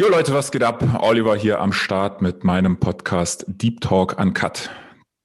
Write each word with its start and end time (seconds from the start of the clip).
Jo 0.00 0.08
Leute, 0.08 0.32
was 0.32 0.50
geht 0.50 0.62
ab? 0.62 0.82
Oliver 1.02 1.36
hier 1.36 1.60
am 1.60 1.74
Start 1.74 2.22
mit 2.22 2.42
meinem 2.42 2.78
Podcast 2.78 3.44
Deep 3.46 3.82
Talk 3.82 4.18
Uncut. 4.18 4.70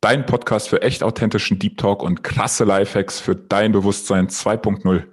Dein 0.02 0.26
Podcast 0.26 0.68
für 0.68 0.82
echt 0.82 1.02
authentischen 1.02 1.60
Deep 1.60 1.78
Talk 1.78 2.04
und 2.04 2.26
krasse 2.26 2.66
Lifehacks 2.66 3.22
für 3.22 3.38
dein 3.38 3.72
Bewusstsein 3.72 4.28
2.0 4.28 5.04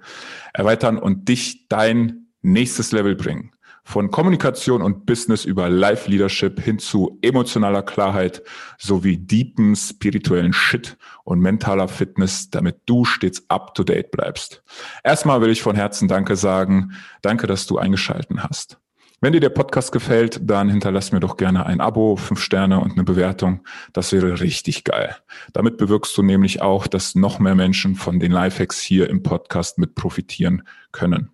erweitern 0.51 0.97
und 0.97 1.29
dich 1.29 1.69
dein 1.69 2.27
nächstes 2.41 2.91
Level 2.91 3.15
bringen. 3.15 3.51
Von 3.85 4.11
Kommunikation 4.11 4.81
und 4.81 5.05
Business 5.05 5.45
über 5.45 5.69
Life 5.69 6.11
Leadership 6.11 6.59
hin 6.59 6.77
zu 6.77 7.17
emotionaler 7.21 7.83
Klarheit 7.83 8.43
sowie 8.77 9.17
deepen 9.17 9.77
spirituellen 9.77 10.51
Shit 10.51 10.97
und 11.23 11.39
mentaler 11.39 11.87
Fitness, 11.87 12.49
damit 12.49 12.81
du 12.85 13.05
stets 13.05 13.45
up 13.47 13.75
to 13.75 13.85
date 13.85 14.11
bleibst. 14.11 14.61
Erstmal 15.05 15.39
will 15.39 15.51
ich 15.51 15.61
von 15.61 15.77
Herzen 15.77 16.09
Danke 16.09 16.35
sagen. 16.35 16.97
Danke, 17.21 17.47
dass 17.47 17.65
du 17.65 17.77
eingeschalten 17.77 18.43
hast. 18.43 18.77
Wenn 19.23 19.31
dir 19.31 19.39
der 19.39 19.51
Podcast 19.51 19.93
gefällt, 19.93 20.41
dann 20.41 20.67
hinterlass 20.67 21.13
mir 21.13 21.21
doch 21.21 21.37
gerne 21.37 21.65
ein 21.65 21.79
Abo, 21.79 22.17
fünf 22.17 22.41
Sterne 22.41 22.81
und 22.81 22.91
eine 22.91 23.05
Bewertung. 23.05 23.63
Das 23.93 24.11
wäre 24.11 24.41
richtig 24.41 24.83
geil. 24.83 25.15
Damit 25.53 25.77
bewirkst 25.77 26.17
du 26.17 26.23
nämlich 26.23 26.61
auch, 26.61 26.87
dass 26.87 27.15
noch 27.15 27.39
mehr 27.39 27.55
Menschen 27.55 27.95
von 27.95 28.19
den 28.19 28.33
Lifehacks 28.33 28.81
hier 28.81 29.09
im 29.09 29.23
Podcast 29.23 29.77
mit 29.77 29.95
profitieren 29.95 30.63
können. 30.91 31.29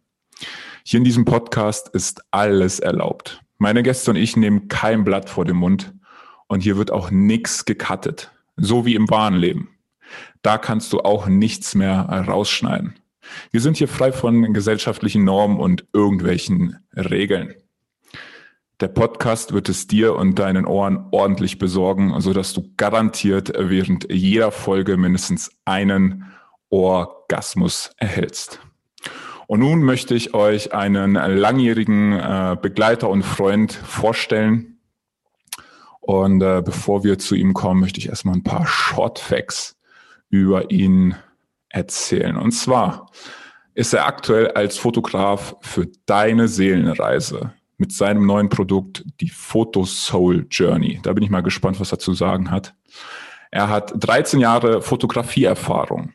Hier 0.83 0.99
in 0.99 1.03
diesem 1.03 1.25
Podcast 1.25 1.89
ist 1.89 2.21
alles 2.29 2.79
erlaubt. 2.79 3.41
Meine 3.57 3.81
Gäste 3.81 4.11
und 4.11 4.17
ich 4.17 4.37
nehmen 4.37 4.67
kein 4.67 5.03
Blatt 5.03 5.27
vor 5.27 5.45
den 5.45 5.55
Mund 5.55 5.91
und 6.45 6.61
hier 6.61 6.77
wird 6.77 6.91
auch 6.91 7.09
nichts 7.09 7.65
gecuttet. 7.65 8.29
So 8.55 8.85
wie 8.85 8.93
im 8.93 9.09
wahren 9.09 9.33
Leben. 9.33 9.69
Da 10.43 10.59
kannst 10.59 10.93
du 10.93 10.99
auch 10.99 11.25
nichts 11.25 11.73
mehr 11.73 12.01
rausschneiden. 12.01 12.93
Wir 13.49 13.61
sind 13.61 13.77
hier 13.77 13.87
frei 13.87 14.11
von 14.11 14.53
gesellschaftlichen 14.53 15.23
Normen 15.23 15.57
und 15.57 15.87
irgendwelchen 15.91 16.77
Regeln. 16.95 17.55
Der 18.81 18.87
Podcast 18.87 19.51
wird 19.51 19.67
es 19.67 19.87
dir 19.87 20.15
und 20.15 20.39
deinen 20.39 20.65
Ohren 20.65 21.07
ordentlich 21.11 21.59
besorgen, 21.59 22.17
so 22.21 22.31
dass 22.31 22.53
du 22.53 22.63
garantiert 22.77 23.51
während 23.57 24.09
jeder 24.09 24.51
Folge 24.51 24.95
mindestens 24.95 25.51
einen 25.65 26.31
Orgasmus 26.69 27.91
erhältst. 27.97 28.61
Und 29.47 29.59
nun 29.59 29.83
möchte 29.83 30.15
ich 30.15 30.33
euch 30.33 30.73
einen 30.73 31.15
langjährigen 31.15 32.13
äh, 32.13 32.55
Begleiter 32.61 33.09
und 33.09 33.23
Freund 33.23 33.73
vorstellen. 33.73 34.79
Und 35.99 36.41
äh, 36.41 36.61
bevor 36.63 37.03
wir 37.03 37.19
zu 37.19 37.35
ihm 37.35 37.53
kommen, 37.53 37.81
möchte 37.81 37.99
ich 37.99 38.07
erstmal 38.07 38.35
ein 38.35 38.43
paar 38.43 38.65
Short 38.65 39.19
Facts 39.19 39.77
über 40.29 40.71
ihn 40.71 41.15
erzählen. 41.67 42.37
Und 42.37 42.51
zwar 42.51 43.11
ist 43.73 43.93
er 43.93 44.05
aktuell 44.05 44.51
als 44.51 44.77
Fotograf 44.77 45.57
für 45.59 45.87
deine 46.05 46.47
Seelenreise 46.47 47.53
mit 47.79 47.91
seinem 47.91 48.25
neuen 48.25 48.49
Produkt, 48.49 49.05
die 49.21 49.29
Photo 49.29 49.85
Soul 49.85 50.45
Journey. 50.49 50.99
Da 51.01 51.13
bin 51.13 51.23
ich 51.23 51.29
mal 51.29 51.41
gespannt, 51.41 51.79
was 51.79 51.91
er 51.91 51.99
zu 51.99 52.13
sagen 52.13 52.51
hat. 52.51 52.75
Er 53.51 53.69
hat 53.69 53.93
13 53.97 54.39
Jahre 54.39 54.81
Fotografieerfahrung. 54.81 56.13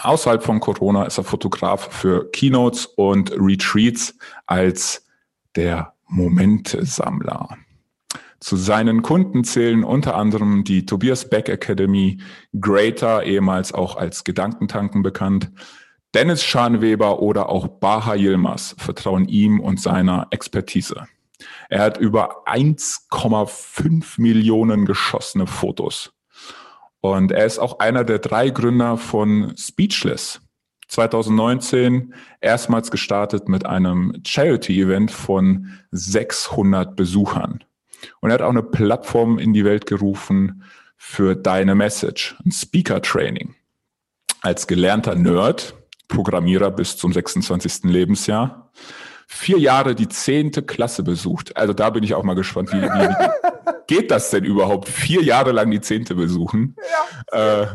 Außerhalb 0.00 0.42
von 0.42 0.60
Corona 0.60 1.04
ist 1.04 1.18
er 1.18 1.24
Fotograf 1.24 1.92
für 1.92 2.30
Keynotes 2.30 2.86
und 2.86 3.32
Retreats 3.32 4.16
als 4.46 5.06
der 5.54 5.92
Momente-Sammler. 6.06 7.56
Zu 8.40 8.56
seinen 8.56 9.02
Kunden 9.02 9.44
zählen 9.44 9.84
unter 9.84 10.16
anderem 10.16 10.64
die 10.64 10.86
Tobias 10.86 11.28
Beck 11.28 11.48
Academy, 11.48 12.18
Greater, 12.58 13.22
ehemals 13.22 13.72
auch 13.72 13.96
als 13.96 14.24
Gedankentanken 14.24 15.02
bekannt, 15.02 15.52
Dennis 16.14 16.44
Schanweber 16.44 17.20
oder 17.20 17.48
auch 17.48 17.68
Baha 17.68 18.14
Yilmaz 18.14 18.74
vertrauen 18.78 19.26
ihm 19.28 19.60
und 19.60 19.80
seiner 19.80 20.26
Expertise. 20.30 21.06
Er 21.70 21.80
hat 21.80 21.96
über 21.96 22.46
1,5 22.46 24.20
Millionen 24.20 24.84
geschossene 24.84 25.46
Fotos. 25.46 26.12
Und 27.00 27.32
er 27.32 27.46
ist 27.46 27.58
auch 27.58 27.80
einer 27.80 28.04
der 28.04 28.18
drei 28.18 28.50
Gründer 28.50 28.98
von 28.98 29.54
Speechless. 29.56 30.40
2019 30.88 32.14
erstmals 32.42 32.90
gestartet 32.90 33.48
mit 33.48 33.64
einem 33.64 34.20
Charity-Event 34.26 35.10
von 35.10 35.68
600 35.90 36.94
Besuchern. 36.94 37.64
Und 38.20 38.30
er 38.30 38.34
hat 38.34 38.42
auch 38.42 38.50
eine 38.50 38.62
Plattform 38.62 39.38
in 39.38 39.54
die 39.54 39.64
Welt 39.64 39.86
gerufen 39.86 40.62
für 40.98 41.34
deine 41.34 41.74
Message, 41.74 42.36
ein 42.44 42.52
Speaker-Training. 42.52 43.54
Als 44.42 44.66
gelernter 44.66 45.14
Nerd 45.14 45.74
Programmierer 46.12 46.70
bis 46.70 46.96
zum 46.96 47.12
26. 47.12 47.84
Lebensjahr. 47.84 48.70
Vier 49.26 49.58
Jahre 49.58 49.94
die 49.94 50.08
zehnte 50.08 50.62
Klasse 50.62 51.02
besucht. 51.02 51.56
Also 51.56 51.72
da 51.72 51.88
bin 51.90 52.04
ich 52.04 52.14
auch 52.14 52.22
mal 52.22 52.34
gespannt, 52.34 52.70
wie, 52.72 52.82
wie, 52.82 53.16
geht 53.86 54.10
das 54.10 54.30
denn 54.30 54.44
überhaupt? 54.44 54.88
Vier 54.88 55.22
Jahre 55.22 55.52
lang 55.52 55.70
die 55.70 55.80
zehnte 55.80 56.14
besuchen. 56.14 56.76
Ja. 57.32 57.62
Äh, 57.62 57.66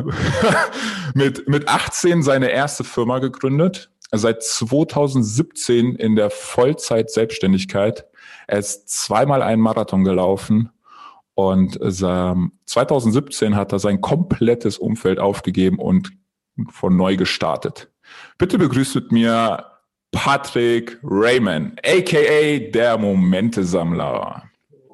mit, 1.16 1.48
mit 1.48 1.68
18 1.68 2.22
seine 2.22 2.50
erste 2.50 2.84
Firma 2.84 3.20
gegründet. 3.20 3.90
Seit 4.12 4.44
2017 4.44 5.96
in 5.96 6.16
der 6.16 6.30
Vollzeit-Selbstständigkeit. 6.30 8.06
Er 8.46 8.60
ist 8.60 8.88
zweimal 8.88 9.42
einen 9.42 9.62
Marathon 9.62 10.04
gelaufen 10.04 10.70
und 11.34 11.78
2017 11.80 13.56
hat 13.56 13.72
er 13.72 13.80
sein 13.80 14.02
komplettes 14.02 14.78
Umfeld 14.78 15.20
aufgegeben 15.20 15.78
und 15.78 16.12
von 16.72 16.96
neu 16.96 17.18
gestartet. 17.18 17.92
Bitte 18.38 18.58
begrüßt 18.58 18.96
mit 18.96 19.12
mir 19.12 19.66
Patrick 20.12 21.00
Raymond, 21.04 21.80
aka 21.86 22.72
der 22.72 22.98
Momentesammler. 22.98 24.44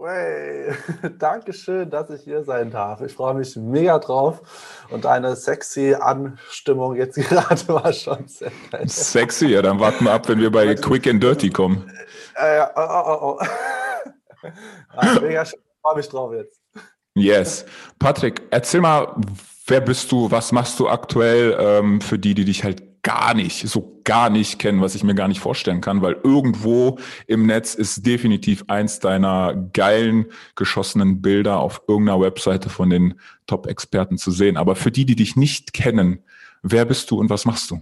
Hey, 0.06 0.74
Dankeschön, 1.18 1.90
dass 1.90 2.10
ich 2.10 2.24
hier 2.24 2.44
sein 2.44 2.72
darf. 2.72 3.02
Ich 3.02 3.14
freue 3.14 3.36
mich 3.36 3.56
mega 3.56 4.00
drauf 4.00 4.42
und 4.90 5.06
eine 5.06 5.36
sexy 5.36 5.96
Anstimmung 5.98 6.96
jetzt 6.96 7.16
gerade 7.30 7.68
war 7.70 7.94
schon 7.94 8.28
sehr 8.28 8.52
geil. 8.70 8.88
Sexy, 8.90 9.48
ja, 9.48 9.62
dann 9.62 9.80
warten 9.80 10.06
wir 10.06 10.12
ab, 10.12 10.28
wenn 10.28 10.40
wir 10.40 10.52
bei 10.52 10.76
Quick 10.76 11.08
and 11.08 11.24
Dirty 11.24 11.50
kommen. 11.50 11.90
Äh, 12.36 12.66
oh, 12.76 12.82
oh, 12.82 13.38
oh. 13.40 13.46
Also 14.90 15.22
mega 15.22 15.46
schön, 15.46 15.60
ich 15.60 15.82
freue 15.82 15.96
mich 15.96 16.10
drauf 16.10 16.34
jetzt. 16.34 16.60
Yes. 17.16 17.66
Patrick, 17.98 18.42
erzähl 18.52 18.82
mal, 18.82 19.16
wer 19.68 19.80
bist 19.80 20.12
du, 20.12 20.30
was 20.30 20.52
machst 20.52 20.80
du 20.80 20.90
aktuell 20.90 21.56
ähm, 21.58 22.02
für 22.02 22.20
die, 22.20 22.34
die 22.34 22.44
dich 22.44 22.64
halt 22.64 22.93
gar 23.04 23.34
nicht, 23.34 23.68
so 23.68 24.00
gar 24.06 24.30
nicht 24.30 24.60
kennen, 24.60 24.82
was 24.82 24.96
ich 24.96 25.04
mir 25.04 25.14
gar 25.14 25.28
nicht 25.28 25.42
vorstellen 25.42 25.82
kann, 25.82 26.02
weil 26.02 26.18
irgendwo 26.24 26.98
im 27.28 27.46
Netz 27.46 27.76
ist 27.76 28.06
definitiv 28.06 28.64
eins 28.68 29.00
deiner 29.00 29.54
geilen 29.74 30.28
geschossenen 30.56 31.22
Bilder 31.22 31.60
auf 31.60 31.84
irgendeiner 31.88 32.22
Webseite 32.22 32.70
von 32.70 32.90
den 32.90 33.20
Top-Experten 33.46 34.18
zu 34.18 34.32
sehen. 34.32 34.56
Aber 34.56 34.76
für 34.76 34.90
die, 34.90 35.06
die 35.06 35.16
dich 35.16 35.36
nicht 35.36 35.74
kennen, 35.74 36.24
wer 36.62 36.86
bist 36.86 37.12
du 37.12 37.20
und 37.20 37.30
was 37.30 37.46
machst 37.46 37.70
du? 37.72 37.82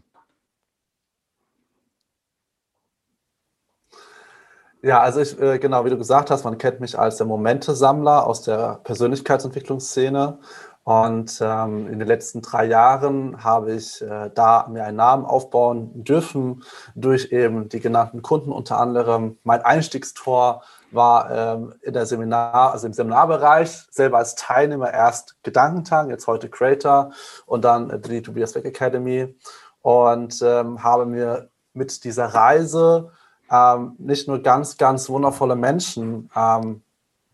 Ja, 4.84 5.00
also 5.02 5.22
ich, 5.22 5.40
äh, 5.40 5.60
genau, 5.60 5.86
wie 5.86 5.92
du 5.92 5.98
gesagt 5.98 6.32
hast, 6.32 6.44
man 6.44 6.58
kennt 6.58 6.80
mich 6.80 6.98
als 6.98 7.18
der 7.18 7.28
Momente-Sammler 7.28 8.26
aus 8.26 8.42
der 8.42 8.80
Persönlichkeitsentwicklungsszene 8.84 10.40
und 10.84 11.40
ähm, 11.42 11.88
in 11.88 12.00
den 12.00 12.08
letzten 12.08 12.42
drei 12.42 12.66
Jahren 12.66 13.44
habe 13.44 13.74
ich 13.74 14.02
äh, 14.02 14.32
da 14.34 14.68
mir 14.68 14.84
einen 14.84 14.98
Namen 14.98 15.26
aufbauen 15.26 16.04
dürfen 16.04 16.64
durch 16.96 17.32
eben 17.32 17.70
die 17.70 17.80
genannten 17.80 18.24
Kunden 18.24 18.52
unter 18.52 18.80
anderem. 18.80 19.38
Mein 19.44 19.62
Einstiegstor 19.62 20.64
war 20.90 21.30
ähm, 21.30 21.76
in 21.82 21.94
der 21.94 22.08
Seminar, 22.08 22.72
also 22.72 22.88
im 22.88 22.94
Seminarbereich, 22.94 23.70
selber 23.92 24.18
als 24.18 24.34
Teilnehmer 24.34 24.92
erst 24.92 25.36
Gedankentag, 25.44 26.10
jetzt 26.10 26.26
heute 26.26 26.50
Creator 26.50 27.12
und 27.46 27.64
dann 27.64 28.02
die 28.02 28.24
Tobias 28.24 28.54
Beck 28.54 28.66
Academy 28.66 29.36
und 29.84 30.42
ähm, 30.42 30.84
habe 30.84 31.06
mir 31.06 31.50
mit 31.74 32.04
dieser 32.04 32.26
Reise 32.26 33.12
ähm, 33.52 33.96
nicht 34.00 34.28
nur 34.28 34.42
ganz, 34.42 34.78
ganz 34.78 35.10
wundervolle 35.10 35.56
Menschen 35.56 36.30
ähm, 36.36 36.82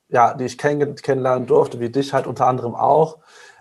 ja, 0.09 0.33
die 0.33 0.45
ich 0.45 0.57
kenn 0.57 0.95
kennenlernen 0.95 1.47
durfte, 1.47 1.79
wie 1.79 1.89
dich 1.89 2.13
halt 2.13 2.27
unter 2.27 2.47
anderem 2.47 2.75
auch, 2.75 3.19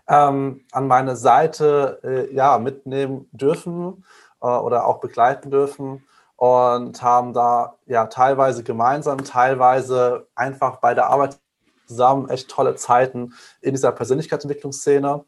ähm, 0.08 0.64
an 0.72 0.86
meine 0.86 1.16
Seite 1.16 2.00
äh, 2.04 2.34
ja, 2.34 2.58
mitnehmen 2.58 3.28
dürfen 3.32 4.04
äh, 4.40 4.46
oder 4.46 4.86
auch 4.86 5.00
begleiten 5.00 5.50
dürfen 5.50 6.04
und 6.36 7.02
haben 7.02 7.32
da 7.32 7.76
ja 7.86 8.06
teilweise 8.06 8.62
gemeinsam, 8.62 9.24
teilweise 9.24 10.28
einfach 10.34 10.76
bei 10.76 10.94
der 10.94 11.08
Arbeit 11.08 11.38
zusammen 11.86 12.28
echt 12.28 12.50
tolle 12.50 12.76
Zeiten 12.76 13.32
in 13.60 13.72
dieser 13.72 13.92
Persönlichkeitsentwicklungsszene, 13.92 15.24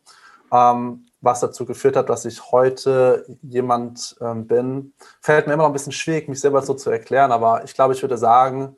ähm, 0.53 1.07
was 1.21 1.41
dazu 1.41 1.67
geführt 1.67 1.97
hat, 1.97 2.09
dass 2.09 2.25
ich 2.25 2.53
heute 2.53 3.27
jemand 3.43 4.17
ähm, 4.21 4.47
bin. 4.47 4.93
Fällt 5.21 5.47
mir 5.47 5.55
immer 5.55 5.65
noch 5.65 5.71
ein 5.71 5.73
bisschen 5.73 5.93
schwierig, 5.93 6.29
mich 6.29 6.41
selber 6.41 6.63
so 6.63 6.75
zu 6.75 6.91
erklären, 6.91 7.33
aber 7.33 7.65
ich 7.65 7.75
glaube, 7.75 7.95
ich 7.95 8.03
würde 8.03 8.19
sagen, 8.19 8.77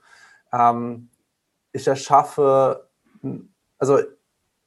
ähm, 0.52 1.09
ich 1.72 1.86
erschaffe, 1.86 2.88
also 3.78 3.98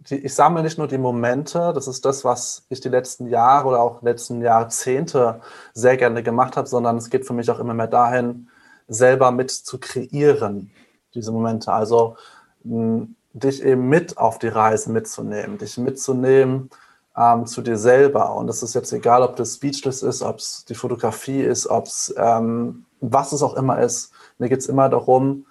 die, 0.10 0.18
ich 0.18 0.34
sammle 0.34 0.64
nicht 0.64 0.78
nur 0.78 0.88
die 0.88 0.98
Momente, 0.98 1.72
das 1.74 1.88
ist 1.88 2.06
das, 2.06 2.24
was 2.26 2.66
ich 2.70 2.82
die 2.82 2.90
letzten 2.90 3.28
Jahre 3.28 3.70
oder 3.70 3.82
auch 3.82 4.02
letzten 4.02 4.42
Jahrzehnte 4.42 5.42
sehr 5.74 5.98
gerne 5.98 6.24
gemacht 6.24 6.58
habe, 6.58 6.68
sondern 6.68 6.98
es 6.98 7.10
geht 7.10 7.26
für 7.26 7.34
mich 7.34 7.50
auch 7.52 7.60
immer 7.60 7.74
mehr 7.74 7.88
dahin, 7.88 8.50
selber 8.88 9.32
mit 9.32 9.52
zu 9.52 9.80
kreieren. 9.80 10.72
diese 11.16 11.32
Momente. 11.32 11.72
Also 11.72 12.18
mh, 12.64 13.08
dich 13.34 13.64
eben 13.64 13.90
mit 13.90 14.18
auf 14.18 14.40
die 14.40 14.48
Reise 14.48 14.92
mitzunehmen, 14.92 15.58
dich 15.58 15.78
mitzunehmen 15.78 16.70
ähm, 17.18 17.46
zu 17.46 17.62
dir 17.62 17.78
selber. 17.78 18.36
Und 18.36 18.50
es 18.50 18.64
ist 18.64 18.76
jetzt 18.76 18.92
egal, 18.94 19.24
ob 19.24 19.36
das 19.36 19.56
Speechless 19.56 20.04
ist, 20.04 20.22
ob 20.22 20.38
es 20.40 20.66
die 20.66 20.76
Fotografie 20.76 21.42
ist, 21.42 21.68
ob 21.68 21.86
es 21.86 22.14
ähm, 22.18 22.86
was 23.02 23.34
es 23.34 23.44
auch 23.44 23.56
immer 23.56 23.80
ist. 23.82 24.12
Mir 24.38 24.50
geht 24.50 24.60
es 24.60 24.68
immer 24.68 24.90
darum, 24.90 25.46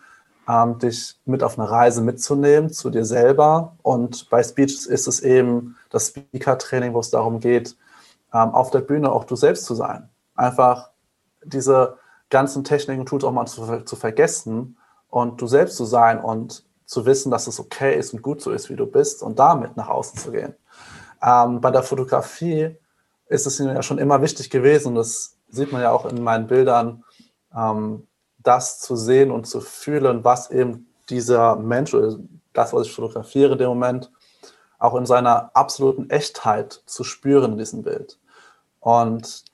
dich 0.81 1.19
mit 1.25 1.43
auf 1.43 1.59
eine 1.59 1.71
Reise 1.71 2.03
mitzunehmen 2.03 2.71
zu 2.71 2.91
dir 2.91 3.05
selber. 3.05 3.77
Und 3.83 4.29
bei 4.31 4.43
Speeches 4.43 4.87
ist 4.87 5.07
es 5.07 5.21
eben 5.21 5.77
das 5.91 6.09
Speaker-Training, 6.09 6.95
wo 6.95 7.01
es 7.01 7.11
darum 7.11 7.41
geht, 7.41 7.77
ähm, 8.33 8.51
auf 8.51 8.71
der 8.71 8.81
Bühne 8.81 9.13
auch 9.13 9.25
du 9.25 9.37
selbst 9.37 9.65
zu 9.65 9.75
sein. 9.75 10.09
Einfach 10.35 10.91
diese 11.45 11.99
ganzen 12.31 12.65
Techniken 12.65 13.01
und 13.01 13.07
Tools 13.07 13.25
auch 13.25 13.33
mal 13.33 13.47
zu, 13.47 13.85
zu 13.85 13.97
vergessen 13.97 14.77
und 15.09 15.41
du 15.41 15.47
selbst 15.47 15.77
zu 15.77 15.85
sein 15.85 16.21
und 16.21 16.65
zu 16.87 17.07
wissen, 17.07 17.31
dass 17.31 17.47
es 17.47 17.61
okay 17.61 17.97
ist 17.97 18.13
und 18.13 18.23
gut 18.23 18.41
so 18.41 18.51
ist, 18.51 18.71
wie 18.71 18.77
du 18.77 18.87
bist 18.87 19.23
und 19.23 19.39
damit 19.39 19.77
nach 19.77 19.89
außen 19.89 20.19
zu 20.19 20.31
gehen. 20.31 20.55
Ähm, 21.23 21.61
bei 21.61 21.71
der 21.71 21.83
Fotografie 21.83 22.77
ist 23.29 23.47
es 23.47 23.59
mir 23.61 23.75
ja 23.75 23.83
schon 23.83 23.99
immer 23.99 24.21
wichtig 24.23 24.51
gewesen, 24.51 24.95
das 24.95 25.37
sieht 25.49 25.73
man 25.73 25.83
ja 25.83 25.93
auch 25.93 26.07
in 26.07 26.23
meinen 26.23 26.47
Bildern, 26.47 27.05
ähm, 27.55 28.07
das 28.43 28.81
zu 28.81 28.97
sehen 28.97 29.31
und 29.31 29.47
zu 29.47 29.61
fühlen, 29.61 30.25
was 30.25 30.51
eben 30.51 30.89
dieser 31.09 31.57
Mensch 31.57 31.95
oder 31.95 32.19
das, 32.53 32.73
was 32.73 32.87
ich 32.87 32.95
fotografiere, 32.95 33.57
dem 33.57 33.69
Moment, 33.69 34.11
auch 34.79 34.95
in 34.95 35.07
seiner 35.07 35.51
absoluten 35.55 36.11
Echtheit 36.11 36.83
zu 36.87 37.05
spüren 37.05 37.53
in 37.53 37.59
diesem 37.59 37.83
Bild. 37.83 38.19
Und 38.81 39.45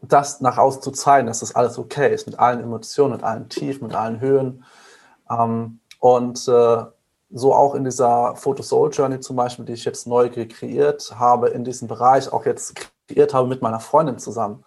das 0.00 0.40
nach 0.40 0.58
außen 0.58 0.80
zu 0.82 0.90
zeigen, 0.90 1.26
dass 1.26 1.40
das 1.40 1.54
alles 1.54 1.78
okay 1.78 2.14
ist, 2.14 2.26
mit 2.26 2.38
allen 2.38 2.60
Emotionen, 2.60 3.12
mit 3.12 3.22
allen 3.22 3.48
Tiefen, 3.48 3.88
mit 3.88 3.96
allen 3.96 4.20
Höhen. 4.20 4.64
Ähm, 5.30 5.80
und 5.98 6.48
äh, 6.48 6.84
so 7.30 7.54
auch 7.54 7.74
in 7.74 7.84
dieser 7.84 8.36
Photo 8.36 8.62
Soul 8.62 8.90
Journey 8.90 9.20
zum 9.20 9.36
Beispiel, 9.36 9.64
die 9.64 9.74
ich 9.74 9.84
jetzt 9.84 10.06
neu 10.06 10.30
kreiert 10.30 11.14
habe, 11.18 11.48
in 11.48 11.64
diesem 11.64 11.88
Bereich 11.88 12.32
auch 12.32 12.46
jetzt 12.46 12.74
kreiert 13.06 13.34
habe 13.34 13.48
mit 13.48 13.60
meiner 13.60 13.80
Freundin 13.80 14.18
zusammen 14.18 14.64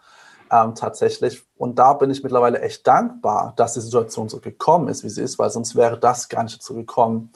ähm, 0.52 0.76
tatsächlich. 0.76 1.42
Und 1.56 1.80
da 1.80 1.94
bin 1.94 2.12
ich 2.12 2.24
mittlerweile 2.24 2.62
echt 2.62 2.86
dankbar, 2.86 3.54
dass 3.56 3.74
die 3.74 3.80
Situation 3.80 4.28
so 4.30 4.40
gekommen 4.40 4.90
ist, 4.90 5.04
wie 5.04 5.10
sie 5.10 5.22
ist, 5.22 5.40
weil 5.40 5.50
sonst 5.50 5.76
wäre 5.76 5.98
das 5.98 6.28
gar 6.30 6.44
nicht 6.44 6.58
dazu 6.58 6.76
gekommen, 6.76 7.32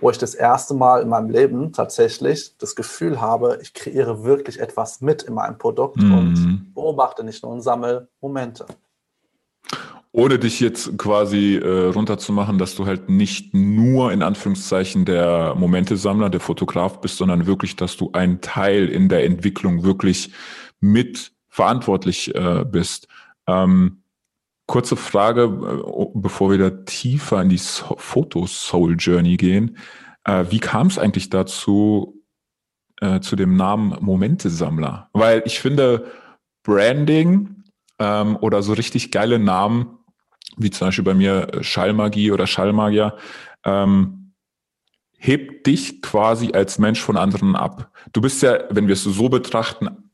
wo 0.00 0.10
ich 0.10 0.18
das 0.18 0.34
erste 0.34 0.74
Mal 0.74 1.02
in 1.02 1.08
meinem 1.08 1.30
Leben 1.30 1.72
tatsächlich 1.72 2.56
das 2.58 2.76
Gefühl 2.76 3.20
habe, 3.20 3.58
ich 3.62 3.74
kreiere 3.74 4.22
wirklich 4.22 4.60
etwas 4.60 5.00
mit 5.00 5.22
in 5.22 5.34
meinem 5.34 5.58
Produkt 5.58 5.96
mhm. 5.96 6.18
und 6.18 6.74
beobachte 6.74 7.24
nicht 7.24 7.42
nur 7.42 7.52
und 7.52 7.62
sammle 7.62 8.08
Momente. 8.20 8.66
Ohne 10.12 10.38
dich 10.38 10.60
jetzt 10.60 10.96
quasi 10.98 11.56
äh, 11.56 11.88
runterzumachen, 11.88 12.58
dass 12.58 12.74
du 12.74 12.86
halt 12.86 13.08
nicht 13.08 13.54
nur 13.54 14.12
in 14.12 14.22
Anführungszeichen 14.22 15.04
der 15.04 15.54
Momentesammler, 15.54 16.30
der 16.30 16.40
Fotograf 16.40 17.00
bist, 17.00 17.18
sondern 17.18 17.46
wirklich, 17.46 17.76
dass 17.76 17.96
du 17.96 18.10
ein 18.12 18.40
Teil 18.40 18.88
in 18.88 19.08
der 19.08 19.24
Entwicklung 19.24 19.84
wirklich 19.84 20.32
mit 20.80 21.32
verantwortlich 21.58 22.32
äh, 22.36 22.64
bist. 22.64 23.08
Ähm, 23.48 24.04
kurze 24.66 24.94
Frage, 24.94 25.42
äh, 25.42 26.04
bevor 26.14 26.52
wir 26.52 26.58
da 26.58 26.70
tiefer 26.70 27.42
in 27.42 27.48
die 27.48 27.58
so 27.58 27.96
Foto-Soul-Journey 27.98 29.36
gehen. 29.36 29.76
Äh, 30.22 30.44
wie 30.50 30.60
kam 30.60 30.86
es 30.86 30.98
eigentlich 31.00 31.30
dazu, 31.30 32.22
äh, 33.00 33.18
zu 33.18 33.34
dem 33.34 33.56
Namen 33.56 33.96
Momentesammler? 34.00 35.10
Weil 35.12 35.42
ich 35.46 35.58
finde, 35.58 36.06
Branding 36.62 37.64
ähm, 37.98 38.36
oder 38.40 38.62
so 38.62 38.72
richtig 38.74 39.10
geile 39.10 39.40
Namen, 39.40 39.98
wie 40.58 40.70
zum 40.70 40.86
Beispiel 40.86 41.04
bei 41.04 41.14
mir 41.14 41.54
äh, 41.54 41.64
Schallmagie 41.64 42.30
oder 42.30 42.46
Schallmagier, 42.46 43.16
ähm, 43.64 44.32
hebt 45.16 45.66
dich 45.66 46.02
quasi 46.02 46.52
als 46.52 46.78
Mensch 46.78 47.00
von 47.00 47.16
anderen 47.16 47.56
ab. 47.56 47.90
Du 48.12 48.20
bist 48.20 48.42
ja, 48.42 48.60
wenn 48.70 48.86
wir 48.86 48.92
es 48.92 49.02
so 49.02 49.28
betrachten, 49.28 50.07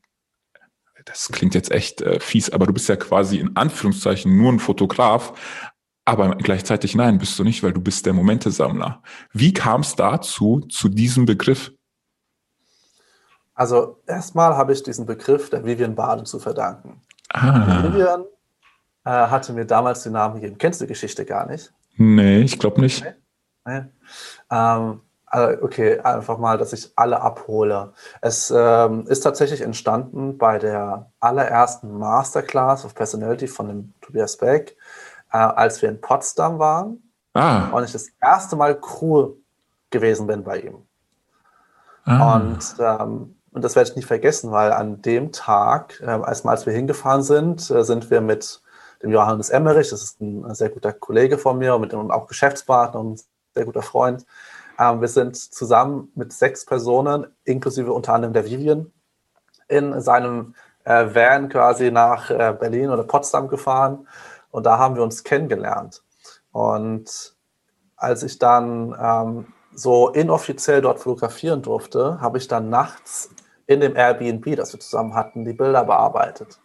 das 1.05 1.29
klingt 1.29 1.55
jetzt 1.55 1.71
echt 1.71 2.01
äh, 2.01 2.19
fies, 2.19 2.49
aber 2.49 2.65
du 2.65 2.73
bist 2.73 2.89
ja 2.89 2.95
quasi 2.95 3.37
in 3.37 3.55
Anführungszeichen 3.55 4.35
nur 4.35 4.51
ein 4.51 4.59
Fotograf, 4.59 5.33
aber 6.03 6.35
gleichzeitig 6.35 6.95
nein, 6.95 7.17
bist 7.17 7.37
du 7.39 7.43
nicht, 7.43 7.63
weil 7.63 7.73
du 7.73 7.81
bist 7.81 8.05
der 8.05 8.13
Momentesammler. 8.13 9.01
Wie 9.31 9.53
kam 9.53 9.81
es 9.81 9.95
dazu, 9.95 10.61
zu 10.69 10.89
diesem 10.89 11.25
Begriff? 11.25 11.71
Also 13.53 14.01
erstmal 14.05 14.55
habe 14.55 14.73
ich 14.73 14.83
diesen 14.83 15.05
Begriff 15.05 15.49
der 15.49 15.63
Vivian 15.63 15.95
Baden 15.95 16.25
zu 16.25 16.39
verdanken. 16.39 17.01
Ah. 17.29 17.83
Vivian 17.83 18.25
äh, 19.05 19.09
hatte 19.09 19.53
mir 19.53 19.65
damals 19.65 20.03
den 20.03 20.13
Namen 20.13 20.35
gegeben. 20.35 20.57
Kennst 20.57 20.81
du 20.81 20.85
die 20.85 20.89
Geschichte 20.89 21.25
gar 21.25 21.47
nicht? 21.47 21.73
Nee, 21.95 22.41
ich 22.41 22.59
glaube 22.59 22.81
nicht. 22.81 23.03
Nee? 23.03 23.13
Nee. 23.65 23.85
Ähm, 24.51 25.01
okay, 25.31 25.99
einfach 25.99 26.37
mal, 26.37 26.57
dass 26.57 26.73
ich 26.73 26.91
alle 26.95 27.21
abhole. 27.21 27.93
Es 28.21 28.53
ähm, 28.55 29.05
ist 29.07 29.21
tatsächlich 29.21 29.61
entstanden 29.61 30.37
bei 30.37 30.59
der 30.59 31.11
allerersten 31.19 31.97
Masterclass 31.97 32.85
of 32.85 32.95
Personality 32.95 33.47
von 33.47 33.67
dem 33.67 33.93
Tobias 34.01 34.37
Beck, 34.37 34.77
äh, 35.31 35.37
als 35.37 35.81
wir 35.81 35.89
in 35.89 35.99
Potsdam 35.99 36.59
waren 36.59 37.03
ah. 37.33 37.69
und 37.71 37.83
ich 37.83 37.91
das 37.91 38.09
erste 38.21 38.55
Mal 38.55 38.79
Crew 38.79 39.33
gewesen 39.89 40.27
bin 40.27 40.43
bei 40.43 40.59
ihm. 40.59 40.85
Ah. 42.05 42.35
Und, 42.35 42.75
ähm, 42.79 43.35
und 43.51 43.63
das 43.63 43.75
werde 43.75 43.89
ich 43.89 43.95
nicht 43.95 44.07
vergessen, 44.07 44.51
weil 44.51 44.71
an 44.71 45.01
dem 45.01 45.31
Tag, 45.31 46.01
äh, 46.01 46.05
als, 46.05 46.45
als 46.45 46.65
wir 46.65 46.73
hingefahren 46.73 47.23
sind, 47.23 47.69
äh, 47.71 47.83
sind 47.83 48.09
wir 48.11 48.21
mit 48.21 48.61
dem 49.01 49.11
Johannes 49.11 49.49
Emmerich, 49.49 49.89
das 49.89 50.03
ist 50.03 50.21
ein 50.21 50.53
sehr 50.55 50.69
guter 50.69 50.93
Kollege 50.93 51.37
von 51.37 51.57
mir 51.57 51.75
und 51.75 51.81
mit 51.81 51.91
dem 51.91 52.11
auch 52.11 52.27
Geschäftspartner 52.27 52.99
und 52.99 53.13
ein 53.13 53.21
sehr 53.53 53.65
guter 53.65 53.81
Freund, 53.81 54.25
ähm, 54.79 55.01
wir 55.01 55.07
sind 55.07 55.35
zusammen 55.35 56.11
mit 56.15 56.33
sechs 56.33 56.65
Personen, 56.65 57.27
inklusive 57.43 57.93
unter 57.93 58.13
anderem 58.13 58.33
der 58.33 58.45
Vivian, 58.45 58.91
in 59.67 59.99
seinem 60.01 60.55
äh, 60.83 61.13
Van 61.13 61.49
quasi 61.49 61.91
nach 61.91 62.29
äh, 62.29 62.55
Berlin 62.59 62.89
oder 62.89 63.03
Potsdam 63.03 63.47
gefahren. 63.47 64.07
Und 64.51 64.65
da 64.65 64.77
haben 64.77 64.95
wir 64.95 65.03
uns 65.03 65.23
kennengelernt. 65.23 66.03
Und 66.51 67.35
als 67.97 68.23
ich 68.23 68.39
dann 68.39 68.95
ähm, 68.99 69.47
so 69.73 70.09
inoffiziell 70.09 70.81
dort 70.81 70.99
fotografieren 70.99 71.61
durfte, 71.61 72.21
habe 72.21 72.37
ich 72.37 72.47
dann 72.47 72.69
nachts 72.69 73.29
in 73.67 73.79
dem 73.79 73.95
Airbnb, 73.95 74.55
das 74.55 74.73
wir 74.73 74.79
zusammen 74.79 75.15
hatten, 75.15 75.43
die 75.43 75.53
Bilder 75.53 75.83
bearbeitet. 75.83 76.59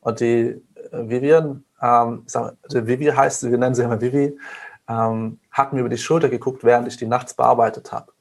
Und 0.00 0.20
die 0.20 0.62
äh, 0.92 1.08
Vivian, 1.08 1.64
ähm, 1.80 2.22
sag, 2.26 2.54
Vivi 2.70 3.06
heißt, 3.06 3.50
wir 3.50 3.58
nennen 3.58 3.74
sie 3.74 3.82
immer 3.82 4.00
Vivi, 4.00 4.38
ähm, 4.88 5.40
hat 5.50 5.72
mir 5.72 5.80
über 5.80 5.88
die 5.88 5.98
Schulter 5.98 6.28
geguckt, 6.28 6.64
während 6.64 6.88
ich 6.88 6.96
die 6.96 7.06
nachts 7.06 7.34
bearbeitet 7.34 7.92
habe. 7.92 8.12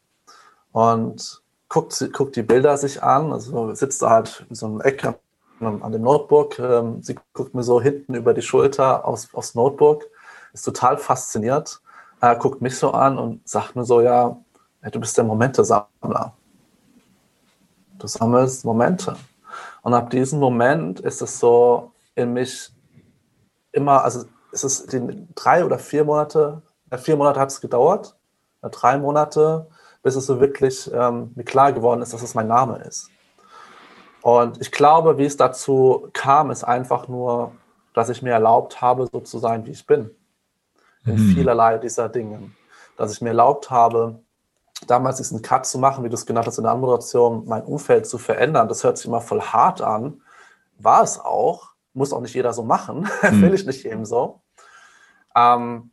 Und 0.72 1.42
guckt, 1.70 2.10
guckt 2.14 2.36
die 2.36 2.44
Bilder 2.44 2.78
sich 2.78 3.02
an, 3.02 3.32
also 3.32 3.74
sitzt 3.74 4.02
da 4.02 4.10
halt 4.10 4.46
in 4.50 4.56
so 4.56 4.68
einem 4.68 4.82
Eck 4.82 5.04
an 5.06 5.92
dem 5.92 6.02
Notebook. 6.02 6.60
Ähm, 6.60 7.02
sie 7.02 7.18
guckt 7.34 7.54
mir 7.54 7.64
so 7.64 7.82
hinten 7.82 8.16
über 8.16 8.34
die 8.34 8.42
Schulter 8.42 9.06
aufs, 9.06 9.34
aufs 9.34 9.56
Notebook, 9.56 10.06
ist 10.54 10.64
total 10.64 10.98
fasziniert, 10.98 11.82
äh, 12.22 12.36
guckt 12.38 12.62
mich 12.62 12.78
so 12.78 12.92
an 12.92 13.18
und 13.18 13.48
sagt 13.48 13.76
mir 13.76 13.86
so, 13.86 14.02
ja, 14.02 14.38
du 14.92 15.00
bist 15.00 15.18
der 15.18 15.24
Momentesammler. 15.24 16.34
Du 18.00 18.08
sammelst 18.08 18.66
Momente. 18.66 19.16
Und 19.82 19.94
ab 19.94 20.10
diesem 20.10 20.40
Moment 20.40 21.00
ist 21.00 21.22
es 21.22 21.40
so 21.40 21.92
in 22.16 22.34
mich 22.34 22.72
immer, 23.72 24.04
also 24.04 24.26
es 24.54 24.64
ist 24.64 24.94
die 24.94 25.28
drei 25.36 25.66
oder 25.66 25.80
vier 25.80 26.06
Monate, 26.06 26.62
äh, 26.90 26.98
vier 26.98 27.18
Monate 27.18 27.40
hat 27.40 27.50
es 27.50 27.60
gedauert, 27.60 28.16
äh, 28.62 28.70
drei 28.70 28.98
Monate, 28.98 29.68
bis 30.04 30.16
es 30.16 30.26
so 30.26 30.40
wirklich 30.40 30.92
ähm, 30.94 31.32
mir 31.36 31.44
klar 31.44 31.74
geworden 31.74 32.02
ist, 32.02 32.14
dass 32.14 32.22
es 32.22 32.36
mein 32.36 32.48
Name 32.48 32.78
ist. 32.84 33.10
Und 34.22 34.62
ich 34.62 34.72
glaube, 34.72 35.18
wie 35.18 35.26
es 35.26 35.36
dazu 35.36 36.08
kam, 36.14 36.52
ist 36.52 36.64
einfach 36.64 37.08
nur, 37.08 37.52
dass 37.94 38.10
ich 38.10 38.22
mir 38.22 38.32
erlaubt 38.32 38.82
habe, 38.82 39.08
so 39.12 39.20
zu 39.20 39.40
sein, 39.40 39.66
wie 39.66 39.72
ich 39.72 39.86
bin. 39.86 40.12
In 41.06 41.16
mhm. 41.16 41.34
vielerlei 41.34 41.78
dieser 41.78 42.08
Dinge. 42.08 42.52
Dass 42.96 43.12
ich 43.12 43.22
mir 43.22 43.30
erlaubt 43.30 43.70
habe, 43.70 44.20
damals 44.88 45.18
diesen 45.18 45.42
Cut 45.42 45.66
zu 45.66 45.78
machen, 45.78 46.04
wie 46.04 46.10
du 46.10 46.16
es 46.16 46.26
genannt 46.26 46.48
hast 46.48 46.58
in 46.58 46.64
der 46.64 46.72
Anmoderation, 46.72 47.46
mein 47.46 47.64
Umfeld 47.64 48.06
zu 48.06 48.18
verändern. 48.18 48.68
Das 48.68 48.84
hört 48.84 48.98
sich 48.98 49.08
immer 49.08 49.22
voll 49.22 49.42
hart 49.42 49.82
an. 49.82 50.22
War 50.78 51.04
es 51.04 51.20
auch. 51.20 51.74
Muss 51.94 52.14
auch 52.14 52.22
nicht 52.22 52.34
jeder 52.34 52.54
so 52.54 52.64
machen. 52.64 53.10
Mhm. 53.24 53.42
Will 53.42 53.54
ich 53.54 53.66
nicht 53.66 53.86
eben 53.86 54.06
so. 54.06 54.43
Ähm, 55.36 55.92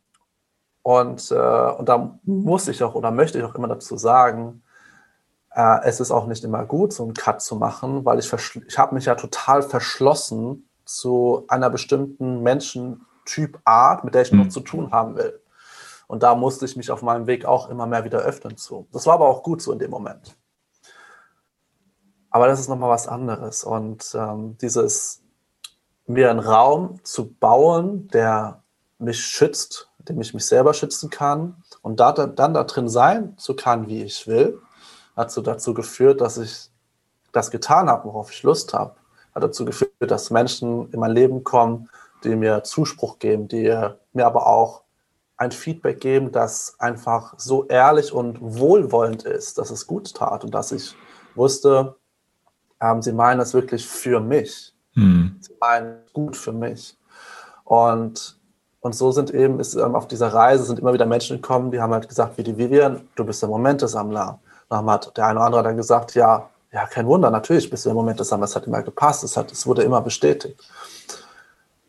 und, 0.83 1.31
äh, 1.31 1.71
und 1.71 1.89
da 1.89 2.19
muss 2.23 2.67
ich 2.67 2.83
auch 2.83 2.95
oder 2.95 3.11
möchte 3.11 3.37
ich 3.37 3.43
auch 3.43 3.55
immer 3.55 3.67
dazu 3.67 3.97
sagen, 3.97 4.63
äh, 5.51 5.79
es 5.83 5.99
ist 5.99 6.11
auch 6.11 6.27
nicht 6.27 6.43
immer 6.43 6.65
gut, 6.65 6.93
so 6.93 7.03
einen 7.03 7.13
Cut 7.13 7.41
zu 7.41 7.55
machen, 7.55 8.05
weil 8.05 8.19
ich, 8.19 8.31
ich 8.33 8.77
habe 8.77 8.95
mich 8.95 9.05
ja 9.05 9.15
total 9.15 9.61
verschlossen 9.61 10.67
zu 10.85 11.45
einer 11.47 11.69
bestimmten 11.69 12.41
Menschentypart, 12.41 14.03
mit 14.03 14.15
der 14.15 14.23
ich 14.23 14.31
mhm. 14.31 14.39
noch 14.39 14.49
zu 14.49 14.61
tun 14.61 14.91
haben 14.91 15.15
will. 15.15 15.39
Und 16.07 16.23
da 16.23 16.35
musste 16.35 16.65
ich 16.65 16.75
mich 16.75 16.91
auf 16.91 17.01
meinem 17.03 17.27
Weg 17.27 17.45
auch 17.45 17.69
immer 17.69 17.85
mehr 17.85 18.03
wieder 18.03 18.19
öffnen 18.19 18.57
zu. 18.57 18.87
Das 18.91 19.05
war 19.05 19.13
aber 19.13 19.27
auch 19.27 19.43
gut 19.43 19.61
so 19.61 19.71
in 19.71 19.79
dem 19.79 19.91
Moment. 19.91 20.35
Aber 22.29 22.47
das 22.47 22.59
ist 22.59 22.67
nochmal 22.69 22.89
was 22.89 23.07
anderes. 23.07 23.63
Und 23.63 24.13
ähm, 24.15 24.57
dieses 24.57 25.21
mir 26.07 26.29
einen 26.29 26.39
Raum 26.39 26.99
zu 27.03 27.31
bauen, 27.33 28.07
der 28.09 28.60
mich 29.01 29.23
schützt, 29.23 29.89
in 29.99 30.05
dem 30.05 30.21
ich 30.21 30.33
mich 30.33 30.45
selber 30.45 30.73
schützen 30.73 31.09
kann 31.09 31.63
und 31.81 31.99
da, 31.99 32.11
dann 32.11 32.53
da 32.53 32.63
drin 32.63 32.89
sein 32.89 33.37
zu 33.37 33.55
kann, 33.55 33.87
wie 33.87 34.03
ich 34.03 34.27
will, 34.27 34.59
hat 35.15 35.31
so 35.31 35.41
dazu 35.41 35.73
geführt, 35.73 36.21
dass 36.21 36.37
ich 36.37 36.69
das 37.31 37.51
getan 37.51 37.89
habe, 37.89 38.05
worauf 38.05 38.31
ich 38.31 38.43
Lust 38.43 38.73
habe. 38.73 38.95
Hat 39.33 39.43
dazu 39.43 39.65
geführt, 39.65 39.91
dass 39.99 40.31
Menschen 40.31 40.91
in 40.91 40.99
mein 40.99 41.11
Leben 41.11 41.43
kommen, 41.43 41.89
die 42.23 42.35
mir 42.35 42.63
Zuspruch 42.63 43.19
geben, 43.19 43.47
die 43.47 43.75
mir 44.13 44.25
aber 44.25 44.47
auch 44.47 44.83
ein 45.37 45.51
Feedback 45.51 45.99
geben, 45.99 46.31
das 46.31 46.75
einfach 46.79 47.33
so 47.37 47.65
ehrlich 47.65 48.13
und 48.13 48.37
wohlwollend 48.41 49.23
ist, 49.23 49.57
dass 49.57 49.71
es 49.71 49.87
gut 49.87 50.13
tat 50.13 50.43
und 50.43 50.53
dass 50.53 50.71
ich 50.71 50.95
wusste, 51.33 51.95
ähm, 52.79 53.01
sie 53.01 53.13
meinen 53.13 53.39
es 53.39 53.53
wirklich 53.53 53.87
für 53.87 54.19
mich. 54.19 54.73
Hm. 54.93 55.37
Sie 55.39 55.55
meinen 55.59 56.01
gut 56.13 56.35
für 56.35 56.51
mich. 56.51 56.97
Und, 57.63 58.39
und 58.81 58.95
so 58.95 59.11
sind 59.11 59.31
eben, 59.31 59.59
ist 59.59 59.75
ähm, 59.75 59.95
auf 59.95 60.07
dieser 60.07 60.33
Reise 60.33 60.63
sind 60.63 60.79
immer 60.79 60.93
wieder 60.93 61.05
Menschen 61.05 61.37
gekommen, 61.37 61.71
die 61.71 61.79
haben 61.79 61.93
halt 61.93 62.09
gesagt, 62.09 62.37
wie 62.37 62.43
die 62.43 62.57
Vivian, 62.57 63.01
du 63.15 63.23
bist 63.23 63.41
der 63.41 63.49
Momentesammler. 63.49 64.39
Dann 64.69 64.89
hat 64.89 65.15
der 65.15 65.27
eine 65.27 65.39
oder 65.39 65.45
andere 65.45 65.63
dann 65.63 65.77
gesagt, 65.77 66.15
ja, 66.15 66.49
ja, 66.71 66.85
kein 66.87 67.05
Wunder, 67.05 67.29
natürlich 67.29 67.69
bist 67.69 67.85
du 67.85 67.89
der 67.89 67.95
Momentesammler. 67.95 68.45
Es 68.45 68.55
hat 68.55 68.65
immer 68.65 68.81
gepasst, 68.81 69.23
es, 69.23 69.37
hat, 69.37 69.51
es 69.51 69.67
wurde 69.67 69.83
immer 69.83 70.01
bestätigt. 70.01 70.59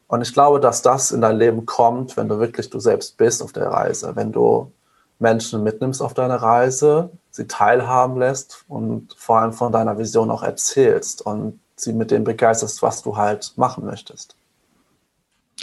Und 0.07 0.21
ich 0.21 0.35
glaube, 0.35 0.61
dass 0.61 0.83
das 0.83 1.13
in 1.13 1.23
dein 1.23 1.39
Leben 1.39 1.65
kommt, 1.65 2.17
wenn 2.19 2.29
du 2.29 2.39
wirklich 2.39 2.69
du 2.69 2.79
selbst 2.79 3.17
bist 3.17 3.43
auf 3.43 3.53
der 3.53 3.69
Reise, 3.69 4.15
wenn 4.15 4.31
du 4.31 4.71
Menschen 5.19 5.63
mitnimmst 5.63 6.03
auf 6.03 6.13
deine 6.13 6.43
Reise, 6.43 7.09
sie 7.31 7.47
teilhaben 7.47 8.19
lässt 8.19 8.65
und 8.69 9.15
vor 9.17 9.39
allem 9.39 9.55
von 9.55 9.73
deiner 9.73 9.97
Vision 9.97 10.31
auch 10.31 10.43
erzählst 10.43 11.25
und 11.25 11.59
sie 11.77 11.95
mit 11.95 12.11
dem 12.11 12.25
begeisterst, 12.25 12.83
was 12.83 13.03
du 13.03 13.17
halt 13.17 13.55
machen 13.57 13.87
möchtest. 13.87 14.37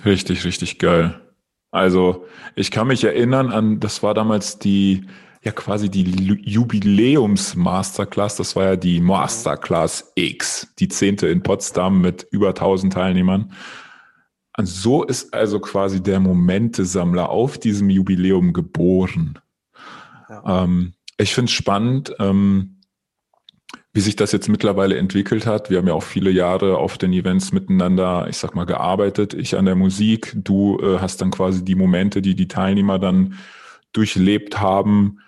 Richtig, 0.05 0.45
richtig 0.45 0.79
geil. 0.79 1.19
Also 1.71 2.25
ich 2.55 2.71
kann 2.71 2.87
mich 2.87 3.03
erinnern 3.03 3.51
an, 3.51 3.79
das 3.79 4.01
war 4.01 4.13
damals 4.13 4.57
die, 4.59 5.05
ja 5.43 5.51
quasi 5.51 5.89
die 5.89 6.03
Jubiläums-Masterclass, 6.43 8.37
das 8.37 8.55
war 8.55 8.65
ja 8.65 8.75
die 8.75 8.99
Masterclass 9.01 10.11
X, 10.15 10.73
die 10.79 10.87
zehnte 10.87 11.27
in 11.27 11.43
Potsdam 11.43 12.01
mit 12.01 12.25
über 12.31 12.49
1000 12.49 12.93
Teilnehmern. 12.93 13.53
Und 14.57 14.65
so 14.65 15.03
ist 15.03 15.33
also 15.33 15.59
quasi 15.59 16.01
der 16.01 16.19
Momentesammler 16.19 17.29
auf 17.29 17.57
diesem 17.57 17.89
Jubiläum 17.89 18.51
geboren. 18.51 19.39
Ja. 20.27 20.63
Ähm, 20.63 20.93
ich 21.17 21.33
finde 21.33 21.49
es 21.49 21.53
spannend, 21.53 22.13
ähm, 22.19 22.78
wie 23.91 24.01
sich 24.01 24.15
das 24.15 24.31
jetzt 24.31 24.49
mittlerweile 24.49 24.97
entwickelt 24.97 25.47
hat. 25.47 25.69
Wir 25.69 25.79
haben 25.79 25.87
ja 25.87 25.93
auch 25.93 26.03
viele 26.03 26.29
Jahre 26.29 26.77
auf 26.77 26.97
den 26.97 27.11
Events 27.11 27.51
miteinander, 27.51 28.27
ich 28.29 28.37
sag 28.37 28.53
mal, 28.53 28.65
gearbeitet. 28.65 29.33
Ich 29.33 29.57
an 29.57 29.65
der 29.65 29.75
Musik, 29.75 30.33
du 30.35 30.79
äh, 30.79 30.99
hast 30.99 31.21
dann 31.21 31.31
quasi 31.31 31.65
die 31.65 31.75
Momente, 31.75 32.21
die 32.21 32.35
die 32.35 32.47
Teilnehmer 32.47 32.99
dann 32.99 33.35
durchlebt 33.91 34.59
haben, 34.59 35.19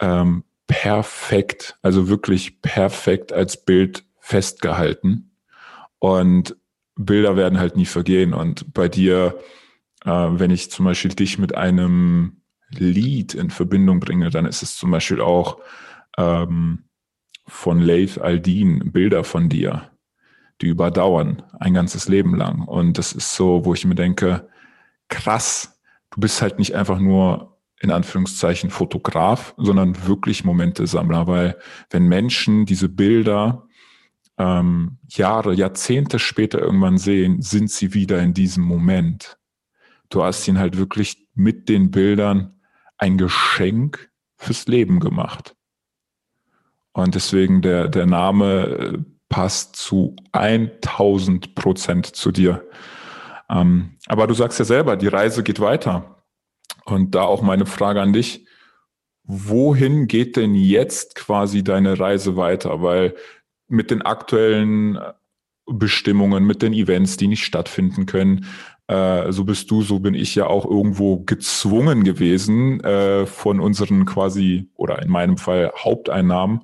ähm, 0.00 0.44
perfekt, 0.66 1.76
also 1.82 2.08
wirklich 2.08 2.62
perfekt 2.62 3.32
als 3.32 3.62
Bild 3.62 4.04
festgehalten. 4.18 5.36
Und 5.98 6.56
Bilder 6.96 7.36
werden 7.36 7.58
halt 7.58 7.76
nie 7.76 7.86
vergehen. 7.86 8.32
Und 8.32 8.72
bei 8.72 8.88
dir, 8.88 9.38
äh, 10.04 10.10
wenn 10.10 10.50
ich 10.50 10.70
zum 10.70 10.86
Beispiel 10.86 11.12
dich 11.12 11.38
mit 11.38 11.54
einem 11.54 12.40
Lied 12.70 13.34
in 13.34 13.50
Verbindung 13.50 14.00
bringe, 14.00 14.30
dann 14.30 14.46
ist 14.46 14.62
es 14.62 14.76
zum 14.76 14.90
Beispiel 14.90 15.20
auch 15.20 15.58
ähm, 16.16 16.85
von 17.46 17.80
Leif 17.80 18.18
Aldin 18.18 18.92
Bilder 18.92 19.24
von 19.24 19.48
dir, 19.48 19.90
die 20.60 20.66
überdauern 20.66 21.42
ein 21.58 21.74
ganzes 21.74 22.08
Leben 22.08 22.34
lang. 22.36 22.62
Und 22.62 22.98
das 22.98 23.12
ist 23.12 23.34
so, 23.34 23.64
wo 23.64 23.74
ich 23.74 23.84
mir 23.84 23.94
denke, 23.94 24.48
krass, 25.08 25.80
du 26.10 26.20
bist 26.20 26.42
halt 26.42 26.58
nicht 26.58 26.74
einfach 26.74 26.98
nur 26.98 27.58
in 27.80 27.90
Anführungszeichen 27.90 28.70
Fotograf, 28.70 29.54
sondern 29.58 30.06
wirklich 30.06 30.44
Momentesammler, 30.44 31.26
weil 31.26 31.58
wenn 31.90 32.08
Menschen 32.08 32.64
diese 32.64 32.88
Bilder 32.88 33.66
ähm, 34.38 34.98
Jahre, 35.08 35.54
Jahrzehnte 35.54 36.18
später 36.18 36.58
irgendwann 36.58 36.98
sehen, 36.98 37.42
sind 37.42 37.70
sie 37.70 37.94
wieder 37.94 38.20
in 38.20 38.34
diesem 38.34 38.64
Moment. 38.64 39.38
Du 40.08 40.22
hast 40.22 40.46
ihn 40.48 40.58
halt 40.58 40.76
wirklich 40.76 41.26
mit 41.34 41.68
den 41.68 41.90
Bildern 41.90 42.60
ein 42.98 43.18
Geschenk 43.18 44.10
fürs 44.36 44.66
Leben 44.66 45.00
gemacht. 45.00 45.55
Und 46.96 47.14
deswegen 47.14 47.60
der, 47.60 47.88
der 47.88 48.06
Name 48.06 48.64
äh, 48.64 48.98
passt 49.28 49.76
zu 49.76 50.16
1000 50.32 51.54
Prozent 51.54 52.06
zu 52.06 52.32
dir. 52.32 52.64
Ähm, 53.50 53.98
aber 54.06 54.26
du 54.26 54.32
sagst 54.32 54.58
ja 54.58 54.64
selber, 54.64 54.96
die 54.96 55.08
Reise 55.08 55.42
geht 55.42 55.60
weiter. 55.60 56.24
Und 56.86 57.14
da 57.14 57.22
auch 57.22 57.42
meine 57.42 57.66
Frage 57.66 58.00
an 58.00 58.14
dich. 58.14 58.46
Wohin 59.24 60.06
geht 60.06 60.36
denn 60.36 60.54
jetzt 60.54 61.16
quasi 61.16 61.62
deine 61.62 62.00
Reise 62.00 62.36
weiter? 62.36 62.80
Weil 62.80 63.14
mit 63.68 63.90
den 63.90 64.00
aktuellen 64.00 64.96
äh, 64.96 65.12
Bestimmungen, 65.66 66.44
mit 66.44 66.62
den 66.62 66.72
Events, 66.72 67.18
die 67.18 67.28
nicht 67.28 67.44
stattfinden 67.44 68.06
können. 68.06 68.46
Äh, 68.86 69.32
so 69.32 69.44
bist 69.44 69.70
du, 69.70 69.82
so 69.82 69.98
bin 69.98 70.14
ich 70.14 70.34
ja 70.34 70.46
auch 70.46 70.64
irgendwo 70.64 71.18
gezwungen 71.18 72.04
gewesen, 72.04 72.80
von 73.26 73.60
unseren 73.60 74.06
quasi, 74.06 74.70
oder 74.76 75.02
in 75.02 75.10
meinem 75.10 75.36
Fall 75.36 75.72
Haupteinnahmen, 75.76 76.62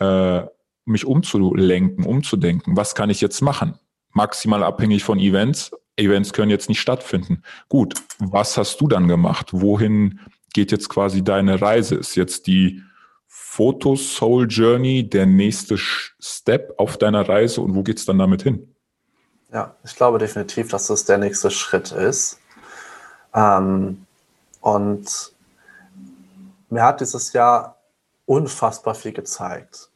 äh, 0.00 0.46
mich 0.84 1.04
umzulenken, 1.04 2.04
umzudenken. 2.04 2.76
Was 2.76 2.94
kann 2.94 3.10
ich 3.10 3.20
jetzt 3.20 3.40
machen? 3.40 3.78
Maximal 4.12 4.62
abhängig 4.62 5.04
von 5.04 5.18
Events. 5.18 5.72
Events 5.96 6.32
können 6.32 6.50
jetzt 6.50 6.68
nicht 6.68 6.80
stattfinden. 6.80 7.42
Gut, 7.68 7.94
was 8.18 8.56
hast 8.56 8.80
du 8.80 8.88
dann 8.88 9.08
gemacht? 9.08 9.48
Wohin 9.52 10.20
geht 10.52 10.70
jetzt 10.70 10.88
quasi 10.88 11.22
deine 11.22 11.60
Reise? 11.60 11.96
Ist 11.96 12.14
jetzt 12.14 12.46
die 12.46 12.82
Foto 13.26 13.96
Soul 13.96 14.46
Journey 14.48 15.08
der 15.08 15.26
nächste 15.26 15.76
Step 15.78 16.74
auf 16.78 16.98
deiner 16.98 17.28
Reise 17.28 17.60
und 17.62 17.74
wo 17.74 17.82
geht 17.82 17.98
es 17.98 18.04
dann 18.04 18.18
damit 18.18 18.42
hin? 18.42 18.74
Ja, 19.52 19.74
ich 19.84 19.94
glaube 19.96 20.18
definitiv, 20.18 20.68
dass 20.68 20.88
das 20.88 21.04
der 21.04 21.18
nächste 21.18 21.50
Schritt 21.50 21.92
ist. 21.92 22.38
Ähm, 23.34 24.06
und 24.60 25.32
mir 26.68 26.82
hat 26.82 27.00
dieses 27.00 27.32
Jahr 27.32 27.75
unfassbar 28.26 28.94
viel 28.94 29.12
gezeigt. 29.12 29.90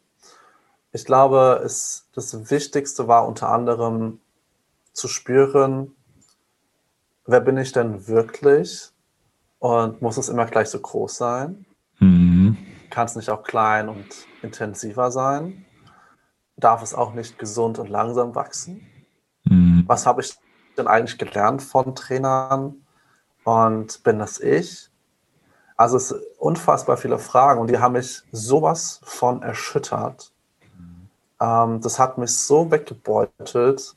Ich 0.93 1.05
glaube, 1.05 1.61
es, 1.65 2.09
das 2.15 2.51
Wichtigste 2.51 3.07
war 3.07 3.27
unter 3.29 3.51
anderem 3.51 4.21
zu 4.93 5.09
spüren, 5.09 5.95
wer 7.27 7.41
bin 7.41 7.57
ich 7.57 7.73
denn 7.73 8.09
wirklich 8.09 8.91
und 9.59 10.03
muss 10.03 10.17
es 10.17 10.29
immer 10.29 10.47
gleich 10.47 10.69
so 10.69 10.81
groß 10.81 11.17
sein? 11.17 11.67
Mhm. 11.99 12.57
Kann 12.91 13.07
es 13.07 13.15
nicht 13.15 13.31
auch 13.31 13.45
klein 13.45 13.89
und 13.89 14.07
intensiver 14.43 15.11
sein? 15.11 15.65
Darf 16.57 16.83
es 16.83 16.95
auch 16.95 17.15
nicht 17.15 17.39
gesund 17.39 17.79
und 17.79 17.89
langsam 17.89 18.35
wachsen? 18.35 18.87
Mhm. 19.45 19.85
Was 19.87 20.07
habe 20.07 20.23
ich 20.23 20.37
denn 20.77 20.89
eigentlich 20.89 21.19
gelernt 21.19 21.63
von 21.63 21.95
Trainern? 21.95 22.87
Und 23.45 24.03
bin 24.03 24.19
das 24.19 24.39
ich? 24.39 24.90
Also 25.81 25.97
es 25.97 26.09
sind 26.09 26.21
unfassbar 26.37 26.99
viele 26.99 27.19
Fragen 27.19 27.59
und 27.59 27.71
die 27.71 27.79
haben 27.79 27.93
mich 27.93 28.23
sowas 28.33 29.01
von 29.03 29.43
erschüttert. 29.43 30.31
Ähm, 31.41 31.81
das 31.81 31.99
hat 31.99 32.19
mich 32.19 32.37
so 32.37 32.71
weggebeutelt. 32.71 33.97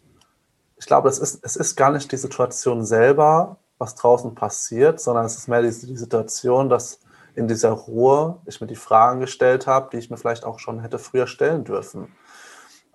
Ich 0.78 0.86
glaube, 0.86 1.10
es 1.10 1.20
ist, 1.20 1.44
es 1.44 1.58
ist 1.58 1.76
gar 1.76 1.92
nicht 1.92 2.10
die 2.10 2.16
Situation 2.16 2.86
selber, 2.86 3.58
was 3.80 3.96
draußen 3.96 4.34
passiert, 4.34 5.02
sondern 5.02 5.26
es 5.26 5.36
ist 5.36 5.50
mehr 5.50 5.62
die, 5.62 5.72
die 5.72 5.98
Situation, 5.98 6.70
dass 6.70 7.02
in 7.36 7.50
dieser 7.50 7.72
Ruhe 7.72 8.38
ich 8.46 8.62
mir 8.62 8.68
die 8.68 8.78
Fragen 8.78 9.20
gestellt 9.20 9.68
habe, 9.68 9.90
die 9.92 9.98
ich 9.98 10.10
mir 10.10 10.16
vielleicht 10.16 10.46
auch 10.46 10.60
schon 10.60 10.80
hätte 10.80 11.00
früher 11.00 11.28
stellen 11.28 11.66
dürfen. 11.66 12.16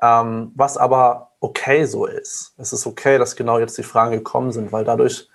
Ähm, 0.01 0.53
was 0.55 0.79
aber 0.79 1.33
okay 1.41 1.85
so 1.85 2.07
ist. 2.07 2.55
Es 2.57 2.73
ist 2.73 2.87
okay, 2.87 3.19
dass 3.19 3.37
genau 3.37 3.59
jetzt 3.59 3.77
die 3.77 3.83
Fragen 3.83 4.13
gekommen 4.13 4.51
sind, 4.51 4.73
weil 4.73 4.85
dadurch 4.85 5.29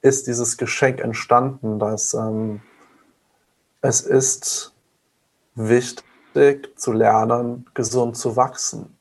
ist 0.00 0.26
dieses 0.26 0.56
Geschenk 0.56 0.98
entstanden, 0.98 1.78
dass 1.78 2.14
ähm, 2.14 2.62
es 3.82 4.00
ist 4.02 4.74
wichtig 5.54 6.78
zu 6.78 6.92
lernen, 6.92 7.66
gesund 7.74 8.16
zu 8.16 8.36
wachsen. 8.36 8.96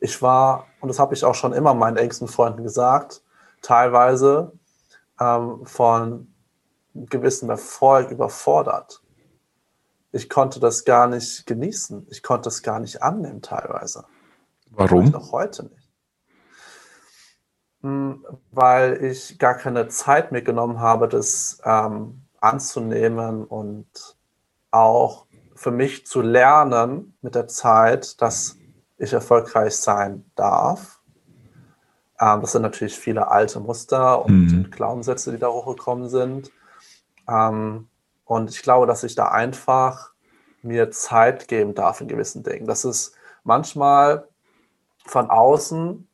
Ich 0.00 0.22
war, 0.22 0.66
und 0.80 0.88
das 0.88 0.98
habe 0.98 1.14
ich 1.14 1.24
auch 1.24 1.34
schon 1.34 1.52
immer 1.52 1.74
meinen 1.74 1.96
engsten 1.96 2.28
Freunden 2.28 2.62
gesagt, 2.62 3.22
teilweise 3.60 4.52
ähm, 5.20 5.66
von 5.66 6.32
gewissem 6.94 7.50
Erfolg 7.50 8.10
überfordert. 8.10 9.02
Ich 10.12 10.28
konnte 10.28 10.58
das 10.58 10.84
gar 10.84 11.06
nicht 11.06 11.46
genießen. 11.46 12.06
Ich 12.10 12.22
konnte 12.22 12.48
es 12.48 12.62
gar 12.62 12.80
nicht 12.80 13.02
annehmen 13.02 13.42
teilweise. 13.42 14.04
Warum? 14.70 15.10
Noch 15.10 15.32
heute 15.32 15.64
nicht. 15.64 15.90
Hm, 17.82 18.26
weil 18.50 19.04
ich 19.04 19.38
gar 19.38 19.54
keine 19.54 19.88
Zeit 19.88 20.32
mehr 20.32 20.42
genommen 20.42 20.80
habe, 20.80 21.08
das 21.08 21.60
ähm, 21.64 22.22
anzunehmen 22.40 23.44
und 23.44 24.16
auch 24.70 25.26
für 25.54 25.70
mich 25.70 26.06
zu 26.06 26.22
lernen 26.22 27.14
mit 27.22 27.34
der 27.34 27.48
Zeit, 27.48 28.20
dass 28.22 28.56
ich 28.98 29.12
erfolgreich 29.12 29.76
sein 29.76 30.30
darf. 30.34 31.00
Ähm, 32.20 32.40
das 32.40 32.52
sind 32.52 32.62
natürlich 32.62 32.98
viele 32.98 33.28
alte 33.28 33.60
Muster 33.60 34.24
und 34.24 34.52
mhm. 34.52 34.70
Glaubenssätze, 34.70 35.32
die 35.32 35.38
da 35.38 35.48
hochgekommen 35.48 36.08
sind. 36.08 36.50
Ähm, 37.28 37.88
und 38.24 38.50
ich 38.50 38.62
glaube, 38.62 38.86
dass 38.86 39.02
ich 39.04 39.14
da 39.14 39.28
einfach 39.28 40.12
mir 40.62 40.90
Zeit 40.90 41.48
geben 41.48 41.74
darf 41.74 42.00
in 42.00 42.08
gewissen 42.08 42.42
Dingen. 42.42 42.66
Das 42.66 42.84
ist 42.84 43.14
manchmal 43.44 44.28
von 45.06 45.30
außen 45.30 46.06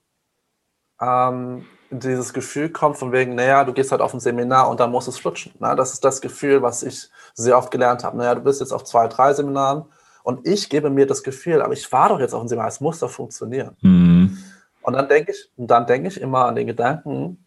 ähm, 1.00 1.66
dieses 1.90 2.33
Gefühl 2.33 2.71
kommt 2.71 2.97
von 2.97 3.12
wegen, 3.12 3.35
naja, 3.35 3.64
du 3.64 3.73
gehst 3.73 3.93
halt 3.93 4.00
auf 4.00 4.12
ein 4.14 4.21
Seminar 4.21 4.69
und 4.69 4.81
dann 4.81 4.90
muss 4.90 5.07
es 5.07 5.19
flutschen. 5.19 5.52
Ne? 5.59 5.75
Das 5.76 5.93
ist 5.93 6.05
das 6.05 6.21
Gefühl, 6.21 6.62
was 6.62 6.83
ich 6.83 7.09
sehr 7.35 7.57
oft 7.57 7.71
gelernt 7.71 8.05
habe. 8.05 8.16
Naja, 8.16 8.35
du 8.35 8.40
bist 8.40 8.61
jetzt 8.61 8.73
auf 8.73 8.85
zwei, 8.85 9.09
drei 9.09 9.33
Seminaren 9.33 9.85
und 10.23 10.47
ich 10.47 10.69
gebe 10.69 10.90
mir 10.90 11.07
das 11.07 11.23
Gefühl, 11.23 11.62
aber 11.62 11.73
ich 11.73 11.90
war 11.93 12.09
doch 12.09 12.21
jetzt 12.21 12.35
auf 12.35 12.43
ein 12.43 12.49
Seminar, 12.49 12.69
es 12.69 12.81
muss 12.81 12.99
doch 12.99 13.11
funktionieren. 13.11 13.76
Mhm. 13.81 14.38
Und 14.83 14.93
dann 14.93 15.09
denke 15.09 15.33
ich, 15.33 15.50
dann 15.57 15.87
denke 15.87 16.09
ich 16.09 16.21
immer 16.21 16.47
an 16.47 16.55
den 16.55 16.66
Gedanken, 16.66 17.45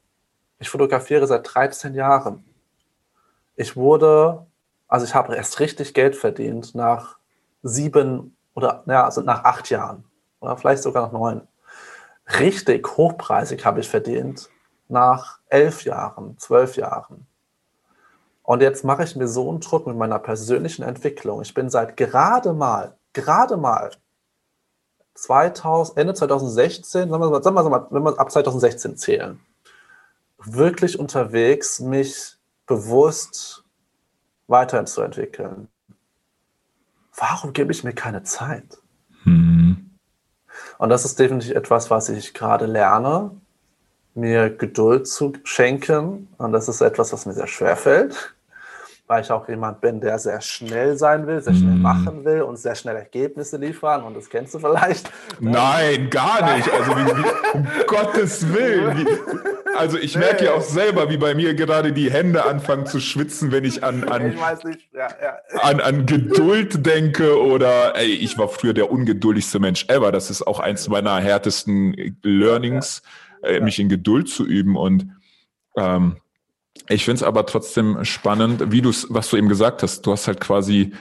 ich 0.60 0.69
fotografiere 0.69 1.25
seit 1.25 1.53
13 1.53 1.93
Jahren. 1.93 2.43
Ich 3.55 3.75
wurde, 3.75 4.46
also 4.88 5.05
ich 5.05 5.15
habe 5.15 5.36
erst 5.36 5.60
richtig 5.60 5.93
Geld 5.93 6.15
verdient 6.15 6.75
nach 6.75 7.17
sieben 7.63 8.36
oder, 8.55 8.84
ja, 8.88 9.05
also 9.05 9.22
nach 9.22 9.43
acht 9.43 9.69
Jahren 9.69 10.03
oder 10.39 10.58
vielleicht 10.58 10.84
sogar 10.84 11.03
nach 11.03 11.12
neun 11.12 11.48
richtig 12.38 12.98
hochpreisig 12.98 13.65
habe 13.65 13.79
ich 13.79 13.89
verdient 13.89 14.50
nach 14.88 15.39
elf 15.48 15.83
Jahren, 15.83 16.38
zwölf 16.38 16.75
Jahren. 16.75 17.25
Und 18.43 18.62
jetzt 18.62 18.83
mache 18.83 19.03
ich 19.03 19.15
mir 19.15 19.27
so 19.27 19.50
einen 19.50 19.59
Druck 19.59 19.86
mit 19.86 19.95
meiner 19.95 20.19
persönlichen 20.19 20.81
Entwicklung. 20.83 21.41
Ich 21.41 21.53
bin 21.53 21.69
seit 21.69 21.95
gerade 21.98 22.53
mal, 22.53 22.98
gerade 23.13 23.57
mal 23.57 23.91
2000, 25.13 25.98
Ende 25.98 26.13
2016, 26.13 27.09
sagen 27.09 27.12
wir, 27.12 27.69
mal, 27.69 27.88
wenn 27.91 28.03
wir 28.03 28.19
ab 28.19 28.31
2016 28.31 28.98
zählen, 28.98 29.39
wirklich 30.39 30.98
unterwegs, 30.98 31.79
mich 31.79 32.38
bewusst 32.65 33.63
weiterzuentwickeln. 34.48 35.67
Warum 37.15 37.53
gebe 37.53 37.71
ich 37.71 37.83
mir 37.83 37.93
keine 37.93 38.24
Zeit? 38.24 38.79
Mhm. 39.25 39.58
Und 40.79 40.89
das 40.89 41.03
ist 41.03 41.19
definitiv 41.19 41.55
etwas, 41.55 41.89
was 41.89 42.07
ich 42.07 42.33
gerade 42.33 42.65
lerne, 42.65 43.31
mir 44.15 44.50
Geduld 44.50 45.07
zu 45.07 45.33
schenken. 45.43 46.29
Und 46.38 46.53
das 46.53 46.69
ist 46.69 46.79
etwas, 46.79 47.12
was 47.12 47.25
mir 47.25 47.33
sehr 47.33 47.48
schwer 47.48 47.75
fällt, 47.75 48.33
weil 49.09 49.23
ich 49.23 49.31
auch 49.31 49.49
jemand 49.49 49.81
bin, 49.81 49.99
der 49.99 50.19
sehr 50.19 50.39
schnell 50.39 50.95
sein 50.95 51.25
will, 51.25 51.41
sehr 51.41 51.55
schnell 51.55 51.73
mm. 51.73 51.81
machen 51.81 52.25
will 52.25 52.43
und 52.43 52.57
sehr 52.59 52.75
schnell 52.75 52.95
Ergebnisse 52.95 53.57
liefern. 53.57 54.03
Und 54.03 54.15
das 54.15 54.29
kennst 54.29 54.53
du 54.53 54.59
vielleicht. 54.59 55.11
Nein, 55.39 56.11
gar 56.11 56.55
nicht. 56.55 56.71
Also 56.71 56.91
wie, 56.91 57.07
wie, 57.07 57.57
um 57.57 57.67
Gottes 57.87 58.53
Willen. 58.53 58.99
Wie, 58.99 59.07
also 59.75 59.97
ich 59.97 60.13
nee. 60.13 60.25
merke 60.25 60.45
ja 60.45 60.53
auch 60.53 60.61
selber, 60.61 61.09
wie 61.09 61.17
bei 61.17 61.33
mir 61.33 61.55
gerade 61.55 61.91
die 61.91 62.11
Hände 62.11 62.45
anfangen 62.45 62.85
zu 62.85 62.99
schwitzen, 62.99 63.51
wenn 63.51 63.65
ich 63.65 63.83
an, 63.83 64.03
an, 64.07 64.31
ich 64.31 64.89
ja, 64.93 65.07
ja. 65.23 65.59
an, 65.59 65.79
an 65.79 66.05
Geduld 66.05 66.85
denke 66.85 67.41
oder 67.41 67.95
ey, 67.95 68.13
ich 68.13 68.37
war 68.37 68.47
früher 68.47 68.75
der 68.75 68.91
ungeduldigste 68.91 69.57
Mensch 69.57 69.85
ever. 69.87 70.11
Das 70.11 70.29
ist 70.29 70.45
auch 70.45 70.59
eins 70.59 70.87
meiner 70.87 71.19
härtesten 71.19 72.15
Learnings, 72.21 73.01
ja. 73.41 73.49
äh, 73.49 73.59
mich 73.59 73.79
in 73.79 73.89
Geduld 73.89 74.29
zu 74.29 74.45
üben. 74.45 74.77
Und 74.77 75.07
ähm, 75.75 76.17
ich 76.89 77.05
finde 77.05 77.17
es 77.17 77.24
aber 77.24 77.46
trotzdem 77.46 78.03
spannend, 78.03 78.72
wie 78.72 78.81
du 78.81 78.89
was 79.10 79.29
du 79.29 79.38
eben 79.38 79.48
gesagt 79.48 79.84
hast. 79.84 80.05
Du 80.05 80.12
hast 80.12 80.27
halt 80.27 80.41
quasi 80.41 80.93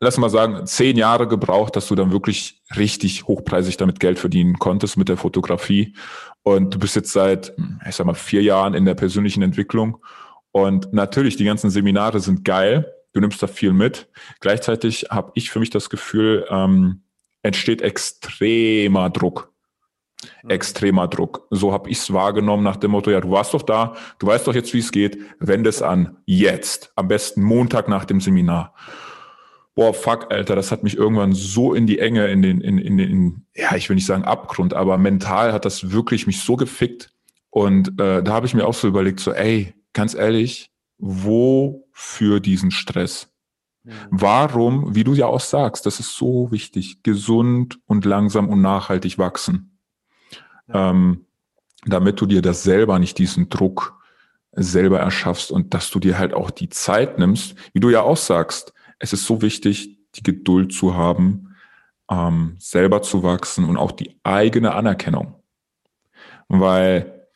lass 0.00 0.18
mal 0.18 0.30
sagen, 0.30 0.66
zehn 0.66 0.96
Jahre 0.96 1.28
gebraucht, 1.28 1.76
dass 1.76 1.88
du 1.88 1.94
dann 1.94 2.12
wirklich 2.12 2.62
richtig 2.76 3.26
hochpreisig 3.26 3.76
damit 3.76 4.00
Geld 4.00 4.18
verdienen 4.18 4.58
konntest 4.58 4.96
mit 4.96 5.08
der 5.08 5.16
Fotografie. 5.16 5.94
Und 6.42 6.74
du 6.74 6.78
bist 6.78 6.96
jetzt 6.96 7.12
seit, 7.12 7.54
ich 7.88 7.94
sag 7.94 8.06
mal, 8.06 8.14
vier 8.14 8.42
Jahren 8.42 8.74
in 8.74 8.84
der 8.84 8.94
persönlichen 8.94 9.42
Entwicklung. 9.42 9.98
Und 10.50 10.92
natürlich, 10.92 11.36
die 11.36 11.44
ganzen 11.44 11.70
Seminare 11.70 12.20
sind 12.20 12.44
geil. 12.44 12.92
Du 13.12 13.20
nimmst 13.20 13.42
da 13.42 13.46
viel 13.46 13.72
mit. 13.72 14.08
Gleichzeitig 14.40 15.06
habe 15.10 15.32
ich 15.34 15.50
für 15.50 15.60
mich 15.60 15.70
das 15.70 15.90
Gefühl, 15.90 16.46
ähm, 16.48 17.02
entsteht 17.42 17.82
extremer 17.82 19.10
Druck. 19.10 19.51
Mhm. 20.42 20.50
Extremer 20.50 21.08
Druck. 21.08 21.46
So 21.50 21.72
habe 21.72 21.90
ich 21.90 21.98
es 21.98 22.12
wahrgenommen 22.12 22.62
nach 22.62 22.76
dem 22.76 22.92
Motto, 22.92 23.10
ja, 23.10 23.20
du 23.20 23.30
warst 23.30 23.54
doch 23.54 23.62
da, 23.62 23.94
du 24.18 24.26
weißt 24.26 24.46
doch 24.46 24.54
jetzt, 24.54 24.72
wie 24.74 24.78
es 24.78 24.92
geht, 24.92 25.18
wende 25.38 25.68
es 25.68 25.82
an. 25.82 26.16
Jetzt. 26.24 26.92
Am 26.96 27.08
besten 27.08 27.42
Montag 27.42 27.88
nach 27.88 28.04
dem 28.04 28.20
Seminar 28.20 28.74
boah, 29.74 29.94
fuck, 29.94 30.30
Alter, 30.30 30.54
das 30.54 30.70
hat 30.70 30.82
mich 30.82 30.96
irgendwann 30.96 31.32
so 31.32 31.74
in 31.74 31.86
die 31.86 31.98
Enge, 31.98 32.26
in 32.28 32.42
den, 32.42 32.60
in, 32.60 32.78
in, 32.78 32.98
in 32.98 33.46
ja, 33.54 33.74
ich 33.74 33.88
will 33.88 33.94
nicht 33.94 34.06
sagen 34.06 34.24
Abgrund, 34.24 34.74
aber 34.74 34.98
mental 34.98 35.52
hat 35.52 35.64
das 35.64 35.90
wirklich 35.90 36.26
mich 36.26 36.40
so 36.40 36.56
gefickt. 36.56 37.10
Und 37.50 38.00
äh, 38.00 38.22
da 38.22 38.32
habe 38.32 38.46
ich 38.46 38.54
mir 38.54 38.66
auch 38.66 38.74
so 38.74 38.88
überlegt, 38.88 39.20
so, 39.20 39.32
ey, 39.32 39.74
ganz 39.92 40.14
ehrlich, 40.14 40.70
wo 40.98 41.86
für 41.92 42.40
diesen 42.40 42.70
Stress? 42.70 43.30
Mhm. 43.84 43.92
Warum, 44.10 44.94
wie 44.94 45.04
du 45.04 45.14
ja 45.14 45.26
auch 45.26 45.40
sagst, 45.40 45.84
das 45.84 46.00
ist 46.00 46.16
so 46.16 46.50
wichtig, 46.50 47.02
gesund 47.02 47.78
und 47.86 48.04
langsam 48.04 48.48
und 48.48 48.62
nachhaltig 48.62 49.18
wachsen. 49.18 49.71
Ähm, 50.72 51.26
damit 51.84 52.20
du 52.20 52.26
dir 52.26 52.42
das 52.42 52.62
selber 52.62 52.98
nicht 52.98 53.18
diesen 53.18 53.48
Druck 53.48 53.98
selber 54.52 55.00
erschaffst 55.00 55.50
und 55.50 55.74
dass 55.74 55.90
du 55.90 55.98
dir 55.98 56.18
halt 56.18 56.34
auch 56.34 56.50
die 56.50 56.68
Zeit 56.68 57.18
nimmst, 57.18 57.54
wie 57.72 57.80
du 57.80 57.90
ja 57.90 58.02
auch 58.02 58.16
sagst, 58.16 58.72
es 58.98 59.12
ist 59.12 59.24
so 59.24 59.42
wichtig, 59.42 59.98
die 60.14 60.22
Geduld 60.22 60.72
zu 60.72 60.94
haben, 60.94 61.56
ähm, 62.10 62.56
selber 62.58 63.02
zu 63.02 63.22
wachsen 63.22 63.64
und 63.64 63.76
auch 63.76 63.92
die 63.92 64.20
eigene 64.22 64.74
Anerkennung. 64.74 65.34
Weil, 66.48 67.26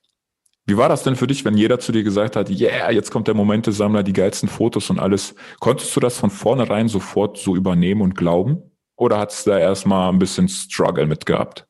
wie 0.66 0.76
war 0.76 0.88
das 0.88 1.02
denn 1.02 1.16
für 1.16 1.26
dich, 1.26 1.44
wenn 1.44 1.56
jeder 1.56 1.80
zu 1.80 1.90
dir 1.90 2.02
gesagt 2.02 2.36
hat, 2.36 2.50
yeah, 2.50 2.90
jetzt 2.90 3.10
kommt 3.10 3.28
der 3.28 3.34
Momentesammler, 3.34 4.02
die 4.02 4.12
geilsten 4.12 4.48
Fotos 4.48 4.90
und 4.90 4.98
alles. 4.98 5.34
Konntest 5.58 5.96
du 5.96 6.00
das 6.00 6.18
von 6.18 6.30
vornherein 6.30 6.88
sofort 6.88 7.38
so 7.38 7.56
übernehmen 7.56 8.02
und 8.02 8.14
glauben? 8.14 8.62
Oder 8.96 9.18
hat 9.18 9.32
es 9.32 9.44
da 9.44 9.58
erstmal 9.58 10.10
ein 10.12 10.18
bisschen 10.18 10.48
Struggle 10.48 11.06
mit 11.06 11.24
gehabt? 11.24 11.65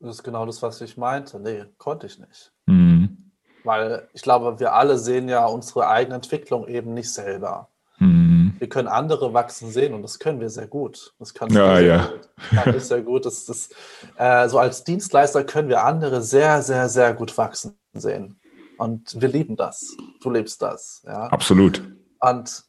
Das 0.00 0.16
ist 0.16 0.22
genau 0.22 0.46
das, 0.46 0.62
was 0.62 0.80
ich 0.80 0.96
meinte. 0.96 1.40
Nee, 1.40 1.64
konnte 1.78 2.06
ich 2.06 2.18
nicht. 2.18 2.52
Mhm. 2.66 3.32
Weil 3.64 4.08
ich 4.12 4.22
glaube, 4.22 4.60
wir 4.60 4.74
alle 4.74 4.98
sehen 4.98 5.28
ja 5.28 5.46
unsere 5.46 5.88
eigene 5.88 6.16
Entwicklung 6.16 6.68
eben 6.68 6.94
nicht 6.94 7.12
selber. 7.12 7.68
Mhm. 7.98 8.54
Wir 8.58 8.68
können 8.68 8.88
andere 8.88 9.32
wachsen 9.32 9.70
sehen 9.70 9.94
und 9.94 10.02
das 10.02 10.18
können 10.18 10.40
wir 10.40 10.50
sehr 10.50 10.66
gut. 10.66 11.14
Das 11.18 11.34
kann 11.34 11.50
ja, 11.50 11.76
sehr 11.76 11.86
ja. 11.86 12.06
Gut. 12.06 12.28
Kann 12.50 12.76
ich 12.76 12.84
sehr 12.84 13.02
gut. 13.02 13.26
Das, 13.26 13.46
das, 13.46 13.70
äh, 14.16 14.48
so 14.48 14.58
als 14.58 14.84
Dienstleister 14.84 15.44
können 15.44 15.68
wir 15.68 15.84
andere 15.84 16.22
sehr, 16.22 16.62
sehr, 16.62 16.88
sehr 16.88 17.14
gut 17.14 17.36
wachsen 17.36 17.76
sehen. 17.94 18.38
Und 18.78 19.20
wir 19.20 19.28
lieben 19.28 19.56
das. 19.56 19.96
Du 20.22 20.30
liebst 20.30 20.60
das. 20.60 21.02
Ja? 21.06 21.28
Absolut. 21.28 21.82
Und 22.20 22.64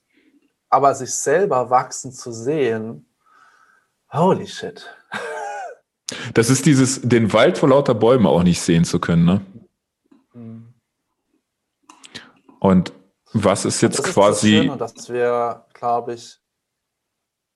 aber 0.70 0.96
sich 0.96 1.14
selber 1.14 1.70
wachsen 1.70 2.12
zu 2.12 2.32
sehen, 2.32 3.06
holy 4.12 4.48
shit. 4.48 4.86
Das 6.38 6.52
ist 6.52 6.68
dieses, 6.68 7.02
den 7.02 7.34
Wald 7.34 7.58
vor 7.58 7.70
lauter 7.70 7.96
Bäumen 7.96 8.28
auch 8.28 8.44
nicht 8.44 8.62
sehen 8.62 8.86
zu 8.86 9.00
können, 9.00 9.26
ne? 9.26 9.42
Und 12.60 12.94
was 13.34 13.66
ist 13.66 13.82
jetzt 13.82 13.98
das 13.98 14.06
quasi. 14.06 14.60
Ist 14.60 14.80
das 14.80 14.94
dass 14.94 15.10
wir, 15.10 15.66
glaube 15.74 16.14
ich. 16.14 16.40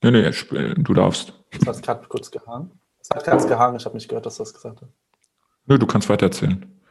Nee, 0.01 0.09
nee, 0.09 0.31
du 0.77 0.93
darfst. 0.95 1.31
Das 1.51 1.77
hat 1.77 1.83
gerade 1.83 2.07
kurz 2.07 2.31
gehangen. 2.31 2.71
Es 2.99 3.11
hat 3.11 3.23
ganz 3.23 3.45
gehangen, 3.45 3.75
ich 3.75 3.85
habe 3.85 3.93
nicht 3.93 4.07
gehört, 4.09 4.25
dass 4.25 4.37
du 4.37 4.43
das 4.43 4.53
gesagt 4.55 4.81
hast. 4.81 4.91
Nö, 5.67 5.77
du 5.77 5.85
kannst 5.85 6.09
weiter 6.09 6.25
erzählen. 6.25 6.81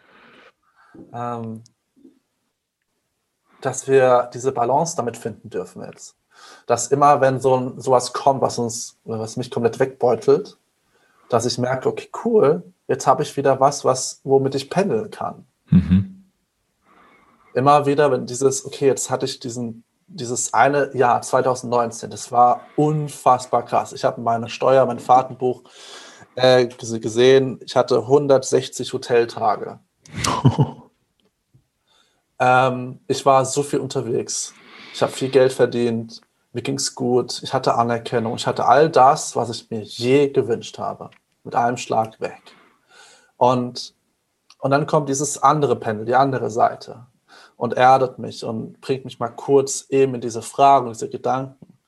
Ähm, 1.12 1.64
dass 3.62 3.88
wir 3.88 4.30
diese 4.32 4.52
Balance 4.52 4.94
damit 4.94 5.16
finden 5.16 5.50
dürfen 5.50 5.82
jetzt. 5.82 6.16
Dass 6.66 6.86
immer, 6.92 7.20
wenn 7.20 7.40
so 7.40 7.56
ein, 7.56 7.80
sowas 7.80 8.12
kommt, 8.12 8.42
was 8.42 8.60
uns, 8.60 9.00
was 9.02 9.36
mich 9.36 9.50
komplett 9.50 9.80
wegbeutelt, 9.80 10.56
dass 11.30 11.46
ich 11.46 11.56
merke, 11.56 11.88
okay, 11.88 12.10
cool, 12.24 12.74
jetzt 12.86 13.06
habe 13.06 13.22
ich 13.22 13.34
wieder 13.36 13.58
was, 13.60 13.86
was, 13.86 14.20
womit 14.24 14.54
ich 14.54 14.68
pendeln 14.68 15.10
kann. 15.10 15.46
Mhm 15.70 16.10
immer 17.54 17.86
wieder, 17.86 18.10
wenn 18.10 18.26
dieses, 18.26 18.64
okay, 18.64 18.86
jetzt 18.86 19.10
hatte 19.10 19.26
ich 19.26 19.40
diesen, 19.40 19.84
dieses 20.06 20.54
eine 20.54 20.94
Jahr 20.96 21.22
2019, 21.22 22.10
das 22.10 22.32
war 22.32 22.62
unfassbar 22.76 23.64
krass. 23.64 23.92
Ich 23.92 24.04
habe 24.04 24.20
meine 24.20 24.48
Steuer, 24.48 24.86
mein 24.86 24.98
Fahrtenbuch 24.98 25.62
äh, 26.34 26.66
gesehen, 26.66 27.60
ich 27.64 27.76
hatte 27.76 27.98
160 27.98 28.92
Hoteltage. 28.92 29.78
ähm, 32.38 33.00
ich 33.06 33.24
war 33.26 33.44
so 33.44 33.62
viel 33.62 33.80
unterwegs. 33.80 34.54
Ich 34.92 35.02
habe 35.02 35.12
viel 35.12 35.30
Geld 35.30 35.52
verdient, 35.52 36.20
mir 36.52 36.62
ging 36.62 36.76
es 36.76 36.96
gut, 36.96 37.40
ich 37.44 37.54
hatte 37.54 37.76
Anerkennung, 37.76 38.34
ich 38.34 38.46
hatte 38.46 38.66
all 38.66 38.90
das, 38.90 39.36
was 39.36 39.50
ich 39.50 39.70
mir 39.70 39.82
je 39.82 40.30
gewünscht 40.30 40.78
habe, 40.78 41.10
mit 41.44 41.54
einem 41.54 41.76
Schlag 41.76 42.20
weg. 42.20 42.42
Und, 43.36 43.94
und 44.58 44.70
dann 44.70 44.86
kommt 44.86 45.08
dieses 45.08 45.42
andere 45.42 45.76
Pendel, 45.76 46.06
die 46.06 46.14
andere 46.14 46.50
Seite 46.50 47.06
und 47.56 47.74
erdet 47.74 48.18
mich 48.18 48.44
und 48.44 48.80
bringt 48.80 49.04
mich 49.04 49.18
mal 49.18 49.28
kurz 49.28 49.86
eben 49.90 50.14
in 50.14 50.20
diese 50.20 50.42
Fragen, 50.42 50.88
diese 50.88 51.08
Gedanken 51.08 51.78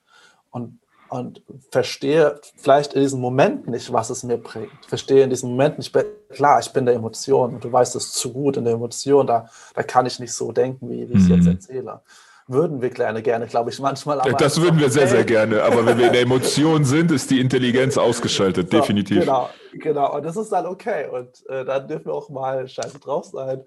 und, 0.50 0.78
und 1.08 1.42
verstehe 1.70 2.40
vielleicht 2.56 2.94
in 2.94 3.00
diesem 3.00 3.20
Moment 3.20 3.68
nicht, 3.68 3.92
was 3.92 4.10
es 4.10 4.22
mir 4.22 4.38
bringt. 4.38 4.72
Verstehe 4.86 5.24
in 5.24 5.30
diesem 5.30 5.50
Moment 5.50 5.78
nicht, 5.78 5.96
klar, 6.30 6.60
ich 6.60 6.72
bin 6.72 6.86
der 6.86 6.94
Emotion 6.94 7.54
und 7.54 7.64
du 7.64 7.72
weißt 7.72 7.96
es 7.96 8.12
zu 8.12 8.32
gut 8.32 8.56
in 8.56 8.64
der 8.64 8.74
Emotion, 8.74 9.26
da, 9.26 9.48
da 9.74 9.82
kann 9.82 10.06
ich 10.06 10.18
nicht 10.18 10.32
so 10.32 10.52
denken, 10.52 10.90
wie, 10.90 11.08
wie 11.08 11.14
ich 11.14 11.22
es 11.22 11.28
mhm. 11.28 11.34
jetzt 11.36 11.46
erzähle. 11.46 12.00
Würden 12.46 12.82
wir 12.82 12.90
gerne, 12.90 13.22
gerne, 13.22 13.46
glaube 13.46 13.70
ich, 13.70 13.78
manchmal. 13.78 14.20
Aber 14.20 14.32
das 14.32 14.60
würden 14.60 14.78
wir 14.78 14.90
sehr, 14.90 15.08
sehr 15.08 15.24
gerne. 15.24 15.62
Aber 15.62 15.86
wenn 15.86 15.98
wir 15.98 16.06
in 16.08 16.12
der 16.12 16.22
Emotion 16.22 16.84
sind, 16.84 17.10
ist 17.10 17.30
die 17.30 17.40
Intelligenz 17.40 17.96
ausgeschaltet, 17.96 18.70
so, 18.70 18.78
definitiv. 18.78 19.20
Genau, 19.20 19.48
genau. 19.72 20.16
Und 20.16 20.24
das 20.24 20.36
ist 20.36 20.50
dann 20.50 20.66
okay. 20.66 21.08
Und 21.08 21.48
äh, 21.48 21.64
dann 21.64 21.86
dürfen 21.88 22.06
wir 22.06 22.14
auch 22.14 22.28
mal 22.28 22.66
scheiße 22.66 22.98
drauf 22.98 23.26
sein. 23.26 23.62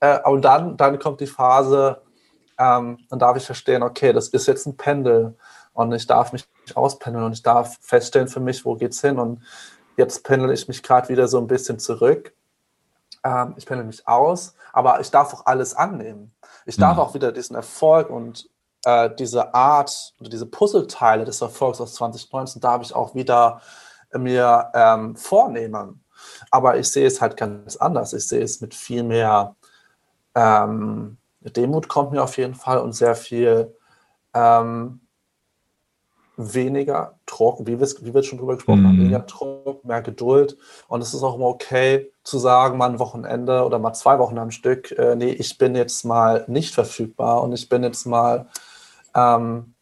Äh, 0.00 0.18
und 0.28 0.42
dann, 0.42 0.76
dann 0.76 0.98
kommt 0.98 1.20
die 1.20 1.26
Phase, 1.26 2.02
ähm, 2.58 2.98
dann 3.08 3.18
darf 3.18 3.36
ich 3.36 3.44
verstehen, 3.44 3.82
okay, 3.82 4.12
das 4.12 4.28
ist 4.28 4.46
jetzt 4.46 4.66
ein 4.66 4.76
Pendel 4.76 5.36
und 5.72 5.92
ich 5.92 6.06
darf 6.06 6.32
mich 6.32 6.44
auspendeln 6.74 7.24
und 7.24 7.32
ich 7.32 7.42
darf 7.42 7.78
feststellen 7.80 8.28
für 8.28 8.40
mich, 8.40 8.64
wo 8.64 8.74
geht's 8.74 9.00
hin. 9.00 9.18
Und 9.18 9.42
jetzt 9.96 10.24
pendel 10.24 10.50
ich 10.52 10.66
mich 10.66 10.82
gerade 10.82 11.08
wieder 11.08 11.28
so 11.28 11.38
ein 11.38 11.46
bisschen 11.46 11.78
zurück. 11.78 12.32
Ähm, 13.24 13.54
ich 13.56 13.66
pendel 13.66 13.86
mich 13.86 14.06
aus, 14.06 14.54
aber 14.72 15.00
ich 15.00 15.10
darf 15.10 15.34
auch 15.34 15.46
alles 15.46 15.74
annehmen. 15.74 16.34
Ich 16.66 16.76
darf 16.76 16.96
mhm. 16.96 17.02
auch 17.02 17.14
wieder 17.14 17.32
diesen 17.32 17.56
Erfolg 17.56 18.10
und 18.10 18.48
äh, 18.84 19.10
diese 19.18 19.54
Art 19.54 20.14
oder 20.20 20.30
diese 20.30 20.46
Puzzleteile 20.46 21.24
des 21.24 21.40
Erfolgs 21.40 21.80
aus 21.80 21.94
2019 21.94 22.60
darf 22.60 22.82
ich 22.82 22.94
auch 22.94 23.14
wieder 23.14 23.60
mir 24.12 24.70
ähm, 24.74 25.16
vornehmen. 25.16 26.04
Aber 26.50 26.78
ich 26.78 26.88
sehe 26.90 27.06
es 27.06 27.20
halt 27.20 27.36
ganz 27.36 27.76
anders. 27.76 28.12
Ich 28.12 28.26
sehe 28.26 28.42
es 28.42 28.60
mit 28.60 28.74
viel 28.74 29.02
mehr 29.02 29.54
ähm, 30.34 31.18
Demut 31.40 31.88
kommt 31.88 32.12
mir 32.12 32.22
auf 32.22 32.36
jeden 32.36 32.54
Fall 32.54 32.78
und 32.78 32.92
sehr 32.92 33.14
viel 33.14 33.74
ähm, 34.34 35.00
weniger 36.38 37.18
Druck, 37.26 37.66
wie 37.66 37.78
wir, 37.78 37.86
wie 38.00 38.14
wir 38.14 38.22
schon 38.22 38.38
drüber 38.38 38.54
gesprochen 38.54 38.82
mm. 38.82 38.86
haben, 38.86 38.96
mhm. 38.96 39.00
weniger 39.00 39.20
Druck, 39.20 39.84
mehr 39.84 40.02
Geduld. 40.02 40.56
Und 40.86 41.02
es 41.02 41.12
ist 41.12 41.22
auch 41.22 41.34
immer 41.34 41.46
okay 41.46 42.10
zu 42.22 42.38
sagen, 42.38 42.78
mal 42.78 42.88
ein 42.88 42.98
Wochenende 43.00 43.64
oder 43.64 43.78
mal 43.78 43.92
zwei 43.92 44.18
Wochen 44.18 44.38
am 44.38 44.50
Stück, 44.50 44.92
äh, 44.92 45.16
nee, 45.16 45.30
ich 45.30 45.58
bin 45.58 45.74
jetzt 45.74 46.04
mal 46.04 46.44
nicht 46.46 46.74
verfügbar 46.74 47.42
und 47.42 47.52
ich 47.52 47.68
bin 47.68 47.82
jetzt 47.82 48.06
mal, 48.06 48.46
ähm, 49.14 49.74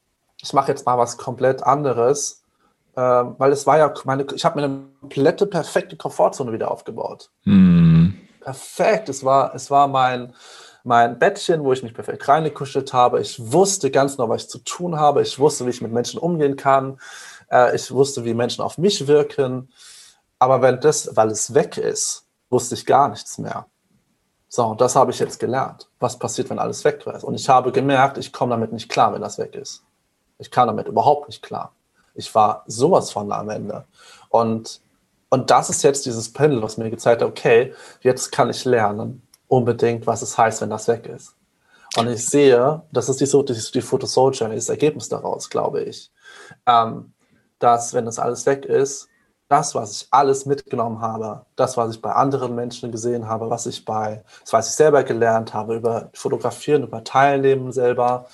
ich 0.43 0.53
mache 0.53 0.73
jetzt 0.73 0.87
mal 0.87 0.99
was 0.99 1.19
komplett 1.19 1.63
anderes. 1.63 2.43
Ähm, 2.97 3.35
weil 3.37 3.53
es 3.53 3.67
war 3.67 3.77
ja 3.77 3.93
meine, 4.05 4.27
ich 4.35 4.45
habe 4.47 4.59
mir 4.59 4.65
eine 4.65 4.87
komplette 5.01 5.47
perfekte 5.47 5.97
Komfortzone 5.97 6.53
wieder 6.53 6.71
aufgebaut. 6.71 7.31
Mm. 7.45 8.13
Perfekt. 8.41 9.11
Es 9.11 9.23
war, 9.23 9.55
es 9.55 9.71
war 9.71 9.89
mein, 9.89 10.33
mein 10.87 11.19
Bettchen, 11.19 11.65
wo 11.65 11.73
ich 11.73 11.83
mich 11.83 11.95
perfekt 11.95 12.29
reingekuschelt 12.29 12.93
habe. 12.93 13.21
Ich 13.21 13.53
wusste 13.53 13.91
ganz 13.91 14.17
genau, 14.17 14.29
was 14.29 14.45
ich 14.45 14.49
zu 14.49 14.59
tun 14.59 14.99
habe. 14.99 15.21
Ich 15.21 15.39
wusste, 15.39 15.67
wie 15.67 15.71
ich 15.71 15.83
mit 15.83 15.93
Menschen 15.93 16.21
umgehen 16.21 16.57
kann. 16.57 17.01
Äh, 17.51 17.75
ich 17.75 17.91
wusste, 17.91 18.25
wie 18.25 18.35
Menschen 18.35 18.63
auf 18.63 18.79
mich 18.79 19.09
wirken. 19.09 19.69
Aber 20.39 20.63
wenn 20.63 20.81
das, 20.81 21.17
weil 21.17 21.29
es 21.29 21.55
weg 21.55 21.77
ist, 21.77 22.27
wusste 22.51 22.77
ich 22.77 22.87
gar 22.87 23.09
nichts 23.09 23.37
mehr. 23.39 23.67
So, 24.49 24.65
und 24.65 24.81
das 24.81 24.95
habe 24.95 25.11
ich 25.11 25.19
jetzt 25.19 25.41
gelernt. 25.41 25.89
Was 25.99 26.19
passiert, 26.19 26.51
wenn 26.51 26.61
alles 26.61 26.85
weg 26.85 27.05
ist? 27.05 27.25
Und 27.25 27.35
ich 27.35 27.49
habe 27.49 27.73
gemerkt, 27.73 28.17
ich 28.17 28.33
komme 28.33 28.51
damit 28.51 28.73
nicht 28.73 28.89
klar, 28.89 29.13
wenn 29.13 29.23
das 29.23 29.39
weg 29.39 29.57
ist. 29.57 29.83
Ich 30.39 30.53
kam 30.53 30.69
damit 30.69 30.87
überhaupt 30.87 31.27
nicht 31.29 31.43
klar. 31.43 31.73
Ich 32.15 32.33
war 32.33 32.63
sowas 32.67 33.11
von 33.11 33.33
am 33.33 33.51
Ende. 33.51 33.87
Und, 34.29 34.81
und 35.31 35.51
das 35.51 35.69
ist 35.69 35.83
jetzt 35.83 36.07
dieses 36.07 36.33
Pendel, 36.33 36.63
was 36.63 36.77
mir 36.77 36.91
gezeigt 36.91 37.23
hat, 37.23 37.29
okay, 37.29 37.75
jetzt 38.03 38.31
kann 38.31 38.51
ich 38.51 38.65
lernen, 38.65 39.26
unbedingt, 39.49 40.07
was 40.07 40.23
es 40.23 40.37
heißt, 40.37 40.61
wenn 40.61 40.71
das 40.71 40.89
weg 40.89 41.07
ist. 41.07 41.35
Und 41.97 42.09
ich 42.09 42.27
sehe, 42.27 42.83
das 42.93 43.09
ist 43.09 43.21
die, 43.21 43.45
die, 43.45 43.71
die 43.73 43.81
Photo 43.81 44.07
Soul 44.07 44.33
Journey, 44.35 44.57
das 44.57 44.69
Ergebnis 44.69 45.09
daraus, 45.09 45.49
glaube 45.49 45.83
ich, 45.83 46.11
ähm, 46.67 47.13
dass, 47.59 47.95
wenn 47.95 48.05
das 48.05 48.19
alles 48.19 48.45
weg 48.45 48.67
ist, 48.67 49.09
das, 49.49 49.75
was 49.75 50.03
ich 50.03 50.09
alles 50.11 50.45
mitgenommen 50.45 51.01
habe, 51.01 51.47
das, 51.55 51.77
was 51.77 51.95
ich 51.95 52.03
bei 52.03 52.13
anderen 52.13 52.55
Menschen 52.55 52.91
gesehen 52.91 53.29
habe, 53.29 53.49
was 53.49 53.67
ich 53.67 53.85
bei, 53.85 54.25
das, 54.41 54.53
was 54.53 54.69
ich 54.71 54.75
selber 54.75 55.05
gelernt 55.05 55.55
habe, 55.55 55.77
über 55.77 56.11
Fotografieren, 56.13 56.83
über 56.83 57.05
Teilnehmen 57.05 57.73
selber, 57.73 58.27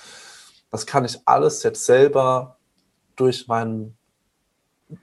das 0.71 0.85
kann 0.85 1.05
ich 1.05 1.19
alles 1.25 1.61
jetzt 1.63 1.85
selber 1.85 2.57
durch 3.15 3.47
meinen 3.47 3.95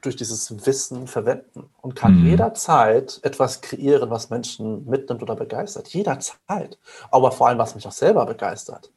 durch 0.02 0.16
dieses 0.16 0.66
Wissen 0.66 1.06
verwenden 1.06 1.70
und 1.80 1.94
kann 1.96 2.20
mhm. 2.20 2.26
jederzeit 2.26 3.20
etwas 3.22 3.60
kreieren, 3.60 4.10
was 4.10 4.30
Menschen 4.30 4.86
mitnimmt 4.86 5.22
oder 5.22 5.36
begeistert. 5.36 5.88
Jederzeit. 5.88 6.78
Aber 7.10 7.32
vor 7.32 7.48
allem, 7.48 7.58
was 7.58 7.74
mich 7.74 7.86
auch 7.86 7.92
selber 7.92 8.26
begeistert. 8.26 8.90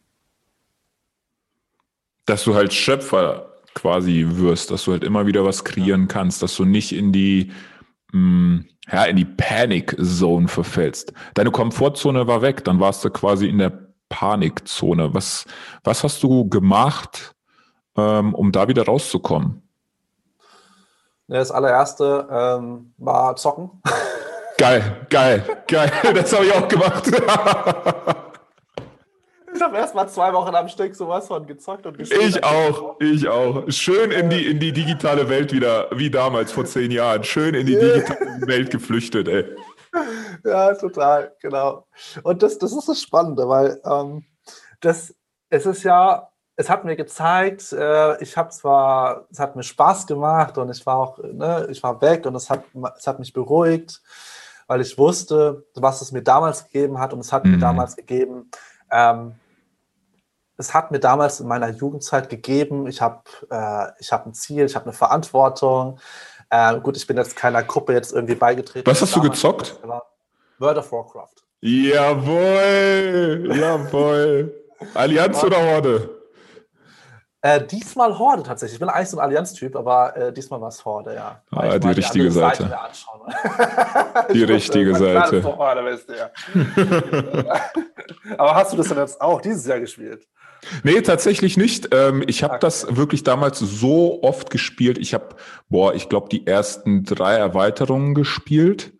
Dass 2.25 2.43
du 2.43 2.55
halt 2.55 2.73
Schöpfer 2.73 3.53
quasi 3.73 4.25
wirst, 4.29 4.71
dass 4.71 4.85
du 4.85 4.91
halt 4.91 5.03
immer 5.03 5.25
wieder 5.25 5.43
was 5.43 5.63
kreieren 5.63 6.07
kannst, 6.07 6.43
dass 6.43 6.55
du 6.55 6.65
nicht 6.65 6.93
in 6.93 7.11
die, 7.11 7.51
mh, 8.11 8.19
mm, 8.19 8.65
ja, 8.91 9.05
in 9.05 9.15
die 9.15 9.25
Panic 9.25 9.95
Zone 10.01 10.47
verfällst. 10.47 11.13
Deine 11.33 11.51
Komfortzone 11.51 12.27
war 12.27 12.41
weg, 12.41 12.63
dann 12.65 12.79
warst 12.79 13.03
du 13.03 13.09
quasi 13.09 13.47
in 13.47 13.57
der 13.57 13.87
Panikzone. 14.09 15.13
Was, 15.13 15.45
was 15.83 16.03
hast 16.03 16.21
du 16.21 16.47
gemacht, 16.47 17.33
ähm, 17.97 18.35
um 18.35 18.51
da 18.51 18.67
wieder 18.67 18.85
rauszukommen? 18.85 19.62
Das 21.27 21.51
allererste 21.51 22.27
ähm, 22.29 22.93
war 22.97 23.35
Zocken. 23.35 23.81
Geil, 24.57 25.07
geil, 25.09 25.43
geil. 25.67 25.91
Das 26.13 26.33
habe 26.33 26.45
ich 26.45 26.53
auch 26.53 26.67
gemacht. 26.67 27.07
ich 29.53 29.61
habe 29.61 29.77
erst 29.77 29.95
mal 29.95 30.07
zwei 30.07 30.33
Wochen 30.33 30.53
am 30.53 30.67
Stück 30.67 30.95
sowas 30.95 31.27
von 31.27 31.47
gezockt 31.47 31.85
und 31.85 31.97
gespielt. 31.97 32.21
Ich 32.21 32.43
auch, 32.43 32.97
ich 32.99 33.27
auch. 33.27 33.63
Schön 33.69 34.11
in 34.11 34.29
die, 34.29 34.47
in 34.47 34.59
die 34.59 34.73
digitale 34.73 35.29
Welt 35.29 35.53
wieder, 35.53 35.87
wie 35.91 36.09
damals 36.09 36.51
vor 36.51 36.65
zehn 36.65 36.91
Jahren. 36.91 37.23
Schön 37.23 37.55
in 37.55 37.65
die 37.65 37.77
digitale 37.77 38.41
Welt 38.47 38.69
geflüchtet, 38.69 39.27
ey. 39.27 39.45
Ja, 40.43 40.73
total, 40.73 41.35
genau. 41.39 41.87
Und 42.23 42.43
das, 42.43 42.57
das 42.57 42.73
ist 42.73 42.89
das 42.89 43.01
Spannende, 43.01 43.47
weil 43.47 43.79
ähm, 43.85 44.25
das, 44.81 45.15
es 45.49 45.65
ist 45.65 45.83
ja 45.83 46.29
es 46.55 46.69
hat 46.69 46.85
mir 46.85 46.95
gezeigt, 46.95 47.73
äh, 47.73 48.21
ich 48.21 48.37
habe 48.37 48.49
zwar, 48.49 49.25
es 49.31 49.39
hat 49.39 49.55
mir 49.55 49.63
Spaß 49.63 50.05
gemacht 50.05 50.57
und 50.57 50.69
ich 50.69 50.85
war 50.85 50.97
auch, 50.97 51.17
ne, 51.17 51.67
ich 51.69 51.81
war 51.81 51.99
weg 52.01 52.25
und 52.25 52.35
es 52.35 52.49
hat, 52.49 52.63
es 52.97 53.07
hat 53.07 53.19
mich 53.19 53.33
beruhigt, 53.33 54.01
weil 54.67 54.81
ich 54.81 54.97
wusste, 54.97 55.65
was 55.75 56.01
es 56.01 56.11
mir 56.11 56.21
damals 56.21 56.65
gegeben 56.65 56.99
hat 56.99 57.13
und 57.13 57.19
es 57.19 57.31
hat 57.33 57.45
mhm. 57.45 57.51
mir 57.51 57.57
damals 57.57 57.95
gegeben, 57.95 58.51
ähm, 58.91 59.35
es 60.55 60.73
hat 60.73 60.91
mir 60.91 60.99
damals 60.99 61.39
in 61.39 61.47
meiner 61.47 61.69
Jugendzeit 61.69 62.29
gegeben, 62.29 62.87
ich 62.87 63.01
habe 63.01 63.23
äh, 63.49 63.87
ich 63.99 64.11
hab 64.11 64.27
ein 64.27 64.35
Ziel, 64.35 64.65
ich 64.65 64.75
habe 64.75 64.85
eine 64.85 64.93
Verantwortung. 64.93 65.99
Äh, 66.51 66.79
gut, 66.79 66.95
ich 66.95 67.07
bin 67.07 67.17
jetzt 67.17 67.35
keiner 67.35 67.63
Gruppe 67.63 67.93
jetzt 67.93 68.13
irgendwie 68.13 68.35
beigetreten. 68.35 68.85
Was 68.89 69.01
hast 69.01 69.15
du 69.15 69.21
gezockt? 69.21 69.79
World 70.59 70.77
of 70.77 70.91
Warcraft. 70.91 71.43
Jawohl, 71.61 73.51
jawohl. 73.57 74.53
Allianz 74.93 75.43
oder 75.43 75.57
Horde? 75.57 76.22
Äh, 77.45 77.67
diesmal 77.67 78.17
Horde 78.17 78.41
tatsächlich. 78.41 78.75
Ich 78.75 78.79
bin 78.79 78.87
eigentlich 78.87 79.09
so 79.09 79.17
ein 79.17 79.25
Allianz-Typ, 79.25 79.75
aber 79.75 80.15
äh, 80.15 80.33
diesmal 80.33 80.61
war 80.61 80.69
es 80.69 80.85
Horde, 80.85 81.13
ja. 81.13 81.41
Ah, 81.51 81.77
die 81.77 81.89
richtige 81.89 82.23
die 82.29 82.31
Seite. 82.31 82.69
Seite 82.69 84.33
die 84.33 84.43
richtige 84.45 84.95
Seite. 84.95 85.43
Horde, 85.43 85.99
du, 86.07 86.13
ja. 86.15 86.31
aber 88.37 88.55
hast 88.55 88.71
du 88.71 88.77
das 88.77 88.87
denn 88.87 88.97
jetzt 88.97 89.19
auch 89.19 89.41
dieses 89.41 89.65
Jahr 89.65 89.81
gespielt? 89.81 90.25
Nee, 90.83 91.01
tatsächlich 91.01 91.57
nicht. 91.57 91.89
Ähm, 91.93 92.23
ich 92.27 92.43
habe 92.43 92.53
okay. 92.53 92.61
das 92.61 92.95
wirklich 92.95 93.23
damals 93.23 93.59
so 93.59 94.23
oft 94.23 94.49
gespielt. 94.49 94.97
Ich 94.97 95.13
habe, 95.13 95.35
boah, 95.67 95.93
ich 95.93 96.07
glaube, 96.07 96.29
die 96.29 96.47
ersten 96.47 97.03
drei 97.03 97.35
Erweiterungen 97.35 98.15
gespielt 98.15 98.93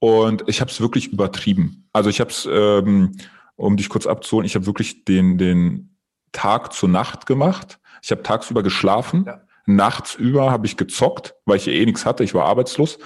und 0.00 0.44
ich 0.48 0.60
habe 0.60 0.70
es 0.70 0.82
wirklich 0.82 1.14
übertrieben. 1.14 1.88
Also 1.94 2.10
ich 2.10 2.20
habe 2.20 2.28
es, 2.28 2.46
ähm, 2.50 3.16
um 3.54 3.78
dich 3.78 3.88
kurz 3.88 4.06
abzuholen, 4.06 4.44
ich 4.44 4.54
habe 4.54 4.66
wirklich 4.66 5.06
den, 5.06 5.38
den 5.38 5.96
Tag 6.32 6.74
zur 6.74 6.90
Nacht 6.90 7.24
gemacht. 7.24 7.78
Ich 8.06 8.12
habe 8.12 8.22
tagsüber 8.22 8.62
geschlafen. 8.62 9.24
Ja. 9.26 9.40
Nachts 9.66 10.14
über 10.14 10.52
habe 10.52 10.64
ich 10.64 10.76
gezockt, 10.76 11.34
weil 11.44 11.56
ich 11.56 11.66
eh 11.66 11.84
nichts 11.84 12.06
hatte. 12.06 12.22
Ich 12.22 12.34
war 12.34 12.44
arbeitslos. 12.44 13.00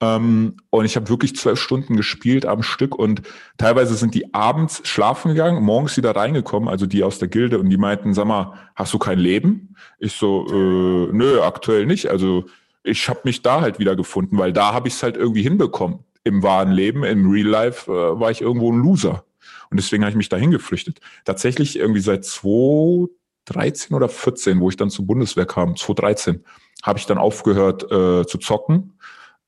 Ähm, 0.00 0.56
und 0.70 0.86
ich 0.86 0.96
habe 0.96 1.10
wirklich 1.10 1.36
zwölf 1.36 1.60
Stunden 1.60 1.94
gespielt 1.94 2.46
am 2.46 2.62
Stück. 2.62 2.94
Und 2.94 3.20
teilweise 3.58 3.96
sind 3.96 4.14
die 4.14 4.32
abends 4.32 4.80
schlafen 4.84 5.28
gegangen, 5.28 5.62
morgens 5.62 5.98
wieder 5.98 6.16
reingekommen, 6.16 6.70
also 6.70 6.86
die 6.86 7.02
aus 7.02 7.18
der 7.18 7.28
Gilde. 7.28 7.58
Und 7.58 7.68
die 7.68 7.76
meinten, 7.76 8.14
sag 8.14 8.24
mal, 8.28 8.54
hast 8.74 8.94
du 8.94 8.98
kein 8.98 9.18
Leben? 9.18 9.76
Ich 9.98 10.14
so, 10.14 10.46
äh, 10.48 11.12
nö, 11.12 11.42
aktuell 11.42 11.84
nicht. 11.84 12.08
Also 12.08 12.46
ich 12.82 13.10
habe 13.10 13.20
mich 13.24 13.42
da 13.42 13.60
halt 13.60 13.78
wieder 13.78 13.94
gefunden, 13.94 14.38
weil 14.38 14.54
da 14.54 14.72
habe 14.72 14.88
ich 14.88 14.94
es 14.94 15.02
halt 15.02 15.18
irgendwie 15.18 15.42
hinbekommen. 15.42 15.98
Im 16.24 16.42
wahren 16.42 16.72
Leben, 16.72 17.04
im 17.04 17.30
Real 17.30 17.46
Life 17.46 17.92
äh, 17.92 18.18
war 18.18 18.30
ich 18.30 18.40
irgendwo 18.40 18.72
ein 18.72 18.78
Loser. 18.78 19.26
Und 19.70 19.76
deswegen 19.76 20.02
habe 20.02 20.12
ich 20.12 20.16
mich 20.16 20.30
dahin 20.30 20.50
geflüchtet. 20.50 21.00
Tatsächlich 21.26 21.78
irgendwie 21.78 22.00
seit 22.00 22.24
zwei 22.24 23.06
13 23.46 23.96
oder 23.96 24.08
14, 24.08 24.60
wo 24.60 24.68
ich 24.68 24.76
dann 24.76 24.90
zur 24.90 25.06
Bundeswehr 25.06 25.46
kam, 25.46 25.76
2013, 25.76 26.44
habe 26.82 26.98
ich 26.98 27.06
dann 27.06 27.18
aufgehört 27.18 27.84
äh, 27.84 28.26
zu 28.26 28.38
zocken, 28.38 28.98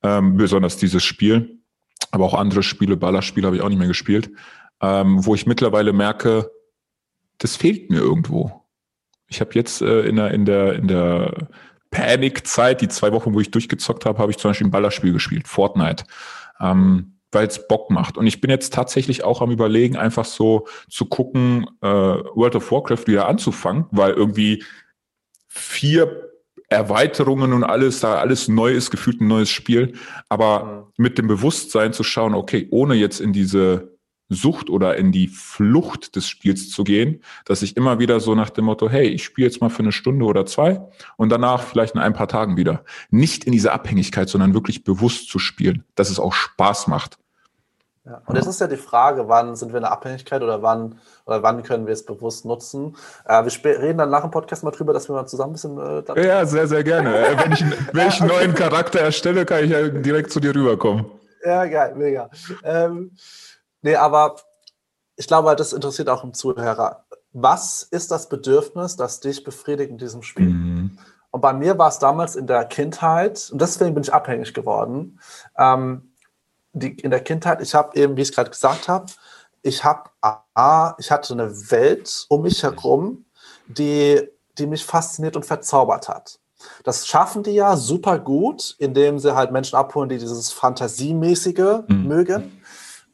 ähm, 0.03 0.37
besonders 0.37 0.77
dieses 0.77 1.05
Spiel, 1.05 1.59
aber 2.11 2.25
auch 2.25 2.35
andere 2.35 2.63
Spiele, 2.63 2.97
Ballerspiele 2.97 3.47
habe 3.47 3.57
ich 3.57 3.63
auch 3.63 3.69
nicht 3.69 3.79
mehr 3.79 3.89
gespielt, 3.89 4.31
ähm, 4.81 5.25
wo 5.25 5.35
ich 5.35 5.47
mittlerweile 5.47 5.93
merke, 5.93 6.51
das 7.39 7.57
fehlt 7.57 7.91
mir 7.91 7.99
irgendwo. 7.99 8.65
Ich 9.29 9.41
habe 9.41 9.51
jetzt 9.55 9.83
äh, 9.83 10.03
in 10.03 10.17
der 10.17 10.31
in 10.33 10.45
der 10.45 10.73
in 10.75 10.89
der 10.89 11.49
Panikzeit, 11.91 12.81
die 12.81 12.89
zwei 12.89 13.13
Wochen, 13.13 13.35
wo 13.35 13.41
ich 13.41 13.51
durchgezockt 13.51 14.07
habe, 14.07 14.19
habe 14.19 14.31
ich 14.31 14.39
zum 14.39 14.51
Beispiel 14.51 14.67
ein 14.67 14.73
Ballerspiel 14.73 15.13
gespielt, 15.13 15.49
Fortnite. 15.49 16.05
Ähm, 16.61 17.18
weil 17.33 17.47
es 17.47 17.69
Bock 17.69 17.91
macht. 17.91 18.17
Und 18.17 18.27
ich 18.27 18.41
bin 18.41 18.51
jetzt 18.51 18.73
tatsächlich 18.73 19.25
auch 19.25 19.43
am 19.43 19.51
überlegen, 19.51 19.97
einfach 19.97 20.25
so 20.25 20.67
zu 20.89 21.07
gucken, 21.07 21.67
äh, 21.83 21.87
World 21.87 22.57
of 22.57 22.73
Warcraft 22.73 23.07
wieder 23.07 23.29
anzufangen, 23.29 23.87
weil 23.91 24.13
irgendwie 24.13 24.65
vier 25.47 26.29
Erweiterungen 26.69 27.53
und 27.53 27.65
alles, 27.65 28.01
da 28.01 28.17
alles 28.19 28.49
neu 28.49 28.73
ist, 28.73 28.91
gefühlt 28.91 29.21
ein 29.21 29.29
neues 29.29 29.51
Spiel. 29.51 29.95
Aber 30.29 30.65
mhm. 30.65 31.03
mit 31.03 31.19
dem 31.19 31.27
Bewusstsein 31.29 31.93
zu 31.93 32.03
schauen, 32.03 32.35
okay, 32.35 32.69
ohne 32.71 32.95
jetzt 32.95 33.21
in 33.21 33.33
diese 33.33 33.98
Sucht 34.29 34.71
oder 34.71 34.97
in 34.97 35.13
die 35.13 35.29
Flucht 35.29 36.17
des 36.17 36.29
Spiels 36.29 36.71
zu 36.71 36.85
gehen, 36.85 37.23
dass 37.45 37.63
ich 37.63 37.77
immer 37.77 37.99
wieder 37.99 38.21
so 38.21 38.35
nach 38.35 38.51
dem 38.51 38.67
Motto, 38.67 38.89
hey, 38.89 39.09
ich 39.09 39.25
spiele 39.25 39.47
jetzt 39.47 39.61
mal 39.61 39.71
für 39.71 39.83
eine 39.83 39.93
Stunde 39.93 40.25
oder 40.25 40.45
zwei 40.47 40.81
und 41.17 41.31
danach 41.31 41.63
vielleicht 41.63 41.95
in 41.95 42.01
ein 42.01 42.13
paar 42.13 42.29
Tagen 42.29 42.57
wieder. 42.57 42.85
Nicht 43.11 43.45
in 43.45 43.53
diese 43.53 43.73
Abhängigkeit, 43.73 44.29
sondern 44.29 44.55
wirklich 44.55 44.85
bewusst 44.85 45.29
zu 45.29 45.39
spielen, 45.39 45.85
dass 45.95 46.11
es 46.11 46.21
auch 46.21 46.33
Spaß 46.33 46.89
macht. 46.89 47.19
Ja. 48.09 48.23
Und 48.25 48.37
jetzt 48.37 48.47
ist 48.47 48.61
ja 48.61 48.67
die 48.67 48.77
Frage, 48.77 49.29
wann 49.29 49.55
sind 49.55 49.73
wir 49.73 49.79
in 49.79 49.83
der 49.83 49.93
Abhängigkeit 49.93 50.43
oder 50.43 50.63
wann, 50.63 50.99
oder 51.27 51.43
wann 51.43 51.63
können 51.63 51.87
wir 51.87 51.93
es 51.93 52.07
bewusst 52.07 52.47
nutzen? 52.47 52.97
Äh, 53.27 53.45
wir 53.45 53.79
reden 53.83 53.99
dann 53.99 54.11
nach 54.11 54.23
dem 54.23 54.31
Podcast 54.31 54.65
mal 54.65 54.71
drüber, 54.71 54.95
dass 54.95 55.09
wir 55.09 55.15
mal 55.15 55.27
zusammen 55.27 55.51
ein 55.51 55.53
bisschen. 55.55 56.17
Äh, 56.17 56.27
ja, 56.27 56.47
sehr, 56.47 56.67
sehr 56.67 56.83
gerne. 56.85 57.15
Äh, 57.15 57.37
wenn 57.45 57.53
ich, 57.53 57.65
wenn 57.93 58.09
ich 58.09 58.21
einen 58.21 58.31
neuen 58.31 58.55
Charakter 58.55 59.01
erstelle, 59.01 59.45
kann 59.45 59.65
ich 59.65 59.71
ja 59.71 59.89
direkt 59.89 60.31
zu 60.31 60.41
dir 60.41 60.55
rüberkommen. 60.55 61.07
Ja, 61.45 61.67
geil, 61.67 61.95
mega. 61.97 62.31
Ähm, 62.65 63.13
Nee, 63.83 63.97
aber 63.97 64.37
ich 65.17 65.27
glaube, 65.27 65.55
das 65.57 65.73
interessiert 65.73 66.09
auch 66.09 66.25
im 66.25 66.33
Zuhörer. 66.35 67.05
Was 67.33 67.83
ist 67.83 68.11
das 68.11 68.29
Bedürfnis, 68.29 68.97
das 68.97 69.21
dich 69.21 69.45
befriedigt 69.45 69.91
in 69.91 69.99
diesem 69.99 70.23
Spiel? 70.23 70.49
Mhm. 70.49 70.99
Und 71.31 71.41
bei 71.41 71.53
mir 71.53 71.77
war 71.77 71.89
es 71.89 71.99
damals 71.99 72.37
in 72.37 72.47
der 72.47 72.65
Kindheit, 72.65 73.51
und 73.53 73.61
deswegen 73.61 73.95
bin 73.95 74.03
ich 74.03 74.13
abhängig 74.13 74.55
geworden. 74.55 75.21
Ähm, 75.57 76.13
die, 76.73 76.93
in 77.01 77.11
der 77.11 77.21
Kindheit, 77.21 77.61
ich 77.61 77.75
habe 77.75 77.97
eben, 77.99 78.17
wie 78.17 78.23
ich 78.23 78.31
es 78.31 78.35
gerade 78.35 78.51
gesagt 78.51 78.89
habe, 78.89 79.07
ich 79.63 79.85
habe, 79.85 80.09
ich 80.99 81.11
hatte 81.11 81.33
eine 81.35 81.71
Welt 81.71 82.27
um 82.29 82.43
mich 82.43 82.63
herum, 82.63 83.27
die, 83.67 84.23
die 84.57 84.67
mich 84.67 84.85
fasziniert 84.85 85.37
und 85.37 85.45
verzaubert 85.45 86.09
hat. 86.09 86.39
Das 86.85 87.07
schaffen 87.07 87.43
die 87.43 87.53
ja 87.53 87.77
super 87.77 88.19
gut, 88.19 88.77
indem 88.79 89.19
sie 89.19 89.35
halt 89.35 89.53
Menschen 89.53 89.77
abholen, 89.77 90.09
die 90.09 90.19
dieses 90.19 90.53
Fantasiemäßige 90.53 91.83
mhm. 91.89 92.07
mögen 92.07 92.58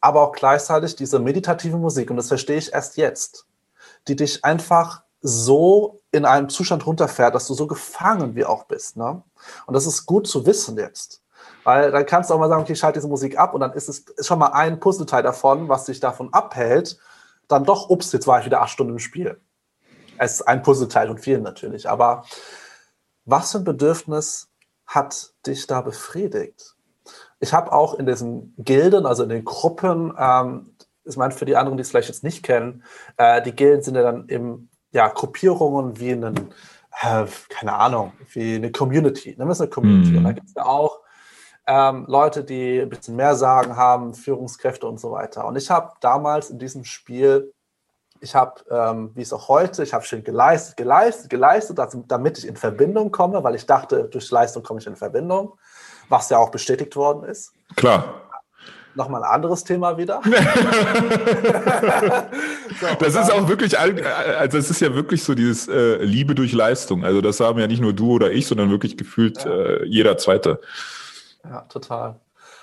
aber 0.05 0.21
auch 0.21 0.33
gleichzeitig 0.33 0.97
diese 0.97 1.19
meditative 1.19 1.79
Musik, 1.79 2.11
und 2.11 2.19
das 2.19 2.29
verstehe 2.29 2.59
ich 2.59 2.75
erst 2.75 2.99
jetzt, 2.99 3.47
die 4.07 4.17
dich 4.17 4.45
einfach 4.45 5.03
so 5.23 6.03
in 6.13 6.27
einem 6.27 6.51
Zustand 6.51 6.87
runterfährt, 6.87 7.35
dass 7.35 7.47
du 7.47 7.55
so 7.55 7.67
gefangen 7.67 8.35
wie 8.35 8.45
auch 8.45 8.65
bist. 8.65 8.99
Ne? 8.99 9.23
Und 9.65 9.73
das 9.73 9.87
ist 9.87 10.05
gut 10.05 10.27
zu 10.27 10.45
wissen 10.45 10.77
jetzt. 10.77 11.23
Weil 11.65 11.91
dann 11.91 12.05
kannst 12.05 12.29
du 12.29 12.35
auch 12.35 12.39
mal 12.39 12.51
sagen, 12.51 12.61
okay, 12.61 12.75
ich 12.75 12.79
schalte 12.79 12.99
diese 12.99 13.09
Musik 13.09 13.39
ab 13.39 13.55
und 13.55 13.61
dann 13.61 13.73
ist 13.73 13.89
es 13.89 14.01
ist 14.01 14.27
schon 14.27 14.39
mal 14.39 14.49
ein 14.49 14.79
Puzzleteil 14.79 15.23
davon, 15.23 15.71
was 15.71 15.87
dich 15.87 16.01
davon 16.01 16.31
abhält, 16.35 16.99
dann 17.49 17.65
doch, 17.65 17.89
ups, 17.89 18.13
jetzt 18.13 18.27
war 18.27 18.41
ich 18.41 18.45
wieder 18.45 18.61
acht 18.61 18.71
Stunden 18.71 18.93
im 18.93 18.99
Spiel. 18.99 19.41
Es 20.19 20.35
ist 20.35 20.43
ein 20.43 20.63
Puzzleteil 20.63 21.09
und 21.09 21.19
vielen 21.19 21.43
natürlich. 21.43 21.89
Aber 21.89 22.27
was 23.25 23.53
für 23.53 23.59
ein 23.59 23.65
Bedürfnis 23.65 24.49
hat 24.87 25.33
dich 25.47 25.67
da 25.67 25.81
befriedigt? 25.81 26.74
Ich 27.41 27.53
habe 27.53 27.73
auch 27.73 27.95
in 27.95 28.07
diesen 28.07 28.55
Gilden, 28.59 29.07
also 29.07 29.23
in 29.23 29.29
den 29.29 29.45
Gruppen, 29.45 30.15
ähm, 30.19 30.75
ich 31.05 31.17
meine, 31.17 31.33
für 31.33 31.45
die 31.45 31.57
anderen, 31.57 31.77
die 31.77 31.83
es 31.83 31.91
vielleicht 31.91 32.09
jetzt 32.09 32.25
nicht 32.25 32.43
kennen, 32.43 32.83
äh, 33.17 33.43
die 33.43 33.53
Gilden 33.53 33.83
sind 33.83 33.95
ja 33.95 34.03
dann 34.03 34.29
eben 34.29 34.71
ja, 34.91 35.09
Gruppierungen 35.09 35.99
wie 35.99 36.13
einen, 36.13 36.37
äh, 37.03 37.27
keine 37.49 37.75
Ahnung, 37.75 38.13
wie 38.33 38.55
eine 38.55 38.73
Community. 38.73 39.31
Nehmen 39.31 39.49
wir 39.49 39.53
es 39.53 39.61
eine 39.61 39.71
Community. 39.71 40.13
Mhm. 40.13 40.19
Und 40.19 40.25
da 40.25 40.33
gibt 40.33 40.49
es 40.49 40.55
ja 40.55 40.65
auch 40.65 41.01
ähm, 41.67 42.05
Leute, 42.09 42.45
die 42.45 42.81
ein 42.81 42.89
bisschen 42.89 43.17
mehr 43.17 43.35
Sagen 43.35 43.77
haben, 43.77 44.15
Führungskräfte 44.15 44.87
und 44.87 45.01
so 45.01 45.11
weiter. 45.11 45.47
Und 45.47 45.57
ich 45.57 45.71
habe 45.71 45.93
damals 46.01 46.51
in 46.51 46.59
diesem 46.59 46.85
Spiel, 46.85 47.53
ich 48.21 48.35
habe, 48.35 48.63
ähm, 48.71 49.11
wie 49.15 49.23
es 49.23 49.33
auch 49.33 49.49
heute, 49.49 49.83
ich 49.83 49.93
habe 49.93 50.05
schön 50.05 50.25
geleistet, 50.25 50.77
geleistet, 50.77 51.29
geleistet, 51.29 51.79
damit 52.09 52.39
ich 52.39 52.47
in 52.47 52.57
Verbindung 52.57 53.11
komme, 53.11 53.43
weil 53.43 53.55
ich 53.55 53.67
dachte, 53.67 54.05
durch 54.05 54.31
Leistung 54.31 54.63
komme 54.63 54.81
ich 54.81 54.87
in 54.87 54.97
Verbindung 54.97 55.59
was 56.09 56.31
ja 56.31 56.39
auch 56.39 56.51
bestätigt 56.51 56.97
worden 56.97 57.25
ist. 57.25 57.53
Klar. 57.77 58.23
Nochmal 58.97 59.25
ein 59.25 59.31
anderes 59.31 59.65
Thema 59.65 59.99
wieder. 59.99 60.21
so, 62.81 62.87
das 63.01 63.17
ist 63.17 63.33
auch 63.33 63.49
wirklich, 63.49 63.77
also 63.77 64.57
es 64.57 64.71
ist 64.71 64.81
ja 64.81 64.95
wirklich 64.95 65.25
so 65.25 65.35
dieses 65.35 65.67
äh, 65.67 65.97
Liebe 65.97 66.37
durch 66.37 66.53
Leistung. 66.53 67.05
Also 67.05 67.21
das 67.21 67.41
haben 67.41 67.59
ja 67.59 67.67
nicht 67.67 67.81
nur 67.81 67.93
du 67.93 68.13
oder 68.13 68.31
ich, 68.31 68.47
sondern 68.47 68.71
wirklich 68.71 68.97
gefühlt 68.97 69.45
ja. 69.45 69.51
äh, 69.51 69.85
jeder 69.87 70.17
Zweite. 70.17 70.61
Ja, 71.43 71.63
total. 71.63 72.21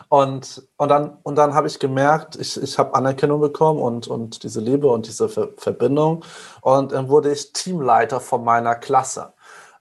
Und, 0.08 0.68
und 0.78 0.90
dann, 0.90 1.18
und 1.24 1.36
dann 1.36 1.54
habe 1.54 1.68
ich 1.68 1.80
gemerkt, 1.80 2.36
ich, 2.36 2.62
ich 2.62 2.78
habe 2.78 2.96
Anerkennung 2.96 3.40
bekommen 3.40 3.80
und, 3.80 4.08
und 4.08 4.44
diese 4.44 4.60
Liebe 4.60 4.88
und 4.88 5.08
diese 5.08 5.30
Ver 5.30 5.50
Verbindung. 5.56 6.26
Und 6.60 6.92
dann 6.92 7.08
wurde 7.08 7.32
ich 7.32 7.54
Teamleiter 7.54 8.20
von 8.20 8.44
meiner 8.44 8.76
Klasse. 8.76 9.32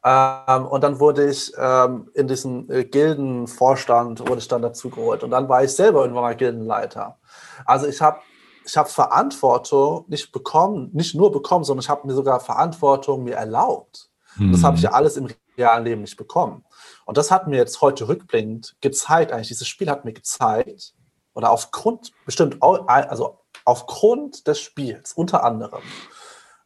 Ähm, 0.04 0.66
und 0.66 0.82
dann 0.82 0.98
wurde 0.98 1.28
ich 1.28 1.52
ähm, 1.58 2.10
in 2.14 2.26
diesen 2.26 2.70
äh, 2.70 2.84
Gildenvorstand, 2.84 4.20
wurde 4.20 4.38
ich 4.38 4.48
dann 4.48 4.62
dazu 4.62 4.90
geholt. 4.90 5.22
Und 5.22 5.30
dann 5.30 5.48
war 5.48 5.62
ich 5.62 5.72
selber 5.72 6.00
irgendwann 6.00 6.22
mal 6.22 6.36
Gildenleiter. 6.36 7.18
Also 7.64 7.86
ich 7.86 8.00
habe 8.00 8.20
ich 8.64 8.76
hab 8.76 8.90
Verantwortung 8.90 10.04
nicht 10.08 10.32
bekommen, 10.32 10.90
nicht 10.92 11.14
nur 11.14 11.32
bekommen, 11.32 11.64
sondern 11.64 11.82
ich 11.82 11.88
habe 11.88 12.06
mir 12.06 12.14
sogar 12.14 12.40
Verantwortung 12.40 13.24
mir 13.24 13.34
erlaubt. 13.34 14.10
Hm. 14.36 14.52
Das 14.52 14.62
habe 14.62 14.76
ich 14.76 14.82
ja 14.82 14.92
alles 14.92 15.16
im 15.16 15.28
realen 15.58 15.84
Leben 15.84 16.00
nicht 16.02 16.16
bekommen. 16.16 16.64
Und 17.04 17.16
das 17.16 17.30
hat 17.30 17.46
mir 17.46 17.56
jetzt 17.56 17.80
heute 17.80 18.08
rückblickend 18.08 18.76
gezeigt, 18.80 19.32
eigentlich 19.32 19.48
dieses 19.48 19.68
Spiel 19.68 19.90
hat 19.90 20.04
mir 20.04 20.12
gezeigt, 20.12 20.94
oder 21.34 21.50
aufgrund, 21.50 22.12
bestimmt, 22.24 22.58
also 22.60 23.38
aufgrund 23.64 24.46
des 24.46 24.60
Spiels 24.60 25.12
unter 25.12 25.44
anderem, 25.44 25.82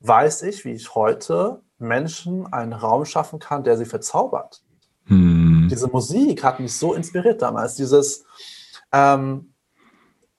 weiß 0.01 0.42
ich, 0.42 0.64
wie 0.64 0.73
ich 0.73 0.94
heute 0.94 1.62
Menschen 1.85 2.53
einen 2.53 2.73
Raum 2.73 3.05
schaffen 3.05 3.38
kann, 3.38 3.64
der 3.64 3.77
sie 3.77 3.85
verzaubert. 3.85 4.62
Hm. 5.07 5.68
Diese 5.70 5.88
Musik 5.88 6.42
hat 6.42 6.61
mich 6.61 6.77
so 6.77 6.94
inspiriert 6.94 7.42
damals. 7.42 7.77
Dieses 7.77 8.25
ähm, 8.92 9.53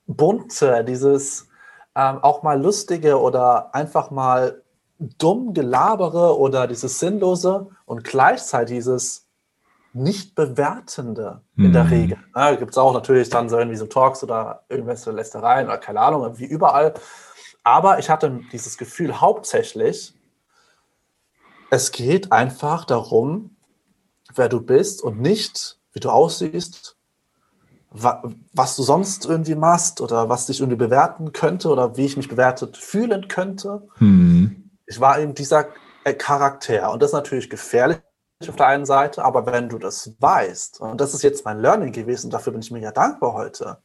bunte, 0.08 0.84
dieses 0.84 1.47
ähm, 1.95 2.19
auch 2.21 2.43
mal 2.43 2.62
lustige 2.62 3.19
oder 3.19 3.73
einfach 3.73 4.12
mal 4.12 4.62
dumm 4.97 5.53
gelabere 5.53 6.38
oder 6.38 6.67
dieses 6.67 6.99
sinnlose 6.99 7.67
und 7.86 8.03
gleichzeitig 8.03 8.77
dieses 8.77 9.25
nicht 9.93 10.36
bewertende 10.36 11.41
in 11.55 11.71
der 11.71 11.84
hm. 11.84 11.89
Regel. 11.89 12.17
Ja, 12.36 12.53
Gibt 12.55 12.71
es 12.71 12.77
auch 12.77 12.93
natürlich 12.93 13.29
dann 13.29 13.47
so 13.47 13.58
irgendwie 13.58 13.77
so 13.77 13.86
Talks 13.86 14.23
oder 14.23 14.63
irgendwelche 14.67 15.12
Lästereien 15.12 15.67
oder 15.67 15.77
keine 15.77 16.01
Ahnung, 16.01 16.38
wie 16.38 16.45
überall. 16.45 16.93
Aber 17.63 17.97
ich 17.97 18.10
hatte 18.10 18.41
dieses 18.51 18.77
Gefühl 18.77 19.21
hauptsächlich, 19.21 20.13
es 21.69 21.91
geht 21.91 22.32
einfach 22.32 22.86
darum, 22.86 23.56
wer 24.34 24.49
du 24.49 24.62
bist 24.62 25.01
und 25.01 25.19
nicht, 25.19 25.80
wie 25.93 25.99
du 25.99 26.10
aussiehst, 26.10 26.97
was 27.91 28.75
du 28.75 28.84
sonst 28.84 29.25
irgendwie 29.25 29.56
machst 29.56 30.01
oder 30.01 30.28
was 30.28 30.47
dich 30.47 30.60
irgendwie 30.60 30.78
bewerten 30.78 31.32
könnte 31.32 31.69
oder 31.69 31.95
wie 31.95 32.06
ich 32.06 32.17
mich 32.17 32.28
bewertet 32.28 32.75
fühlen 32.75 33.28
könnte. 33.30 33.88
Mhm. 33.99 34.69
Ich 34.86 34.99
war 34.99 35.19
eben 35.19 35.34
dieser 35.34 35.67
äh, 36.04 36.13
Charakter 36.13 36.91
und 36.91 37.01
das 37.01 37.12
ist 37.12 37.15
natürlich 37.15 37.49
gefährlich 37.49 37.99
auf 38.47 38.58
der 38.58 38.67
einen 38.67 38.86
Seite, 38.86 39.23
aber 39.23 39.45
wenn 39.45 39.69
du 39.69 39.80
das 39.80 40.13
weißt, 40.19 40.82
und 40.82 40.99
das 40.99 41.13
ist 41.13 41.23
jetzt 41.23 41.45
mein 41.45 41.60
Learning 41.60 41.93
gewesen, 41.93 42.30
dafür 42.30 42.51
bin 42.51 42.62
ich 42.62 42.69
mega 42.69 42.91
dankbar 42.91 43.34
heute, 43.34 43.78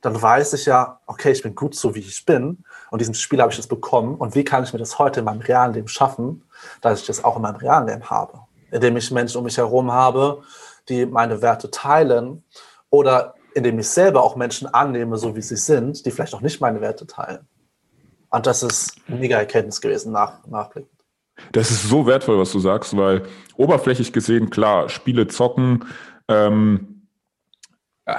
dann 0.00 0.20
weiß 0.20 0.54
ich 0.54 0.66
ja, 0.66 1.00
okay, 1.06 1.32
ich 1.32 1.42
bin 1.42 1.54
gut 1.54 1.74
so, 1.74 1.94
wie 1.94 2.00
ich 2.00 2.24
bin. 2.24 2.64
Und 2.90 3.00
diesem 3.00 3.14
Spiel 3.14 3.40
habe 3.40 3.50
ich 3.50 3.58
das 3.58 3.66
bekommen. 3.66 4.14
Und 4.14 4.34
wie 4.34 4.44
kann 4.44 4.64
ich 4.64 4.72
mir 4.72 4.78
das 4.78 4.98
heute 4.98 5.20
in 5.20 5.26
meinem 5.26 5.40
realen 5.40 5.74
Leben 5.74 5.88
schaffen, 5.88 6.42
dass 6.80 7.00
ich 7.00 7.06
das 7.06 7.24
auch 7.24 7.36
in 7.36 7.42
meinem 7.42 7.56
realen 7.56 7.88
Leben 7.88 8.08
habe? 8.08 8.40
Indem 8.70 8.96
ich 8.96 9.10
Menschen 9.10 9.38
um 9.38 9.44
mich 9.44 9.56
herum 9.56 9.90
habe, 9.92 10.42
die 10.88 11.06
meine 11.06 11.42
Werte 11.42 11.70
teilen 11.70 12.44
oder 12.88 13.34
indem 13.54 13.78
ich 13.78 13.88
selber 13.88 14.22
auch 14.22 14.36
Menschen 14.36 14.68
annehme, 14.68 15.16
so 15.16 15.34
wie 15.34 15.42
sie 15.42 15.56
sind, 15.56 16.04
die 16.06 16.10
vielleicht 16.10 16.34
auch 16.34 16.40
nicht 16.40 16.60
meine 16.60 16.80
Werte 16.80 17.06
teilen. 17.06 17.48
Und 18.30 18.46
das 18.46 18.62
ist 18.62 18.96
eine 19.08 19.18
mega 19.18 19.38
Erkenntnis 19.38 19.80
gewesen, 19.80 20.12
nach, 20.12 20.46
nachblickend. 20.46 20.92
Das 21.52 21.70
ist 21.70 21.88
so 21.88 22.06
wertvoll, 22.06 22.38
was 22.38 22.52
du 22.52 22.60
sagst, 22.60 22.96
weil 22.96 23.22
oberflächlich 23.56 24.12
gesehen, 24.12 24.50
klar, 24.50 24.88
Spiele 24.88 25.26
zocken, 25.26 25.84
ähm, 26.28 27.06
äh, 28.04 28.14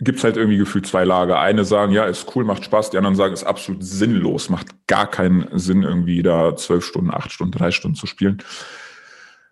gibt 0.00 0.18
es 0.18 0.24
halt 0.24 0.36
irgendwie 0.36 0.58
gefühlt 0.58 0.86
zwei 0.86 1.04
Lager. 1.04 1.38
Eine 1.38 1.64
sagen, 1.64 1.92
ja, 1.92 2.04
ist 2.04 2.34
cool, 2.34 2.44
macht 2.44 2.64
Spaß, 2.64 2.90
die 2.90 2.98
anderen 2.98 3.16
sagen, 3.16 3.32
ist 3.32 3.44
absolut 3.44 3.84
sinnlos, 3.84 4.50
macht 4.50 4.86
gar 4.86 5.08
keinen 5.08 5.46
Sinn, 5.58 5.82
irgendwie 5.82 6.22
da 6.22 6.56
zwölf 6.56 6.84
Stunden, 6.84 7.12
acht 7.12 7.32
Stunden, 7.32 7.56
drei 7.56 7.70
Stunden 7.70 7.96
zu 7.96 8.06
spielen. 8.06 8.42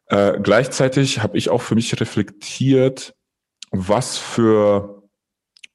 Äh, 0.06 0.40
gleichzeitig 0.42 1.22
habe 1.22 1.38
ich 1.38 1.48
auch 1.48 1.62
für 1.62 1.74
mich 1.74 1.98
reflektiert, 2.00 3.14
was 3.70 4.18
für 4.18 5.01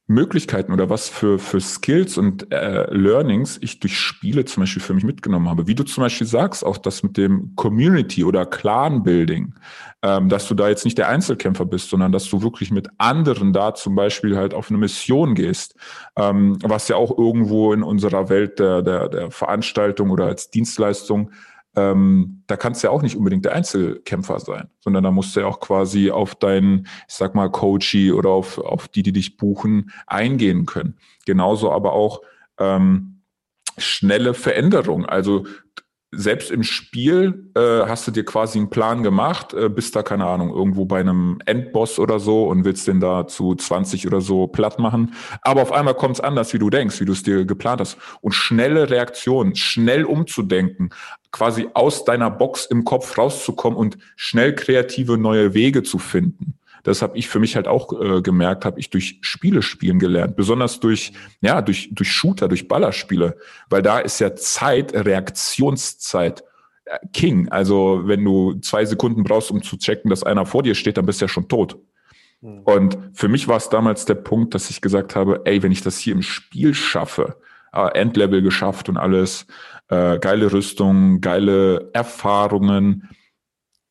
Möglichkeiten 0.08 0.72
oder 0.72 0.90
was 0.90 1.10
für, 1.10 1.38
für 1.38 1.60
Skills 1.60 2.18
und 2.18 2.52
äh, 2.54 2.90
Learnings 2.94 3.60
ich 3.62 3.82
durch 3.82 4.00
Spiele 4.00 4.46
zum 4.46 4.64
Beispiel 4.64 4.82
für 4.82 4.94
mich 4.94 5.04
mitgenommen 5.04 5.50
habe. 5.50 5.68
Wie 5.68 5.76
du 5.76 5.84
zum 5.84 6.02
Beispiel 6.02 6.26
sagst, 6.26 6.66
auch 6.66 6.78
das 6.78 7.04
mit 7.04 7.18
dem 7.18 7.54
Community 7.56 8.24
oder 8.24 8.46
Clan-Building, 8.46 9.54
ähm, 10.04 10.30
dass 10.30 10.48
du 10.48 10.56
da 10.56 10.70
jetzt 10.70 10.86
nicht 10.86 10.98
der 10.98 11.10
Einzelkämpfer 11.10 11.66
bist, 11.66 11.90
sondern 11.90 12.14
dass 12.14 12.30
du 12.30 12.42
wirklich 12.42 12.72
mit 12.72 12.88
anderen 12.98 13.52
da 13.52 13.74
zum 13.74 13.96
Beispiel 13.96 14.38
halt 14.38 14.54
auf 14.54 14.70
eine 14.70 14.78
Mission 14.78 15.36
gehst, 15.36 15.76
ähm, 16.16 16.58
was 16.64 16.88
ja 16.88 16.96
auch 16.96 17.18
irgendwo 17.18 17.74
in 17.74 17.84
unserer 17.84 18.30
Welt 18.30 18.60
der, 18.60 18.82
der, 18.84 19.10
der 19.10 19.32
Veranstaltung 19.32 20.10
oder 20.10 20.28
als 20.28 20.50
Dienstleistung 20.50 21.32
ähm, 21.78 22.44
da 22.48 22.58
kannst 22.58 22.82
du 22.82 22.88
ja 22.88 22.92
auch 22.92 23.04
nicht 23.04 23.16
unbedingt 23.16 23.46
der 23.46 23.54
Einzelkämpfer 23.54 24.40
sein, 24.40 24.70
sondern 24.80 25.04
da 25.04 25.12
musst 25.12 25.36
du 25.36 25.42
ja 25.42 25.46
auch 25.46 25.60
quasi 25.60 26.10
auf 26.10 26.34
deinen, 26.34 26.88
ich 27.08 27.14
sag 27.14 27.36
mal, 27.36 27.52
Coachy 27.52 28.12
oder 28.12 28.32
auf, 28.32 28.58
auf 28.58 28.88
die, 28.88 29.04
die 29.04 29.14
dich 29.14 29.38
buchen, 29.38 29.92
eingehen 30.08 30.66
können. 30.66 30.98
Genauso 31.26 31.72
aber 31.72 31.94
auch 31.94 32.22
ähm, 32.58 33.22
schnelle 33.78 34.34
Veränderung. 34.34 35.06
Also 35.06 35.46
selbst 36.12 36.52
im 36.52 36.64
Spiel 36.64 37.52
äh, 37.56 37.86
hast 37.86 38.08
du 38.08 38.12
dir 38.12 38.24
quasi 38.24 38.58
einen 38.58 38.70
Plan 38.70 39.04
gemacht, 39.04 39.54
äh, 39.54 39.68
bist 39.68 39.96
da, 39.96 40.04
keine 40.04 40.26
Ahnung, 40.26 40.54
irgendwo 40.54 40.86
bei 40.86 41.02
einem 41.02 41.40
Endboss 41.46 42.00
oder 42.00 42.20
so 42.20 42.46
und 42.46 42.64
willst 42.64 42.88
den 42.88 43.02
da 43.02 43.28
zu 43.28 43.56
20 43.56 44.08
oder 44.08 44.22
so 44.22 44.48
platt 44.48 44.80
machen. 44.80 45.14
Aber 45.42 45.62
auf 45.62 45.74
einmal 45.74 45.96
kommt 45.96 46.16
es 46.16 46.22
anders, 46.22 46.54
wie 46.54 46.60
du 46.60 46.70
denkst, 46.70 47.00
wie 47.02 47.06
du 47.06 47.12
es 47.12 47.24
dir 47.24 47.46
geplant 47.46 47.82
hast. 47.82 47.98
Und 48.22 48.32
schnelle 48.32 48.90
Reaktionen, 48.90 49.56
schnell 49.56 50.06
umzudenken, 50.06 50.92
quasi 51.32 51.68
aus 51.74 52.06
deiner 52.06 52.32
Box 52.32 52.66
im 52.66 52.86
Kopf 52.86 53.18
rauszukommen 53.18 53.78
und 53.78 53.98
schnell 54.16 54.56
kreative 54.56 55.18
neue 55.18 55.54
Wege 55.54 55.84
zu 55.84 56.00
finden. 56.00 56.57
Das 56.88 57.02
habe 57.02 57.18
ich 57.18 57.28
für 57.28 57.40
mich 57.40 57.58
halt 57.58 57.68
auch 57.68 57.92
äh, 58.02 58.22
gemerkt, 58.22 58.64
habe 58.64 58.80
ich 58.80 58.90
durch 58.90 59.20
Spiele 59.20 59.62
spielen 59.62 60.00
gelernt, 60.00 60.38
besonders 60.38 60.80
durch 60.80 61.12
ja 61.42 61.62
durch 61.62 61.90
durch 61.92 62.10
Shooter, 62.10 62.48
durch 62.48 62.70
Ballerspiele, 62.70 63.36
weil 63.70 63.82
da 63.82 64.00
ist 64.00 64.20
ja 64.20 64.36
Zeit, 64.36 64.94
Reaktionszeit 64.94 66.46
äh, 66.86 66.98
King. 67.12 67.50
Also 67.50 68.04
wenn 68.06 68.24
du 68.24 68.54
zwei 68.62 68.86
Sekunden 68.86 69.24
brauchst, 69.24 69.52
um 69.52 69.62
zu 69.62 69.76
checken, 69.76 70.10
dass 70.10 70.24
einer 70.24 70.46
vor 70.46 70.64
dir 70.64 70.76
steht, 70.76 70.96
dann 70.96 71.06
bist 71.06 71.20
du 71.20 71.26
ja 71.26 71.30
schon 71.30 71.50
tot. 71.50 71.78
Mhm. 72.40 72.60
Und 72.60 72.98
für 73.12 73.28
mich 73.28 73.50
war 73.50 73.58
es 73.58 73.68
damals 73.68 74.06
der 74.06 74.16
Punkt, 74.16 74.56
dass 74.56 74.70
ich 74.70 74.80
gesagt 74.80 75.14
habe, 75.18 75.42
ey, 75.44 75.62
wenn 75.64 75.74
ich 75.74 75.82
das 75.82 75.98
hier 75.98 76.14
im 76.14 76.22
Spiel 76.22 76.74
schaffe, 76.74 77.36
äh, 77.74 78.00
Endlevel 78.00 78.42
geschafft 78.42 78.88
und 78.88 78.96
alles, 78.96 79.46
äh, 79.90 80.20
geile 80.20 80.54
Rüstung, 80.54 81.20
geile 81.20 81.90
Erfahrungen, 81.92 83.10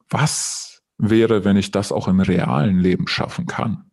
was 0.09 0.66
wäre, 0.99 1.45
wenn 1.45 1.57
ich 1.57 1.71
das 1.71 1.93
auch 1.93 2.09
im 2.09 2.21
realen 2.21 2.79
Leben 2.79 3.07
schaffen 3.07 3.47
kann. 3.47 3.91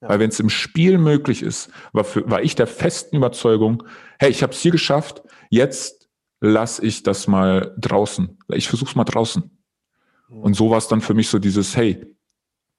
Ja. 0.00 0.08
Weil 0.08 0.20
wenn 0.20 0.30
es 0.30 0.40
im 0.40 0.50
Spiel 0.50 0.98
möglich 0.98 1.42
ist, 1.42 1.70
war, 1.92 2.04
für, 2.04 2.28
war 2.28 2.42
ich 2.42 2.54
der 2.54 2.66
festen 2.66 3.16
Überzeugung, 3.16 3.84
hey, 4.18 4.30
ich 4.30 4.42
habe 4.42 4.52
es 4.52 4.60
hier 4.60 4.72
geschafft, 4.72 5.22
jetzt 5.50 6.08
lasse 6.40 6.84
ich 6.84 7.02
das 7.02 7.26
mal 7.26 7.74
draußen. 7.78 8.38
Ich 8.48 8.68
versuche 8.68 8.90
es 8.90 8.96
mal 8.96 9.04
draußen. 9.04 9.50
Mhm. 10.28 10.40
Und 10.42 10.54
so 10.54 10.70
war 10.70 10.78
es 10.78 10.88
dann 10.88 11.00
für 11.00 11.14
mich 11.14 11.28
so 11.28 11.38
dieses, 11.38 11.76
hey, 11.76 12.06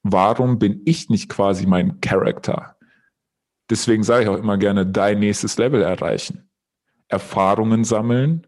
warum 0.04 0.58
bin 0.58 0.82
ich 0.86 1.10
nicht 1.10 1.30
quasi 1.30 1.66
mein 1.68 2.02
Charakter? 2.02 2.76
Deswegen 3.70 4.04
sage 4.04 4.24
ich 4.24 4.30
auch 4.30 4.38
immer 4.38 4.58
gerne, 4.58 4.86
dein 4.86 5.20
nächstes 5.20 5.58
Level 5.58 5.82
erreichen. 5.82 6.50
Erfahrungen 7.08 7.84
sammeln, 7.84 8.48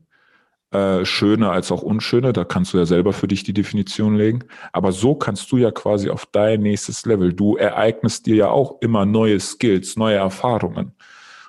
äh, 0.73 1.05
schöne 1.05 1.51
als 1.51 1.71
auch 1.71 1.81
unschöne, 1.81 2.33
da 2.33 2.43
kannst 2.43 2.73
du 2.73 2.77
ja 2.77 2.85
selber 2.85 3.13
für 3.13 3.27
dich 3.27 3.43
die 3.43 3.53
Definition 3.53 4.15
legen. 4.15 4.45
Aber 4.71 4.91
so 4.91 5.15
kannst 5.15 5.51
du 5.51 5.57
ja 5.57 5.71
quasi 5.71 6.09
auf 6.09 6.25
dein 6.25 6.61
nächstes 6.61 7.05
Level. 7.05 7.33
Du 7.33 7.55
ereignest 7.55 8.25
dir 8.25 8.35
ja 8.35 8.47
auch 8.49 8.81
immer 8.81 9.05
neue 9.05 9.39
Skills, 9.39 9.97
neue 9.97 10.17
Erfahrungen. 10.17 10.93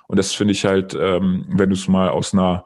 Und 0.07 0.19
das 0.19 0.33
finde 0.33 0.51
ich 0.51 0.65
halt, 0.65 0.95
ähm, 0.99 1.45
wenn 1.49 1.69
du 1.69 1.75
es 1.75 1.87
mal 1.87 2.09
aus 2.09 2.33
einer 2.33 2.65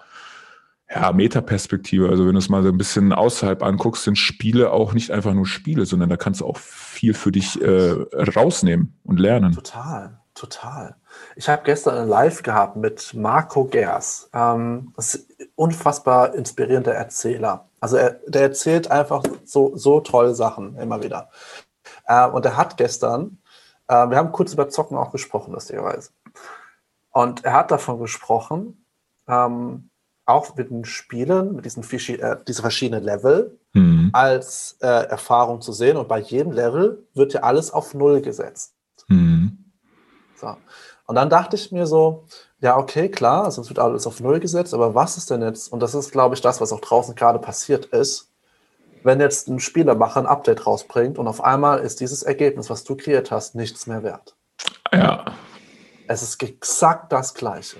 ja, 0.94 1.12
Metaperspektive, 1.12 2.10
also 2.10 2.26
wenn 2.26 2.34
du 2.34 2.40
es 2.40 2.50
mal 2.50 2.64
so 2.64 2.70
ein 2.70 2.78
bisschen 2.78 3.14
außerhalb 3.14 3.64
anguckst, 3.64 4.04
sind 4.04 4.18
Spiele 4.18 4.72
auch 4.72 4.94
nicht 4.94 5.12
einfach 5.12 5.34
nur 5.34 5.46
Spiele, 5.46 5.86
sondern 5.86 6.10
da 6.10 6.18
kannst 6.18 6.42
du 6.42 6.46
auch 6.46 6.58
viel 6.58 7.14
für 7.14 7.32
dich 7.32 7.62
äh, 7.62 7.92
rausnehmen 8.36 8.98
und 9.04 9.20
lernen. 9.20 9.54
Total, 9.54 10.20
total. 10.34 10.96
Ich 11.36 11.48
habe 11.50 11.64
gestern 11.64 11.98
ein 11.98 12.08
Live 12.08 12.44
gehabt 12.44 12.76
mit 12.76 13.14
Marco 13.14 13.66
Gers. 13.66 14.30
Ähm, 14.34 14.94
das 14.96 15.16
ist 15.16 15.40
ein 15.40 15.48
unfassbar 15.56 16.34
inspirierender 16.34 16.94
Erzähler. 16.94 17.70
Also 17.80 17.98
er, 17.98 18.20
der 18.28 18.44
erzählt 18.44 18.92
einfach 18.92 19.24
so, 19.46 19.76
so 19.76 20.02
tolle 20.02 20.36
Sachen 20.36 20.76
immer 20.78 21.02
wieder. 21.04 21.30
Äh, 22.06 22.28
und 22.28 22.46
er 22.46 22.58
hat 22.58 22.78
gestern, 22.78 23.38
äh, 23.88 24.10
wir 24.10 24.18
haben 24.18 24.32
kurz 24.32 24.54
über 24.54 24.70
Zocken 24.70 24.98
auch 24.98 25.12
gesprochen, 25.12 25.54
lustigerweise. 25.54 26.12
Und 27.12 27.44
er 27.46 27.54
hat 27.54 27.72
davon 27.72 28.00
gesprochen, 28.00 28.86
ähm, 29.28 29.90
auch 30.26 30.56
mit 30.56 30.70
den 30.70 30.86
Spielen, 30.86 31.56
mit 31.56 31.66
diesen 31.66 31.84
äh, 31.84 32.38
diese 32.48 32.62
verschiedenen 32.62 33.04
Level 33.04 33.60
mhm. 33.74 34.12
als 34.14 34.78
äh, 34.82 34.88
Erfahrung 34.88 35.62
zu 35.62 35.74
sehen. 35.74 35.98
Und 35.98 36.08
bei 36.08 36.20
jedem 36.20 36.52
Level 36.52 37.08
wird 37.14 37.34
ja 37.34 37.42
alles 37.42 37.72
auf 37.72 37.94
Null 37.94 38.22
gesetzt. 38.22 38.76
Mhm. 39.08 39.72
So. 40.36 40.56
Und 41.10 41.16
dann 41.16 41.32
dachte 41.32 41.56
ich 41.56 41.72
mir 41.72 41.88
so, 41.88 42.26
ja, 42.60 42.78
okay, 42.78 43.10
klar, 43.10 43.46
also 43.46 43.64
es 43.64 43.70
wird 43.70 43.80
alles 43.80 44.06
auf 44.06 44.20
Null 44.20 44.40
gesetzt, 44.40 44.76
aber 44.76 44.94
was 44.94 45.18
ist 45.18 45.32
denn 45.32 45.42
jetzt, 45.42 45.74
und 45.74 45.80
das 45.80 45.96
ist, 45.96 46.12
glaube 46.12 46.36
ich, 46.36 46.42
das, 46.42 46.62
was 46.62 46.72
auch 46.72 46.82
draußen 46.82 47.16
gerade 47.16 47.40
passiert 47.40 47.86
ist, 47.86 48.30
wenn 49.02 49.20
jetzt 49.20 49.48
ein 49.48 49.60
Spielermacher 49.60 50.20
ein 50.20 50.28
Update 50.28 50.68
rausbringt 50.68 51.18
und 51.18 51.28
auf 51.28 51.44
einmal 51.44 51.80
ist 51.80 52.00
dieses 52.00 52.22
Ergebnis, 52.22 52.70
was 52.70 52.84
du 52.84 52.96
kreiert 52.96 53.32
hast, 53.32 53.56
nichts 53.56 53.88
mehr 53.88 54.04
wert. 54.04 54.36
Ja. 54.94 55.26
Es 56.08 56.22
ist 56.22 56.44
exakt 56.44 57.12
das 57.12 57.34
Gleiche. 57.34 57.78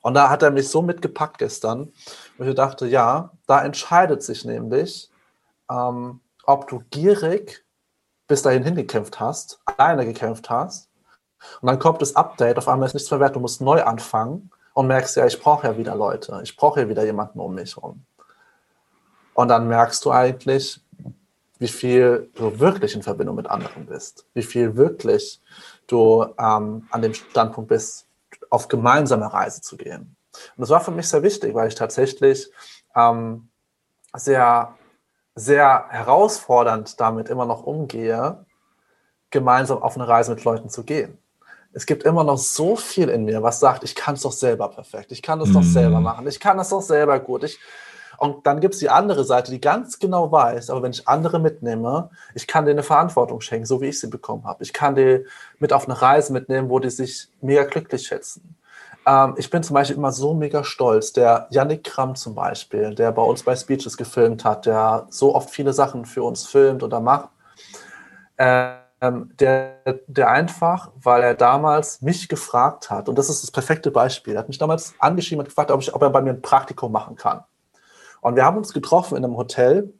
Und 0.00 0.14
da 0.14 0.30
hat 0.30 0.44
er 0.44 0.52
mich 0.52 0.68
so 0.68 0.80
mitgepackt 0.80 1.38
gestern, 1.38 1.92
wo 2.38 2.44
ich 2.44 2.54
dachte, 2.54 2.86
ja, 2.86 3.32
da 3.48 3.64
entscheidet 3.64 4.22
sich 4.22 4.44
nämlich, 4.44 5.10
ähm, 5.68 6.20
ob 6.44 6.68
du 6.68 6.84
gierig 6.90 7.64
bis 8.28 8.42
dahin 8.42 8.62
hingekämpft 8.62 9.18
hast, 9.18 9.58
alleine 9.64 10.06
gekämpft 10.06 10.48
hast, 10.50 10.88
und 11.60 11.68
dann 11.68 11.78
kommt 11.78 12.02
das 12.02 12.16
Update, 12.16 12.58
auf 12.58 12.68
einmal 12.68 12.86
ist 12.86 12.94
nichts 12.94 13.10
mehr 13.10 13.30
du 13.30 13.40
musst 13.40 13.60
neu 13.60 13.82
anfangen 13.82 14.50
und 14.74 14.86
merkst 14.86 15.16
ja, 15.16 15.26
ich 15.26 15.40
brauche 15.40 15.66
ja 15.66 15.76
wieder 15.78 15.94
Leute, 15.94 16.40
ich 16.42 16.56
brauche 16.56 16.80
ja 16.80 16.88
wieder 16.88 17.04
jemanden 17.04 17.40
um 17.40 17.54
mich 17.54 17.76
herum. 17.76 18.04
Und 19.34 19.48
dann 19.48 19.68
merkst 19.68 20.04
du 20.04 20.10
eigentlich, 20.10 20.80
wie 21.58 21.68
viel 21.68 22.30
du 22.34 22.58
wirklich 22.58 22.94
in 22.94 23.02
Verbindung 23.02 23.36
mit 23.36 23.48
anderen 23.48 23.86
bist, 23.86 24.26
wie 24.34 24.42
viel 24.42 24.76
wirklich 24.76 25.40
du 25.86 26.24
ähm, 26.38 26.86
an 26.90 27.02
dem 27.02 27.14
Standpunkt 27.14 27.68
bist, 27.68 28.06
auf 28.50 28.68
gemeinsame 28.68 29.32
Reise 29.32 29.60
zu 29.60 29.76
gehen. 29.76 30.16
Und 30.56 30.60
das 30.60 30.70
war 30.70 30.80
für 30.80 30.90
mich 30.90 31.08
sehr 31.08 31.22
wichtig, 31.22 31.54
weil 31.54 31.68
ich 31.68 31.74
tatsächlich 31.74 32.50
ähm, 32.96 33.48
sehr, 34.14 34.76
sehr 35.34 35.86
herausfordernd 35.88 37.00
damit 37.00 37.28
immer 37.28 37.46
noch 37.46 37.62
umgehe, 37.62 38.44
gemeinsam 39.30 39.82
auf 39.82 39.96
eine 39.96 40.06
Reise 40.06 40.32
mit 40.34 40.44
Leuten 40.44 40.68
zu 40.68 40.84
gehen 40.84 41.18
es 41.74 41.86
gibt 41.86 42.04
immer 42.04 42.24
noch 42.24 42.38
so 42.38 42.76
viel 42.76 43.08
in 43.08 43.24
mir, 43.24 43.42
was 43.42 43.60
sagt, 43.60 43.84
ich 43.84 43.94
kann 43.94 44.14
es 44.14 44.22
doch 44.22 44.32
selber 44.32 44.68
perfekt, 44.68 45.12
ich 45.12 45.22
kann 45.22 45.40
es 45.40 45.50
mm. 45.50 45.52
doch 45.52 45.62
selber 45.62 45.98
mhm. 45.98 46.04
machen, 46.04 46.26
ich 46.28 46.40
kann 46.40 46.58
es 46.58 46.68
doch 46.68 46.80
selber 46.80 47.18
gut. 47.18 47.44
Ich, 47.44 47.58
und 48.18 48.46
dann 48.46 48.60
gibt 48.60 48.74
es 48.74 48.80
die 48.80 48.90
andere 48.90 49.24
Seite, 49.24 49.50
die 49.50 49.60
ganz 49.60 49.98
genau 49.98 50.30
weiß, 50.30 50.70
aber 50.70 50.82
wenn 50.82 50.92
ich 50.92 51.08
andere 51.08 51.40
mitnehme, 51.40 52.10
ich 52.34 52.46
kann 52.46 52.64
denen 52.64 52.78
eine 52.78 52.84
Verantwortung 52.84 53.40
schenken, 53.40 53.66
so 53.66 53.80
wie 53.80 53.88
ich 53.88 53.98
sie 53.98 54.06
bekommen 54.06 54.44
habe. 54.44 54.62
Ich 54.62 54.72
kann 54.72 54.94
die 54.94 55.24
mit 55.58 55.72
auf 55.72 55.88
eine 55.88 56.00
Reise 56.00 56.32
mitnehmen, 56.32 56.70
wo 56.70 56.78
die 56.78 56.90
sich 56.90 57.28
mega 57.40 57.64
glücklich 57.64 58.06
schätzen. 58.06 58.56
Ähm, 59.06 59.34
ich 59.36 59.50
bin 59.50 59.62
zum 59.62 59.74
Beispiel 59.74 59.96
immer 59.96 60.12
so 60.12 60.32
mega 60.32 60.62
stolz. 60.62 61.12
Der 61.12 61.48
Yannick 61.50 61.84
Kramm 61.84 62.14
zum 62.14 62.34
Beispiel, 62.34 62.94
der 62.94 63.10
bei 63.12 63.22
uns 63.22 63.42
bei 63.42 63.56
Speeches 63.56 63.96
gefilmt 63.96 64.44
hat, 64.44 64.66
der 64.66 65.06
so 65.10 65.34
oft 65.34 65.50
viele 65.50 65.72
Sachen 65.72 66.04
für 66.04 66.22
uns 66.22 66.46
filmt 66.46 66.82
oder 66.82 67.00
macht. 67.00 67.28
Äh, 68.36 68.83
ähm, 69.04 69.30
der, 69.38 69.80
der 70.06 70.30
einfach, 70.30 70.90
weil 70.96 71.22
er 71.22 71.34
damals 71.34 72.00
mich 72.00 72.28
gefragt 72.28 72.90
hat, 72.90 73.08
und 73.08 73.18
das 73.18 73.28
ist 73.28 73.42
das 73.42 73.50
perfekte 73.50 73.90
Beispiel, 73.90 74.34
er 74.34 74.40
hat 74.40 74.48
mich 74.48 74.58
damals 74.58 74.94
angeschrieben 74.98 75.40
und 75.40 75.48
gefragt, 75.48 75.70
ob, 75.70 75.80
ich, 75.80 75.94
ob 75.94 76.02
er 76.02 76.10
bei 76.10 76.22
mir 76.22 76.30
ein 76.30 76.42
Praktikum 76.42 76.92
machen 76.92 77.16
kann. 77.16 77.44
Und 78.20 78.36
wir 78.36 78.44
haben 78.44 78.56
uns 78.56 78.72
getroffen 78.72 79.16
in 79.16 79.24
einem 79.24 79.36
Hotel. 79.36 79.92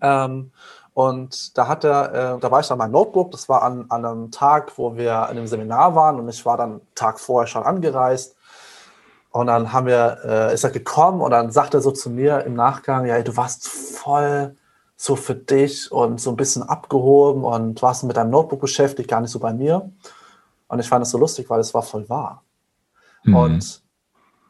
Ähm, 0.00 0.52
und 0.94 1.58
da 1.58 1.68
hat 1.68 1.84
er, 1.84 2.36
äh, 2.36 2.40
da 2.40 2.50
war 2.50 2.60
ich 2.60 2.68
dann 2.68 2.78
mein 2.78 2.92
Notebook, 2.92 3.32
das 3.32 3.48
war 3.48 3.62
an, 3.62 3.86
an 3.88 4.04
einem 4.04 4.30
Tag, 4.30 4.78
wo 4.78 4.96
wir 4.96 5.10
in 5.30 5.36
einem 5.36 5.46
Seminar 5.46 5.94
waren 5.94 6.18
und 6.18 6.28
ich 6.28 6.46
war 6.46 6.56
dann 6.56 6.80
Tag 6.94 7.20
vorher 7.20 7.46
schon 7.46 7.64
angereist. 7.64 8.36
Und 9.30 9.48
dann 9.48 9.72
haben 9.72 9.86
wir, 9.86 10.18
äh, 10.24 10.54
ist 10.54 10.62
er 10.62 10.70
gekommen 10.70 11.20
und 11.20 11.32
dann 11.32 11.50
sagt 11.50 11.74
er 11.74 11.80
so 11.80 11.90
zu 11.90 12.08
mir 12.08 12.44
im 12.44 12.54
Nachgang, 12.54 13.04
ja, 13.06 13.20
du 13.20 13.36
warst 13.36 13.68
voll 13.68 14.56
so 15.04 15.16
für 15.16 15.34
dich 15.34 15.92
und 15.92 16.18
so 16.18 16.30
ein 16.30 16.36
bisschen 16.36 16.62
abgehoben 16.62 17.44
und 17.44 17.82
warst 17.82 18.04
mit 18.04 18.16
deinem 18.16 18.30
Notebook 18.30 18.60
beschäftigt, 18.60 19.08
gar 19.08 19.20
nicht 19.20 19.30
so 19.30 19.38
bei 19.38 19.52
mir. 19.52 19.92
Und 20.66 20.78
ich 20.78 20.88
fand 20.88 21.04
es 21.04 21.10
so 21.10 21.18
lustig, 21.18 21.50
weil 21.50 21.60
es 21.60 21.74
war 21.74 21.82
voll 21.82 22.08
wahr. 22.08 22.42
Mhm. 23.24 23.36
Und 23.36 23.82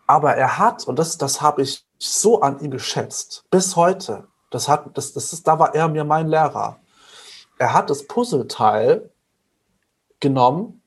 aber 0.06 0.36
er 0.36 0.58
hat, 0.58 0.86
und 0.86 0.98
das, 0.98 1.18
das 1.18 1.40
habe 1.40 1.62
ich 1.62 1.84
so 1.98 2.40
an 2.40 2.60
ihm 2.60 2.70
geschätzt, 2.70 3.44
bis 3.50 3.74
heute, 3.74 4.28
das 4.50 4.68
hat, 4.68 4.96
das, 4.96 5.12
das 5.12 5.32
ist, 5.32 5.48
da 5.48 5.58
war 5.58 5.74
er 5.74 5.88
mir 5.88 6.04
mein 6.04 6.28
Lehrer. 6.28 6.78
Er 7.58 7.72
hat 7.72 7.90
das 7.90 8.06
Puzzleteil 8.06 9.10
genommen 10.20 10.82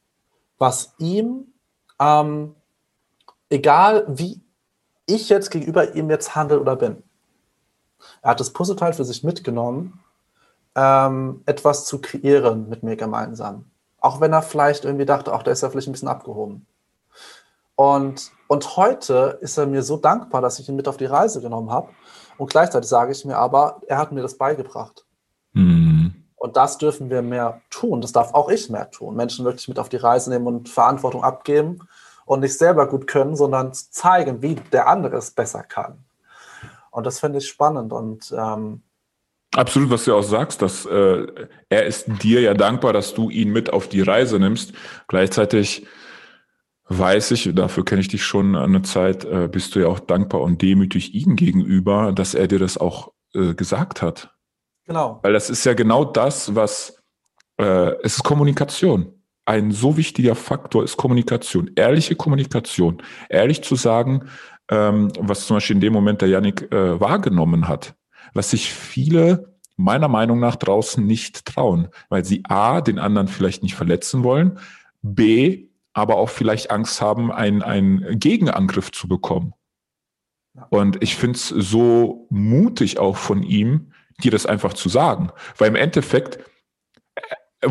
was 0.57 0.93
ihm, 0.97 1.53
ähm, 1.99 2.55
egal 3.49 4.05
wie 4.07 4.41
ich 5.05 5.29
jetzt 5.29 5.51
gegenüber 5.51 5.93
ihm 5.93 6.09
jetzt 6.09 6.35
handle 6.35 6.59
oder 6.59 6.75
bin, 6.75 7.03
er 8.21 8.31
hat 8.31 8.39
das 8.39 8.51
Puzzleteil 8.51 8.93
für 8.93 9.05
sich 9.05 9.23
mitgenommen, 9.23 9.99
ähm, 10.75 11.41
etwas 11.45 11.85
zu 11.85 11.99
kreieren 11.99 12.69
mit 12.69 12.83
mir 12.83 12.95
gemeinsam. 12.95 13.65
Auch 13.99 14.21
wenn 14.21 14.33
er 14.33 14.41
vielleicht 14.41 14.85
irgendwie 14.85 15.05
dachte, 15.05 15.33
ach, 15.33 15.43
der 15.43 15.53
ist 15.53 15.61
ja 15.61 15.69
vielleicht 15.69 15.87
ein 15.87 15.93
bisschen 15.93 16.07
abgehoben. 16.07 16.65
Und, 17.75 18.31
und 18.47 18.77
heute 18.77 19.37
ist 19.41 19.57
er 19.57 19.67
mir 19.67 19.83
so 19.83 19.97
dankbar, 19.97 20.41
dass 20.41 20.59
ich 20.59 20.67
ihn 20.67 20.75
mit 20.75 20.87
auf 20.87 20.97
die 20.97 21.05
Reise 21.05 21.41
genommen 21.41 21.71
habe. 21.71 21.89
Und 22.37 22.49
gleichzeitig 22.49 22.89
sage 22.89 23.11
ich 23.11 23.25
mir 23.25 23.37
aber, 23.37 23.81
er 23.87 23.97
hat 23.97 24.11
mir 24.11 24.21
das 24.21 24.37
beigebracht. 24.37 25.05
Mhm. 25.53 26.23
Und 26.35 26.57
das 26.57 26.77
dürfen 26.77 27.09
wir 27.09 27.21
mehr 27.21 27.61
tun. 27.69 28.01
Das 28.01 28.11
darf 28.11 28.33
auch 28.33 28.49
ich 28.49 28.69
mehr 28.69 28.89
tun. 28.91 29.15
Menschen 29.15 29.45
wirklich 29.45 29.67
mit 29.67 29.79
auf 29.79 29.89
die 29.89 29.97
Reise 29.97 30.29
nehmen 30.29 30.47
und 30.47 30.69
Verantwortung 30.69 31.23
abgeben 31.23 31.87
und 32.25 32.41
nicht 32.41 32.57
selber 32.57 32.87
gut 32.87 33.07
können, 33.07 33.35
sondern 33.35 33.73
zeigen, 33.73 34.41
wie 34.41 34.55
der 34.55 34.87
andere 34.87 35.17
es 35.17 35.31
besser 35.31 35.63
kann. 35.63 36.03
Und 36.97 37.05
das 37.05 37.19
finde 37.19 37.37
ich 37.37 37.47
spannend. 37.47 37.93
Und 37.93 38.33
ähm, 38.35 38.81
Absolut, 39.53 39.91
was 39.91 40.05
du 40.05 40.15
auch 40.15 40.23
sagst, 40.23 40.63
dass 40.63 40.83
äh, 40.87 41.27
er 41.69 41.85
ist 41.85 42.07
dir 42.23 42.41
ja 42.41 42.55
dankbar, 42.55 42.91
dass 42.91 43.13
du 43.13 43.29
ihn 43.29 43.51
mit 43.51 43.71
auf 43.71 43.87
die 43.87 44.01
Reise 44.01 44.39
nimmst. 44.39 44.73
Gleichzeitig 45.07 45.85
weiß 46.85 47.29
ich, 47.31 47.53
dafür 47.53 47.85
kenne 47.85 48.01
ich 48.01 48.07
dich 48.07 48.23
schon 48.23 48.55
eine 48.55 48.81
Zeit, 48.81 49.25
äh, 49.25 49.47
bist 49.47 49.75
du 49.75 49.79
ja 49.81 49.89
auch 49.89 49.99
dankbar 49.99 50.41
und 50.41 50.63
demütig 50.63 51.13
ihm 51.13 51.35
gegenüber, 51.35 52.13
dass 52.13 52.33
er 52.33 52.47
dir 52.47 52.57
das 52.57 52.79
auch 52.79 53.13
äh, 53.35 53.53
gesagt 53.53 54.01
hat. 54.01 54.33
Genau. 54.85 55.19
Weil 55.21 55.33
das 55.33 55.51
ist 55.51 55.65
ja 55.65 55.75
genau 55.75 56.03
das, 56.03 56.55
was 56.55 56.99
äh, 57.57 57.91
es 58.01 58.15
ist 58.15 58.23
Kommunikation. 58.23 59.13
Ein 59.45 59.71
so 59.71 59.97
wichtiger 59.97 60.33
Faktor 60.33 60.83
ist 60.83 60.97
Kommunikation, 60.97 61.69
ehrliche 61.75 62.15
Kommunikation, 62.15 63.03
ehrlich 63.29 63.61
zu 63.61 63.75
sagen, 63.75 64.29
ähm, 64.69 65.11
was 65.19 65.47
zum 65.47 65.57
Beispiel 65.57 65.75
in 65.75 65.81
dem 65.81 65.93
Moment 65.93 66.21
der 66.21 66.29
Yannick 66.29 66.71
äh, 66.71 66.99
wahrgenommen 66.99 67.67
hat, 67.67 67.95
was 68.33 68.51
sich 68.51 68.71
viele 68.73 69.57
meiner 69.77 70.07
Meinung 70.07 70.39
nach 70.39 70.55
draußen 70.55 71.05
nicht 71.05 71.45
trauen, 71.45 71.89
weil 72.09 72.25
sie 72.25 72.43
a 72.47 72.81
den 72.81 72.99
anderen 72.99 73.27
vielleicht 73.27 73.63
nicht 73.63 73.75
verletzen 73.75 74.23
wollen, 74.23 74.59
b 75.01 75.67
aber 75.93 76.17
auch 76.17 76.29
vielleicht 76.29 76.69
Angst 76.69 77.01
haben, 77.01 77.31
einen, 77.31 77.63
einen 77.63 78.19
Gegenangriff 78.19 78.91
zu 78.91 79.07
bekommen. 79.07 79.53
Und 80.69 81.01
ich 81.01 81.15
finde 81.15 81.37
es 81.37 81.47
so 81.47 82.27
mutig 82.29 82.99
auch 82.99 83.17
von 83.17 83.41
ihm, 83.41 83.91
dir 84.21 84.29
das 84.29 84.45
einfach 84.45 84.73
zu 84.73 84.89
sagen. 84.89 85.31
Weil 85.57 85.69
im 85.69 85.75
Endeffekt 85.75 86.39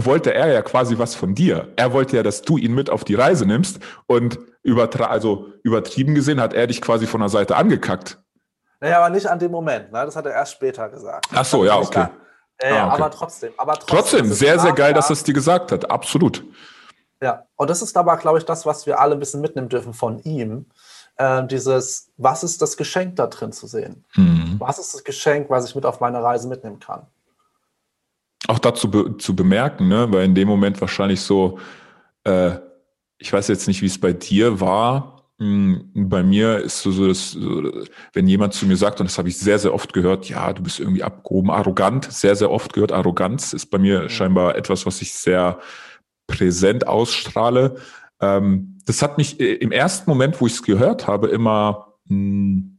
wollte 0.05 0.34
er 0.34 0.49
ja 0.53 0.62
quasi 0.62 0.99
was 0.99 1.14
von 1.14 1.34
dir. 1.34 1.72
Er 1.76 1.92
wollte 1.92 2.16
ja, 2.16 2.22
dass 2.22 2.42
du 2.42 2.59
ihn 2.59 2.74
mit 2.74 2.90
auf 2.90 3.05
die 3.05 3.14
Reise 3.14 3.47
nimmst 3.47 3.78
und 4.07 4.38
übertra 4.62 5.07
also 5.07 5.53
übertrieben 5.62 6.14
gesehen 6.14 6.40
hat 6.40 6.53
er 6.55 6.66
dich 6.66 6.82
quasi 6.82 7.07
von 7.07 7.20
der 7.20 7.28
Seite 7.28 7.57
angekackt. 7.57 8.18
Naja, 8.80 8.99
aber 8.99 9.11
nicht 9.11 9.26
an 9.26 9.38
dem 9.38 9.53
Moment. 9.53 9.92
Ne? 9.92 10.05
Das 10.05 10.16
hat 10.16 10.26
er 10.26 10.32
erst 10.32 10.53
später 10.53 10.88
gesagt. 10.88 11.26
Ach 11.32 11.44
so, 11.44 11.64
ja, 11.64 11.78
okay. 11.78 12.09
Äh, 12.59 12.72
ah, 12.72 12.86
okay. 12.86 13.03
Aber 13.03 13.11
trotzdem. 13.11 13.53
Aber 13.57 13.74
trotzdem, 13.74 13.97
trotzdem 13.97 14.32
sehr, 14.32 14.59
sehr 14.59 14.72
geil, 14.72 14.92
dass 14.92 15.11
er 15.11 15.14
es 15.14 15.24
dir 15.24 15.34
gesagt 15.34 15.72
hat. 15.72 15.90
Absolut. 15.90 16.44
Ja, 17.22 17.44
und 17.57 17.70
das 17.70 17.80
ist 17.80 17.97
aber, 17.97 18.16
glaube 18.18 18.38
ich, 18.38 18.44
das, 18.44 18.66
was 18.66 18.86
wir 18.86 19.01
alle 19.01 19.14
ein 19.14 19.18
bisschen 19.18 19.40
mitnehmen 19.40 19.68
dürfen 19.68 19.94
von 19.94 20.18
ihm. 20.20 20.66
Äh, 21.16 21.47
dieses, 21.47 22.11
was 22.18 22.44
ist 22.44 22.61
das 22.61 22.76
Geschenk 22.76 23.16
da 23.16 23.26
drin 23.26 23.53
zu 23.53 23.66
sehen? 23.66 24.05
Mhm. 24.14 24.57
Was 24.59 24.78
ist 24.78 24.94
das 24.94 25.05
Geschenk, 25.05 25.49
was 25.49 25.66
ich 25.66 25.74
mit 25.74 25.86
auf 25.86 26.01
meine 26.01 26.22
Reise 26.22 26.47
mitnehmen 26.49 26.78
kann? 26.78 27.07
Auch 28.49 28.59
dazu 28.59 28.90
be 28.90 29.16
zu 29.18 29.34
bemerken, 29.34 29.88
ne? 29.88 30.07
weil 30.12 30.24
in 30.24 30.34
dem 30.34 30.49
Moment 30.49 30.80
wahrscheinlich 30.80 31.20
so, 31.20 31.59
äh, 32.24 32.53
ich 33.18 33.32
weiß 33.32 33.49
jetzt 33.49 33.66
nicht, 33.66 33.82
wie 33.82 33.86
es 33.86 34.01
bei 34.01 34.12
dir 34.12 34.61
war. 34.61 35.16
Hm, 35.38 35.90
bei 35.94 36.22
mir 36.22 36.59
ist 36.59 36.80
so, 36.80 36.90
so, 36.90 37.09
dass, 37.09 37.32
so, 37.32 37.70
wenn 38.12 38.26
jemand 38.26 38.55
zu 38.55 38.66
mir 38.66 38.76
sagt, 38.76 39.01
und 39.01 39.11
das 39.11 39.18
habe 39.18 39.28
ich 39.28 39.38
sehr, 39.38 39.59
sehr 39.59 39.74
oft 39.74 39.92
gehört, 39.92 40.28
ja, 40.28 40.53
du 40.53 40.62
bist 40.62 40.80
irgendwie 40.80 41.03
abgehoben, 41.03 41.51
arrogant, 41.51 42.11
sehr, 42.11 42.36
sehr 42.36 42.51
oft 42.51 42.72
gehört, 42.72 42.92
Arroganz 42.92 43.53
ist 43.53 43.66
bei 43.66 43.78
mir 43.78 44.03
mhm. 44.03 44.09
scheinbar 44.09 44.57
etwas, 44.57 44.86
was 44.86 45.03
ich 45.03 45.12
sehr 45.12 45.59
präsent 46.26 46.86
ausstrahle. 46.86 47.76
Ähm, 48.20 48.78
das 48.86 49.03
hat 49.03 49.18
mich 49.18 49.40
äh, 49.40 49.55
im 49.55 49.72
ersten 49.72 50.09
Moment, 50.11 50.40
wo 50.40 50.47
ich 50.47 50.55
es 50.55 50.62
gehört 50.62 51.07
habe, 51.07 51.28
immer 51.28 51.94
mh, 52.07 52.14
hm, 52.14 52.78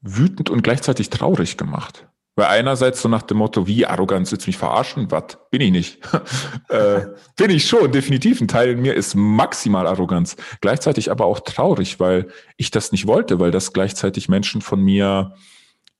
wütend 0.00 0.50
und 0.50 0.62
gleichzeitig 0.62 1.10
traurig 1.10 1.56
gemacht. 1.56 2.06
Weil 2.36 2.46
einerseits 2.46 3.00
so 3.00 3.08
nach 3.08 3.22
dem 3.22 3.36
Motto, 3.36 3.66
wie 3.68 3.86
arrogant, 3.86 4.30
willst 4.32 4.46
mich 4.46 4.56
verarschen? 4.56 5.10
Was? 5.10 5.38
Bin 5.50 5.60
ich 5.60 5.70
nicht. 5.70 5.98
äh, 6.68 7.06
bin 7.36 7.50
ich 7.50 7.66
schon, 7.66 7.92
definitiv. 7.92 8.40
Ein 8.40 8.48
Teil 8.48 8.70
in 8.70 8.82
mir 8.82 8.94
ist 8.94 9.14
maximal 9.14 9.86
Arroganz. 9.86 10.36
Gleichzeitig 10.60 11.12
aber 11.12 11.26
auch 11.26 11.40
traurig, 11.40 12.00
weil 12.00 12.26
ich 12.56 12.72
das 12.72 12.90
nicht 12.90 13.06
wollte, 13.06 13.38
weil 13.38 13.52
das 13.52 13.72
gleichzeitig 13.72 14.28
Menschen 14.28 14.62
von 14.62 14.82
mir 14.82 15.34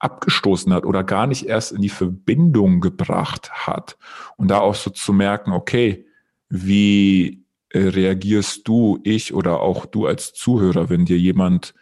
abgestoßen 0.01 0.73
hat 0.75 0.85
oder 0.85 1.05
gar 1.05 1.27
nicht 1.27 1.47
erst 1.47 1.73
in 1.73 1.81
die 1.81 1.89
Verbindung 1.89 2.81
gebracht 2.81 3.51
hat. 3.53 3.97
Und 4.37 4.49
da 4.49 4.59
auch 4.59 4.75
so 4.75 4.91
zu 4.91 5.13
merken, 5.13 5.53
okay, 5.53 6.07
wie 6.49 7.45
reagierst 7.73 8.67
du, 8.67 9.01
ich 9.03 9.35
oder 9.35 9.61
auch 9.61 9.87
du 9.87 10.07
als 10.07 10.33
Zuhörer, 10.35 10.91
wenn 10.91 11.05
dir 11.05 11.19
jemand 11.19 11.75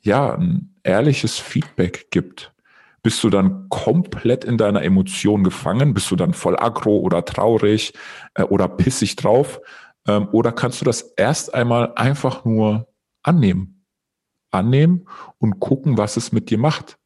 ja 0.00 0.34
ein 0.34 0.74
ehrliches 0.82 1.38
Feedback 1.38 2.10
gibt? 2.10 2.52
Bist 3.02 3.22
du 3.24 3.30
dann 3.30 3.68
komplett 3.68 4.44
in 4.44 4.58
deiner 4.58 4.82
Emotion 4.82 5.42
gefangen? 5.44 5.94
Bist 5.94 6.10
du 6.10 6.16
dann 6.16 6.34
voll 6.34 6.56
aggro 6.58 6.98
oder 6.98 7.24
traurig 7.24 7.94
äh, 8.34 8.42
oder 8.42 8.68
pissig 8.68 9.16
drauf? 9.16 9.60
Ähm, 10.06 10.28
oder 10.32 10.52
kannst 10.52 10.80
du 10.80 10.84
das 10.84 11.02
erst 11.16 11.54
einmal 11.54 11.94
einfach 11.94 12.44
nur 12.44 12.88
annehmen? 13.22 13.86
Annehmen 14.50 15.06
und 15.38 15.60
gucken, 15.60 15.96
was 15.96 16.16
es 16.16 16.32
mit 16.32 16.50
dir 16.50 16.58
macht. 16.58 16.98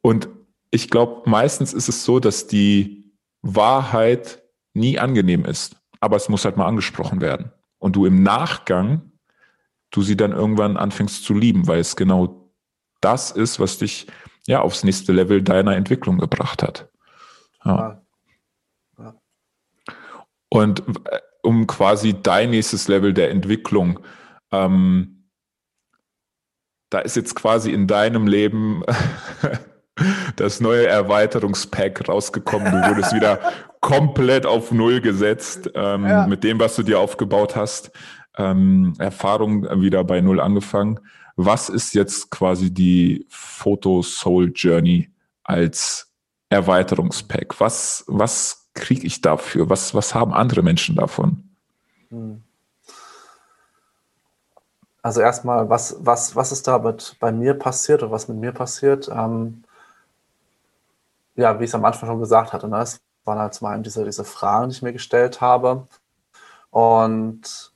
Und 0.00 0.28
ich 0.70 0.90
glaube, 0.90 1.28
meistens 1.28 1.72
ist 1.72 1.88
es 1.88 2.04
so, 2.04 2.20
dass 2.20 2.46
die 2.46 3.12
Wahrheit 3.42 4.42
nie 4.74 4.98
angenehm 4.98 5.44
ist. 5.44 5.76
Aber 6.00 6.16
es 6.16 6.28
muss 6.28 6.44
halt 6.44 6.56
mal 6.56 6.66
angesprochen 6.66 7.20
werden. 7.20 7.52
Und 7.78 7.96
du 7.96 8.06
im 8.06 8.22
Nachgang, 8.22 9.12
du 9.90 10.02
sie 10.02 10.16
dann 10.16 10.32
irgendwann 10.32 10.76
anfängst 10.76 11.24
zu 11.24 11.34
lieben, 11.34 11.66
weil 11.66 11.80
es 11.80 11.96
genau 11.96 12.50
das 13.00 13.30
ist, 13.30 13.60
was 13.60 13.78
dich 13.78 14.06
ja 14.46 14.60
aufs 14.60 14.84
nächste 14.84 15.12
Level 15.12 15.42
deiner 15.42 15.76
Entwicklung 15.76 16.18
gebracht 16.18 16.62
hat. 16.62 16.88
Ja. 17.64 18.02
ja. 18.98 19.14
Und 20.48 20.80
äh, 20.80 21.20
um 21.42 21.66
quasi 21.66 22.14
dein 22.22 22.50
nächstes 22.50 22.88
Level 22.88 23.12
der 23.12 23.30
Entwicklung 23.30 24.00
ähm, 24.50 25.18
da 26.90 27.00
ist 27.00 27.16
jetzt 27.16 27.34
quasi 27.34 27.72
in 27.72 27.86
deinem 27.86 28.26
Leben 28.26 28.82
das 30.36 30.60
neue 30.60 30.86
Erweiterungspack 30.86 32.08
rausgekommen. 32.08 32.72
Du 32.72 32.88
wurdest 32.88 33.14
wieder 33.14 33.40
komplett 33.80 34.46
auf 34.46 34.72
Null 34.72 35.00
gesetzt 35.00 35.70
ähm, 35.74 36.06
ja. 36.06 36.26
mit 36.26 36.44
dem, 36.44 36.58
was 36.58 36.76
du 36.76 36.82
dir 36.82 36.98
aufgebaut 36.98 37.56
hast. 37.56 37.90
Ähm, 38.36 38.94
Erfahrung 38.98 39.64
wieder 39.82 40.04
bei 40.04 40.20
Null 40.20 40.40
angefangen. 40.40 41.00
Was 41.40 41.68
ist 41.68 41.94
jetzt 41.94 42.32
quasi 42.32 42.74
die 42.74 43.24
Photo 43.28 44.02
Soul 44.02 44.50
Journey 44.52 45.08
als 45.44 46.12
Erweiterungspack? 46.48 47.60
Was, 47.60 48.02
was 48.08 48.68
kriege 48.74 49.06
ich 49.06 49.20
dafür? 49.20 49.70
Was, 49.70 49.94
was 49.94 50.16
haben 50.16 50.34
andere 50.34 50.64
Menschen 50.64 50.96
davon? 50.96 51.48
Hm. 52.08 52.42
Also 55.00 55.20
erstmal, 55.20 55.70
was, 55.70 55.94
was, 56.00 56.34
was 56.34 56.50
ist 56.50 56.66
da 56.66 56.78
mit, 56.78 57.14
bei 57.20 57.30
mir 57.30 57.54
passiert 57.54 58.02
oder 58.02 58.10
was 58.10 58.26
mit 58.26 58.38
mir 58.38 58.50
passiert? 58.50 59.08
Ähm, 59.08 59.62
ja, 61.36 61.60
wie 61.60 61.64
ich 61.64 61.70
es 61.70 61.74
am 61.76 61.84
Anfang 61.84 62.08
schon 62.08 62.18
gesagt 62.18 62.52
hatte, 62.52 62.66
ne, 62.66 62.80
es 62.80 63.00
waren 63.22 63.38
halt 63.38 63.54
zum 63.54 63.68
einen 63.68 63.84
diese, 63.84 64.04
diese 64.04 64.24
Fragen, 64.24 64.70
die 64.70 64.74
ich 64.74 64.82
mir 64.82 64.92
gestellt 64.92 65.40
habe. 65.40 65.86
Und 66.70 67.72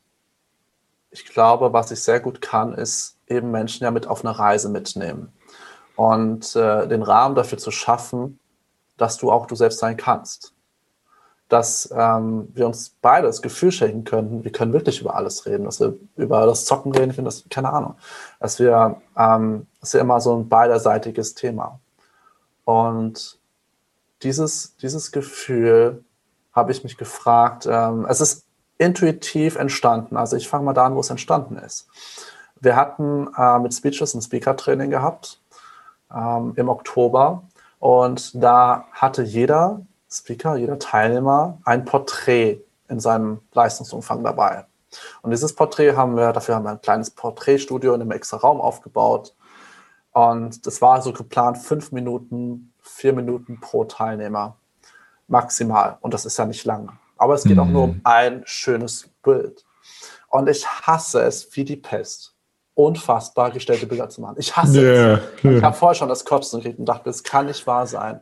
ich 1.12 1.26
glaube, 1.26 1.72
was 1.72 1.92
ich 1.92 2.00
sehr 2.02 2.18
gut 2.18 2.40
kann, 2.40 2.74
ist 2.74 3.18
eben 3.32 3.50
Menschen 3.50 3.84
ja 3.84 3.90
mit 3.90 4.06
auf 4.06 4.24
eine 4.24 4.38
Reise 4.38 4.68
mitnehmen. 4.68 5.32
Und 5.96 6.56
äh, 6.56 6.86
den 6.88 7.02
Rahmen 7.02 7.34
dafür 7.34 7.58
zu 7.58 7.70
schaffen, 7.70 8.38
dass 8.96 9.18
du 9.18 9.30
auch 9.30 9.46
du 9.46 9.54
selbst 9.54 9.78
sein 9.78 9.96
kannst. 9.96 10.54
Dass 11.48 11.92
ähm, 11.94 12.48
wir 12.54 12.66
uns 12.66 12.96
beide 13.02 13.26
das 13.26 13.42
Gefühl 13.42 13.72
schenken 13.72 14.04
können, 14.04 14.44
wir 14.44 14.52
können 14.52 14.72
wirklich 14.72 15.00
über 15.00 15.14
alles 15.16 15.44
reden, 15.44 15.64
dass 15.64 15.80
wir 15.80 15.94
über 16.16 16.46
das 16.46 16.64
Zocken 16.64 16.92
reden, 16.92 17.12
finde 17.12 17.28
das, 17.28 17.44
keine 17.50 17.72
Ahnung. 17.72 17.96
Dass 18.40 18.58
wir, 18.58 19.02
ähm, 19.18 19.66
das 19.80 19.90
ist 19.90 19.94
ja 19.94 20.00
immer 20.00 20.20
so 20.20 20.36
ein 20.36 20.48
beiderseitiges 20.48 21.34
Thema. 21.34 21.80
Und 22.64 23.38
dieses, 24.22 24.76
dieses 24.76 25.12
Gefühl 25.12 26.04
habe 26.52 26.72
ich 26.72 26.84
mich 26.84 26.96
gefragt. 26.96 27.66
Ähm, 27.70 28.06
es 28.08 28.20
ist 28.20 28.46
intuitiv 28.78 29.56
entstanden. 29.56 30.16
Also 30.16 30.36
ich 30.36 30.48
fange 30.48 30.64
mal 30.64 30.72
da 30.72 30.86
an, 30.86 30.94
wo 30.94 31.00
es 31.00 31.10
entstanden 31.10 31.56
ist. 31.56 31.88
Wir 32.62 32.76
hatten 32.76 33.28
äh, 33.36 33.58
mit 33.58 33.74
Speeches 33.74 34.14
ein 34.14 34.22
Speaker-Training 34.22 34.90
gehabt 34.90 35.40
ähm, 36.14 36.52
im 36.56 36.68
Oktober 36.68 37.42
und 37.80 38.40
da 38.40 38.86
hatte 38.92 39.22
jeder 39.22 39.84
Speaker, 40.08 40.54
jeder 40.54 40.78
Teilnehmer 40.78 41.58
ein 41.64 41.84
Porträt 41.84 42.60
in 42.88 43.00
seinem 43.00 43.40
Leistungsumfang 43.52 44.22
dabei. 44.22 44.66
Und 45.22 45.32
dieses 45.32 45.54
Porträt 45.54 45.96
haben 45.96 46.16
wir, 46.16 46.32
dafür 46.32 46.54
haben 46.54 46.64
wir 46.64 46.70
ein 46.70 46.80
kleines 46.80 47.10
Porträtstudio 47.10 47.94
in 47.94 48.02
einem 48.02 48.12
extra 48.12 48.36
Raum 48.36 48.60
aufgebaut. 48.60 49.34
Und 50.12 50.64
das 50.64 50.80
war 50.80 51.02
so 51.02 51.12
geplant, 51.12 51.58
fünf 51.58 51.90
Minuten, 51.90 52.72
vier 52.80 53.12
Minuten 53.12 53.58
pro 53.58 53.84
Teilnehmer 53.84 54.56
maximal. 55.26 55.98
Und 56.00 56.14
das 56.14 56.26
ist 56.26 56.36
ja 56.36 56.44
nicht 56.44 56.64
lang. 56.64 56.92
Aber 57.16 57.34
es 57.34 57.42
geht 57.42 57.56
mhm. 57.56 57.60
auch 57.60 57.68
nur 57.68 57.82
um 57.84 57.90
mhm. 57.90 58.00
ein 58.04 58.42
schönes 58.44 59.08
Bild. 59.22 59.64
Und 60.28 60.48
ich 60.48 60.64
hasse 60.68 61.22
es 61.22 61.56
wie 61.56 61.64
die 61.64 61.76
Pest, 61.76 62.34
unfassbar 62.74 63.50
gestellte 63.50 63.86
Bilder 63.86 64.08
zu 64.08 64.20
machen. 64.20 64.36
Ich 64.38 64.56
hasse 64.56 64.80
yeah, 64.80 65.20
es. 65.42 65.44
Ich 65.44 65.62
habe 65.62 65.76
vorher 65.76 65.94
schon 65.94 66.08
das 66.08 66.24
Kotzen 66.24 66.60
gekriegt 66.60 66.78
und 66.78 66.86
dachte, 66.86 67.04
das 67.04 67.22
kann 67.22 67.46
nicht 67.46 67.66
wahr 67.66 67.86
sein. 67.86 68.20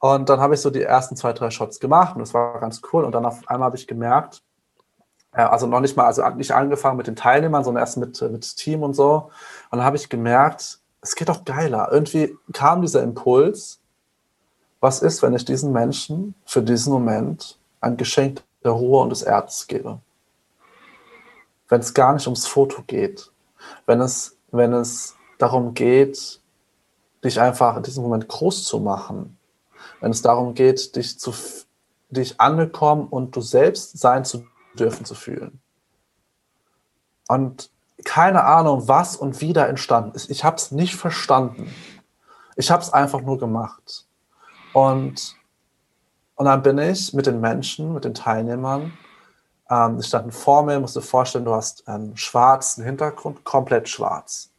Und 0.00 0.28
dann 0.28 0.40
habe 0.40 0.54
ich 0.54 0.60
so 0.60 0.70
die 0.70 0.82
ersten 0.82 1.16
zwei, 1.16 1.32
drei 1.32 1.50
Shots 1.50 1.80
gemacht 1.80 2.14
und 2.14 2.20
das 2.20 2.32
war 2.32 2.60
ganz 2.60 2.80
cool. 2.92 3.04
Und 3.04 3.12
dann 3.12 3.26
auf 3.26 3.48
einmal 3.48 3.66
habe 3.66 3.76
ich 3.76 3.86
gemerkt, 3.86 4.42
äh, 5.32 5.42
also 5.42 5.66
noch 5.66 5.80
nicht 5.80 5.96
mal, 5.96 6.06
also 6.06 6.26
nicht 6.30 6.52
angefangen 6.52 6.96
mit 6.96 7.06
den 7.06 7.16
Teilnehmern, 7.16 7.64
sondern 7.64 7.82
erst 7.82 7.96
mit, 7.96 8.20
mit 8.22 8.56
Team 8.56 8.82
und 8.82 8.94
so. 8.94 9.30
Und 9.70 9.78
dann 9.78 9.84
habe 9.84 9.96
ich 9.96 10.08
gemerkt, 10.08 10.78
es 11.00 11.14
geht 11.14 11.28
doch 11.28 11.44
geiler. 11.44 11.88
Irgendwie 11.92 12.36
kam 12.52 12.80
dieser 12.80 13.02
Impuls, 13.02 13.80
was 14.80 15.02
ist, 15.02 15.22
wenn 15.22 15.34
ich 15.34 15.44
diesen 15.44 15.72
Menschen 15.72 16.34
für 16.44 16.62
diesen 16.62 16.92
Moment 16.92 17.58
ein 17.80 17.96
Geschenk 17.96 18.42
der 18.64 18.72
Ruhe 18.72 19.02
und 19.02 19.10
des 19.10 19.22
Erzes 19.22 19.66
gebe? 19.66 20.00
Wenn 21.68 21.80
es 21.80 21.94
gar 21.94 22.12
nicht 22.14 22.26
ums 22.26 22.46
Foto 22.46 22.82
geht, 22.86 23.30
wenn 23.86 24.00
es, 24.00 24.36
wenn 24.50 24.72
es 24.72 25.16
darum 25.38 25.74
geht, 25.74 26.40
dich 27.24 27.40
einfach 27.40 27.76
in 27.76 27.82
diesem 27.82 28.02
Moment 28.02 28.28
groß 28.28 28.64
zu 28.64 28.80
machen, 28.80 29.38
wenn 30.00 30.10
es 30.10 30.22
darum 30.22 30.54
geht, 30.54 30.96
dich, 30.96 31.18
zu, 31.18 31.34
dich 32.10 32.40
angekommen 32.40 33.08
und 33.08 33.34
du 33.34 33.40
selbst 33.40 33.98
sein 33.98 34.24
zu 34.24 34.44
dürfen 34.78 35.04
zu 35.04 35.14
fühlen. 35.14 35.60
Und 37.28 37.70
keine 38.04 38.44
Ahnung, 38.44 38.88
was 38.88 39.16
und 39.16 39.40
wie 39.40 39.52
da 39.52 39.66
entstanden 39.66 40.14
ist. 40.14 40.30
Ich 40.30 40.44
habe 40.44 40.56
es 40.56 40.70
nicht 40.70 40.94
verstanden. 40.94 41.74
Ich 42.56 42.70
habe 42.70 42.82
es 42.82 42.92
einfach 42.92 43.20
nur 43.20 43.38
gemacht. 43.38 44.06
Und, 44.72 45.36
und 46.36 46.46
dann 46.46 46.62
bin 46.62 46.78
ich 46.78 47.12
mit 47.12 47.26
den 47.26 47.40
Menschen, 47.40 47.92
mit 47.92 48.04
den 48.04 48.14
Teilnehmern, 48.14 48.92
ähm, 49.70 49.98
die 49.98 50.02
standen 50.02 50.32
vor 50.32 50.62
mir, 50.62 50.80
musst 50.80 50.96
du 50.96 51.00
dir 51.00 51.06
vorstellen, 51.06 51.44
du 51.44 51.54
hast 51.54 51.86
einen 51.88 52.16
schwarzen 52.16 52.84
Hintergrund, 52.84 53.44
komplett 53.44 53.88
schwarz. 53.88 54.50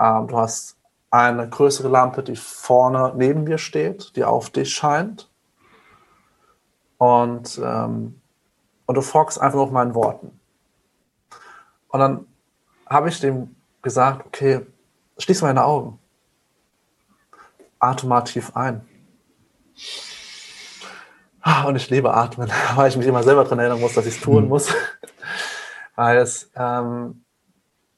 Ähm, 0.00 0.26
du 0.26 0.36
hast 0.36 0.76
eine 1.10 1.48
größere 1.48 1.88
Lampe, 1.88 2.22
die 2.22 2.36
vorne 2.36 3.12
neben 3.14 3.44
mir 3.44 3.58
steht, 3.58 4.16
die 4.16 4.24
auf 4.24 4.50
dich 4.50 4.74
scheint. 4.74 5.30
Und, 6.98 7.60
ähm, 7.62 8.20
und 8.86 8.94
du 8.94 9.00
folgst 9.00 9.40
einfach 9.40 9.60
auf 9.60 9.70
meinen 9.70 9.94
Worten. 9.94 10.40
Und 11.88 12.00
dann 12.00 12.26
habe 12.88 13.08
ich 13.08 13.20
dem 13.20 13.54
gesagt, 13.82 14.26
okay, 14.26 14.66
schließ 15.18 15.42
meine 15.42 15.64
Augen. 15.64 16.00
Atme 17.78 18.08
mal 18.08 18.22
tief 18.22 18.56
ein. 18.56 18.84
Ah, 21.46 21.64
und 21.64 21.76
ich 21.76 21.90
liebe 21.90 22.14
Atmen, 22.14 22.50
weil 22.74 22.88
ich 22.88 22.96
mich 22.96 23.06
immer 23.06 23.22
selber 23.22 23.44
daran 23.44 23.58
erinnern 23.58 23.80
muss, 23.80 23.92
dass 23.92 24.06
ich 24.06 24.16
es 24.16 24.20
tun 24.22 24.44
mhm. 24.44 24.48
muss. 24.48 24.74
weil 25.94 26.16
es 26.16 26.50
ähm, 26.56 27.22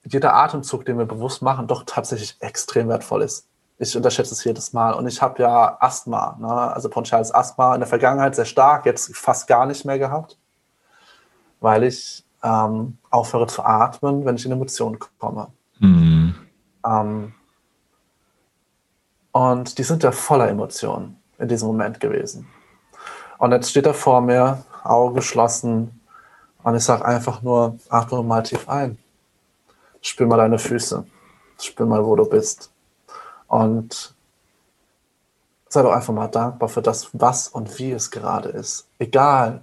jeder 0.04 0.34
Atemzug, 0.34 0.84
den 0.84 0.98
wir 0.98 1.06
bewusst 1.06 1.42
machen, 1.42 1.68
doch 1.68 1.84
tatsächlich 1.86 2.36
extrem 2.40 2.88
wertvoll 2.88 3.22
ist. 3.22 3.48
Ich 3.78 3.96
unterschätze 3.96 4.34
es 4.34 4.42
jedes 4.42 4.72
Mal. 4.72 4.92
Und 4.94 5.06
ich 5.06 5.22
habe 5.22 5.40
ja 5.42 5.76
Asthma, 5.80 6.36
ne? 6.40 6.48
also 6.48 6.88
bronchiales 6.88 7.32
Asthma 7.32 7.74
in 7.74 7.80
der 7.80 7.88
Vergangenheit 7.88 8.34
sehr 8.34 8.46
stark, 8.46 8.84
jetzt 8.84 9.16
fast 9.16 9.46
gar 9.46 9.64
nicht 9.64 9.84
mehr 9.84 9.98
gehabt, 9.98 10.38
weil 11.60 11.84
ich 11.84 12.24
ähm, 12.42 12.98
aufhöre 13.10 13.46
zu 13.46 13.62
atmen, 13.62 14.24
wenn 14.24 14.36
ich 14.36 14.44
in 14.44 14.52
Emotionen 14.52 14.98
komme. 15.18 15.52
Mhm. 15.78 16.34
Ähm, 16.84 17.34
und 19.30 19.78
die 19.78 19.82
sind 19.84 20.02
ja 20.02 20.10
voller 20.10 20.48
Emotionen 20.48 21.20
in 21.38 21.46
diesem 21.46 21.68
Moment 21.68 22.00
gewesen. 22.00 22.48
Und 23.38 23.52
jetzt 23.52 23.70
steht 23.70 23.86
er 23.86 23.94
vor 23.94 24.20
mir, 24.20 24.64
Augen 24.82 25.14
geschlossen, 25.14 26.00
und 26.66 26.74
ich 26.74 26.82
sage 26.82 27.04
einfach 27.04 27.42
nur, 27.42 27.78
atme 27.88 28.24
mal 28.24 28.42
tief 28.42 28.68
ein. 28.68 28.98
Spür 30.00 30.26
mal 30.26 30.36
deine 30.36 30.58
Füße. 30.58 31.06
Spür 31.60 31.86
mal, 31.86 32.04
wo 32.04 32.16
du 32.16 32.24
bist. 32.24 32.72
Und 33.46 34.16
sei 35.68 35.82
doch 35.82 35.92
einfach 35.92 36.12
mal 36.12 36.26
dankbar 36.26 36.68
für 36.68 36.82
das, 36.82 37.08
was 37.12 37.46
und 37.46 37.78
wie 37.78 37.92
es 37.92 38.10
gerade 38.10 38.48
ist. 38.48 38.88
Egal, 38.98 39.62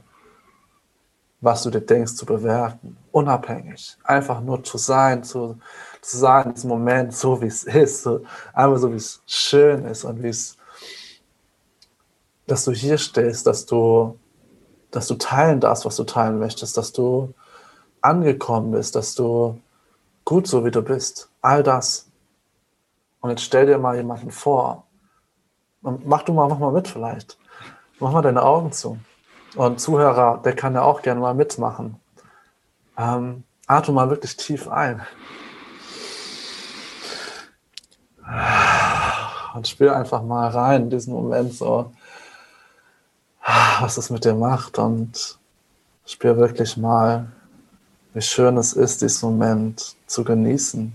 was 1.42 1.64
du 1.64 1.72
dir 1.72 1.82
denkst 1.82 2.16
zu 2.16 2.26
bewerten. 2.26 2.96
Unabhängig. 3.12 3.98
Einfach 4.06 4.40
nur 4.40 4.64
zu 4.64 4.78
sein, 4.78 5.26
zu, 5.26 5.60
zu 6.02 6.18
sein, 6.18 6.46
in 6.48 6.54
diesem 6.54 6.70
Moment, 6.70 7.14
so 7.14 7.42
wie 7.42 7.48
es 7.48 7.66
ist. 7.66 8.04
So, 8.04 8.22
einfach 8.54 8.78
so, 8.78 8.90
wie 8.94 8.96
es 8.96 9.22
schön 9.26 9.84
ist 9.84 10.06
und 10.06 10.24
wie 10.24 10.30
es, 10.30 10.56
dass 12.48 12.66
du 12.66 12.72
hier 12.72 12.98
stehst, 12.98 13.48
dass 13.48 13.66
du, 13.66 14.20
dass 14.92 15.08
du 15.08 15.16
teilen 15.16 15.60
darfst, 15.60 15.86
was 15.86 15.96
du 15.96 16.04
teilen 16.04 16.40
möchtest, 16.40 16.78
dass 16.78 16.92
du 16.92 17.34
angekommen 18.02 18.72
bist, 18.72 18.96
dass 18.96 19.16
du 19.16 19.60
gut 20.26 20.48
so 20.48 20.66
wie 20.66 20.72
du 20.72 20.82
bist. 20.82 21.30
All 21.42 21.64
das. 21.64 22.10
Und 23.22 23.30
jetzt 23.30 23.44
stell 23.44 23.66
dir 23.66 23.78
mal 23.78 23.96
jemanden 23.96 24.32
vor. 24.32 24.86
Mach 25.82 26.24
du 26.24 26.34
mal, 26.34 26.48
mach 26.48 26.60
mal 26.60 26.72
mit 26.72 26.88
vielleicht. 26.88 27.38
Mach 28.00 28.12
mal 28.12 28.22
deine 28.22 28.44
Augen 28.44 28.72
zu. 28.72 28.98
Und 29.56 29.80
Zuhörer, 29.80 30.42
der 30.44 30.56
kann 30.56 30.74
ja 30.74 30.82
auch 30.82 31.02
gerne 31.02 31.22
mal 31.22 31.34
mitmachen. 31.34 32.00
Ähm, 32.98 33.44
atme 33.68 33.94
mal 33.94 34.10
wirklich 34.10 34.36
tief 34.36 34.68
ein. 34.68 35.02
Und 39.54 39.68
spür 39.68 39.96
einfach 39.96 40.24
mal 40.24 40.50
rein 40.50 40.84
in 40.84 40.90
diesen 40.90 41.14
Moment 41.14 41.54
so, 41.54 41.92
was 43.80 43.98
es 43.98 44.10
mit 44.10 44.26
dir 44.26 44.36
macht. 44.36 44.80
Und 44.80 45.38
spür 46.06 46.38
wirklich 46.38 46.78
mal, 46.78 47.28
wie 48.14 48.22
schön 48.22 48.58
es 48.58 48.74
ist, 48.74 49.02
diesen 49.02 49.32
Moment 49.32 49.96
zu 50.08 50.24
genießen 50.24 50.94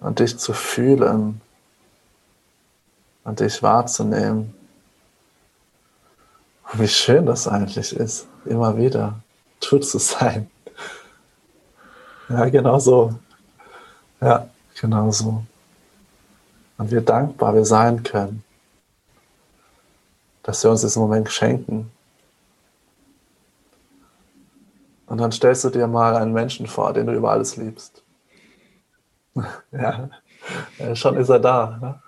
und 0.00 0.18
dich 0.18 0.38
zu 0.38 0.52
fühlen 0.52 1.40
und 3.24 3.40
dich 3.40 3.62
wahrzunehmen. 3.62 4.54
Und 6.72 6.80
wie 6.80 6.88
schön 6.88 7.26
das 7.26 7.46
eigentlich 7.46 7.94
ist, 7.94 8.26
immer 8.44 8.76
wieder 8.76 9.20
tut 9.60 9.84
zu 9.84 9.98
sein. 9.98 10.50
Ja, 12.28 12.48
genau 12.48 12.78
so. 12.78 13.14
Ja, 14.20 14.48
genau 14.80 15.10
so. 15.10 15.44
Und 16.78 16.90
wie 16.90 17.00
dankbar 17.00 17.54
wir 17.54 17.64
sein 17.64 18.02
können, 18.02 18.42
dass 20.42 20.62
wir 20.64 20.70
uns 20.70 20.80
diesen 20.80 21.02
Moment 21.02 21.30
schenken 21.30 21.90
Und 25.12 25.18
dann 25.18 25.30
stellst 25.30 25.62
du 25.64 25.68
dir 25.68 25.86
mal 25.86 26.16
einen 26.16 26.32
Menschen 26.32 26.66
vor, 26.66 26.94
den 26.94 27.06
du 27.06 27.12
über 27.12 27.32
alles 27.32 27.58
liebst. 27.58 28.02
ja, 29.70 30.08
schon 30.94 31.18
ist 31.18 31.28
er 31.28 31.38
da. 31.38 31.78
Ne? 31.82 32.02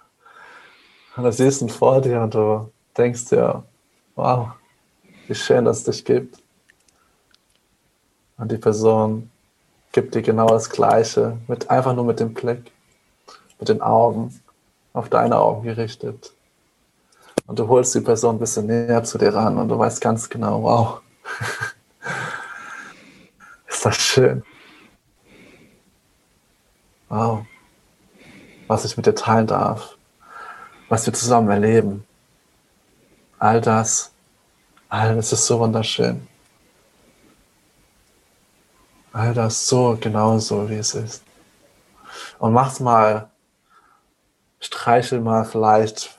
Und 1.14 1.24
dann 1.24 1.32
siehst 1.32 1.61
du 1.61 1.66
ihn 1.66 1.68
vor 1.68 2.01
dir 2.01 2.22
und 2.22 2.32
du 2.32 2.72
denkst 2.97 3.26
dir, 3.26 3.62
wow, 4.14 4.53
wie 5.26 5.35
schön, 5.35 5.66
dass 5.66 5.80
es 5.80 5.85
dich 5.85 6.05
gibt. 6.07 6.43
Und 8.39 8.51
die 8.51 8.57
Person 8.57 9.30
gibt 9.93 10.14
dir 10.14 10.22
genau 10.22 10.47
das 10.49 10.70
Gleiche, 10.70 11.37
mit, 11.47 11.68
einfach 11.68 11.95
nur 11.95 12.07
mit 12.07 12.20
dem 12.20 12.32
Blick, 12.32 12.72
mit 13.59 13.68
den 13.68 13.82
Augen, 13.82 14.41
auf 14.95 15.11
deine 15.11 15.37
Augen 15.41 15.64
gerichtet. 15.64 16.32
Und 17.47 17.59
du 17.59 17.68
holst 17.68 17.95
die 17.95 18.01
Person 18.01 18.36
ein 18.36 18.38
bisschen 18.38 18.66
näher 18.66 19.05
zu 19.05 19.18
dir 19.18 19.34
ran 19.34 19.59
und 19.59 19.68
du 19.68 19.78
weißt 19.78 20.01
ganz 20.01 20.28
genau, 20.28 20.62
wow, 20.62 21.01
ist 23.68 23.84
das 23.84 23.97
schön. 23.97 24.42
Wow. 27.09 27.45
Was 28.66 28.84
ich 28.84 28.97
mit 28.97 29.07
dir 29.07 29.14
teilen 29.14 29.47
darf. 29.47 29.97
Was 30.88 31.07
wir 31.07 31.12
zusammen 31.12 31.51
erleben. 31.51 32.05
All 33.38 33.61
das. 33.61 34.12
All 34.88 35.14
das 35.14 35.32
ist 35.32 35.47
so 35.47 35.61
wunderschön. 35.61 36.26
All 39.12 39.34
das 39.34 39.68
so 39.68 39.97
genauso, 40.01 40.68
wie 40.68 40.76
es 40.76 40.95
ist. 40.95 41.22
Und 42.38 42.53
mach's 42.53 42.80
mal. 42.80 43.30
Streichel 44.61 45.20
mal 45.20 45.45
vielleicht 45.45 46.18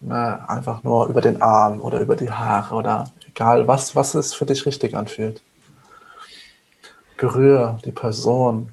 ne, 0.00 0.48
einfach 0.48 0.82
nur 0.82 1.06
über 1.08 1.20
den 1.20 1.42
Arm 1.42 1.80
oder 1.80 2.00
über 2.00 2.16
die 2.16 2.30
Haare 2.30 2.74
oder 2.74 3.10
egal, 3.28 3.66
was, 3.68 3.96
was 3.96 4.14
es 4.14 4.34
für 4.34 4.46
dich 4.46 4.66
richtig 4.66 4.94
anfühlt 4.96 5.42
berühre 7.18 7.78
die 7.84 7.92
Person. 7.92 8.72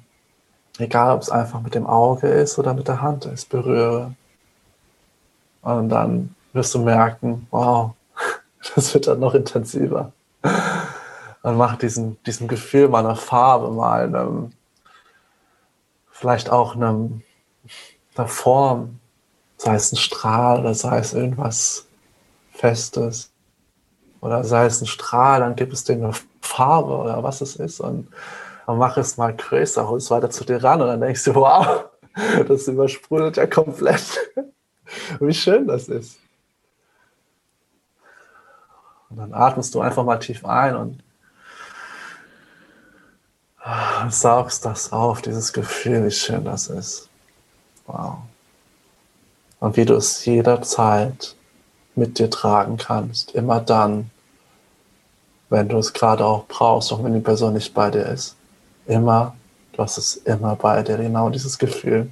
Egal, 0.78 1.14
ob 1.14 1.22
es 1.22 1.30
einfach 1.30 1.60
mit 1.60 1.74
dem 1.74 1.86
Auge 1.86 2.28
ist 2.28 2.58
oder 2.58 2.72
mit 2.72 2.88
der 2.88 3.02
Hand 3.02 3.26
ist, 3.26 3.50
berühre. 3.50 4.14
Und 5.60 5.90
dann 5.90 6.34
wirst 6.52 6.74
du 6.74 6.78
merken, 6.82 7.46
wow, 7.50 7.92
das 8.74 8.94
wird 8.94 9.06
dann 9.06 9.20
noch 9.20 9.34
intensiver. 9.34 10.12
und 11.42 11.56
mach 11.56 11.76
diesen, 11.76 12.22
diesem 12.24 12.48
Gefühl 12.48 12.88
mal 12.88 13.04
eine 13.04 13.16
Farbe, 13.16 13.70
mal 13.70 14.04
einem, 14.04 14.52
vielleicht 16.10 16.50
auch 16.50 16.76
einem, 16.76 17.22
einer 18.16 18.28
Form, 18.28 19.00
sei 19.56 19.74
es 19.74 19.92
ein 19.92 19.96
Strahl 19.96 20.60
oder 20.60 20.74
sei 20.74 20.98
es 20.98 21.14
irgendwas 21.14 21.86
Festes 22.52 23.30
oder 24.20 24.44
sei 24.44 24.66
es 24.66 24.80
ein 24.80 24.86
Strahl, 24.86 25.40
dann 25.40 25.56
gibt 25.56 25.72
es 25.72 25.84
dem 25.84 26.04
eine 26.04 26.12
Farbe 26.40 26.96
oder 26.96 27.22
was 27.22 27.40
es 27.40 27.56
ist 27.56 27.80
und, 27.80 28.08
und 28.66 28.78
mach 28.78 28.96
es 28.96 29.16
mal 29.16 29.34
größer, 29.34 29.88
hol 29.88 29.98
es 29.98 30.10
weiter 30.10 30.30
zu 30.30 30.44
dir 30.44 30.62
ran 30.62 30.80
und 30.80 30.88
dann 30.88 31.00
denkst 31.00 31.24
du, 31.24 31.34
wow, 31.34 31.86
das 32.48 32.68
übersprudelt 32.68 33.36
ja 33.36 33.46
komplett. 33.46 34.32
Wie 35.20 35.34
schön 35.34 35.66
das 35.66 35.88
ist. 35.88 36.18
Und 39.10 39.18
dann 39.18 39.34
atmest 39.34 39.74
du 39.74 39.80
einfach 39.80 40.04
mal 40.04 40.18
tief 40.18 40.44
ein 40.44 40.76
und 40.76 41.02
saugst 44.10 44.64
das 44.64 44.92
auf, 44.92 45.22
dieses 45.22 45.52
Gefühl, 45.52 46.06
wie 46.06 46.10
schön 46.10 46.44
das 46.44 46.68
ist. 46.68 47.08
Wow. 47.86 48.18
Und 49.60 49.76
wie 49.76 49.84
du 49.84 49.94
es 49.94 50.24
jederzeit 50.24 51.34
mit 51.94 52.18
dir 52.18 52.30
tragen 52.30 52.76
kannst, 52.76 53.32
immer 53.34 53.60
dann, 53.60 54.10
wenn 55.48 55.68
du 55.68 55.78
es 55.78 55.92
gerade 55.92 56.24
auch 56.24 56.46
brauchst, 56.46 56.92
auch 56.92 57.02
wenn 57.02 57.14
die 57.14 57.20
Person 57.20 57.54
nicht 57.54 57.72
bei 57.72 57.90
dir 57.90 58.06
ist. 58.06 58.36
Immer, 58.86 59.34
du 59.72 59.82
hast 59.82 59.96
es 59.96 60.16
immer 60.16 60.56
bei 60.56 60.82
dir, 60.82 60.96
genau 60.98 61.30
dieses 61.30 61.58
Gefühl. 61.58 62.10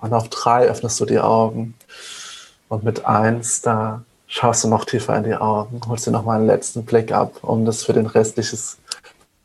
Und 0.00 0.14
auf 0.14 0.28
drei 0.28 0.66
öffnest 0.66 0.98
du 1.00 1.04
die 1.04 1.20
Augen. 1.20 1.74
Und 2.68 2.84
mit 2.84 3.04
eins, 3.04 3.62
da 3.62 4.02
schaust 4.26 4.64
du 4.64 4.68
noch 4.68 4.84
tiefer 4.84 5.16
in 5.16 5.24
die 5.24 5.34
Augen, 5.34 5.80
holst 5.88 6.06
dir 6.06 6.12
noch 6.12 6.24
mal 6.24 6.36
einen 6.36 6.46
letzten 6.46 6.84
Blick 6.84 7.12
ab, 7.12 7.42
um 7.42 7.64
das 7.64 7.82
für 7.82 7.92
den, 7.92 8.06
restliches, 8.06 8.78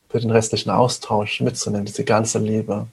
für 0.09 0.19
den 0.19 0.31
restlichen 0.31 0.69
Austausch 0.69 1.41
mitzunehmen, 1.41 1.85
diese 1.85 2.03
ganze 2.03 2.39
Liebe. 2.39 2.87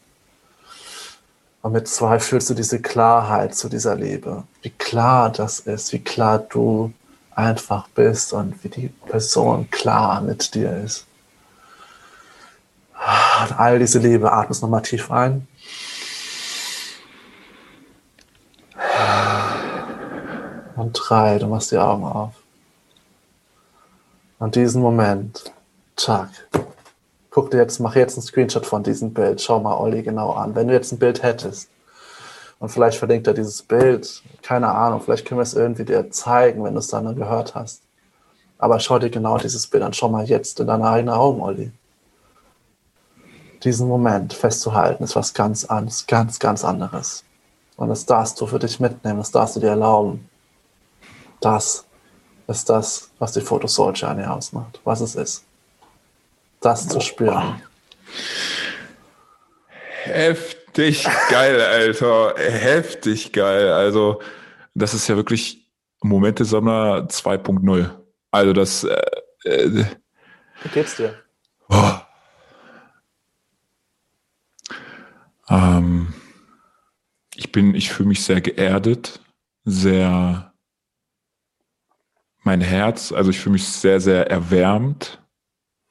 Und 1.63 1.73
mit 1.73 1.87
zwei 1.87 2.19
fühlst 2.19 2.51
du 2.51 2.55
diese 2.55 2.83
Klarheit 2.83 3.55
zu 3.55 3.69
dieser 3.69 3.95
Liebe, 3.95 4.43
wie 4.63 4.71
klar 4.71 5.31
das 5.31 5.61
ist, 5.61 5.93
wie 5.93 6.03
klar 6.03 6.41
du 6.41 6.93
einfach 7.35 7.89
bist 7.89 8.33
und 8.33 8.63
wie 8.65 8.69
die 8.69 8.89
Person 8.89 9.71
klar 9.71 10.21
mit 10.21 10.55
dir 10.55 10.77
ist. 10.79 11.07
Und 13.41 13.59
all 13.59 13.79
diese 13.79 14.01
Liebe, 14.01 14.33
atmest 14.33 14.63
nochmal 14.63 14.83
tief 14.83 15.11
ein. 15.11 15.47
Und 20.75 20.93
drei, 20.93 21.39
du 21.39 21.47
machst 21.47 21.71
die 21.71 21.79
Augen 21.79 22.05
auf. 22.05 22.35
Und 24.41 24.57
diesen 24.57 24.83
Moment, 24.83 25.53
zack, 25.97 26.31
guck 27.33 27.51
dir 27.51 27.59
jetzt, 27.59 27.81
mach 27.81 27.97
jetzt 27.97 28.17
einen 28.17 28.23
Screenshot 28.23 28.67
von 28.67 28.83
diesem 28.83 29.13
Bild. 29.13 29.41
Schau 29.41 29.59
mal 29.59 29.77
Olli 29.77 30.03
genau 30.03 30.33
an. 30.33 30.55
Wenn 30.55 30.69
du 30.69 30.75
jetzt 30.75 30.93
ein 30.93 30.99
Bild 30.99 31.23
hättest 31.23 31.69
und 32.61 32.69
vielleicht 32.69 32.99
verlinkt 32.99 33.27
er 33.27 33.35
dieses 33.35 33.63
Bild, 33.63 34.23
keine 34.43 34.69
Ahnung, 34.69 35.01
vielleicht 35.01 35.27
können 35.27 35.39
wir 35.39 35.43
es 35.43 35.55
irgendwie 35.55 35.85
dir 35.85 36.11
zeigen, 36.11 36.63
wenn 36.63 36.75
du 36.75 36.79
es 36.79 36.89
dann 36.89 37.17
gehört 37.17 37.55
hast. 37.55 37.83
Aber 38.59 38.79
schau 38.79 38.99
dir 38.99 39.11
genau 39.11 39.39
dieses 39.39 39.67
Bild 39.67 39.83
an. 39.83 39.93
Schau 39.93 40.09
mal 40.09 40.27
jetzt 40.27 40.61
in 40.61 40.67
deine 40.69 40.87
eigenen 40.87 41.15
Augen, 41.15 41.41
Olli. 41.41 41.73
Diesen 43.65 43.89
Moment 43.89 44.35
festzuhalten 44.35 45.03
ist 45.03 45.17
was 45.17 45.35
ganz 45.35 45.65
anderes, 45.65 46.07
ganz, 46.07 46.39
ganz 46.39 46.65
anderes. 46.65 47.25
Und 47.77 47.89
das 47.89 48.05
darfst 48.07 48.41
du 48.41 48.47
für 48.47 48.59
dich 48.59 48.79
mitnehmen, 48.79 49.19
das 49.19 49.31
darfst 49.31 49.57
du 49.57 49.61
dir 49.61 49.71
erlauben. 49.71 50.29
Das 51.41 51.85
ist 52.47 52.69
das, 52.69 53.11
was 53.19 53.33
die 53.33 53.41
Photo 53.41 53.67
Soul 53.67 53.95
Journey 53.95 54.25
ausmacht, 54.25 54.81
was 54.85 55.01
es 55.01 55.15
ist. 55.15 55.45
Das 56.63 56.89
zu 56.89 57.01
spüren. 57.01 57.61
Heftig 60.05 61.07
geil, 61.31 61.61
Alter. 61.61 62.35
Heftig 62.37 63.33
geil. 63.33 63.73
Also, 63.73 64.21
das 64.75 64.95
ist 64.95 65.09
ja 65.09 65.17
wirklich 65.17 65.69
Momente-Sammler 66.03 67.09
2.0. 67.09 67.91
Also, 68.31 68.53
das. 68.53 68.85
Äh, 68.85 69.01
äh, 69.45 69.85
Wie 70.63 70.69
geht's 70.73 70.97
dir? 70.97 71.15
Oh. 71.69 71.93
Ähm, 75.49 76.15
ich 77.35 77.53
bin, 77.53 77.75
ich 77.75 77.91
fühle 77.91 78.09
mich 78.09 78.25
sehr 78.25 78.41
geerdet, 78.41 79.21
sehr 79.65 80.53
mein 82.45 82.61
Herz, 82.61 83.13
also 83.13 83.31
ich 83.31 83.39
fühle 83.39 83.55
mich 83.55 83.69
sehr, 83.69 84.01
sehr 84.01 84.31
erwärmt. 84.31 85.22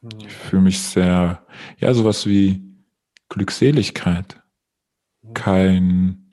Ich 0.02 0.34
fühle 0.34 0.64
mich 0.64 0.82
sehr, 0.82 1.46
ja, 1.78 1.94
sowas 1.94 2.26
wie 2.26 2.64
Glückseligkeit. 3.30 4.42
Kein, 5.34 6.32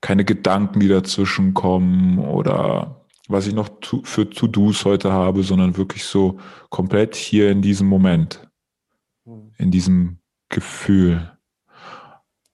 keine 0.00 0.24
Gedanken, 0.24 0.80
die 0.80 0.88
dazwischen 0.88 1.54
kommen 1.54 2.18
oder 2.18 3.06
was 3.28 3.46
ich 3.46 3.54
noch 3.54 3.70
für 4.02 4.28
To-Dos 4.28 4.84
heute 4.84 5.12
habe, 5.12 5.44
sondern 5.44 5.76
wirklich 5.76 6.04
so 6.04 6.40
komplett 6.70 7.14
hier 7.14 7.50
in 7.50 7.62
diesem 7.62 7.86
Moment, 7.86 8.48
in 9.56 9.70
diesem 9.70 10.18
Gefühl. 10.48 11.38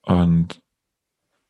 Und 0.02 0.60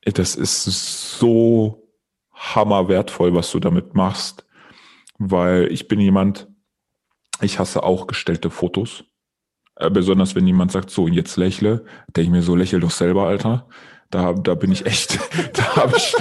das 0.03 0.37
ist 0.37 1.19
so 1.19 1.89
hammerwertvoll, 2.33 3.35
was 3.35 3.51
du 3.51 3.59
damit 3.59 3.95
machst 3.95 4.49
weil 5.19 5.71
ich 5.73 5.89
bin 5.89 6.01
jemand, 6.01 6.49
ich 7.41 7.59
hasse 7.59 7.83
auch 7.83 8.07
gestellte 8.07 8.51
Fotos. 8.51 9.05
Äh, 9.77 9.91
besonders 9.91 10.35
wenn 10.35 10.47
jemand 10.47 10.73
sagt, 10.73 10.91
so, 10.91 11.05
und 11.05 11.13
jetzt 11.13 11.37
lächle, 11.37 11.85
denke 12.09 12.23
ich 12.23 12.31
mir 12.31 12.43
so, 12.43 12.57
lächel 12.57 12.81
doch 12.81 12.91
selber, 12.91 13.27
Alter. 13.27 13.69
Da, 14.11 14.33
da 14.33 14.55
bin 14.55 14.73
ich 14.73 14.87
echt, 14.87 15.19
da 15.53 15.77
habe 15.77 15.97
ich, 15.97 16.15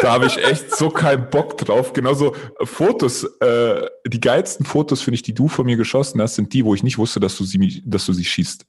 da 0.00 0.12
habe 0.12 0.26
ich 0.26 0.38
echt 0.38 0.74
so 0.76 0.88
keinen 0.90 1.28
Bock 1.28 1.58
drauf. 1.58 1.92
Genauso 1.92 2.34
Fotos, 2.62 3.24
äh, 3.40 3.86
die 4.06 4.20
geilsten 4.20 4.64
Fotos, 4.64 5.02
finde 5.02 5.16
ich, 5.16 5.22
die 5.22 5.34
du 5.34 5.48
von 5.48 5.66
mir 5.66 5.76
geschossen 5.76 6.22
hast, 6.22 6.36
sind 6.36 6.52
die, 6.52 6.64
wo 6.64 6.74
ich 6.74 6.82
nicht 6.82 6.98
wusste, 6.98 7.20
dass 7.20 7.36
du 7.36 7.44
sie, 7.44 7.82
dass 7.84 8.06
du 8.06 8.12
sie 8.12 8.24
schießt. 8.24 8.64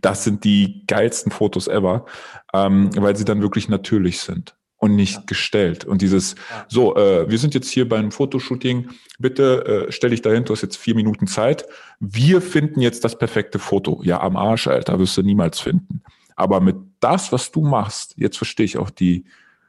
Das 0.00 0.24
sind 0.24 0.44
die 0.44 0.84
geilsten 0.86 1.32
Fotos 1.32 1.68
ever, 1.68 2.04
ähm, 2.52 2.90
weil 2.96 3.16
sie 3.16 3.24
dann 3.24 3.40
wirklich 3.40 3.68
natürlich 3.68 4.20
sind 4.20 4.56
und 4.84 4.96
nicht 4.96 5.14
ja. 5.14 5.22
gestellt. 5.24 5.86
Und 5.86 6.02
dieses, 6.02 6.34
ja. 6.34 6.66
so, 6.68 6.94
äh, 6.94 7.30
wir 7.30 7.38
sind 7.38 7.54
jetzt 7.54 7.70
hier 7.70 7.88
beim 7.88 8.12
Fotoshooting, 8.12 8.90
bitte 9.18 9.86
äh, 9.88 9.92
stell 9.92 10.10
dich 10.10 10.20
dahin, 10.20 10.44
du 10.44 10.52
hast 10.52 10.60
jetzt 10.60 10.76
vier 10.76 10.94
Minuten 10.94 11.26
Zeit. 11.26 11.64
Wir 12.00 12.42
finden 12.42 12.82
jetzt 12.82 13.02
das 13.02 13.16
perfekte 13.16 13.58
Foto. 13.58 14.02
Ja, 14.04 14.20
am 14.20 14.36
Arsch, 14.36 14.66
Alter, 14.66 14.98
wirst 14.98 15.16
du 15.16 15.22
niemals 15.22 15.58
finden. 15.58 16.02
Aber 16.36 16.60
mit 16.60 16.76
das, 17.00 17.32
was 17.32 17.50
du 17.50 17.62
machst, 17.62 18.12
jetzt 18.18 18.36
verstehe 18.36 18.66
ich 18.66 18.76
auch 18.76 18.90
die 18.90 19.24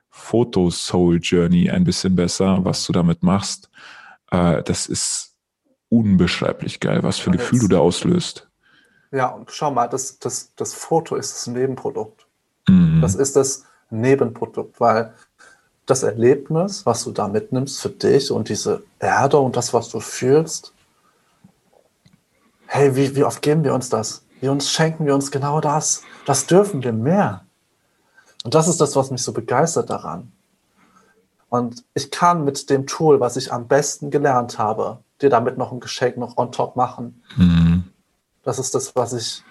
Foto-Soul-Journey 0.09 1.69
ein 1.69 1.85
bisschen 1.85 2.17
besser, 2.17 2.65
was 2.65 2.85
du 2.85 2.91
damit 2.91 3.23
machst. 3.23 3.69
Äh, 4.31 4.63
das 4.63 4.85
ist 4.87 5.33
unbeschreiblich 5.87 6.81
geil, 6.81 7.03
was 7.03 7.19
für 7.19 7.31
ein 7.31 7.37
Gefühl 7.37 7.59
du 7.59 7.67
da 7.69 7.79
auslöst. 7.79 8.49
Ja, 9.13 9.27
und 9.27 9.49
schau 9.49 9.71
mal, 9.71 9.87
das, 9.87 10.19
das, 10.19 10.53
das 10.55 10.73
Foto 10.73 11.15
ist 11.15 11.33
das 11.33 11.47
Nebenprodukt. 11.47 12.27
Mhm. 12.67 12.99
Das 12.99 13.15
ist 13.15 13.37
das, 13.37 13.63
Nebenprodukt, 14.01 14.79
weil 14.79 15.13
das 15.85 16.03
Erlebnis, 16.03 16.85
was 16.85 17.03
du 17.03 17.11
da 17.11 17.27
mitnimmst 17.27 17.79
für 17.79 17.89
dich 17.89 18.31
und 18.31 18.49
diese 18.49 18.83
Erde 18.99 19.37
und 19.37 19.55
das, 19.55 19.73
was 19.73 19.89
du 19.89 19.99
fühlst, 19.99 20.73
hey, 22.65 22.95
wie, 22.95 23.15
wie 23.15 23.23
oft 23.23 23.41
geben 23.41 23.63
wir 23.63 23.73
uns 23.73 23.89
das? 23.89 24.25
Wie 24.41 24.49
uns 24.49 24.71
schenken 24.71 25.05
wir 25.05 25.13
uns 25.13 25.31
genau 25.31 25.61
das? 25.61 26.01
Das 26.25 26.47
dürfen 26.47 26.83
wir 26.83 26.91
mehr. 26.91 27.45
Und 28.43 28.53
das 28.53 28.67
ist 28.67 28.81
das, 28.81 28.95
was 28.95 29.11
mich 29.11 29.21
so 29.21 29.31
begeistert 29.31 29.89
daran. 29.89 30.31
Und 31.49 31.85
ich 31.93 32.11
kann 32.11 32.43
mit 32.43 32.69
dem 32.69 32.85
Tool, 32.87 33.19
was 33.19 33.37
ich 33.37 33.53
am 33.53 33.67
besten 33.67 34.09
gelernt 34.09 34.57
habe, 34.57 34.99
dir 35.21 35.29
damit 35.29 35.57
noch 35.57 35.71
ein 35.71 35.79
Geschenk 35.79 36.17
noch 36.17 36.37
on 36.37 36.51
top 36.51 36.75
machen. 36.75 37.23
Mhm. 37.37 37.85
Das 38.43 38.59
ist 38.59 38.75
das, 38.75 38.95
was 38.95 39.13
ich, 39.13 39.43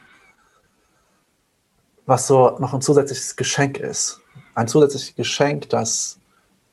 was 2.07 2.27
so 2.27 2.59
noch 2.59 2.75
ein 2.75 2.83
zusätzliches 2.83 3.37
Geschenk 3.37 3.79
ist 3.79 4.21
ein 4.55 4.69
zusätzliches 4.69 5.15
Geschenk, 5.15 5.69
das, 5.71 6.19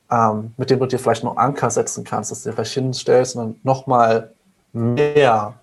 ähm, 0.09 0.53
mit 0.57 0.69
dem 0.69 0.79
du 0.79 0.85
dir 0.85 0.99
vielleicht 0.99 1.23
noch 1.23 1.37
Anker 1.37 1.69
setzen 1.69 2.03
kannst, 2.03 2.31
dass 2.31 2.43
du 2.43 2.49
dir 2.49 2.55
vielleicht 2.55 2.73
hinstellst 2.73 3.35
und 3.35 3.41
dann 3.41 3.59
nochmal 3.63 4.31
mehr 4.73 5.53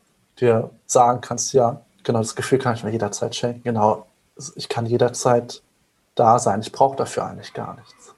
dir 0.41 0.71
sagen 0.87 1.21
kannst, 1.21 1.53
ja, 1.53 1.81
genau, 2.05 2.21
das 2.21 2.37
Gefühl 2.37 2.59
kann 2.59 2.75
ich 2.75 2.85
mir 2.85 2.91
jederzeit 2.91 3.35
schenken. 3.35 3.62
Genau, 3.64 4.07
ich 4.55 4.69
kann 4.69 4.87
jederzeit 4.87 5.62
da 6.14 6.39
sein. 6.39 6.61
Ich 6.61 6.73
brauche 6.73 6.97
dafür 6.97 7.27
eigentlich 7.27 7.53
gar 7.55 7.77
nichts. 7.77 8.14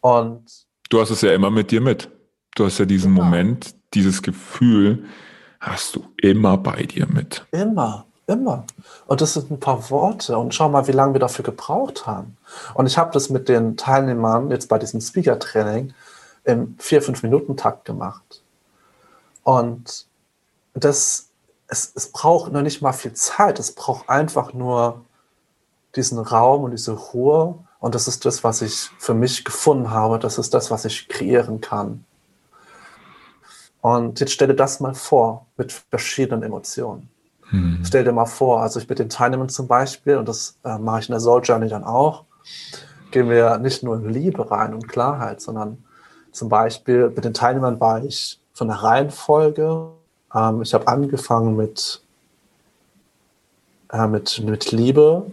Und 0.00 0.44
du 0.90 1.00
hast 1.00 1.10
es 1.10 1.20
ja 1.20 1.32
immer 1.32 1.50
mit 1.50 1.70
dir 1.70 1.80
mit. 1.80 2.10
Du 2.54 2.64
hast 2.64 2.78
ja 2.78 2.84
diesen 2.84 3.14
genau. 3.14 3.26
Moment, 3.26 3.74
dieses 3.94 4.22
Gefühl, 4.22 5.04
hast 5.60 5.96
du 5.96 6.04
immer 6.16 6.56
bei 6.56 6.84
dir 6.84 7.06
mit. 7.06 7.46
Immer. 7.52 8.07
Immer. 8.28 8.64
Und 9.06 9.22
das 9.22 9.32
sind 9.32 9.50
ein 9.50 9.58
paar 9.58 9.88
Worte. 9.90 10.36
Und 10.36 10.54
schau 10.54 10.68
mal, 10.68 10.86
wie 10.86 10.92
lange 10.92 11.14
wir 11.14 11.20
dafür 11.20 11.44
gebraucht 11.44 12.06
haben. 12.06 12.36
Und 12.74 12.86
ich 12.86 12.98
habe 12.98 13.10
das 13.10 13.30
mit 13.30 13.48
den 13.48 13.78
Teilnehmern 13.78 14.50
jetzt 14.50 14.68
bei 14.68 14.78
diesem 14.78 15.00
Speaker-Training 15.00 15.94
im 16.44 16.76
vier 16.78 17.00
fünf 17.00 17.22
Minuten 17.22 17.56
Takt 17.56 17.86
gemacht. 17.86 18.42
Und 19.44 20.06
das, 20.74 21.30
es, 21.68 21.90
es 21.94 22.12
braucht 22.12 22.52
noch 22.52 22.60
nicht 22.60 22.82
mal 22.82 22.92
viel 22.92 23.14
Zeit. 23.14 23.58
Es 23.58 23.74
braucht 23.74 24.10
einfach 24.10 24.52
nur 24.52 25.06
diesen 25.96 26.18
Raum 26.18 26.64
und 26.64 26.72
diese 26.72 26.92
Ruhe. 26.92 27.58
Und 27.80 27.94
das 27.94 28.08
ist 28.08 28.26
das, 28.26 28.44
was 28.44 28.60
ich 28.60 28.90
für 28.98 29.14
mich 29.14 29.46
gefunden 29.46 29.90
habe. 29.90 30.18
Das 30.18 30.36
ist 30.36 30.52
das, 30.52 30.70
was 30.70 30.84
ich 30.84 31.08
kreieren 31.08 31.62
kann. 31.62 32.04
Und 33.80 34.20
jetzt 34.20 34.32
stelle 34.32 34.54
das 34.54 34.80
mal 34.80 34.94
vor 34.94 35.46
mit 35.56 35.72
verschiedenen 35.72 36.42
Emotionen. 36.42 37.08
Hm. 37.50 37.80
Stell 37.84 38.04
dir 38.04 38.12
mal 38.12 38.26
vor, 38.26 38.62
also 38.62 38.78
ich 38.78 38.88
mit 38.88 38.98
den 38.98 39.08
Teilnehmern 39.08 39.48
zum 39.48 39.66
Beispiel, 39.66 40.16
und 40.16 40.28
das 40.28 40.58
äh, 40.64 40.78
mache 40.78 41.00
ich 41.00 41.08
in 41.08 41.12
der 41.12 41.20
Soul 41.20 41.42
Journey 41.42 41.68
dann 41.68 41.84
auch, 41.84 42.24
gehen 43.10 43.30
wir 43.30 43.58
nicht 43.58 43.82
nur 43.82 43.96
in 43.96 44.08
Liebe 44.08 44.50
rein 44.50 44.74
und 44.74 44.88
Klarheit, 44.88 45.40
sondern 45.40 45.82
zum 46.32 46.48
Beispiel 46.48 47.10
mit 47.14 47.24
den 47.24 47.34
Teilnehmern 47.34 47.80
war 47.80 48.04
ich 48.04 48.38
von 48.52 48.68
der 48.68 48.76
Reihenfolge. 48.76 49.88
Ähm, 50.34 50.62
ich 50.62 50.74
habe 50.74 50.86
angefangen 50.88 51.56
mit, 51.56 52.02
äh, 53.92 54.06
mit, 54.06 54.42
mit 54.44 54.70
Liebe, 54.72 55.32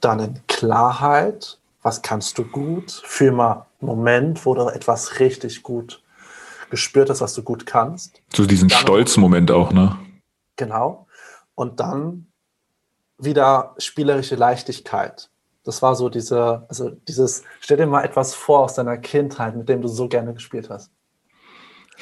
dann 0.00 0.20
in 0.20 0.40
Klarheit, 0.46 1.58
was 1.82 2.02
kannst 2.02 2.38
du 2.38 2.44
gut, 2.44 2.90
für 3.04 3.32
mal 3.32 3.66
einen 3.80 3.88
Moment, 3.88 4.46
wo 4.46 4.54
du 4.54 4.68
etwas 4.68 5.20
richtig 5.20 5.62
gut 5.62 6.02
gespürt 6.70 7.10
hast, 7.10 7.20
was 7.20 7.34
du 7.34 7.42
gut 7.42 7.66
kannst. 7.66 8.20
So 8.34 8.46
diesen 8.46 8.70
Stolzmoment 8.70 9.50
auch, 9.50 9.72
ne? 9.72 9.96
Genau. 10.56 11.03
Und 11.54 11.80
dann 11.80 12.26
wieder 13.18 13.74
spielerische 13.78 14.34
Leichtigkeit. 14.34 15.30
Das 15.64 15.80
war 15.80 15.94
so 15.94 16.08
diese, 16.08 16.66
also 16.68 16.90
dieses, 16.90 17.42
stell 17.60 17.78
dir 17.78 17.86
mal 17.86 18.04
etwas 18.04 18.34
vor 18.34 18.60
aus 18.60 18.74
deiner 18.74 18.98
Kindheit, 18.98 19.56
mit 19.56 19.68
dem 19.68 19.80
du 19.80 19.88
so 19.88 20.08
gerne 20.08 20.34
gespielt 20.34 20.68
hast. 20.68 20.90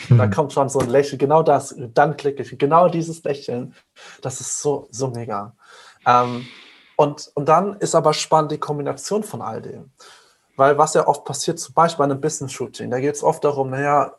Hm. 0.08 0.18
Da 0.18 0.26
kommt 0.26 0.52
schon 0.52 0.68
so 0.68 0.80
ein 0.80 0.88
Lächeln, 0.88 1.18
genau 1.18 1.42
das, 1.42 1.74
dann 1.94 2.16
klicke 2.16 2.42
ich, 2.42 2.58
genau 2.58 2.88
dieses 2.88 3.22
Lächeln. 3.22 3.74
Das 4.20 4.40
ist 4.40 4.60
so, 4.60 4.88
so 4.90 5.08
mega. 5.08 5.54
Ähm, 6.06 6.46
und, 6.96 7.30
und 7.34 7.48
dann 7.48 7.76
ist 7.76 7.94
aber 7.94 8.14
spannend 8.14 8.52
die 8.52 8.58
Kombination 8.58 9.22
von 9.22 9.42
all 9.42 9.62
dem. 9.62 9.92
Weil 10.56 10.76
was 10.76 10.94
ja 10.94 11.06
oft 11.06 11.24
passiert, 11.24 11.58
zum 11.58 11.74
Beispiel 11.74 11.98
bei 11.98 12.04
einem 12.04 12.20
Business-Shooting, 12.20 12.90
da 12.90 13.00
geht 13.00 13.14
es 13.14 13.22
oft 13.22 13.44
darum, 13.44 13.70
naja, 13.70 14.14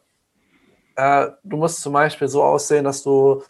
äh, 0.95 1.29
du 1.43 1.57
musst 1.57 1.81
zum 1.81 1.93
Beispiel 1.93 2.27
so 2.27 2.43
aussehen, 2.43 2.85
dass 2.85 3.03
du 3.03 3.43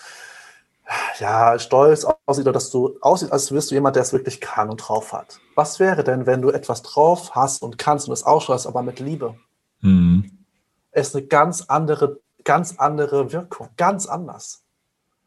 ja, 1.20 1.58
stolz 1.60 2.06
aussieht 2.26 2.46
oder 2.46 2.54
dass 2.54 2.70
du 2.70 2.98
aussiehst, 3.02 3.32
als 3.32 3.52
wirst 3.52 3.72
du 3.72 3.76
jemand, 3.76 3.96
der 3.96 4.04
es 4.04 4.14
wirklich 4.14 4.42
kann 4.42 4.70
und 4.70 4.78
drauf 4.78 5.14
hat. 5.14 5.40
Was 5.56 5.80
wäre 5.80 6.04
denn, 6.04 6.26
wenn 6.26 6.42
du 6.42 6.50
etwas 6.50 6.82
drauf 6.82 7.36
hast 7.36 7.62
und 7.62 7.78
kannst 7.78 8.08
und 8.08 8.14
es 8.14 8.24
ausstrahlst, 8.24 8.68
aber 8.68 8.82
mit 8.82 9.00
Liebe? 9.00 9.36
Mhm. 9.82 10.46
Es 10.92 11.10
ist 11.10 11.16
eine 11.16 11.26
ganz 11.26 11.64
andere, 11.68 12.20
ganz 12.44 12.76
andere 12.78 13.32
Wirkung, 13.32 13.70
ganz 13.78 14.06
anders. 14.06 14.64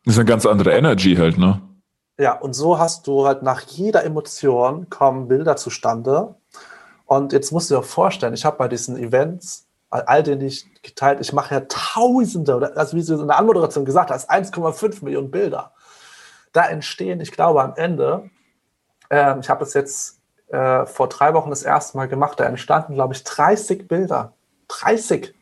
Das 0.04 0.14
ist 0.14 0.18
eine 0.18 0.28
ganz 0.28 0.46
andere 0.46 0.72
Energy 0.72 1.16
halt, 1.16 1.38
ne? 1.38 1.60
Ja, 2.18 2.38
und 2.38 2.54
so 2.54 2.78
hast 2.78 3.06
du 3.06 3.26
halt 3.26 3.42
nach 3.42 3.60
jeder 3.62 4.04
Emotion 4.04 4.88
kommen 4.88 5.28
Bilder 5.28 5.56
zustande. 5.56 6.36
Und 7.04 7.32
jetzt 7.32 7.52
musst 7.52 7.70
du 7.70 7.76
dir 7.76 7.82
vorstellen, 7.82 8.34
ich 8.34 8.44
habe 8.44 8.56
bei 8.56 8.68
diesen 8.68 8.96
Events 8.96 9.66
all 9.90 10.22
den 10.22 10.40
ich 10.40 10.66
geteilt, 10.82 11.20
ich 11.20 11.32
mache 11.32 11.54
ja 11.54 11.60
Tausende, 11.68 12.56
oder 12.56 12.76
also 12.76 12.96
wie 12.96 13.04
du 13.04 13.20
in 13.20 13.28
der 13.28 13.38
Anmoderation 13.38 13.84
gesagt 13.84 14.10
hast, 14.10 14.30
1,5 14.30 15.04
Millionen 15.04 15.30
Bilder. 15.30 15.72
Da 16.56 16.66
entstehen, 16.66 17.20
ich 17.20 17.32
glaube, 17.32 17.62
am 17.62 17.74
Ende, 17.76 18.30
äh, 19.10 19.38
ich 19.38 19.50
habe 19.50 19.64
es 19.64 19.74
jetzt 19.74 20.20
äh, 20.48 20.86
vor 20.86 21.08
drei 21.08 21.34
Wochen 21.34 21.50
das 21.50 21.62
erste 21.62 21.96
Mal 21.96 22.08
gemacht, 22.08 22.40
da 22.40 22.44
entstanden, 22.44 22.94
glaube 22.94 23.14
ich, 23.14 23.24
30 23.24 23.88
Bilder. 23.88 24.32
30. 24.68 25.34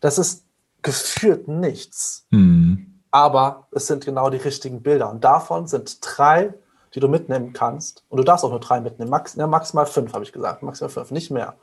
Das 0.00 0.18
ist 0.18 0.44
gefühlt 0.82 1.48
nichts. 1.48 2.26
Mhm. 2.30 3.00
Aber 3.10 3.66
es 3.72 3.86
sind 3.86 4.04
genau 4.04 4.30
die 4.30 4.38
richtigen 4.38 4.82
Bilder. 4.82 5.10
Und 5.10 5.24
davon 5.24 5.66
sind 5.66 5.98
drei, 6.00 6.54
die 6.94 7.00
du 7.00 7.08
mitnehmen 7.08 7.52
kannst. 7.52 8.04
Und 8.08 8.18
du 8.18 8.24
darfst 8.24 8.44
auch 8.44 8.50
nur 8.50 8.60
drei 8.60 8.80
mitnehmen. 8.80 9.10
Max, 9.10 9.34
ja, 9.34 9.46
maximal 9.46 9.86
fünf, 9.86 10.12
habe 10.12 10.24
ich 10.24 10.32
gesagt. 10.32 10.62
Maximal 10.62 10.90
fünf, 10.90 11.10
nicht 11.10 11.30
mehr. 11.30 11.54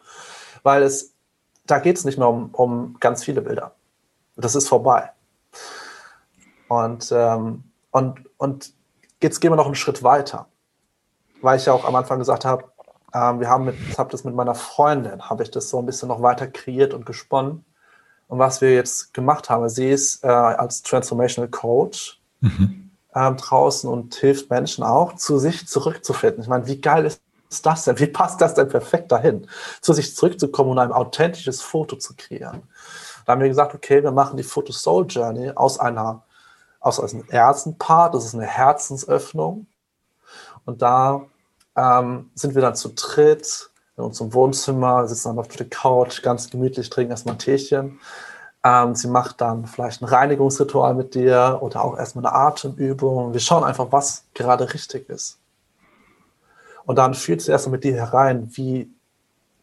Weil 0.64 0.84
es 0.84 1.14
da 1.68 1.80
geht 1.80 1.98
es 1.98 2.06
nicht 2.06 2.18
mehr 2.18 2.30
um, 2.30 2.50
um 2.54 2.98
ganz 3.00 3.24
viele 3.24 3.42
Bilder. 3.42 3.76
Das 4.36 4.56
ist 4.56 4.68
vorbei. 4.68 5.12
Und, 6.70 7.12
ähm, 7.12 7.64
und, 7.92 8.27
und 8.38 8.74
jetzt 9.22 9.40
gehen 9.40 9.52
wir 9.52 9.56
noch 9.56 9.66
einen 9.66 9.76
Schritt 9.76 10.04
weiter. 10.04 10.48
Weil 11.42 11.58
ich 11.58 11.66
ja 11.66 11.74
auch 11.74 11.86
am 11.86 11.96
Anfang 11.96 12.20
gesagt 12.20 12.46
habe, 12.46 12.66
ähm, 13.14 13.40
wir 13.40 13.50
haben 13.50 13.66
mit, 13.66 13.76
ich 13.90 13.98
habe 13.98 14.12
das 14.12 14.24
mit 14.24 14.36
meiner 14.36 14.56
Freundin, 14.56 15.30
habe 15.30 15.44
ich 15.44 15.52
das 15.52 15.70
so 15.70 15.80
ein 15.80 15.86
bisschen 15.86 16.08
noch 16.08 16.22
weiter 16.22 16.48
kreiert 16.48 16.94
und 16.94 17.06
gesponnen. 17.06 17.64
Und 18.28 18.40
was 18.40 18.62
wir 18.62 18.74
jetzt 18.74 19.14
gemacht 19.14 19.50
haben, 19.50 19.70
sie 19.70 19.90
ist 19.90 20.24
äh, 20.24 20.28
als 20.28 20.82
Transformational 20.82 21.50
Coach 21.50 22.22
mhm. 22.42 22.92
ähm, 23.16 23.38
draußen 23.38 23.90
und 23.90 24.16
hilft 24.16 24.50
Menschen 24.50 24.84
auch, 24.84 25.16
zu 25.16 25.38
sich 25.38 25.68
zurückzufinden. 25.68 26.42
Ich 26.42 26.50
meine, 26.50 26.68
wie 26.68 26.82
geil 26.82 27.06
ist 27.06 27.22
ist 27.50 27.66
das 27.66 27.86
denn? 27.86 28.00
Wie 28.00 28.08
passt 28.08 28.42
das 28.42 28.54
denn 28.54 28.68
perfekt 28.68 29.12
dahin? 29.12 29.48
Zu 29.82 29.94
sich 29.94 30.16
zurückzukommen 30.16 30.72
und 30.72 30.80
ein 30.80 30.92
authentisches 30.92 31.62
Foto 31.62 31.96
zu 31.96 32.14
kreieren. 32.16 32.64
Da 33.26 33.34
haben 33.34 33.42
wir 33.42 33.48
gesagt, 33.48 33.74
okay, 33.74 34.04
wir 34.04 34.12
machen 34.12 34.38
die 34.38 34.44
Photo 34.44 34.72
Soul 34.74 35.06
Journey 35.08 35.52
aus 35.56 35.80
einer, 35.80 36.24
aus 36.80 37.00
einem 37.00 37.26
ersten 37.30 37.78
Part, 37.78 38.14
das 38.14 38.26
ist 38.26 38.36
eine 38.36 38.46
Herzensöffnung. 38.46 39.68
Und 40.66 40.82
da 40.82 41.26
ähm, 41.76 42.30
sind 42.36 42.56
wir 42.56 42.62
dann 42.62 42.76
zu 42.76 42.90
dritt 42.90 43.70
in 43.98 44.04
unserem 44.04 44.34
Wohnzimmer, 44.34 45.08
sitzen 45.08 45.30
dann 45.30 45.40
auf 45.40 45.48
der 45.48 45.70
Couch, 45.70 46.22
ganz 46.22 46.50
gemütlich, 46.50 46.90
trinken 46.90 47.12
erstmal 47.12 47.36
ein 47.36 47.40
Teechen. 47.40 48.00
Ähm, 48.64 48.96
sie 48.96 49.08
macht 49.08 49.42
dann 49.42 49.66
vielleicht 49.66 50.02
ein 50.02 50.06
Reinigungsritual 50.06 50.94
mit 50.94 51.16
dir 51.16 51.60
oder 51.62 51.84
auch 51.84 51.98
erstmal 51.98 52.26
eine 52.26 52.36
Atemübung. 52.36 53.34
Wir 53.34 53.40
schauen 53.40 53.64
einfach, 53.64 53.88
was 53.92 54.26
gerade 54.34 54.74
richtig 54.74 55.10
ist. 55.10 55.40
Und 56.86 56.98
dann 56.98 57.14
fühlst 57.14 57.48
du 57.48 57.52
erstmal 57.52 57.74
mit 57.74 57.84
dir 57.84 57.96
herein, 57.96 58.50
wie 58.56 58.90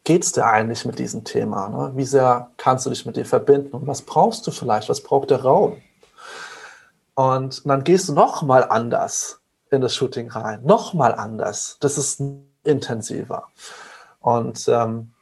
geht 0.04 0.24
es 0.24 0.32
dir 0.32 0.46
eigentlich 0.46 0.84
mit 0.84 0.98
diesem 0.98 1.24
Thema? 1.24 1.68
Ne? 1.68 1.92
Wie 1.94 2.04
sehr 2.04 2.50
kannst 2.56 2.86
du 2.86 2.90
dich 2.90 3.06
mit 3.06 3.16
dir 3.16 3.24
verbinden? 3.24 3.74
Und 3.74 3.86
was 3.86 4.02
brauchst 4.02 4.46
du 4.46 4.50
vielleicht? 4.50 4.88
Was 4.88 5.02
braucht 5.02 5.30
der 5.30 5.42
Raum? 5.42 5.78
Und 7.14 7.66
dann 7.66 7.84
gehst 7.84 8.08
du 8.08 8.12
nochmal 8.12 8.64
anders 8.68 9.40
in 9.70 9.80
das 9.80 9.94
Shooting 9.94 10.30
rein. 10.30 10.62
Nochmal 10.64 11.14
anders. 11.14 11.76
Das 11.80 11.98
ist 11.98 12.22
intensiver. 12.64 13.48
Und, 14.20 14.68
ähm, 14.68 15.12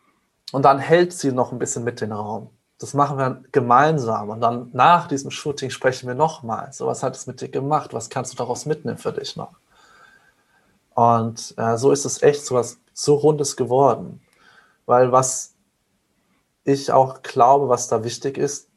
und 0.52 0.64
dann 0.64 0.78
hält 0.78 1.12
sie 1.12 1.32
noch 1.32 1.52
ein 1.52 1.58
bisschen 1.58 1.84
mit 1.84 2.00
den 2.00 2.12
Raum. 2.12 2.50
Das 2.78 2.94
machen 2.94 3.18
wir 3.18 3.42
gemeinsam. 3.52 4.30
Und 4.30 4.40
dann 4.40 4.70
nach 4.72 5.06
diesem 5.08 5.30
Shooting 5.30 5.70
sprechen 5.70 6.08
wir 6.08 6.14
nochmal. 6.14 6.72
So, 6.72 6.86
was 6.86 7.02
hat 7.02 7.16
es 7.16 7.26
mit 7.26 7.40
dir 7.40 7.48
gemacht? 7.48 7.94
Was 7.94 8.10
kannst 8.10 8.32
du 8.32 8.36
daraus 8.36 8.66
mitnehmen 8.66 8.98
für 8.98 9.12
dich 9.12 9.36
noch? 9.36 9.52
Und 10.94 11.54
äh, 11.56 11.76
so 11.76 11.90
ist 11.90 12.04
es 12.04 12.22
echt 12.22 12.44
so 12.44 12.54
was 12.54 12.78
so 12.92 13.14
Rundes 13.14 13.56
geworden. 13.56 14.20
Weil 14.86 15.12
was 15.12 15.54
ich 16.64 16.92
auch 16.92 17.22
glaube, 17.22 17.68
was 17.68 17.88
da 17.88 18.04
wichtig 18.04 18.38
ist, 18.38 18.68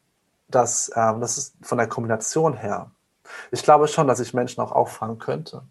dass 0.47 0.91
ähm, 0.95 1.21
das 1.21 1.37
ist 1.37 1.55
von 1.61 1.77
der 1.77 1.87
Kombination 1.87 2.55
her. 2.55 2.91
Ich 3.51 3.63
glaube 3.63 3.87
schon, 3.87 4.07
dass 4.07 4.19
ich 4.19 4.33
Menschen 4.33 4.61
auch 4.61 4.71
auffangen 4.71 5.19
könnte. 5.19 5.63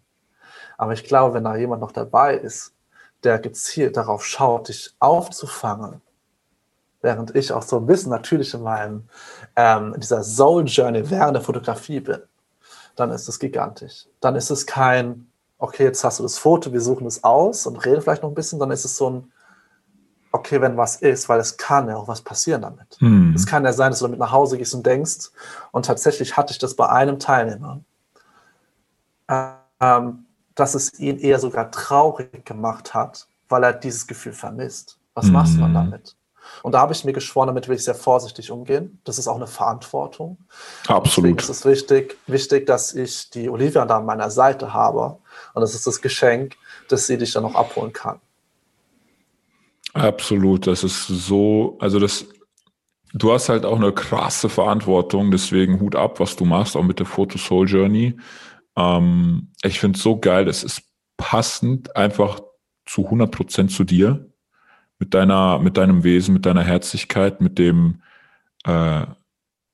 Aber 0.77 0.93
ich 0.93 1.03
glaube, 1.03 1.35
wenn 1.35 1.43
da 1.43 1.55
jemand 1.55 1.81
noch 1.81 1.91
dabei 1.91 2.35
ist, 2.35 2.73
der 3.23 3.39
gezielt 3.39 3.97
darauf 3.97 4.25
schaut, 4.25 4.67
dich 4.67 4.93
aufzufangen, 4.99 6.01
während 7.01 7.35
ich 7.35 7.51
auch 7.51 7.63
so 7.63 7.77
ein 7.77 7.85
bisschen 7.85 8.11
natürlich 8.11 8.53
in 8.53 8.61
meinem 8.61 9.07
ähm, 9.55 9.95
dieser 9.97 10.23
Soul 10.23 10.65
Journey 10.65 11.09
während 11.09 11.35
der 11.35 11.43
Fotografie 11.43 12.01
bin, 12.01 12.21
dann 12.95 13.11
ist 13.11 13.27
es 13.27 13.39
gigantisch. 13.39 14.07
Dann 14.19 14.35
ist 14.35 14.49
es 14.49 14.65
kein 14.65 15.27
okay, 15.57 15.83
jetzt 15.83 16.03
hast 16.03 16.19
du 16.19 16.23
das 16.23 16.37
Foto, 16.37 16.71
wir 16.73 16.81
suchen 16.81 17.07
es 17.07 17.23
aus 17.23 17.65
und 17.65 17.83
reden 17.85 18.01
vielleicht 18.01 18.23
noch 18.23 18.29
ein 18.29 18.35
bisschen, 18.35 18.59
dann 18.59 18.71
ist 18.71 18.85
es 18.85 18.97
so 18.97 19.09
ein, 19.09 19.31
okay, 20.35 20.61
wenn 20.61 20.77
was 20.77 20.97
ist, 20.97 21.29
weil 21.29 21.39
es 21.39 21.57
kann 21.57 21.87
ja 21.87 21.95
auch 21.95 22.07
was 22.07 22.21
passieren 22.21 22.61
damit. 22.61 22.97
Hm. 22.99 23.33
Es 23.33 23.45
kann 23.45 23.63
ja 23.63 23.73
sein, 23.73 23.91
dass 23.91 23.99
du 23.99 24.05
damit 24.05 24.19
nach 24.19 24.31
Hause 24.31 24.57
gehst 24.57 24.73
und 24.75 24.85
denkst, 24.85 25.31
und 25.71 25.85
tatsächlich 25.85 26.37
hatte 26.37 26.51
ich 26.51 26.59
das 26.59 26.75
bei 26.75 26.89
einem 26.89 27.19
Teilnehmer, 27.19 27.79
ähm, 29.29 30.25
dass 30.53 30.75
es 30.75 30.99
ihn 30.99 31.17
eher 31.19 31.39
sogar 31.39 31.71
traurig 31.71 32.45
gemacht 32.45 32.93
hat, 32.93 33.27
weil 33.49 33.63
er 33.63 33.73
dieses 33.73 34.07
Gefühl 34.07 34.33
vermisst. 34.33 34.97
Was 35.13 35.25
hm. 35.25 35.33
machst 35.33 35.55
du 35.55 35.61
dann 35.61 35.73
damit? 35.73 36.15
Und 36.61 36.73
da 36.73 36.79
habe 36.79 36.93
ich 36.93 37.03
mir 37.03 37.13
geschworen, 37.13 37.47
damit 37.47 37.67
will 37.67 37.75
ich 37.75 37.83
sehr 37.83 37.95
vorsichtig 37.95 38.51
umgehen. 38.51 38.99
Das 39.03 39.17
ist 39.17 39.27
auch 39.27 39.35
eine 39.35 39.47
Verantwortung. 39.47 40.37
Absolut. 40.87 41.07
Deswegen 41.07 41.37
ist 41.39 41.49
es 41.49 41.65
wichtig, 41.65 42.17
wichtig, 42.27 42.67
dass 42.67 42.93
ich 42.93 43.31
die 43.31 43.49
Olivia 43.49 43.85
da 43.85 43.97
an 43.97 44.05
meiner 44.05 44.29
Seite 44.29 44.73
habe. 44.73 45.17
Und 45.53 45.61
das 45.61 45.73
ist 45.73 45.87
das 45.87 46.01
Geschenk, 46.01 46.55
dass 46.87 47.07
sie 47.07 47.17
dich 47.17 47.33
dann 47.33 47.43
noch 47.43 47.55
abholen 47.55 47.93
kann. 47.93 48.19
Absolut. 49.95 50.67
Das 50.67 50.83
ist 50.83 51.07
so, 51.07 51.77
also 51.79 51.99
das, 51.99 52.27
du 53.13 53.31
hast 53.31 53.47
halt 53.47 53.65
auch 53.65 53.77
eine 53.77 53.93
krasse 53.93 54.49
Verantwortung, 54.49 55.31
deswegen 55.31 55.79
Hut 55.79 55.95
ab, 55.95 56.19
was 56.19 56.35
du 56.35 56.43
machst, 56.43 56.75
auch 56.75 56.83
mit 56.83 56.99
der 56.99 57.05
Photo 57.05 57.37
Soul 57.37 57.67
Journey. 57.67 58.17
Ähm, 58.77 59.53
ich 59.63 59.79
finde 59.79 59.97
es 59.97 60.03
so 60.03 60.19
geil, 60.19 60.49
es 60.49 60.63
ist 60.63 60.83
passend 61.15 61.95
einfach 61.95 62.41
zu 62.85 63.05
100 63.05 63.31
Prozent 63.31 63.71
zu 63.71 63.85
dir 63.85 64.29
mit 64.99 65.13
deiner, 65.13 65.59
mit 65.59 65.77
deinem 65.77 66.03
Wesen, 66.03 66.33
mit 66.33 66.45
deiner 66.45 66.63
Herzlichkeit, 66.63 67.39
mit 67.39 67.57
dem, 67.57 68.01
äh, 68.65 69.05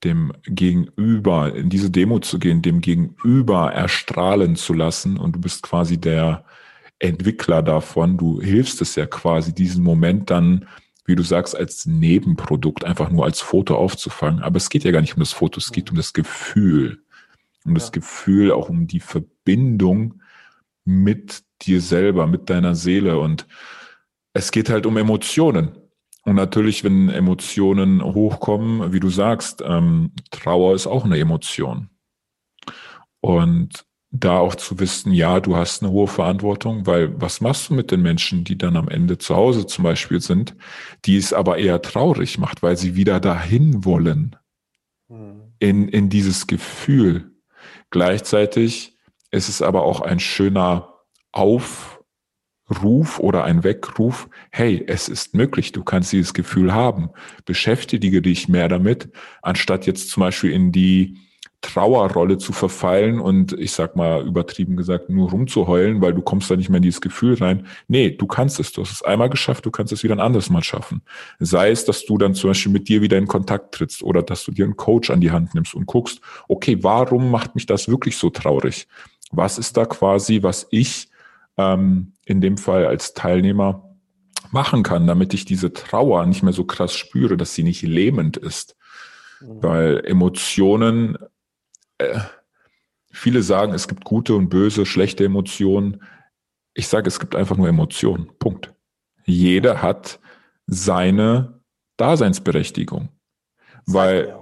dem 0.03 0.33
Gegenüber, 0.43 1.55
in 1.55 1.69
diese 1.69 1.89
Demo 1.89 2.19
zu 2.19 2.37
gehen, 2.37 2.61
dem 2.61 2.81
Gegenüber 2.81 3.71
erstrahlen 3.73 4.55
zu 4.55 4.73
lassen 4.73 5.17
und 5.17 5.35
du 5.35 5.41
bist 5.41 5.63
quasi 5.63 5.99
der 5.99 6.45
Entwickler 7.01 7.63
davon. 7.63 8.17
Du 8.17 8.41
hilfst 8.41 8.81
es 8.81 8.95
ja 8.95 9.05
quasi, 9.05 9.53
diesen 9.53 9.83
Moment 9.83 10.29
dann, 10.29 10.67
wie 11.05 11.15
du 11.15 11.23
sagst, 11.23 11.55
als 11.55 11.85
Nebenprodukt 11.85 12.83
einfach 12.85 13.09
nur 13.09 13.25
als 13.25 13.41
Foto 13.41 13.75
aufzufangen. 13.75 14.43
Aber 14.43 14.57
es 14.57 14.69
geht 14.69 14.83
ja 14.83 14.91
gar 14.91 15.01
nicht 15.01 15.15
um 15.15 15.19
das 15.19 15.33
Foto, 15.33 15.59
es 15.59 15.71
geht 15.71 15.89
um 15.89 15.97
das 15.97 16.13
Gefühl. 16.13 17.01
Um 17.65 17.73
das 17.73 17.91
Gefühl, 17.91 18.51
auch 18.51 18.69
um 18.69 18.87
die 18.87 18.99
Verbindung 18.99 20.21
mit 20.85 21.43
dir 21.61 21.81
selber, 21.81 22.27
mit 22.27 22.49
deiner 22.49 22.75
Seele. 22.75 23.19
Und 23.19 23.47
es 24.33 24.51
geht 24.51 24.69
halt 24.69 24.85
um 24.85 24.97
Emotionen. 24.97 25.77
Und 26.23 26.35
natürlich, 26.35 26.83
wenn 26.83 27.09
Emotionen 27.09 28.03
hochkommen, 28.03 28.93
wie 28.93 28.99
du 28.99 29.09
sagst, 29.09 29.63
ähm, 29.65 30.11
Trauer 30.29 30.75
ist 30.75 30.85
auch 30.85 31.03
eine 31.03 31.17
Emotion. 31.17 31.89
Und 33.21 33.85
da 34.11 34.37
auch 34.37 34.55
zu 34.55 34.79
wissen, 34.79 35.13
ja, 35.13 35.39
du 35.39 35.55
hast 35.55 35.81
eine 35.81 35.91
hohe 35.91 36.07
Verantwortung, 36.07 36.85
weil 36.85 37.19
was 37.19 37.39
machst 37.39 37.69
du 37.69 37.73
mit 37.73 37.91
den 37.91 38.01
Menschen, 38.01 38.43
die 38.43 38.57
dann 38.57 38.75
am 38.75 38.89
Ende 38.89 39.17
zu 39.17 39.35
Hause 39.35 39.65
zum 39.65 39.85
Beispiel 39.85 40.19
sind, 40.19 40.55
die 41.05 41.15
es 41.15 41.31
aber 41.31 41.57
eher 41.57 41.81
traurig 41.81 42.37
macht, 42.37 42.61
weil 42.61 42.75
sie 42.75 42.95
wieder 42.95 43.21
dahin 43.21 43.85
wollen, 43.85 44.35
hm. 45.07 45.53
in, 45.59 45.87
in 45.87 46.09
dieses 46.09 46.45
Gefühl. 46.45 47.31
Gleichzeitig 47.89 48.97
ist 49.31 49.47
es 49.47 49.61
aber 49.61 49.83
auch 49.83 50.01
ein 50.01 50.19
schöner 50.19 50.89
Aufruf 51.31 51.97
oder 53.17 53.45
ein 53.45 53.63
Weckruf, 53.63 54.27
hey, 54.51 54.83
es 54.87 55.07
ist 55.07 55.33
möglich, 55.35 55.71
du 55.71 55.85
kannst 55.85 56.11
dieses 56.11 56.33
Gefühl 56.33 56.73
haben. 56.73 57.11
Beschäftige 57.45 58.21
dich 58.21 58.49
mehr 58.49 58.67
damit, 58.67 59.09
anstatt 59.41 59.85
jetzt 59.85 60.09
zum 60.09 60.19
Beispiel 60.19 60.51
in 60.51 60.73
die 60.73 61.17
Trauerrolle 61.61 62.37
zu 62.39 62.53
verfallen 62.53 63.19
und 63.19 63.53
ich 63.53 63.71
sag 63.71 63.95
mal 63.95 64.25
übertrieben 64.25 64.75
gesagt 64.75 65.09
nur 65.09 65.29
rumzuheulen, 65.29 66.01
weil 66.01 66.13
du 66.13 66.21
kommst 66.21 66.49
da 66.49 66.55
nicht 66.55 66.69
mehr 66.69 66.77
in 66.77 66.83
dieses 66.83 67.01
Gefühl 67.01 67.35
rein. 67.35 67.67
Nee, 67.87 68.11
du 68.11 68.25
kannst 68.25 68.59
es. 68.59 68.71
Du 68.71 68.81
hast 68.81 68.91
es 68.91 69.03
einmal 69.03 69.29
geschafft, 69.29 69.65
du 69.65 69.71
kannst 69.71 69.93
es 69.93 70.03
wieder 70.03 70.15
ein 70.15 70.19
anderes 70.19 70.49
Mal 70.49 70.63
schaffen. 70.63 71.01
Sei 71.39 71.69
es, 71.69 71.85
dass 71.85 72.05
du 72.05 72.17
dann 72.17 72.33
zum 72.33 72.49
Beispiel 72.49 72.71
mit 72.71 72.89
dir 72.89 73.01
wieder 73.01 73.17
in 73.17 73.27
Kontakt 73.27 73.75
trittst 73.75 74.01
oder 74.01 74.23
dass 74.23 74.43
du 74.43 74.51
dir 74.51 74.65
einen 74.65 74.75
Coach 74.75 75.11
an 75.11 75.21
die 75.21 75.31
Hand 75.31 75.53
nimmst 75.53 75.75
und 75.75 75.85
guckst, 75.85 76.19
okay, 76.47 76.77
warum 76.81 77.29
macht 77.29 77.53
mich 77.55 77.67
das 77.67 77.87
wirklich 77.87 78.17
so 78.17 78.31
traurig? 78.31 78.87
Was 79.31 79.59
ist 79.59 79.77
da 79.77 79.85
quasi, 79.85 80.41
was 80.41 80.67
ich 80.71 81.09
ähm, 81.57 82.13
in 82.25 82.41
dem 82.41 82.57
Fall 82.57 82.85
als 82.85 83.13
Teilnehmer 83.13 83.91
machen 84.51 84.83
kann, 84.83 85.07
damit 85.07 85.33
ich 85.33 85.45
diese 85.45 85.73
Trauer 85.73 86.25
nicht 86.25 86.43
mehr 86.43 86.53
so 86.53 86.65
krass 86.65 86.93
spüre, 86.93 87.37
dass 87.37 87.53
sie 87.53 87.63
nicht 87.63 87.81
lähmend 87.81 88.37
ist. 88.37 88.75
Mhm. 89.39 89.63
Weil 89.63 90.05
Emotionen, 90.05 91.17
äh, 92.01 92.19
viele 93.11 93.43
sagen, 93.43 93.73
es 93.73 93.87
gibt 93.87 94.03
gute 94.03 94.35
und 94.35 94.49
böse, 94.49 94.85
schlechte 94.85 95.25
Emotionen. 95.25 96.03
Ich 96.73 96.87
sage, 96.87 97.07
es 97.07 97.19
gibt 97.19 97.35
einfach 97.35 97.57
nur 97.57 97.67
Emotionen. 97.67 98.31
Punkt. 98.39 98.73
Jeder 99.25 99.81
hat 99.81 100.19
seine 100.67 101.61
Daseinsberechtigung. 101.97 103.09
Zeigt 103.85 103.87
weil, 103.87 104.35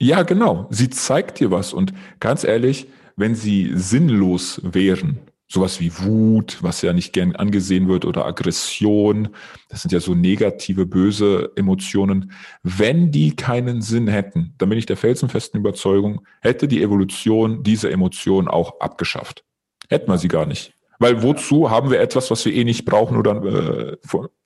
ja, 0.00 0.22
genau, 0.22 0.66
sie 0.70 0.90
zeigt 0.90 1.40
dir 1.40 1.50
was. 1.50 1.72
Und 1.72 1.92
ganz 2.20 2.44
ehrlich, 2.44 2.88
wenn 3.16 3.34
sie 3.34 3.72
sinnlos 3.74 4.60
wären, 4.62 5.18
sowas 5.50 5.80
wie 5.80 5.90
Wut, 5.98 6.58
was 6.62 6.82
ja 6.82 6.92
nicht 6.92 7.14
gern 7.14 7.34
angesehen 7.34 7.88
wird, 7.88 8.04
oder 8.04 8.26
Aggression, 8.26 9.30
das 9.70 9.82
sind 9.82 9.92
ja 9.92 10.00
so 10.00 10.14
negative, 10.14 10.84
böse 10.84 11.52
Emotionen. 11.56 12.32
Wenn 12.62 13.10
die 13.10 13.34
keinen 13.34 13.80
Sinn 13.80 14.08
hätten, 14.08 14.54
dann 14.58 14.68
bin 14.68 14.78
ich 14.78 14.86
der 14.86 14.98
felsenfesten 14.98 15.58
Überzeugung, 15.58 16.26
hätte 16.42 16.68
die 16.68 16.82
Evolution 16.82 17.62
diese 17.62 17.90
Emotion 17.90 18.46
auch 18.46 18.80
abgeschafft. 18.80 19.44
Hätten 19.88 20.10
wir 20.10 20.18
sie 20.18 20.28
gar 20.28 20.44
nicht. 20.44 20.74
Weil 20.98 21.22
wozu 21.22 21.70
haben 21.70 21.90
wir 21.90 22.00
etwas, 22.00 22.30
was 22.30 22.44
wir 22.44 22.52
eh 22.52 22.64
nicht 22.64 22.84
brauchen 22.84 23.16
oder 23.16 23.42
äh, 23.42 23.96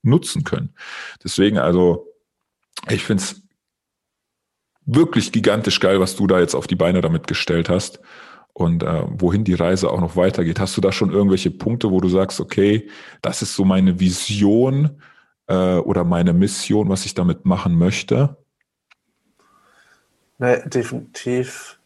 nutzen 0.03 0.45
können? 0.45 0.75
Deswegen 1.25 1.59
also, 1.59 2.07
ich 2.89 3.05
finde 3.05 3.23
es 3.25 3.43
wirklich 4.85 5.33
gigantisch 5.33 5.81
geil, 5.81 5.99
was 5.99 6.15
du 6.15 6.27
da 6.27 6.39
jetzt 6.39 6.55
auf 6.55 6.67
die 6.67 6.77
Beine 6.77 7.01
damit 7.01 7.27
gestellt 7.27 7.69
hast 7.69 8.01
und 8.55 8.83
äh, 8.83 9.05
wohin 9.09 9.45
die 9.45 9.55
Reise 9.55 9.91
auch 9.91 10.01
noch 10.01 10.17
weitergeht. 10.17 10.61
Hast 10.61 10.77
du 10.77 10.81
da 10.81 10.93
schon 10.93 11.11
irgendwelche 11.11 11.51
Punkte, 11.51 11.91
wo 11.91 12.01
du 12.01 12.09
sagst, 12.09 12.41
okay, 12.41 12.89
das 13.23 13.43
ist 13.43 13.55
so 13.55 13.65
meine 13.65 13.99
Vision 13.99 15.01
äh, 15.47 15.77
oder 15.77 16.05
meine 16.05 16.33
Mission, 16.33 16.89
was 16.89 17.07
ich 17.07 17.15
damit 17.15 17.45
machen 17.45 17.77
möchte? 17.77 18.37
Ne, 20.39 20.63
definitiv, 20.67 21.79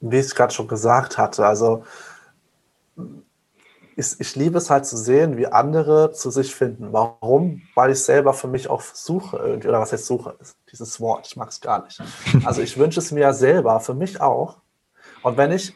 wie 0.00 0.18
ich 0.18 0.26
es 0.26 0.34
gerade 0.34 0.52
schon 0.52 0.68
gesagt 0.68 1.18
hatte. 1.18 1.46
Also 1.46 1.84
ich, 3.96 4.18
ich 4.18 4.36
liebe 4.36 4.58
es 4.58 4.70
halt 4.70 4.86
zu 4.86 4.96
sehen, 4.96 5.36
wie 5.36 5.46
andere 5.46 6.12
zu 6.12 6.30
sich 6.30 6.54
finden. 6.54 6.92
Warum? 6.92 7.62
Weil 7.74 7.92
ich 7.92 8.00
selber 8.00 8.34
für 8.34 8.48
mich 8.48 8.68
auch 8.68 8.82
suche, 8.82 9.36
irgendwie, 9.38 9.68
oder 9.68 9.80
was 9.80 9.92
heißt 9.92 10.06
suche, 10.06 10.36
dieses 10.70 11.00
Wort, 11.00 11.26
ich 11.26 11.36
mag 11.36 11.48
es 11.48 11.60
gar 11.60 11.84
nicht. 11.84 12.00
Also 12.44 12.62
ich 12.62 12.78
wünsche 12.78 13.00
es 13.00 13.12
mir 13.12 13.20
ja 13.20 13.32
selber, 13.32 13.80
für 13.80 13.94
mich 13.94 14.20
auch, 14.20 14.58
und 15.22 15.36
wenn 15.36 15.52
ich 15.52 15.74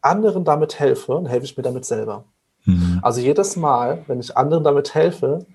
anderen 0.00 0.44
damit 0.44 0.78
helfe, 0.78 1.14
dann 1.14 1.26
helfe 1.26 1.44
ich 1.44 1.56
mir 1.56 1.62
damit 1.62 1.84
selber. 1.84 2.24
Mhm. 2.64 3.00
Also 3.02 3.20
jedes 3.20 3.56
Mal, 3.56 4.04
wenn 4.06 4.20
ich 4.20 4.36
anderen 4.36 4.64
damit 4.64 4.94
helfe, 4.94 5.46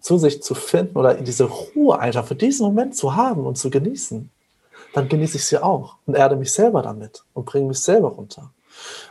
zu 0.00 0.18
sich 0.18 0.42
zu 0.42 0.54
finden 0.54 0.96
oder 0.96 1.14
diese 1.14 1.44
Ruhe 1.44 1.98
einfach 1.98 2.24
für 2.24 2.34
diesen 2.34 2.66
Moment 2.66 2.96
zu 2.96 3.16
haben 3.16 3.46
und 3.46 3.58
zu 3.58 3.70
genießen, 3.70 4.30
dann 4.94 5.08
genieße 5.08 5.36
ich 5.36 5.44
sie 5.44 5.62
auch 5.62 5.96
und 6.06 6.14
erde 6.14 6.36
mich 6.36 6.52
selber 6.52 6.82
damit 6.82 7.24
und 7.34 7.44
bringe 7.44 7.68
mich 7.68 7.80
selber 7.80 8.08
runter. 8.08 8.50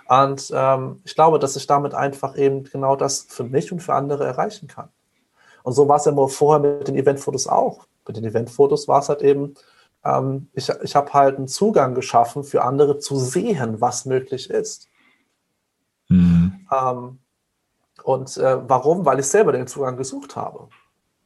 Und 0.07 0.51
ähm, 0.53 1.01
ich 1.05 1.15
glaube, 1.15 1.39
dass 1.39 1.55
ich 1.55 1.67
damit 1.67 1.93
einfach 1.93 2.35
eben 2.37 2.63
genau 2.63 2.95
das 2.95 3.25
für 3.29 3.43
mich 3.43 3.71
und 3.71 3.81
für 3.81 3.93
andere 3.93 4.25
erreichen 4.25 4.67
kann. 4.67 4.89
Und 5.63 5.73
so 5.73 5.87
war 5.87 5.97
es 5.97 6.05
ja 6.05 6.27
vorher 6.27 6.59
mit 6.59 6.87
den 6.87 6.95
Eventfotos 6.95 7.47
auch. 7.47 7.85
Mit 8.07 8.17
den 8.17 8.23
Eventfotos 8.23 8.87
war 8.87 8.99
es 9.01 9.09
halt 9.09 9.21
eben, 9.21 9.53
ähm, 10.03 10.49
ich, 10.53 10.69
ich 10.83 10.95
habe 10.95 11.13
halt 11.13 11.37
einen 11.37 11.47
Zugang 11.47 11.95
geschaffen 11.95 12.43
für 12.43 12.63
andere 12.63 12.99
zu 12.99 13.17
sehen, 13.17 13.81
was 13.81 14.05
möglich 14.05 14.49
ist. 14.49 14.87
Mhm. 16.07 16.67
Ähm, 16.71 17.19
und 18.03 18.37
äh, 18.37 18.69
warum? 18.69 19.05
Weil 19.05 19.19
ich 19.19 19.27
selber 19.27 19.51
den 19.51 19.67
Zugang 19.67 19.97
gesucht 19.97 20.35
habe 20.35 20.69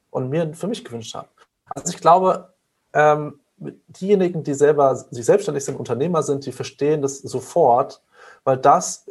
und 0.10 0.30
mir 0.30 0.54
für 0.54 0.68
mich 0.68 0.84
gewünscht 0.84 1.16
habe. 1.16 1.28
Also 1.66 1.94
ich 1.94 2.02
glaube, 2.02 2.54
ähm, 2.94 3.40
diejenigen, 3.58 4.44
die 4.44 4.54
selber, 4.54 5.06
die 5.12 5.24
selbstständig 5.24 5.64
sind, 5.64 5.80
Unternehmer 5.80 6.24
sind, 6.24 6.46
die 6.46 6.52
verstehen 6.52 7.02
das 7.02 7.20
sofort, 7.20 8.02
weil 8.44 8.58
das, 8.58 9.06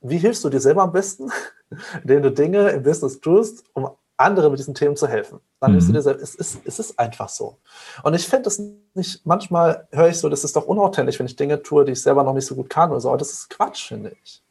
wie 0.00 0.18
hilfst 0.18 0.44
du 0.44 0.48
dir 0.48 0.60
selber 0.60 0.82
am 0.82 0.92
besten? 0.92 1.30
Indem 2.02 2.22
du 2.22 2.32
Dinge 2.32 2.70
im 2.70 2.82
Business 2.82 3.20
tust, 3.20 3.64
um 3.72 3.90
anderen 4.16 4.50
mit 4.50 4.58
diesen 4.58 4.74
Themen 4.74 4.96
zu 4.96 5.08
helfen. 5.08 5.40
Dann 5.60 5.72
mhm. 5.72 5.80
du 5.80 5.92
dir 5.92 6.02
selbst, 6.02 6.22
es 6.22 6.34
ist, 6.34 6.60
es 6.64 6.78
ist 6.78 6.98
einfach 6.98 7.28
so. 7.28 7.56
Und 8.02 8.14
ich 8.14 8.26
finde 8.26 8.48
es 8.48 8.62
nicht, 8.94 9.26
manchmal 9.26 9.88
höre 9.90 10.08
ich 10.08 10.18
so, 10.18 10.28
das 10.28 10.44
ist 10.44 10.56
doch 10.56 10.66
unauthentisch, 10.66 11.18
wenn 11.18 11.26
ich 11.26 11.36
Dinge 11.36 11.62
tue, 11.62 11.84
die 11.84 11.92
ich 11.92 12.02
selber 12.02 12.22
noch 12.22 12.34
nicht 12.34 12.46
so 12.46 12.54
gut 12.54 12.70
kann 12.70 12.90
oder 12.90 13.00
so. 13.00 13.08
Aber 13.08 13.18
das 13.18 13.32
ist 13.32 13.50
Quatsch, 13.50 13.88
finde 13.88 14.12
ich. 14.22 14.42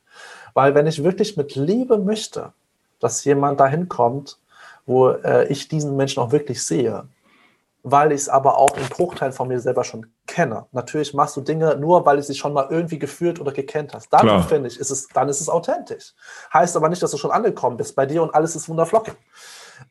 Weil 0.53 0.75
wenn 0.75 0.87
ich 0.87 1.03
wirklich 1.03 1.37
mit 1.37 1.55
Liebe 1.55 1.97
möchte, 1.97 2.53
dass 2.99 3.23
jemand 3.25 3.59
dahin 3.59 3.89
kommt, 3.89 4.37
wo 4.85 5.09
äh, 5.09 5.47
ich 5.47 5.67
diesen 5.67 5.95
Menschen 5.95 6.21
auch 6.21 6.31
wirklich 6.31 6.63
sehe, 6.63 7.05
weil 7.83 8.13
ich 8.13 8.21
es 8.21 8.29
aber 8.29 8.57
auch 8.57 8.75
im 8.77 8.87
Bruchteil 8.87 9.33
von 9.33 9.49
mir 9.49 9.59
selber 9.59 9.83
schon 9.83 10.07
kenne. 10.25 10.65
Natürlich 10.71 11.13
machst 11.13 11.35
du 11.35 11.41
Dinge 11.41 11.75
nur, 11.77 12.05
weil 12.05 12.15
du 12.15 12.23
sie 12.23 12.33
schon 12.33 12.53
mal 12.53 12.67
irgendwie 12.69 12.97
gefühlt 12.97 13.41
oder 13.41 13.51
gekannt 13.51 13.93
hast. 13.93 14.11
Dann 14.11 14.43
finde 14.43 14.69
ich, 14.69 14.79
ist 14.79 14.89
es, 14.89 15.07
dann 15.09 15.27
ist 15.27 15.41
es 15.41 15.49
authentisch. 15.49 16.13
Heißt 16.53 16.77
aber 16.77 16.87
nicht, 16.87 17.03
dass 17.03 17.11
du 17.11 17.17
schon 17.17 17.31
angekommen 17.31 17.75
bist 17.75 17.95
bei 17.95 18.05
dir 18.05 18.23
und 18.23 18.33
alles 18.33 18.55
ist 18.55 18.69
wunderflocken. 18.69 19.13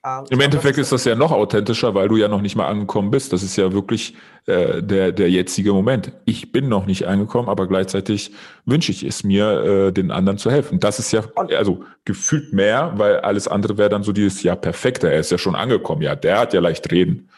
Ähm, 0.05 0.24
Im 0.30 0.40
Endeffekt 0.40 0.78
ist 0.78 0.93
das 0.93 1.05
ja 1.05 1.14
noch 1.14 1.32
authentischer, 1.32 1.95
weil 1.95 2.09
du 2.09 2.16
ja 2.16 2.28
noch 2.28 2.40
nicht 2.40 2.57
mal 2.57 2.66
angekommen 2.66 3.11
bist. 3.11 3.32
Das 3.32 3.43
ist 3.43 3.57
ja 3.57 3.72
wirklich 3.72 4.16
äh, 4.47 4.82
der, 4.82 5.12
der 5.12 5.30
jetzige 5.30 5.72
Moment. 5.72 6.12
Ich 6.24 6.51
bin 6.51 6.68
noch 6.68 6.86
nicht 6.86 7.07
angekommen, 7.07 7.49
aber 7.49 7.66
gleichzeitig 7.66 8.32
wünsche 8.64 8.90
ich 8.90 9.03
es 9.03 9.22
mir, 9.22 9.88
äh, 9.88 9.93
den 9.93 10.11
anderen 10.11 10.38
zu 10.38 10.51
helfen. 10.51 10.80
Das 10.80 10.99
ist 10.99 11.12
ja 11.12 11.22
also 11.36 11.84
gefühlt 12.05 12.53
mehr, 12.53 12.93
weil 12.97 13.20
alles 13.20 13.49
andere 13.49 13.76
wäre 13.76 13.90
dann 13.90 14.03
so 14.03 14.12
dieses, 14.12 14.43
ja, 14.43 14.57
perfekter, 14.57 15.11
er 15.11 15.20
ist 15.20 15.30
ja 15.30 15.38
schon 15.38 15.55
angekommen. 15.55 16.03
Ja, 16.03 16.14
der 16.16 16.38
hat 16.38 16.55
ja 16.55 16.61
leicht 16.61 16.90
reden. 16.90 17.28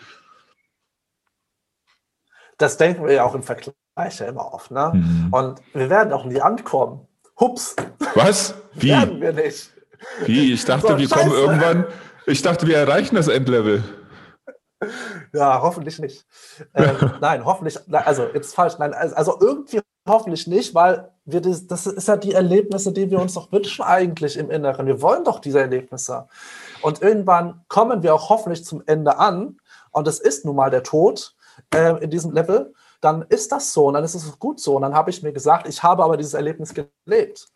Das 2.58 2.76
denken 2.76 3.04
wir 3.04 3.14
ja 3.14 3.24
auch 3.24 3.34
im 3.34 3.42
Vergleich 3.42 3.74
ja 4.18 4.26
immer 4.26 4.52
oft. 4.52 4.70
Ne? 4.70 4.92
Mhm. 4.94 5.28
Und 5.32 5.60
wir 5.72 5.90
werden 5.90 6.12
auch 6.12 6.24
nie 6.24 6.40
ankommen. 6.40 7.06
Hups. 7.38 7.76
Was? 8.14 8.54
Wie? 8.74 8.90
werden 8.90 9.20
wir 9.20 9.32
nicht. 9.32 9.70
Wie? 10.24 10.52
Ich 10.52 10.64
dachte, 10.64 10.88
so, 10.88 10.98
wir 10.98 11.08
Scheiße. 11.08 11.20
kommen 11.20 11.32
irgendwann. 11.32 11.86
Ich 12.26 12.42
dachte, 12.42 12.66
wir 12.66 12.76
erreichen 12.76 13.16
das 13.16 13.28
Endlevel. 13.28 13.82
Ja, 15.32 15.62
hoffentlich 15.62 15.98
nicht. 15.98 16.26
Ähm, 16.74 16.96
nein, 17.20 17.44
hoffentlich, 17.44 17.78
also 17.90 18.28
jetzt 18.34 18.54
falsch, 18.54 18.74
nein, 18.78 18.92
also, 18.94 19.38
irgendwie 19.40 19.80
hoffentlich 20.06 20.46
nicht, 20.46 20.74
weil 20.74 21.10
wir 21.24 21.40
das, 21.40 21.66
das 21.66 21.86
ist 21.86 22.08
ja 22.08 22.16
die 22.16 22.32
Erlebnisse, 22.32 22.92
die 22.92 23.10
wir 23.10 23.18
uns 23.18 23.34
doch 23.34 23.50
wünschen 23.50 23.82
eigentlich 23.82 24.36
im 24.36 24.50
Inneren. 24.50 24.86
Wir 24.86 25.00
wollen 25.00 25.24
doch 25.24 25.40
diese 25.40 25.60
Erlebnisse. 25.60 26.28
Und 26.82 27.00
irgendwann 27.00 27.64
kommen 27.68 28.02
wir 28.02 28.14
auch 28.14 28.28
hoffentlich 28.28 28.64
zum 28.64 28.82
Ende 28.86 29.18
an. 29.18 29.58
Und 29.90 30.06
es 30.06 30.20
ist 30.20 30.44
nun 30.44 30.56
mal 30.56 30.70
der 30.70 30.82
Tod 30.82 31.34
äh, 31.74 32.02
in 32.02 32.10
diesem 32.10 32.32
Level. 32.32 32.74
Dann 33.00 33.22
ist 33.28 33.52
das 33.52 33.72
so 33.72 33.86
und 33.86 33.94
dann 33.94 34.04
ist 34.04 34.14
es 34.14 34.38
gut 34.38 34.60
so. 34.60 34.76
Und 34.76 34.82
dann 34.82 34.94
habe 34.94 35.10
ich 35.10 35.22
mir 35.22 35.32
gesagt, 35.32 35.68
ich 35.68 35.82
habe 35.82 36.04
aber 36.04 36.16
dieses 36.16 36.34
Erlebnis 36.34 36.74
gelebt. 36.74 37.48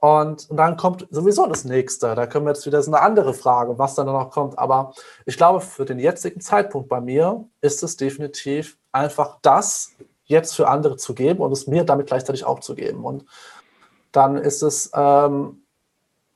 Und, 0.00 0.48
und, 0.48 0.56
dann 0.56 0.76
kommt 0.76 1.08
sowieso 1.10 1.46
das 1.46 1.64
nächste. 1.64 2.14
Da 2.14 2.26
können 2.26 2.46
wir 2.46 2.52
jetzt 2.52 2.64
wieder 2.66 2.80
so 2.82 2.92
eine 2.92 3.02
andere 3.02 3.34
Frage, 3.34 3.78
was 3.78 3.96
dann 3.96 4.06
noch 4.06 4.30
kommt. 4.30 4.56
Aber 4.58 4.92
ich 5.26 5.36
glaube, 5.36 5.60
für 5.60 5.84
den 5.84 5.98
jetzigen 5.98 6.40
Zeitpunkt 6.40 6.88
bei 6.88 7.00
mir 7.00 7.44
ist 7.60 7.82
es 7.82 7.96
definitiv 7.96 8.78
einfach 8.92 9.38
das 9.42 9.90
jetzt 10.24 10.54
für 10.54 10.68
andere 10.68 10.96
zu 10.96 11.14
geben 11.14 11.40
und 11.40 11.50
es 11.50 11.66
mir 11.66 11.84
damit 11.84 12.06
gleichzeitig 12.06 12.44
auch 12.44 12.60
zu 12.60 12.76
geben. 12.76 13.04
Und 13.04 13.24
dann 14.12 14.36
ist 14.36 14.62
es 14.62 14.90
ähm, 14.94 15.62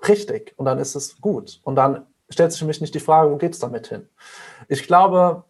richtig 0.09 0.55
und 0.57 0.67
dann 0.67 0.79
ist 0.79 0.97
es 0.97 1.21
gut. 1.21 1.61
Und 1.63 1.77
dann 1.77 2.07
stellt 2.31 2.51
sich 2.51 2.61
für 2.61 2.67
mich 2.67 2.81
nicht 2.81 2.95
die 2.95 3.01
Frage, 3.01 3.31
wo 3.31 3.37
geht 3.37 3.53
es 3.53 3.61
damit 3.61 3.87
hin? 3.87 4.09
Ich 4.69 4.87
glaube, 4.87 5.45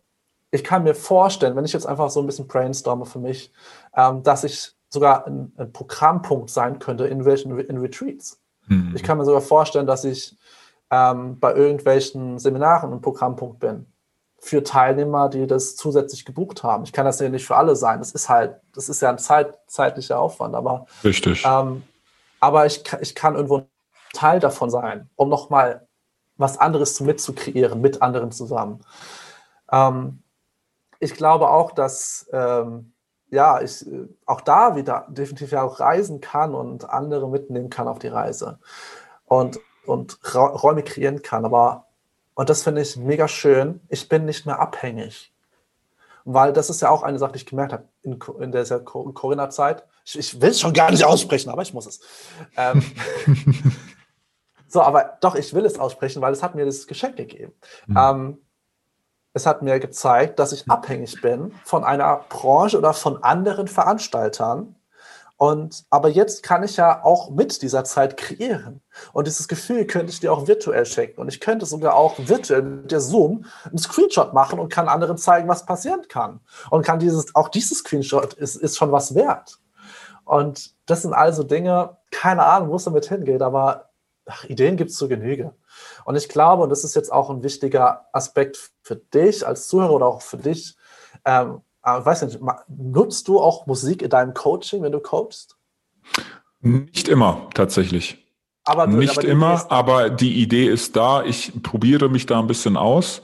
ich 0.52 0.62
kann 0.62 0.84
mir 0.84 0.94
vorstellen, 0.94 1.56
wenn 1.56 1.64
ich 1.64 1.72
jetzt 1.72 1.86
einfach 1.86 2.10
so 2.10 2.20
ein 2.20 2.26
bisschen 2.26 2.46
brainstorme 2.46 3.06
für 3.06 3.18
mich, 3.18 3.52
ähm, 3.96 4.22
dass 4.22 4.44
ich 4.44 4.72
sogar 4.90 5.26
ein, 5.26 5.52
ein, 5.56 5.72
Programmpunkt 5.72 6.50
sein 6.50 6.78
könnte 6.78 7.06
in 7.06 7.24
welchen 7.24 7.58
in 7.58 7.78
Retreats. 7.78 8.38
Mhm. 8.66 8.92
Ich 8.94 9.02
kann 9.02 9.16
mir 9.16 9.24
sogar 9.24 9.40
vorstellen, 9.40 9.86
dass 9.86 10.04
ich 10.04 10.36
ähm, 10.90 11.40
bei 11.40 11.54
irgendwelchen 11.54 12.38
Seminaren 12.38 12.92
ein 12.92 13.00
Programmpunkt 13.00 13.60
bin 13.60 13.86
für 14.38 14.62
Teilnehmer, 14.62 15.30
die 15.30 15.46
das 15.46 15.74
zusätzlich 15.76 16.26
gebucht 16.26 16.62
haben. 16.62 16.84
Ich 16.84 16.92
kann 16.92 17.06
das 17.06 17.18
ja 17.18 17.30
nicht 17.30 17.46
für 17.46 17.56
alle 17.56 17.74
sein. 17.74 18.00
Das 18.00 18.12
ist 18.12 18.28
halt, 18.28 18.60
das 18.74 18.90
ist 18.90 19.00
ja 19.00 19.08
ein 19.08 19.18
Zeit, 19.18 19.58
zeitlicher 19.68 20.20
Aufwand, 20.20 20.54
aber 20.54 20.86
richtig. 21.02 21.44
Ähm, 21.46 21.82
aber 22.40 22.66
ich, 22.66 22.82
ich 23.00 23.14
kann 23.14 23.36
irgendwo 23.36 23.62
Teil 24.12 24.38
davon 24.38 24.68
sein, 24.68 25.08
um 25.16 25.30
nochmal 25.30 25.88
was 26.36 26.58
anderes 26.58 27.00
mitzukreieren, 27.00 27.80
mit 27.80 28.02
anderen 28.02 28.32
zusammen. 28.32 28.80
Ähm, 29.70 30.21
ich 31.02 31.14
glaube 31.14 31.50
auch, 31.50 31.72
dass 31.72 32.28
ähm, 32.32 32.92
ja, 33.30 33.60
ich 33.60 33.84
äh, 33.86 34.06
auch 34.24 34.40
da 34.40 34.76
wieder 34.76 35.06
definitiv 35.08 35.50
ja 35.50 35.62
auch 35.62 35.80
reisen 35.80 36.20
kann 36.20 36.54
und 36.54 36.88
andere 36.88 37.28
mitnehmen 37.28 37.70
kann 37.70 37.88
auf 37.88 37.98
die 37.98 38.08
Reise 38.08 38.60
und, 39.24 39.58
und 39.84 40.18
Räume 40.34 40.84
kreieren 40.84 41.22
kann. 41.22 41.44
Aber, 41.44 41.88
und 42.34 42.50
das 42.50 42.62
finde 42.62 42.82
ich 42.82 42.96
mega 42.96 43.26
schön, 43.26 43.80
ich 43.88 44.08
bin 44.08 44.26
nicht 44.26 44.46
mehr 44.46 44.60
abhängig. 44.60 45.32
Weil 46.24 46.52
das 46.52 46.70
ist 46.70 46.82
ja 46.82 46.90
auch 46.90 47.02
eine 47.02 47.18
Sache, 47.18 47.32
die 47.32 47.38
ich 47.38 47.46
gemerkt 47.46 47.72
habe 47.72 47.88
in, 48.02 48.20
in 48.38 48.52
dieser 48.52 48.78
Corinna-Zeit. 48.78 49.84
Ich, 50.04 50.16
ich 50.16 50.40
will 50.40 50.50
es 50.50 50.60
schon 50.60 50.72
gar 50.72 50.92
nicht 50.92 51.04
aussprechen, 51.04 51.50
aber 51.50 51.62
ich 51.62 51.74
muss 51.74 51.86
es. 51.86 52.00
Ähm, 52.56 52.80
so, 54.68 54.82
aber 54.82 55.18
doch, 55.20 55.34
ich 55.34 55.52
will 55.52 55.64
es 55.64 55.80
aussprechen, 55.80 56.22
weil 56.22 56.32
es 56.32 56.44
hat 56.44 56.54
mir 56.54 56.64
das 56.64 56.86
Geschenk 56.86 57.16
gegeben. 57.16 57.52
Mhm. 57.88 57.96
Ähm, 57.98 58.38
es 59.34 59.46
hat 59.46 59.62
mir 59.62 59.80
gezeigt, 59.80 60.38
dass 60.38 60.52
ich 60.52 60.68
abhängig 60.68 61.20
bin 61.20 61.54
von 61.64 61.84
einer 61.84 62.24
Branche 62.28 62.78
oder 62.78 62.92
von 62.92 63.22
anderen 63.22 63.68
Veranstaltern. 63.68 64.76
Und, 65.36 65.84
aber 65.90 66.08
jetzt 66.08 66.44
kann 66.44 66.62
ich 66.62 66.76
ja 66.76 67.02
auch 67.02 67.30
mit 67.30 67.62
dieser 67.62 67.82
Zeit 67.82 68.16
kreieren. 68.16 68.80
Und 69.12 69.26
dieses 69.26 69.48
Gefühl 69.48 69.86
könnte 69.86 70.12
ich 70.12 70.20
dir 70.20 70.32
auch 70.32 70.46
virtuell 70.46 70.86
schenken. 70.86 71.20
Und 71.20 71.28
ich 71.28 71.40
könnte 71.40 71.66
sogar 71.66 71.94
auch 71.94 72.14
virtuell 72.18 72.62
mit 72.62 72.92
der 72.92 73.00
Zoom 73.00 73.46
einen 73.64 73.78
Screenshot 73.78 74.34
machen 74.34 74.60
und 74.60 74.72
kann 74.72 74.86
anderen 74.86 75.18
zeigen, 75.18 75.48
was 75.48 75.66
passieren 75.66 76.02
kann. 76.08 76.40
Und 76.70 76.84
kann 76.84 77.00
dieses, 77.00 77.34
auch 77.34 77.48
dieses 77.48 77.78
Screenshot 77.78 78.34
ist, 78.34 78.54
ist 78.56 78.76
schon 78.76 78.92
was 78.92 79.16
wert. 79.16 79.58
Und 80.24 80.74
das 80.86 81.02
sind 81.02 81.14
also 81.14 81.42
Dinge, 81.42 81.96
keine 82.10 82.44
Ahnung, 82.44 82.70
wo 82.70 82.76
es 82.76 82.84
damit 82.84 83.06
hingeht, 83.08 83.42
aber 83.42 83.90
ach, 84.26 84.44
Ideen 84.44 84.76
gibt 84.76 84.90
es 84.90 84.96
zur 84.96 85.08
Genüge. 85.08 85.54
Und 86.04 86.16
ich 86.16 86.28
glaube, 86.28 86.62
und 86.62 86.70
das 86.70 86.84
ist 86.84 86.94
jetzt 86.94 87.12
auch 87.12 87.30
ein 87.30 87.42
wichtiger 87.42 88.06
Aspekt 88.12 88.72
für 88.82 88.96
dich 88.96 89.46
als 89.46 89.68
Zuhörer 89.68 89.92
oder 89.92 90.06
auch 90.06 90.22
für 90.22 90.36
dich, 90.36 90.76
ähm, 91.24 91.60
äh, 91.84 92.04
weiß 92.04 92.22
nicht, 92.22 92.40
nutzt 92.68 93.28
du 93.28 93.40
auch 93.40 93.66
Musik 93.66 94.02
in 94.02 94.10
deinem 94.10 94.34
Coaching, 94.34 94.82
wenn 94.82 94.92
du 94.92 95.00
coachst? 95.00 95.56
Nicht 96.60 97.08
immer, 97.08 97.48
tatsächlich. 97.54 98.18
Aber 98.64 98.86
du, 98.86 98.96
nicht 98.96 99.18
aber 99.18 99.26
immer, 99.26 99.70
aber 99.70 100.10
die 100.10 100.40
Idee 100.40 100.66
ist 100.66 100.94
da. 100.94 101.24
Ich 101.24 101.52
probiere 101.62 102.08
mich 102.08 102.26
da 102.26 102.38
ein 102.38 102.46
bisschen 102.46 102.76
aus, 102.76 103.22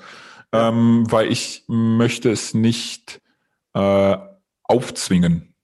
ja. 0.53 0.69
ähm, 0.69 1.07
weil 1.09 1.31
ich 1.31 1.65
möchte 1.69 2.31
es 2.31 2.55
nicht 2.55 3.21
äh, 3.75 4.17
aufzwingen. 4.65 5.55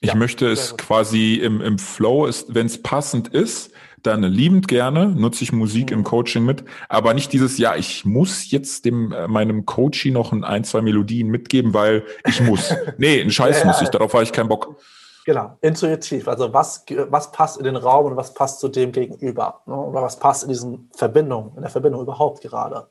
Ich 0.00 0.10
ja, 0.10 0.16
möchte 0.16 0.50
es 0.50 0.76
quasi 0.76 1.36
im, 1.36 1.60
im 1.60 1.78
Flow, 1.78 2.28
wenn 2.48 2.66
es 2.66 2.82
passend 2.82 3.28
ist, 3.28 3.70
dann 4.06 4.22
liebend 4.22 4.68
gerne, 4.68 5.06
nutze 5.08 5.44
ich 5.44 5.52
Musik 5.52 5.90
mhm. 5.90 5.98
im 5.98 6.04
Coaching 6.04 6.44
mit, 6.44 6.64
aber 6.88 7.14
nicht 7.14 7.32
dieses, 7.32 7.58
ja, 7.58 7.76
ich 7.76 8.04
muss 8.04 8.50
jetzt 8.50 8.84
dem 8.84 9.12
äh, 9.12 9.28
meinem 9.28 9.66
Coachie 9.66 10.10
noch 10.10 10.32
ein, 10.32 10.44
ein, 10.44 10.64
zwei 10.64 10.82
Melodien 10.82 11.28
mitgeben, 11.28 11.74
weil 11.74 12.04
ich 12.26 12.40
muss. 12.40 12.74
nee, 12.98 13.20
ein 13.20 13.30
Scheiß 13.30 13.60
ja, 13.60 13.66
muss 13.66 13.80
ich, 13.82 13.88
darauf 13.88 14.12
habe 14.14 14.24
ich 14.24 14.32
keinen 14.32 14.48
Bock. 14.48 14.76
Genau, 15.24 15.56
intuitiv. 15.60 16.26
Also 16.26 16.52
was, 16.52 16.84
was 17.08 17.30
passt 17.30 17.58
in 17.58 17.64
den 17.64 17.76
Raum 17.76 18.06
und 18.06 18.16
was 18.16 18.34
passt 18.34 18.58
zu 18.58 18.68
dem 18.68 18.90
gegenüber? 18.90 19.62
Ne? 19.66 19.76
Oder 19.76 20.02
was 20.02 20.18
passt 20.18 20.42
in 20.42 20.48
diesen 20.48 20.90
Verbindungen, 20.96 21.52
in 21.54 21.62
der 21.62 21.70
Verbindung 21.70 22.02
überhaupt 22.02 22.40
gerade? 22.40 22.88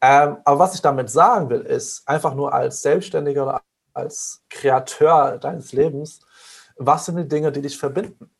Ähm, 0.00 0.38
aber 0.44 0.58
was 0.58 0.74
ich 0.74 0.80
damit 0.80 1.10
sagen 1.10 1.50
will, 1.50 1.60
ist 1.60 2.08
einfach 2.08 2.34
nur 2.34 2.52
als 2.52 2.82
Selbstständiger 2.82 3.42
oder 3.42 3.62
als 3.92 4.42
Kreateur 4.50 5.38
deines 5.38 5.72
Lebens, 5.72 6.20
was 6.76 7.06
sind 7.06 7.16
die 7.16 7.28
Dinge, 7.28 7.52
die 7.52 7.62
dich 7.62 7.78
verbinden? 7.78 8.30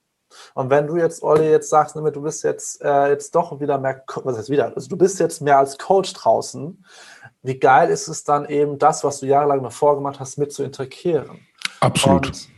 Und 0.54 0.70
wenn 0.70 0.86
du 0.86 0.96
jetzt, 0.96 1.22
Olli, 1.22 1.50
jetzt 1.50 1.68
sagst, 1.68 1.96
du 1.96 2.22
bist 2.22 2.44
jetzt, 2.44 2.80
äh, 2.80 3.08
jetzt 3.08 3.34
doch 3.34 3.60
wieder 3.60 3.76
mehr, 3.76 4.02
was 4.22 4.38
heißt 4.38 4.50
wieder, 4.50 4.72
also 4.74 4.88
du 4.88 4.96
bist 4.96 5.18
jetzt 5.18 5.42
mehr 5.42 5.58
als 5.58 5.76
Coach 5.78 6.12
draußen, 6.12 6.84
wie 7.42 7.58
geil 7.58 7.90
ist 7.90 8.06
es 8.06 8.22
dann 8.22 8.46
eben, 8.46 8.78
das, 8.78 9.02
was 9.02 9.20
du 9.20 9.26
jahrelang 9.26 9.62
noch 9.62 9.72
vorgemacht 9.72 10.20
hast, 10.20 10.38
mit 10.38 10.52
zu 10.52 10.62
integrieren? 10.62 11.40
Absolut. 11.80 12.28
Und, 12.28 12.48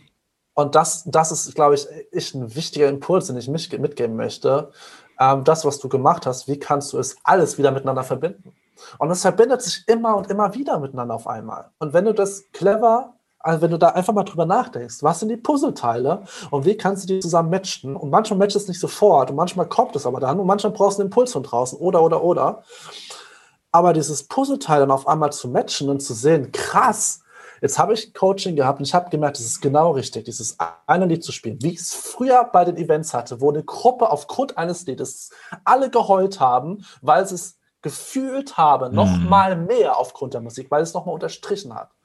und 0.54 0.74
das, 0.74 1.04
das 1.06 1.32
ist, 1.32 1.54
glaube 1.54 1.74
ich, 1.74 1.88
ich 2.12 2.34
ein 2.34 2.54
wichtiger 2.54 2.88
Impuls, 2.88 3.26
den 3.28 3.36
ich 3.38 3.48
mitgeben 3.48 4.14
möchte. 4.14 4.70
Ähm, 5.18 5.44
das, 5.44 5.64
was 5.64 5.78
du 5.78 5.88
gemacht 5.88 6.26
hast, 6.26 6.48
wie 6.48 6.58
kannst 6.58 6.92
du 6.92 6.98
es 6.98 7.16
alles 7.24 7.56
wieder 7.56 7.70
miteinander 7.70 8.04
verbinden? 8.04 8.54
Und 8.98 9.10
es 9.10 9.22
verbindet 9.22 9.62
sich 9.62 9.84
immer 9.88 10.16
und 10.16 10.30
immer 10.30 10.54
wieder 10.54 10.78
miteinander 10.78 11.14
auf 11.14 11.26
einmal. 11.26 11.70
Und 11.78 11.94
wenn 11.94 12.04
du 12.04 12.12
das 12.12 12.44
clever 12.52 13.15
also 13.46 13.62
wenn 13.62 13.70
du 13.70 13.78
da 13.78 13.90
einfach 13.90 14.12
mal 14.12 14.24
drüber 14.24 14.44
nachdenkst, 14.44 15.02
was 15.02 15.20
sind 15.20 15.28
die 15.28 15.36
Puzzleteile 15.36 16.24
und 16.50 16.64
wie 16.64 16.76
kannst 16.76 17.04
du 17.04 17.14
die 17.14 17.20
zusammen 17.20 17.48
matchen? 17.50 17.94
Und 17.94 18.10
manchmal 18.10 18.38
matcht 18.40 18.56
es 18.56 18.66
nicht 18.66 18.80
sofort 18.80 19.30
und 19.30 19.36
manchmal 19.36 19.68
kommt 19.68 19.94
es 19.94 20.04
aber 20.04 20.18
dann 20.18 20.40
und 20.40 20.46
manchmal 20.46 20.72
brauchst 20.72 20.98
du 20.98 21.02
einen 21.02 21.10
Impuls 21.10 21.32
von 21.32 21.44
draußen 21.44 21.78
oder, 21.78 22.02
oder, 22.02 22.24
oder. 22.24 22.64
Aber 23.70 23.92
dieses 23.92 24.24
Puzzleteil 24.24 24.80
dann 24.80 24.90
auf 24.90 25.06
einmal 25.06 25.32
zu 25.32 25.48
matchen 25.48 25.88
und 25.88 26.00
zu 26.00 26.12
sehen, 26.12 26.50
krass, 26.50 27.20
jetzt 27.60 27.78
habe 27.78 27.94
ich 27.94 28.12
Coaching 28.14 28.56
gehabt 28.56 28.80
und 28.80 28.86
ich 28.86 28.94
habe 28.94 29.10
gemerkt, 29.10 29.38
das 29.38 29.46
ist 29.46 29.60
genau 29.60 29.92
richtig, 29.92 30.24
dieses 30.24 30.56
eine 30.86 31.06
Lied 31.06 31.22
zu 31.22 31.30
spielen, 31.30 31.62
wie 31.62 31.70
ich 31.70 31.80
es 31.80 31.94
früher 31.94 32.42
bei 32.52 32.64
den 32.64 32.76
Events 32.76 33.14
hatte, 33.14 33.40
wo 33.40 33.50
eine 33.50 33.62
Gruppe 33.62 34.10
aufgrund 34.10 34.58
eines 34.58 34.86
Liedes 34.86 35.30
alle 35.64 35.88
geheult 35.88 36.40
haben, 36.40 36.84
weil 37.00 37.24
sie 37.28 37.36
es 37.36 37.58
gefühlt 37.80 38.56
haben, 38.56 38.92
noch 38.92 39.18
mhm. 39.18 39.28
mal 39.28 39.56
mehr 39.56 39.98
aufgrund 39.98 40.34
der 40.34 40.40
Musik, 40.40 40.68
weil 40.72 40.82
es 40.82 40.94
noch 40.94 41.06
mal 41.06 41.12
unterstrichen 41.12 41.72
hat 41.72 41.95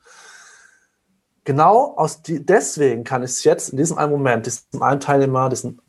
genau 1.46 1.96
aus 1.98 2.22
die, 2.22 2.46
deswegen 2.46 3.04
kann 3.04 3.24
ich 3.24 3.32
es 3.32 3.44
jetzt 3.44 3.70
in 3.70 3.78
diesem 3.78 3.98
einen 3.98 4.12
Moment, 4.12 4.46
diesem 4.46 4.82
einen 4.82 5.00
Teilnehmer, 5.00 5.50
diesem, 5.50 5.80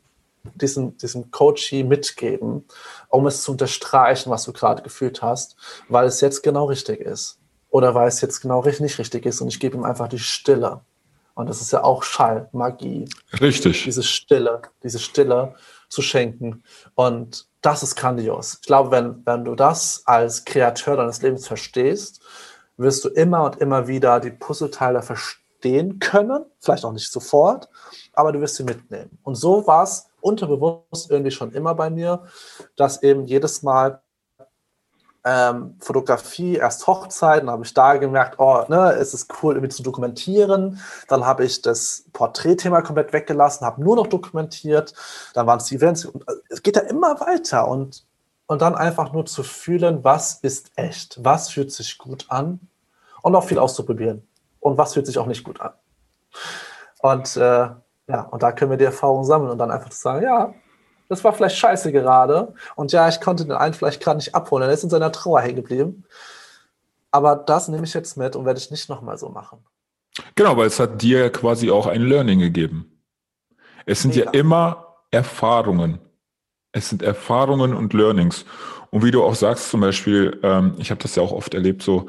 diesem, 0.55 0.97
diesem 0.97 1.31
Coachee 1.31 1.83
mitgeben, 1.83 2.65
um 3.09 3.27
es 3.27 3.43
zu 3.43 3.51
unterstreichen, 3.51 4.29
was 4.29 4.43
du 4.43 4.53
gerade 4.53 4.81
gefühlt 4.81 5.21
hast, 5.21 5.55
weil 5.89 6.05
es 6.05 6.21
jetzt 6.21 6.41
genau 6.41 6.65
richtig 6.65 6.99
ist. 6.99 7.39
Oder 7.69 7.95
weil 7.95 8.07
es 8.07 8.21
jetzt 8.21 8.41
genau 8.41 8.63
nicht 8.63 8.99
richtig 8.99 9.25
ist 9.25 9.41
und 9.41 9.47
ich 9.47 9.59
gebe 9.59 9.77
ihm 9.77 9.83
einfach 9.83 10.07
die 10.07 10.19
Stille. 10.19 10.81
Und 11.33 11.49
das 11.49 11.61
ist 11.61 11.73
ja 11.73 11.83
auch 11.83 12.03
Schall, 12.03 12.47
Magie. 12.51 13.09
Richtig. 13.41 13.85
Diese 13.85 14.03
Stille, 14.03 14.61
diese 14.83 14.99
Stille 14.99 15.55
zu 15.89 16.03
schenken. 16.03 16.63
Und 16.93 17.47
das 17.61 17.81
ist 17.81 17.95
grandios. 17.95 18.59
Ich 18.61 18.67
glaube, 18.67 18.91
wenn, 18.91 19.25
wenn 19.25 19.43
du 19.43 19.55
das 19.55 20.03
als 20.05 20.45
Kreateur 20.45 20.97
deines 20.97 21.23
Lebens 21.23 21.47
verstehst, 21.47 22.21
wirst 22.77 23.03
du 23.05 23.09
immer 23.09 23.45
und 23.45 23.55
immer 23.57 23.87
wieder 23.87 24.19
die 24.19 24.29
Puzzleteile 24.29 25.01
verstehen 25.01 25.42
verstehen 25.63 25.99
können, 25.99 26.45
vielleicht 26.59 26.83
auch 26.83 26.91
nicht 26.91 27.11
sofort, 27.11 27.69
aber 28.13 28.31
du 28.31 28.41
wirst 28.41 28.55
sie 28.55 28.63
mitnehmen. 28.63 29.17
Und 29.23 29.35
so 29.35 29.65
war 29.65 29.83
es 29.83 30.09
unterbewusst 30.21 31.09
irgendwie 31.09 31.31
schon 31.31 31.51
immer 31.53 31.73
bei 31.73 31.89
mir, 31.89 32.23
dass 32.75 33.01
eben 33.01 33.25
jedes 33.25 33.63
Mal 33.63 34.01
ähm, 35.25 35.75
Fotografie, 35.79 36.55
erst 36.55 36.85
Hochzeiten, 36.85 37.49
habe 37.49 37.63
ich 37.63 37.73
da 37.73 37.95
gemerkt, 37.95 38.39
oh, 38.39 38.65
ne, 38.67 38.91
es 38.93 39.13
ist 39.13 39.33
cool, 39.41 39.55
irgendwie 39.55 39.73
zu 39.73 39.83
dokumentieren. 39.83 40.81
Dann 41.07 41.25
habe 41.25 41.45
ich 41.45 41.61
das 41.61 42.03
Porträtthema 42.11 42.81
komplett 42.81 43.13
weggelassen, 43.13 43.65
habe 43.65 43.81
nur 43.81 43.95
noch 43.95 44.07
dokumentiert. 44.07 44.93
Dann 45.33 45.47
waren 45.47 45.59
es 45.59 45.65
die 45.65 45.75
Events. 45.75 46.03
Und 46.03 46.27
äh, 46.27 46.33
es 46.49 46.61
geht 46.61 46.75
ja 46.75 46.81
immer 46.81 47.21
weiter 47.21 47.69
und, 47.69 48.03
und 48.47 48.61
dann 48.61 48.75
einfach 48.75 49.13
nur 49.13 49.25
zu 49.25 49.43
fühlen, 49.43 50.03
was 50.03 50.39
ist 50.41 50.71
echt, 50.75 51.23
was 51.23 51.49
fühlt 51.49 51.71
sich 51.71 51.97
gut 51.97 52.25
an 52.27 52.59
und 53.21 53.33
auch 53.33 53.45
viel 53.45 53.59
auszuprobieren 53.59 54.27
und 54.63 54.77
was 54.77 54.93
fühlt 54.93 55.05
sich 55.05 55.17
auch 55.17 55.27
nicht 55.27 55.43
gut 55.43 55.59
an. 55.61 55.73
Und 56.99 57.35
äh, 57.35 57.69
ja, 58.07 58.21
und 58.31 58.43
da 58.43 58.51
können 58.51 58.71
wir 58.71 58.77
die 58.77 58.85
Erfahrung 58.85 59.23
sammeln 59.23 59.51
und 59.51 59.57
dann 59.57 59.71
einfach 59.71 59.91
sagen, 59.91 60.23
ja, 60.23 60.53
das 61.09 61.23
war 61.23 61.33
vielleicht 61.33 61.57
scheiße 61.57 61.91
gerade. 61.91 62.53
Und 62.75 62.91
ja, 62.91 63.07
ich 63.09 63.19
konnte 63.21 63.43
den 63.43 63.51
einen 63.51 63.73
vielleicht 63.73 64.01
gerade 64.01 64.17
nicht 64.17 64.33
abholen. 64.33 64.63
Er 64.63 64.73
ist 64.73 64.83
in 64.83 64.89
seiner 64.89 65.11
Trauer 65.11 65.41
hängen 65.41 65.57
geblieben. 65.57 66.05
Aber 67.11 67.35
das 67.35 67.67
nehme 67.67 67.83
ich 67.83 67.93
jetzt 67.93 68.17
mit 68.17 68.35
und 68.35 68.45
werde 68.45 68.59
ich 68.59 68.71
nicht 68.71 68.89
nochmal 68.89 69.17
so 69.17 69.29
machen. 69.29 69.59
Genau, 70.35 70.57
weil 70.57 70.67
es 70.67 70.79
hat 70.79 71.01
dir 71.01 71.29
quasi 71.29 71.69
auch 71.69 71.87
ein 71.87 72.01
Learning 72.01 72.39
gegeben. 72.39 72.99
Es 73.85 74.01
sind 74.01 74.15
Mega. 74.15 74.31
ja 74.31 74.39
immer 74.39 74.95
Erfahrungen. 75.11 75.99
Es 76.71 76.89
sind 76.89 77.03
Erfahrungen 77.03 77.75
und 77.75 77.93
Learnings. 77.93 78.45
Und 78.89 79.03
wie 79.03 79.11
du 79.11 79.23
auch 79.23 79.35
sagst, 79.35 79.69
zum 79.69 79.81
Beispiel, 79.81 80.39
ähm, 80.41 80.75
ich 80.77 80.89
habe 80.89 81.01
das 81.01 81.15
ja 81.15 81.23
auch 81.23 81.31
oft 81.31 81.53
erlebt, 81.53 81.83
so, 81.83 82.07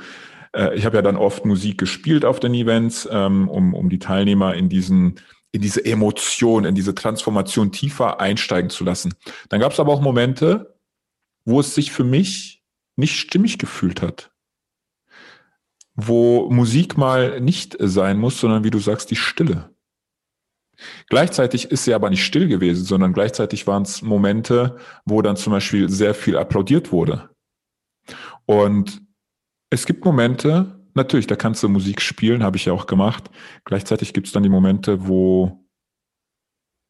äh, 0.55 0.75
ich 0.75 0.87
habe 0.87 0.97
ja 0.97 1.03
dann 1.03 1.17
oft 1.17 1.45
Musik 1.45 1.79
gespielt 1.79 2.25
auf 2.25 2.41
den 2.41 2.55
Events, 2.55 3.09
ähm, 3.11 3.49
um, 3.49 3.75
um 3.75 3.89
die 3.89 3.99
Teilnehmer 3.99 4.55
in 4.55 4.69
diesen 4.69 5.21
in 5.53 5.61
diese 5.61 5.85
Emotion, 5.85 6.65
in 6.65 6.75
diese 6.75 6.97
Transformation 6.97 7.71
tiefer 7.71 8.19
einsteigen 8.19 8.71
zu 8.71 8.83
lassen. 8.83 9.15
Dann 9.51 9.61
gab 9.61 9.71
es 9.71 9.79
aber 9.79 9.93
auch 9.93 10.01
Momente, 10.01 10.77
wo 11.45 11.61
es 11.61 11.77
sich 11.77 11.93
für 11.93 12.03
mich 12.03 12.65
nicht 12.97 13.17
stimmig 13.17 13.59
gefühlt 13.59 14.03
hat. 14.03 14.33
Wo 15.95 16.51
Musik 16.51 16.99
mal 16.99 17.41
nicht 17.41 17.77
sein 17.79 18.19
muss, 18.19 18.41
sondern 18.41 18.65
wie 18.65 18.71
du 18.71 18.81
sagst, 18.81 19.13
die 19.13 19.17
Stille. 19.17 19.71
Gleichzeitig 21.09 21.71
ist 21.71 21.85
sie 21.85 21.95
aber 21.95 22.11
nicht 22.11 22.25
still 22.25 22.49
gewesen, 22.49 22.85
sondern 22.85 23.13
gleichzeitig 23.13 23.69
waren 23.69 23.85
es 23.85 24.03
Momente, 24.03 24.77
wo 25.05 25.23
dann 25.23 25.37
zum 25.37 25.53
Beispiel 25.53 25.89
sehr 25.89 26.15
viel 26.15 26.37
applaudiert 26.37 26.91
wurde. 26.91 27.31
Und 28.45 29.04
es 29.75 29.87
gibt 29.87 30.05
Momente, 30.05 30.79
natürlich, 30.95 31.27
da 31.27 31.37
kannst 31.37 31.63
du 31.63 31.69
Musik 31.69 32.01
spielen, 32.01 32.43
habe 32.43 32.57
ich 32.57 32.65
ja 32.65 32.73
auch 32.73 32.87
gemacht. 32.87 33.29
Gleichzeitig 33.65 34.15
gibt 34.15 34.29
es 34.29 34.33
dann 34.33 34.43
die 34.43 34.49
Momente, 34.49 35.07
wo 35.07 35.67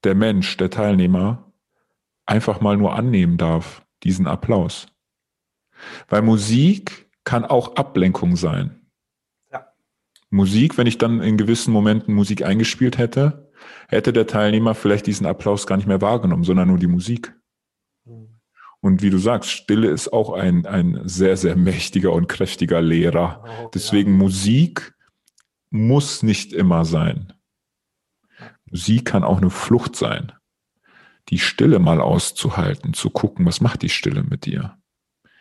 der 0.05 0.15
Mensch, 0.15 0.57
der 0.59 0.71
Teilnehmer, 0.71 1.53
einfach 2.27 2.61
mal 2.61 2.77
nur 2.77 2.95
annehmen 2.95 3.39
darf, 3.39 3.85
diesen 4.03 4.27
Applaus. 4.27 4.87
Weil 6.09 6.23
Musik 6.23 7.11
kann 7.25 7.45
auch 7.45 7.77
Ablenkung 7.77 8.37
sein. 8.37 8.87
Ja. 9.51 9.73
Musik, 10.31 10.77
wenn 10.77 10.87
ich 10.87 10.99
dann 10.99 11.23
in 11.23 11.39
gewissen 11.39 11.73
Momenten 11.73 12.15
Musik 12.15 12.45
eingespielt 12.45 12.99
hätte, 12.99 13.51
hätte 13.89 14.13
der 14.13 14.27
Teilnehmer 14.27 14.75
vielleicht 14.75 15.07
diesen 15.07 15.27
Applaus 15.27 15.67
gar 15.67 15.77
nicht 15.77 15.87
mehr 15.87 16.03
wahrgenommen, 16.03 16.45
sondern 16.45 16.69
nur 16.69 16.79
die 16.79 16.87
Musik. 16.87 17.35
Und 18.85 19.01
wie 19.01 19.09
du 19.09 19.17
sagst, 19.17 19.49
Stille 19.49 19.89
ist 19.89 20.13
auch 20.13 20.35
ein, 20.35 20.67
ein 20.67 21.01
sehr, 21.05 21.39
sehr 21.39 21.57
mächtiger 21.57 22.13
und 22.13 22.29
kräftiger 22.29 22.83
Lehrer. 22.83 23.43
Oh, 23.63 23.71
Deswegen 23.73 24.11
ja. 24.11 24.17
Musik 24.19 24.93
muss 25.71 26.23
nicht 26.23 26.53
immer 26.53 26.85
sein. 26.85 27.33
Musik 28.67 29.07
kann 29.07 29.25
auch 29.25 29.39
eine 29.39 29.49
Flucht 29.49 29.97
sein. 29.97 30.33
Die 31.31 31.39
Stille 31.39 31.79
mal 31.79 31.99
auszuhalten, 31.99 32.93
zu 32.93 33.09
gucken, 33.09 33.47
was 33.47 33.63
macht 33.63 33.81
die 33.81 33.89
Stille 33.89 34.23
mit 34.23 34.45
dir? 34.45 34.77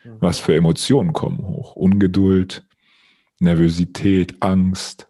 Mhm. 0.06 0.22
Was 0.22 0.40
für 0.40 0.56
Emotionen 0.56 1.12
kommen 1.12 1.40
hoch? 1.40 1.76
Ungeduld, 1.76 2.66
Nervosität, 3.40 4.42
Angst, 4.42 5.10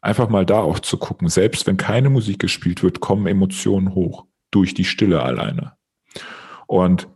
einfach 0.00 0.30
mal 0.30 0.46
da 0.46 0.60
auch 0.60 0.78
zu 0.78 0.96
gucken. 0.96 1.28
Selbst 1.28 1.66
wenn 1.66 1.76
keine 1.76 2.08
Musik 2.08 2.38
gespielt 2.38 2.82
wird, 2.82 3.00
kommen 3.00 3.26
Emotionen 3.26 3.94
hoch 3.94 4.24
durch 4.50 4.72
die 4.72 4.86
Stille 4.86 5.22
alleine. 5.22 5.76
Und 6.66 7.06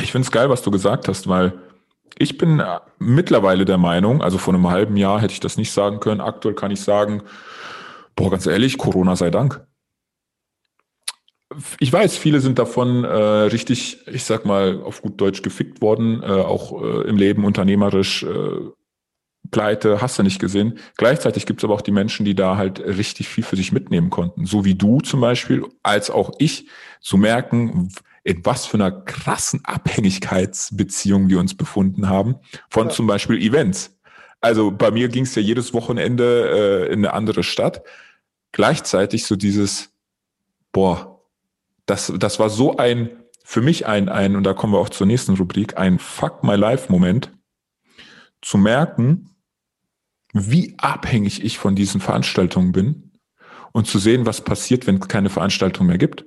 ich 0.00 0.12
finde 0.12 0.26
es 0.26 0.32
geil, 0.32 0.48
was 0.48 0.62
du 0.62 0.70
gesagt 0.70 1.08
hast, 1.08 1.28
weil 1.28 1.58
ich 2.18 2.38
bin 2.38 2.62
mittlerweile 2.98 3.64
der 3.64 3.78
Meinung, 3.78 4.22
also 4.22 4.38
vor 4.38 4.54
einem 4.54 4.70
halben 4.70 4.96
Jahr 4.96 5.20
hätte 5.20 5.32
ich 5.32 5.40
das 5.40 5.56
nicht 5.56 5.72
sagen 5.72 6.00
können. 6.00 6.20
Aktuell 6.20 6.54
kann 6.54 6.70
ich 6.70 6.80
sagen, 6.80 7.22
boah, 8.16 8.30
ganz 8.30 8.46
ehrlich, 8.46 8.78
Corona 8.78 9.16
sei 9.16 9.30
Dank. 9.30 9.64
Ich 11.80 11.92
weiß, 11.92 12.16
viele 12.16 12.40
sind 12.40 12.58
davon 12.58 13.04
äh, 13.04 13.08
richtig, 13.08 14.06
ich 14.06 14.24
sag 14.24 14.46
mal, 14.46 14.80
auf 14.82 15.02
gut 15.02 15.20
Deutsch 15.20 15.42
gefickt 15.42 15.82
worden, 15.82 16.22
äh, 16.22 16.26
auch 16.26 16.82
äh, 16.82 17.08
im 17.08 17.16
Leben 17.16 17.44
unternehmerisch 17.44 18.22
äh, 18.22 18.70
pleite, 19.50 20.00
hast 20.00 20.18
du 20.18 20.22
nicht 20.22 20.38
gesehen. 20.38 20.78
Gleichzeitig 20.96 21.44
gibt 21.44 21.60
es 21.60 21.64
aber 21.64 21.74
auch 21.74 21.82
die 21.82 21.90
Menschen, 21.90 22.24
die 22.24 22.34
da 22.34 22.56
halt 22.56 22.80
richtig 22.80 23.28
viel 23.28 23.44
für 23.44 23.56
sich 23.56 23.70
mitnehmen 23.70 24.08
konnten. 24.08 24.46
So 24.46 24.64
wie 24.64 24.74
du 24.74 25.00
zum 25.00 25.20
Beispiel, 25.20 25.66
als 25.82 26.10
auch 26.10 26.32
ich, 26.38 26.68
zu 27.00 27.18
merken, 27.18 27.92
in 28.24 28.44
was 28.44 28.66
für 28.66 28.76
einer 28.76 28.90
krassen 28.90 29.64
Abhängigkeitsbeziehung 29.64 31.28
wir 31.28 31.40
uns 31.40 31.56
befunden 31.56 32.08
haben 32.08 32.36
von 32.70 32.88
ja. 32.88 32.92
zum 32.92 33.06
Beispiel 33.06 33.40
Events. 33.40 33.98
Also 34.40 34.70
bei 34.70 34.90
mir 34.90 35.08
ging 35.08 35.24
es 35.24 35.34
ja 35.34 35.42
jedes 35.42 35.72
Wochenende 35.72 36.86
äh, 36.88 36.92
in 36.92 37.00
eine 37.00 37.14
andere 37.14 37.42
Stadt. 37.42 37.82
Gleichzeitig 38.52 39.24
so 39.24 39.36
dieses, 39.36 39.90
boah, 40.72 41.24
das, 41.86 42.12
das 42.16 42.38
war 42.38 42.50
so 42.50 42.76
ein, 42.76 43.10
für 43.44 43.60
mich 43.60 43.86
ein, 43.86 44.08
ein, 44.08 44.36
und 44.36 44.44
da 44.44 44.52
kommen 44.52 44.72
wir 44.72 44.78
auch 44.78 44.88
zur 44.88 45.06
nächsten 45.06 45.34
Rubrik, 45.34 45.78
ein 45.78 45.98
Fuck 45.98 46.44
My 46.44 46.54
Life 46.54 46.90
Moment, 46.90 47.32
zu 48.40 48.58
merken, 48.58 49.30
wie 50.32 50.74
abhängig 50.78 51.44
ich 51.44 51.58
von 51.58 51.74
diesen 51.74 52.00
Veranstaltungen 52.00 52.72
bin 52.72 53.12
und 53.72 53.86
zu 53.86 53.98
sehen, 53.98 54.26
was 54.26 54.42
passiert, 54.42 54.86
wenn 54.86 54.96
es 54.96 55.08
keine 55.08 55.30
Veranstaltung 55.30 55.86
mehr 55.86 55.98
gibt. 55.98 56.24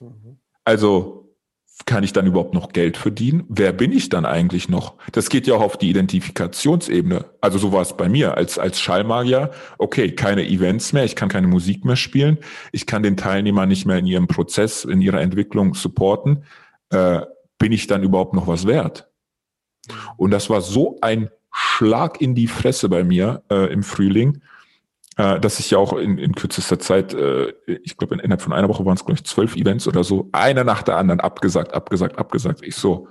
Mhm. 0.00 0.38
Also 0.64 1.15
kann 1.84 2.02
ich 2.02 2.12
dann 2.12 2.26
überhaupt 2.26 2.54
noch 2.54 2.70
Geld 2.70 2.96
verdienen? 2.96 3.44
Wer 3.48 3.72
bin 3.72 3.92
ich 3.92 4.08
dann 4.08 4.24
eigentlich 4.24 4.68
noch? 4.68 4.94
Das 5.12 5.28
geht 5.28 5.46
ja 5.46 5.54
auch 5.54 5.60
auf 5.60 5.76
die 5.76 5.90
Identifikationsebene. 5.90 7.26
Also 7.40 7.58
so 7.58 7.72
war 7.72 7.82
es 7.82 7.96
bei 7.96 8.08
mir 8.08 8.36
als, 8.36 8.58
als 8.58 8.80
Schallmagier. 8.80 9.50
Okay, 9.76 10.12
keine 10.12 10.48
Events 10.48 10.94
mehr, 10.94 11.04
ich 11.04 11.16
kann 11.16 11.28
keine 11.28 11.48
Musik 11.48 11.84
mehr 11.84 11.96
spielen, 11.96 12.38
ich 12.72 12.86
kann 12.86 13.02
den 13.02 13.16
Teilnehmer 13.16 13.66
nicht 13.66 13.84
mehr 13.84 13.98
in 13.98 14.06
ihrem 14.06 14.26
Prozess, 14.26 14.84
in 14.84 15.02
ihrer 15.02 15.20
Entwicklung 15.20 15.74
supporten. 15.74 16.44
Äh, 16.90 17.20
bin 17.58 17.72
ich 17.72 17.86
dann 17.86 18.02
überhaupt 18.02 18.34
noch 18.34 18.46
was 18.46 18.66
wert? 18.66 19.08
Und 20.16 20.30
das 20.30 20.48
war 20.48 20.62
so 20.62 20.98
ein 21.02 21.30
Schlag 21.52 22.20
in 22.20 22.34
die 22.34 22.48
Fresse 22.48 22.88
bei 22.88 23.04
mir 23.04 23.42
äh, 23.50 23.72
im 23.72 23.82
Frühling, 23.82 24.42
äh, 25.16 25.40
dass 25.40 25.58
ich 25.58 25.70
ja 25.70 25.78
auch 25.78 25.94
in, 25.94 26.18
in 26.18 26.34
kürzester 26.34 26.78
Zeit, 26.78 27.14
äh, 27.14 27.54
ich 27.66 27.96
glaube 27.96 28.16
innerhalb 28.16 28.42
von 28.42 28.52
einer 28.52 28.68
Woche 28.68 28.84
waren 28.84 28.94
es 28.94 29.04
glaube 29.04 29.18
ich 29.18 29.24
zwölf 29.24 29.56
Events 29.56 29.88
oder 29.88 30.04
so, 30.04 30.28
einer 30.32 30.62
nach 30.62 30.82
der 30.82 30.96
anderen 30.96 31.20
abgesagt, 31.20 31.74
abgesagt, 31.74 32.18
abgesagt. 32.18 32.60
Ich 32.62 32.76
so, 32.76 33.08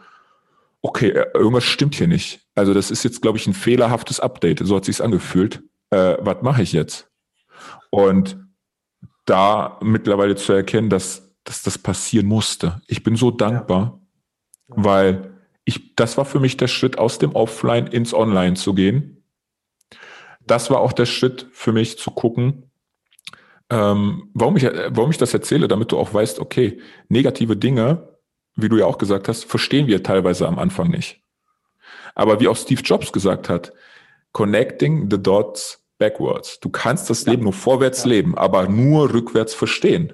okay, 0.81 1.09
äh, 1.09 1.25
irgendwas 1.33 1.63
stimmt 1.63 1.95
hier 1.95 2.07
nicht. 2.07 2.41
Also 2.53 2.73
das 2.73 2.91
ist 2.91 3.03
jetzt 3.03 3.21
glaube 3.21 3.37
ich 3.37 3.47
ein 3.47 3.53
fehlerhaftes 3.53 4.19
Update. 4.19 4.61
So 4.63 4.75
hat 4.75 4.85
sich's 4.85 5.01
angefühlt. 5.01 5.63
Äh, 5.89 6.17
was 6.19 6.41
mache 6.41 6.61
ich 6.61 6.73
jetzt? 6.73 7.09
Und 7.89 8.37
da 9.25 9.79
mittlerweile 9.81 10.35
zu 10.35 10.53
erkennen, 10.53 10.89
dass, 10.89 11.33
dass 11.43 11.63
das 11.63 11.79
passieren 11.79 12.27
musste. 12.27 12.81
Ich 12.87 13.03
bin 13.03 13.15
so 13.15 13.31
dankbar, 13.31 13.99
ja. 14.69 14.75
weil 14.77 15.31
ich, 15.63 15.95
das 15.95 16.17
war 16.17 16.25
für 16.25 16.39
mich 16.39 16.57
der 16.57 16.67
Schritt 16.67 16.99
aus 16.99 17.17
dem 17.17 17.31
Offline 17.33 17.87
ins 17.87 18.13
Online 18.13 18.53
zu 18.53 18.75
gehen 18.75 19.14
das 20.47 20.69
war 20.69 20.79
auch 20.79 20.93
der 20.93 21.05
Schritt 21.05 21.47
für 21.51 21.71
mich 21.71 21.97
zu 21.97 22.11
gucken, 22.11 22.71
ähm, 23.69 24.29
warum, 24.33 24.57
ich, 24.57 24.63
warum 24.63 25.09
ich 25.09 25.17
das 25.17 25.33
erzähle, 25.33 25.67
damit 25.67 25.91
du 25.91 25.97
auch 25.97 26.13
weißt, 26.13 26.39
okay, 26.39 26.79
negative 27.09 27.57
Dinge, 27.57 28.09
wie 28.55 28.69
du 28.69 28.77
ja 28.77 28.85
auch 28.85 28.97
gesagt 28.97 29.27
hast, 29.27 29.45
verstehen 29.45 29.87
wir 29.87 30.03
teilweise 30.03 30.47
am 30.47 30.59
Anfang 30.59 30.89
nicht. 30.89 31.21
Aber 32.13 32.39
wie 32.39 32.47
auch 32.47 32.55
Steve 32.55 32.81
Jobs 32.81 33.11
gesagt 33.11 33.49
hat, 33.49 33.73
connecting 34.31 35.09
the 35.09 35.21
dots 35.21 35.83
backwards. 35.97 36.59
Du 36.59 36.69
kannst 36.69 37.09
das 37.09 37.25
ja. 37.25 37.31
Leben 37.31 37.43
nur 37.43 37.53
vorwärts 37.53 38.03
ja. 38.03 38.09
leben, 38.11 38.37
aber 38.37 38.67
nur 38.67 39.13
rückwärts 39.13 39.53
verstehen. 39.53 40.13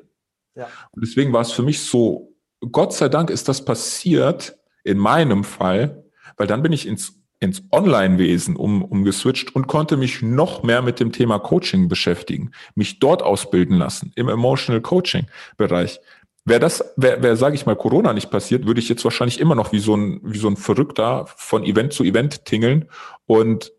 Ja. 0.56 0.68
Und 0.92 1.04
deswegen 1.04 1.34
war 1.34 1.42
es 1.42 1.52
für 1.52 1.64
mich 1.64 1.82
so, 1.82 2.36
Gott 2.72 2.94
sei 2.94 3.10
Dank 3.10 3.30
ist 3.30 3.48
das 3.48 3.66
passiert 3.66 4.58
in 4.84 4.98
meinem 4.98 5.44
Fall, 5.44 6.06
weil 6.38 6.48
dann 6.48 6.62
bin 6.62 6.72
ich 6.72 6.88
ins 6.88 7.21
ins 7.42 7.64
Online-Wesen 7.72 8.56
um, 8.56 8.84
umgeswitcht 8.84 9.56
und 9.56 9.68
konnte 9.68 9.98
mich 9.98 10.22
noch 10.22 10.62
mehr 10.62 10.82
mit 10.82 11.00
dem 11.00 11.12
Thema 11.12 11.40
Coaching 11.40 11.90
beschäftigen, 11.90 12.52
mich 12.76 13.00
dort 13.00 13.24
ausbilden 13.24 13.78
lassen, 13.78 14.14
im 14.16 14.30
Emotional 14.30 14.80
Coaching-Bereich. 14.80 16.00
Wäre 16.46 16.60
das, 16.60 16.94
wäre, 16.98 17.22
wär, 17.22 17.36
sage 17.36 17.56
ich 17.56 17.66
mal, 17.66 17.76
Corona 17.76 18.14
nicht 18.14 18.30
passiert, 18.30 18.66
würde 18.68 18.80
ich 18.80 18.90
jetzt 18.90 19.04
wahrscheinlich 19.04 19.40
immer 19.40 19.56
noch 19.56 19.72
wie 19.72 19.80
so 19.80 19.96
ein, 19.96 20.22
wie 20.24 20.38
so 20.38 20.48
ein 20.48 20.56
Verrückter 20.56 21.26
von 21.36 21.64
Event 21.64 21.94
zu 21.94 22.04
Event 22.04 22.46
tingeln 22.46 22.90
und 23.26 23.72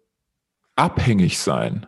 abhängig 0.75 1.39
sein. 1.39 1.87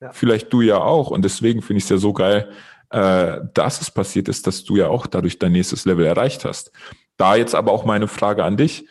Ja. 0.00 0.12
Vielleicht 0.12 0.52
du 0.52 0.60
ja 0.62 0.78
auch. 0.78 1.10
Und 1.10 1.24
deswegen 1.24 1.60
finde 1.60 1.78
ich 1.78 1.84
es 1.84 1.90
ja 1.90 1.96
so 1.98 2.12
geil, 2.12 2.50
äh, 2.90 3.38
dass 3.52 3.80
es 3.80 3.90
passiert 3.90 4.28
ist, 4.28 4.46
dass 4.46 4.64
du 4.64 4.76
ja 4.76 4.88
auch 4.88 5.06
dadurch 5.06 5.38
dein 5.38 5.52
nächstes 5.52 5.84
Level 5.84 6.06
erreicht 6.06 6.44
hast. 6.44 6.72
Da 7.16 7.34
jetzt 7.34 7.54
aber 7.54 7.72
auch 7.72 7.84
meine 7.84 8.08
Frage 8.08 8.44
an 8.44 8.56
dich. 8.56 8.88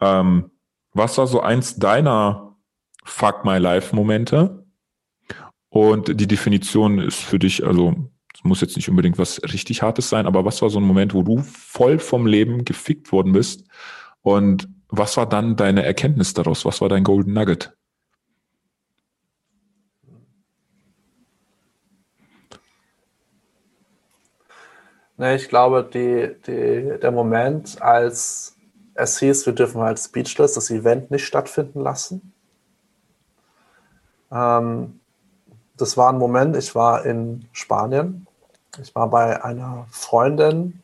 Ähm, 0.00 0.50
was 0.92 1.18
war 1.18 1.26
so 1.26 1.40
eins 1.40 1.76
deiner 1.76 2.56
Fuck 3.04 3.44
My 3.44 3.58
Life 3.58 3.94
Momente? 3.94 4.64
Und 5.70 6.20
die 6.20 6.26
Definition 6.26 6.98
ist 6.98 7.20
für 7.20 7.38
dich, 7.38 7.64
also 7.66 7.94
es 8.34 8.44
muss 8.44 8.60
jetzt 8.60 8.76
nicht 8.76 8.88
unbedingt 8.88 9.18
was 9.18 9.42
richtig 9.42 9.82
Hartes 9.82 10.08
sein, 10.08 10.26
aber 10.26 10.44
was 10.44 10.62
war 10.62 10.70
so 10.70 10.78
ein 10.78 10.84
Moment, 10.84 11.14
wo 11.14 11.22
du 11.22 11.38
voll 11.38 11.98
vom 11.98 12.26
Leben 12.26 12.64
gefickt 12.64 13.12
worden 13.12 13.32
bist? 13.32 13.66
Und 14.22 14.68
was 14.88 15.16
war 15.16 15.28
dann 15.28 15.56
deine 15.56 15.84
Erkenntnis 15.84 16.34
daraus? 16.34 16.64
Was 16.64 16.80
war 16.80 16.88
dein 16.88 17.04
Golden 17.04 17.32
Nugget? 17.32 17.76
Nee, 25.16 25.34
ich 25.34 25.48
glaube, 25.48 25.88
die, 25.92 26.36
die, 26.46 26.98
der 27.00 27.10
Moment, 27.10 27.82
als 27.82 28.56
es 28.98 29.18
hieß, 29.18 29.46
wir 29.46 29.52
dürfen 29.52 29.80
halt 29.80 29.98
Speechless 29.98 30.54
das 30.54 30.70
Event 30.70 31.10
nicht 31.10 31.24
stattfinden 31.24 31.80
lassen. 31.80 32.32
Ähm, 34.30 35.00
das 35.76 35.96
war 35.96 36.12
ein 36.12 36.18
Moment, 36.18 36.56
ich 36.56 36.74
war 36.74 37.06
in 37.06 37.46
Spanien. 37.52 38.26
Ich 38.82 38.94
war 38.94 39.08
bei 39.08 39.42
einer 39.42 39.86
Freundin, 39.90 40.82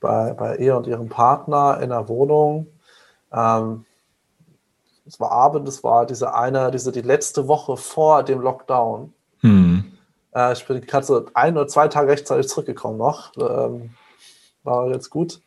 bei, 0.00 0.32
bei 0.34 0.56
ihr 0.56 0.76
und 0.76 0.86
ihrem 0.86 1.08
Partner 1.08 1.80
in 1.80 1.90
der 1.90 2.08
Wohnung. 2.08 2.66
Ähm, 3.32 3.86
es 5.06 5.18
war 5.18 5.32
Abend, 5.32 5.66
es 5.66 5.82
war 5.82 6.04
diese 6.04 6.34
eine, 6.34 6.70
diese 6.70 6.92
die 6.92 7.00
letzte 7.00 7.48
Woche 7.48 7.78
vor 7.78 8.22
dem 8.22 8.40
Lockdown. 8.40 9.14
Hm. 9.40 9.92
Äh, 10.34 10.52
ich 10.52 10.66
bin 10.66 10.82
gerade 10.82 11.06
so 11.06 11.26
ein 11.32 11.56
oder 11.56 11.66
zwei 11.66 11.88
Tage 11.88 12.10
rechtzeitig 12.10 12.48
zurückgekommen 12.48 12.98
noch. 12.98 13.32
Ähm, 13.38 13.90
war 14.62 14.88
jetzt 14.88 15.08
gut. 15.08 15.40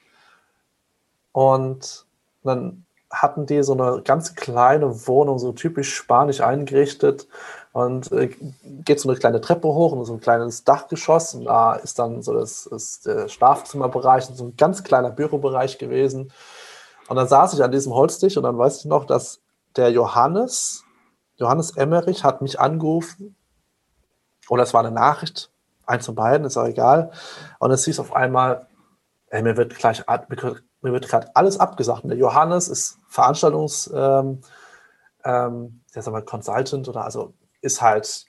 Und 1.31 2.05
dann 2.43 2.85
hatten 3.11 3.45
die 3.45 3.61
so 3.63 3.73
eine 3.73 4.01
ganz 4.03 4.35
kleine 4.35 5.07
Wohnung, 5.07 5.37
so 5.37 5.51
typisch 5.51 5.93
spanisch 5.93 6.41
eingerichtet 6.41 7.27
und 7.73 8.11
äh, 8.11 8.29
geht 8.63 8.99
so 8.99 9.09
eine 9.09 9.17
kleine 9.17 9.41
Treppe 9.41 9.67
hoch 9.67 9.91
und 9.91 10.05
so 10.05 10.13
ein 10.13 10.21
kleines 10.21 10.63
Dachgeschoss 10.63 11.33
und 11.35 11.45
da 11.45 11.73
ist 11.73 11.99
dann 11.99 12.21
so 12.21 12.33
das, 12.33 12.67
das 12.71 13.01
der 13.01 13.27
Schlafzimmerbereich 13.27 14.29
und 14.29 14.35
so 14.35 14.45
ein 14.45 14.55
ganz 14.55 14.83
kleiner 14.83 15.09
Bürobereich 15.09 15.77
gewesen. 15.77 16.31
Und 17.09 17.15
dann 17.17 17.27
saß 17.27 17.53
ich 17.53 17.63
an 17.63 17.71
diesem 17.71 17.93
Holztisch 17.93 18.37
und 18.37 18.43
dann 18.43 18.57
weiß 18.57 18.79
ich 18.79 18.85
noch, 18.85 19.05
dass 19.05 19.41
der 19.75 19.91
Johannes, 19.91 20.83
Johannes 21.35 21.71
Emmerich 21.71 22.23
hat 22.23 22.41
mich 22.41 22.59
angerufen 22.59 23.35
oder 24.47 24.63
es 24.63 24.73
war 24.73 24.81
eine 24.81 24.91
Nachricht, 24.91 25.51
eins 25.85 26.05
von 26.05 26.15
beiden, 26.15 26.45
ist 26.45 26.57
auch 26.57 26.67
egal. 26.67 27.11
Und 27.59 27.71
es 27.71 27.85
hieß 27.85 27.99
auf 27.99 28.13
einmal, 28.13 28.67
ey, 29.27 29.41
mir 29.41 29.57
wird 29.57 29.75
gleich, 29.75 30.03
wird 30.81 31.07
gerade 31.07 31.35
alles 31.35 31.59
abgesagt. 31.59 32.03
Und 32.03 32.09
der 32.09 32.17
Johannes 32.17 32.67
ist 32.67 32.97
Veranstaltungs, 33.07 33.91
ähm, 33.93 34.41
ähm, 35.23 35.81
der 35.93 36.11
mal 36.11 36.23
Consultant 36.23 36.87
oder 36.87 37.05
also 37.05 37.33
ist 37.61 37.81
halt 37.81 38.25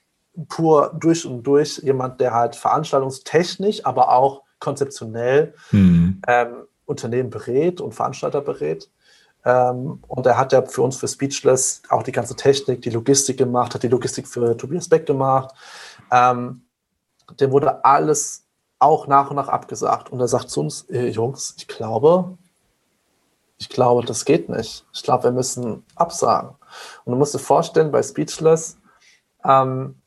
pur 0.48 0.94
durch 0.98 1.26
und 1.26 1.42
durch 1.42 1.78
jemand, 1.78 2.20
der 2.20 2.34
halt 2.34 2.56
veranstaltungstechnisch, 2.56 3.84
aber 3.84 4.10
auch 4.10 4.42
konzeptionell 4.58 5.54
mhm. 5.70 6.22
ähm, 6.26 6.66
Unternehmen 6.84 7.30
berät 7.30 7.80
und 7.80 7.94
Veranstalter 7.94 8.40
berät. 8.40 8.90
Ähm, 9.44 10.02
und 10.06 10.26
er 10.26 10.36
hat 10.36 10.52
ja 10.52 10.64
für 10.64 10.82
uns 10.82 10.96
für 10.96 11.08
Speechless 11.08 11.82
auch 11.88 12.02
die 12.02 12.12
ganze 12.12 12.36
Technik, 12.36 12.82
die 12.82 12.90
Logistik 12.90 13.38
gemacht, 13.38 13.74
hat 13.74 13.82
die 13.82 13.88
Logistik 13.88 14.28
für 14.28 14.56
Tobias 14.56 14.88
Beck 14.88 15.06
gemacht. 15.06 15.54
Ähm, 16.10 16.62
dem 17.40 17.50
wurde 17.50 17.84
alles 17.84 18.46
auch 18.78 19.06
nach 19.06 19.30
und 19.30 19.36
nach 19.36 19.48
abgesagt. 19.48 20.10
Und 20.10 20.20
er 20.20 20.28
sagt 20.28 20.50
zu 20.50 20.60
uns, 20.60 20.82
äh, 20.90 21.08
Jungs, 21.08 21.54
ich 21.56 21.68
glaube, 21.68 22.36
ich 23.62 23.68
glaube, 23.68 24.04
das 24.04 24.24
geht 24.24 24.48
nicht. 24.48 24.84
Ich 24.92 25.04
glaube, 25.04 25.22
wir 25.22 25.30
müssen 25.30 25.86
absagen. 25.94 26.50
Und 27.04 27.12
du 27.12 27.16
musst 27.16 27.32
dir 27.32 27.38
vorstellen, 27.38 27.92
bei 27.92 28.02
Speechless, 28.02 28.76
ähm, 29.44 30.02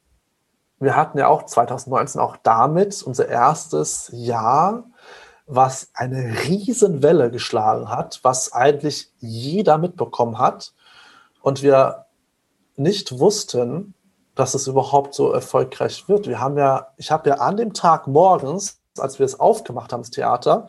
wir 0.77 0.97
hatten 0.97 1.17
ja 1.17 1.29
auch 1.29 1.43
2019 1.45 2.19
auch 2.19 2.35
damit 2.43 3.01
unser 3.01 3.29
erstes 3.29 4.09
Jahr, 4.11 4.83
was 5.47 5.87
eine 5.93 6.43
Riesenwelle 6.43 7.31
geschlagen 7.31 7.87
hat, 7.87 8.19
was 8.23 8.51
eigentlich 8.51 9.13
jeder 9.19 9.77
mitbekommen 9.77 10.37
hat. 10.37 10.73
Und 11.41 11.63
wir 11.63 12.07
nicht 12.75 13.19
wussten, 13.19 13.93
dass 14.35 14.53
es 14.53 14.67
überhaupt 14.67 15.13
so 15.13 15.31
erfolgreich 15.31 16.09
wird. 16.09 16.27
Wir 16.27 16.41
haben 16.41 16.57
ja, 16.57 16.87
ich 16.97 17.09
habe 17.09 17.29
ja 17.29 17.35
an 17.35 17.55
dem 17.55 17.71
Tag 17.73 18.07
morgens, 18.07 18.81
als 18.97 19.17
wir 19.17 19.25
es 19.25 19.39
aufgemacht 19.39 19.93
haben, 19.93 20.01
das 20.01 20.11
Theater, 20.11 20.67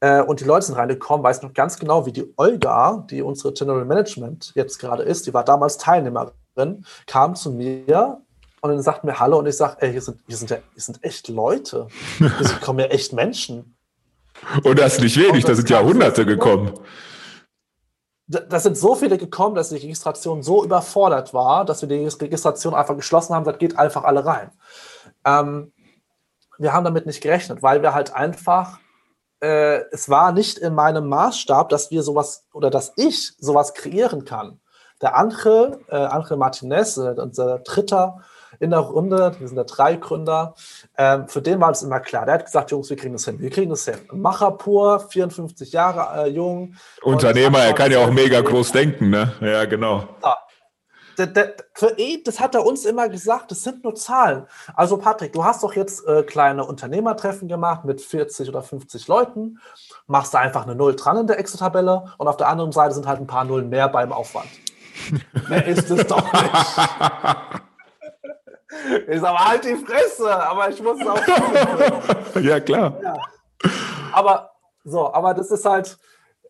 äh, 0.00 0.22
und 0.22 0.40
die 0.40 0.44
Leute 0.44 0.66
sind 0.66 0.76
reingekommen, 0.76 1.24
weiß 1.24 1.42
noch 1.42 1.52
ganz 1.52 1.78
genau, 1.78 2.06
wie 2.06 2.12
die 2.12 2.32
Olga, 2.36 3.04
die 3.10 3.22
unsere 3.22 3.52
General 3.52 3.84
Management 3.84 4.52
jetzt 4.54 4.78
gerade 4.78 5.02
ist, 5.02 5.26
die 5.26 5.34
war 5.34 5.44
damals 5.44 5.78
Teilnehmerin, 5.78 6.84
kam 7.06 7.34
zu 7.34 7.50
mir 7.50 8.20
und 8.60 8.70
dann 8.70 8.82
sagt 8.82 9.04
mir 9.04 9.18
Hallo 9.18 9.38
und 9.38 9.46
ich 9.46 9.56
sage, 9.56 9.76
ey, 9.80 9.92
hier 9.92 10.02
sind, 10.02 10.20
hier 10.26 10.36
sind, 10.36 10.50
ja, 10.50 10.58
hier 10.72 10.82
sind 10.82 11.02
echt 11.02 11.28
Leute. 11.28 11.88
Hier 12.18 12.30
kommen 12.60 12.80
ja 12.80 12.86
echt 12.86 13.12
Menschen. 13.12 13.76
Und 14.62 14.78
das 14.78 14.94
ist 14.94 15.00
nicht 15.00 15.16
wenig, 15.18 15.44
da 15.44 15.54
sind 15.54 15.68
ja 15.70 15.82
Hunderte 15.82 16.24
gekommen. 16.24 16.74
Da 18.26 18.60
sind 18.60 18.76
so 18.76 18.94
viele 18.94 19.16
gekommen, 19.16 19.54
dass 19.54 19.70
die 19.70 19.76
Registration 19.76 20.42
so 20.42 20.62
überfordert 20.62 21.32
war, 21.32 21.64
dass 21.64 21.80
wir 21.80 21.88
die 21.88 22.06
Registration 22.06 22.74
einfach 22.74 22.94
geschlossen 22.94 23.34
haben, 23.34 23.44
das 23.44 23.58
geht 23.58 23.78
einfach 23.78 24.04
alle 24.04 24.24
rein. 24.24 24.50
Ähm, 25.24 25.72
wir 26.58 26.72
haben 26.72 26.84
damit 26.84 27.06
nicht 27.06 27.22
gerechnet, 27.22 27.62
weil 27.62 27.80
wir 27.80 27.94
halt 27.94 28.14
einfach 28.14 28.78
äh, 29.40 29.80
es 29.92 30.08
war 30.08 30.32
nicht 30.32 30.58
in 30.58 30.74
meinem 30.74 31.08
Maßstab, 31.08 31.68
dass 31.68 31.90
wir 31.90 32.02
sowas 32.02 32.46
oder 32.52 32.70
dass 32.70 32.92
ich 32.96 33.32
sowas 33.38 33.74
kreieren 33.74 34.24
kann. 34.24 34.60
Der 35.00 35.16
Angel, 35.16 35.78
äh, 35.88 35.96
Angel 35.96 36.36
Martinez, 36.36 36.96
äh, 36.96 37.14
unser 37.16 37.60
Dritter 37.60 38.20
in 38.60 38.70
der 38.70 38.80
Runde, 38.80 39.36
wir 39.38 39.46
sind 39.46 39.56
ja 39.56 39.64
drei 39.64 39.96
Gründer, 39.96 40.54
ähm, 40.96 41.28
für 41.28 41.40
den 41.40 41.60
war 41.60 41.70
es 41.70 41.82
immer 41.82 42.00
klar. 42.00 42.24
Der 42.24 42.34
hat 42.34 42.44
gesagt, 42.44 42.70
Jungs, 42.70 42.90
wir 42.90 42.96
kriegen 42.96 43.12
das 43.12 43.24
hin, 43.24 43.38
wir 43.38 43.50
kriegen 43.50 43.70
das 43.70 43.84
hin. 43.84 43.98
Macher 44.12 44.50
pur, 44.52 44.98
54 45.00 45.72
Jahre 45.72 46.24
äh, 46.24 46.28
jung. 46.28 46.74
Unternehmer, 47.02 47.60
er 47.60 47.74
kann 47.74 47.92
ja 47.92 47.98
auch 47.98 48.10
mega 48.10 48.40
groß 48.40 48.72
denken, 48.72 49.10
ne? 49.10 49.32
Ja, 49.40 49.64
genau. 49.66 50.08
Ja, 50.22 50.36
für 51.74 51.98
ihn, 51.98 52.22
das 52.24 52.38
hat 52.40 52.54
er 52.54 52.64
uns 52.64 52.84
immer 52.84 53.08
gesagt, 53.08 53.50
das 53.50 53.62
sind 53.62 53.82
nur 53.84 53.94
Zahlen. 53.94 54.46
Also 54.74 54.98
Patrick, 54.98 55.32
du 55.32 55.44
hast 55.44 55.62
doch 55.62 55.74
jetzt 55.74 56.06
äh, 56.06 56.22
kleine 56.22 56.64
Unternehmertreffen 56.64 57.48
gemacht 57.48 57.84
mit 57.84 58.00
40 58.00 58.48
oder 58.48 58.62
50 58.62 59.08
Leuten, 59.08 59.58
machst 60.06 60.34
da 60.34 60.38
einfach 60.38 60.64
eine 60.64 60.74
Null 60.74 60.94
dran 60.96 61.16
in 61.16 61.26
der 61.26 61.38
Excel-Tabelle 61.38 62.14
und 62.18 62.28
auf 62.28 62.36
der 62.36 62.48
anderen 62.48 62.72
Seite 62.72 62.94
sind 62.94 63.06
halt 63.06 63.20
ein 63.20 63.26
paar 63.26 63.44
Nullen 63.44 63.68
mehr 63.68 63.88
beim 63.88 64.12
Aufwand. 64.12 64.48
mehr 65.48 65.66
ist 65.66 65.90
es 65.90 66.06
doch 66.06 66.32
nicht. 66.32 66.52
ich 69.08 69.20
sag 69.20 69.32
mal, 69.34 69.48
halt 69.48 69.64
die 69.64 69.76
Fresse, 69.76 70.48
aber 70.48 70.70
ich 70.70 70.82
muss 70.82 71.00
es 71.00 71.06
auch. 71.06 72.40
ja, 72.40 72.60
klar. 72.60 72.94
Ja. 73.02 73.16
Aber 74.12 74.50
so, 74.84 75.12
aber 75.12 75.34
das 75.34 75.50
ist 75.50 75.64
halt, 75.64 75.98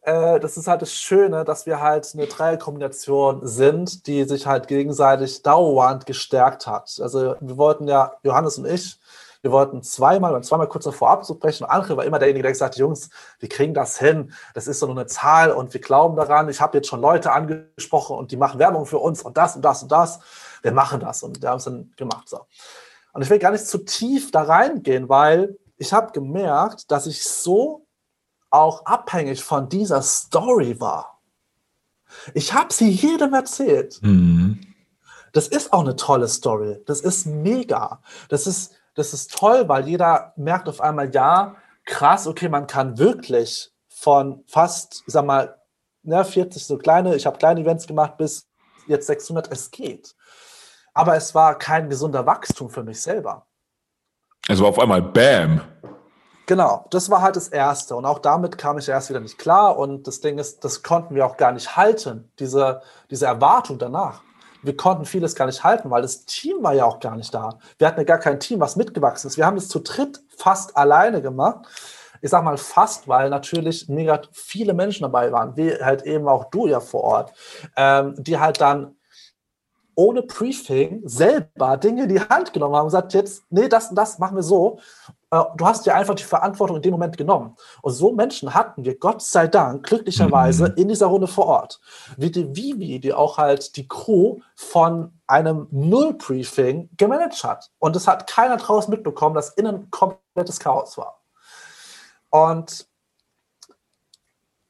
äh, 0.08 0.40
das 0.40 0.56
ist 0.56 0.66
halt 0.68 0.80
das 0.80 0.92
Schöne, 0.92 1.44
dass 1.44 1.66
wir 1.66 1.80
halt 1.80 2.10
eine 2.14 2.26
Dreierkombination 2.26 3.46
sind, 3.46 4.06
die 4.06 4.24
sich 4.24 4.46
halt 4.46 4.66
gegenseitig 4.66 5.42
dauernd 5.42 6.06
gestärkt 6.06 6.66
hat. 6.66 6.98
Also 7.02 7.36
wir 7.40 7.56
wollten 7.58 7.86
ja, 7.86 8.12
Johannes 8.22 8.58
und 8.58 8.66
ich, 8.66 8.98
wir 9.42 9.52
wollten 9.52 9.82
zweimal 9.82 10.34
und 10.34 10.44
zweimal 10.44 10.68
kurz 10.68 10.84
davor 10.84 11.10
abzubrechen. 11.10 11.66
Und 11.66 11.72
André 11.72 11.96
war 11.96 12.04
immer 12.04 12.18
derjenige, 12.18 12.42
der 12.42 12.52
gesagt 12.52 12.74
hat, 12.74 12.78
Jungs, 12.78 13.10
wir 13.38 13.48
kriegen 13.48 13.74
das 13.74 13.98
hin. 13.98 14.32
Das 14.54 14.66
ist 14.66 14.80
so 14.80 14.90
eine 14.90 15.06
Zahl 15.06 15.52
und 15.52 15.74
wir 15.74 15.80
glauben 15.80 16.16
daran. 16.16 16.48
Ich 16.48 16.60
habe 16.60 16.78
jetzt 16.78 16.88
schon 16.88 17.00
Leute 17.00 17.30
angesprochen 17.32 18.16
und 18.16 18.32
die 18.32 18.36
machen 18.36 18.58
Werbung 18.58 18.86
für 18.86 18.98
uns 18.98 19.22
und 19.22 19.36
das 19.36 19.56
und 19.56 19.62
das 19.62 19.82
und 19.82 19.92
das. 19.92 20.20
Wir 20.62 20.72
machen 20.72 21.00
das 21.00 21.22
und 21.22 21.42
wir 21.42 21.50
haben 21.50 21.58
es 21.58 21.64
dann 21.64 21.92
gemacht. 21.96 22.28
So. 22.28 22.40
Und 23.12 23.22
ich 23.22 23.30
will 23.30 23.38
gar 23.38 23.52
nicht 23.52 23.66
zu 23.66 23.78
tief 23.78 24.30
da 24.30 24.42
reingehen, 24.42 25.08
weil 25.08 25.56
ich 25.76 25.92
habe 25.92 26.12
gemerkt, 26.12 26.90
dass 26.90 27.06
ich 27.06 27.22
so 27.22 27.86
auch 28.50 28.84
abhängig 28.86 29.42
von 29.42 29.68
dieser 29.68 30.02
Story 30.02 30.80
war. 30.80 31.20
Ich 32.34 32.54
habe 32.54 32.72
sie 32.72 32.90
jedem 32.90 33.34
erzählt. 33.34 33.98
Mhm. 34.02 34.60
Das 35.32 35.48
ist 35.48 35.72
auch 35.72 35.80
eine 35.80 35.96
tolle 35.96 36.28
Story. 36.28 36.80
Das 36.86 37.00
ist 37.00 37.26
mega. 37.26 38.00
Das 38.28 38.46
ist, 38.46 38.74
das 38.94 39.12
ist 39.12 39.36
toll, 39.36 39.68
weil 39.68 39.86
jeder 39.86 40.32
merkt 40.36 40.68
auf 40.68 40.80
einmal, 40.80 41.14
ja, 41.14 41.56
krass, 41.84 42.26
okay, 42.26 42.48
man 42.48 42.66
kann 42.66 42.98
wirklich 42.98 43.70
von 43.88 44.42
fast, 44.46 45.02
ich 45.06 45.12
sag 45.12 45.24
mal, 45.24 45.60
ne, 46.02 46.24
40 46.24 46.64
so 46.64 46.78
kleine, 46.78 47.14
ich 47.16 47.26
habe 47.26 47.38
kleine 47.38 47.60
Events 47.60 47.86
gemacht, 47.86 48.16
bis 48.16 48.48
jetzt 48.86 49.06
600, 49.06 49.52
es 49.52 49.70
geht. 49.70 50.14
Aber 50.94 51.16
es 51.16 51.34
war 51.34 51.58
kein 51.58 51.88
gesunder 51.88 52.24
Wachstum 52.26 52.70
für 52.70 52.82
mich 52.82 53.00
selber. 53.00 53.46
Es 54.48 54.60
war 54.60 54.68
auf 54.68 54.78
einmal 54.78 55.02
Bam. 55.02 55.60
Genau, 56.48 56.86
das 56.88 57.10
war 57.10 57.20
halt 57.20 57.36
das 57.36 57.48
Erste. 57.48 57.94
Und 57.94 58.06
auch 58.06 58.20
damit 58.20 58.56
kam 58.56 58.78
ich 58.78 58.88
erst 58.88 59.10
wieder 59.10 59.20
nicht 59.20 59.36
klar. 59.36 59.76
Und 59.76 60.06
das 60.06 60.20
Ding 60.20 60.38
ist, 60.38 60.64
das 60.64 60.82
konnten 60.82 61.14
wir 61.14 61.26
auch 61.26 61.36
gar 61.36 61.52
nicht 61.52 61.76
halten, 61.76 62.32
diese, 62.38 62.80
diese 63.10 63.26
Erwartung 63.26 63.78
danach. 63.78 64.22
Wir 64.62 64.74
konnten 64.74 65.04
vieles 65.04 65.34
gar 65.34 65.44
nicht 65.44 65.62
halten, 65.62 65.90
weil 65.90 66.00
das 66.00 66.24
Team 66.24 66.62
war 66.62 66.72
ja 66.72 66.86
auch 66.86 67.00
gar 67.00 67.16
nicht 67.16 67.34
da. 67.34 67.58
Wir 67.76 67.86
hatten 67.86 68.00
ja 68.00 68.04
gar 68.04 68.18
kein 68.18 68.40
Team, 68.40 68.60
was 68.60 68.76
mitgewachsen 68.76 69.28
ist. 69.28 69.36
Wir 69.36 69.44
haben 69.44 69.58
es 69.58 69.68
zu 69.68 69.80
dritt 69.80 70.22
fast 70.38 70.74
alleine 70.74 71.20
gemacht. 71.20 71.66
Ich 72.22 72.30
sag 72.30 72.42
mal 72.42 72.56
fast, 72.56 73.06
weil 73.08 73.28
natürlich 73.28 73.86
mega 73.90 74.22
viele 74.32 74.72
Menschen 74.72 75.02
dabei 75.02 75.30
waren, 75.30 75.54
wie 75.54 75.70
halt 75.74 76.04
eben 76.04 76.28
auch 76.28 76.44
du 76.44 76.66
ja 76.66 76.80
vor 76.80 77.04
Ort, 77.04 77.32
ähm, 77.76 78.14
die 78.16 78.38
halt 78.38 78.58
dann 78.62 78.96
ohne 79.98 80.22
Briefing 80.22 81.02
selber 81.06 81.76
Dinge 81.76 82.04
in 82.04 82.08
die 82.08 82.20
Hand 82.20 82.52
genommen 82.52 82.76
haben 82.76 82.82
und 82.82 82.88
gesagt, 82.88 83.14
jetzt, 83.14 83.42
nee, 83.50 83.68
das 83.68 83.90
und 83.90 83.96
das 83.96 84.18
machen 84.18 84.36
wir 84.36 84.44
so. 84.44 84.78
Äh, 85.30 85.42
du 85.56 85.66
hast 85.66 85.86
dir 85.86 85.94
einfach 85.94 86.14
die 86.14 86.24
Verantwortung 86.24 86.76
in 86.76 86.82
dem 86.82 86.92
Moment 86.92 87.16
genommen. 87.16 87.56
Und 87.82 87.92
so 87.92 88.12
Menschen 88.12 88.54
hatten 88.54 88.84
wir, 88.84 88.98
Gott 88.98 89.22
sei 89.22 89.46
Dank, 89.46 89.86
glücklicherweise 89.86 90.70
mhm. 90.70 90.74
in 90.76 90.88
dieser 90.88 91.06
Runde 91.06 91.26
vor 91.26 91.46
Ort. 91.46 91.80
Wie 92.16 92.30
die 92.30 92.54
Vivi, 92.54 93.00
die 93.00 93.12
auch 93.12 93.38
halt 93.38 93.76
die 93.76 93.88
Crew 93.88 94.38
von 94.54 95.12
einem 95.26 95.68
Null-Briefing 95.70 96.90
gemanagt 96.96 97.44
hat. 97.44 97.70
Und 97.78 97.96
es 97.96 98.08
hat 98.08 98.26
keiner 98.26 98.56
draußen 98.56 98.90
mitbekommen, 98.90 99.34
dass 99.34 99.50
innen 99.50 99.90
komplettes 99.90 100.58
Chaos 100.60 100.96
war. 100.96 101.20
Und 102.30 102.86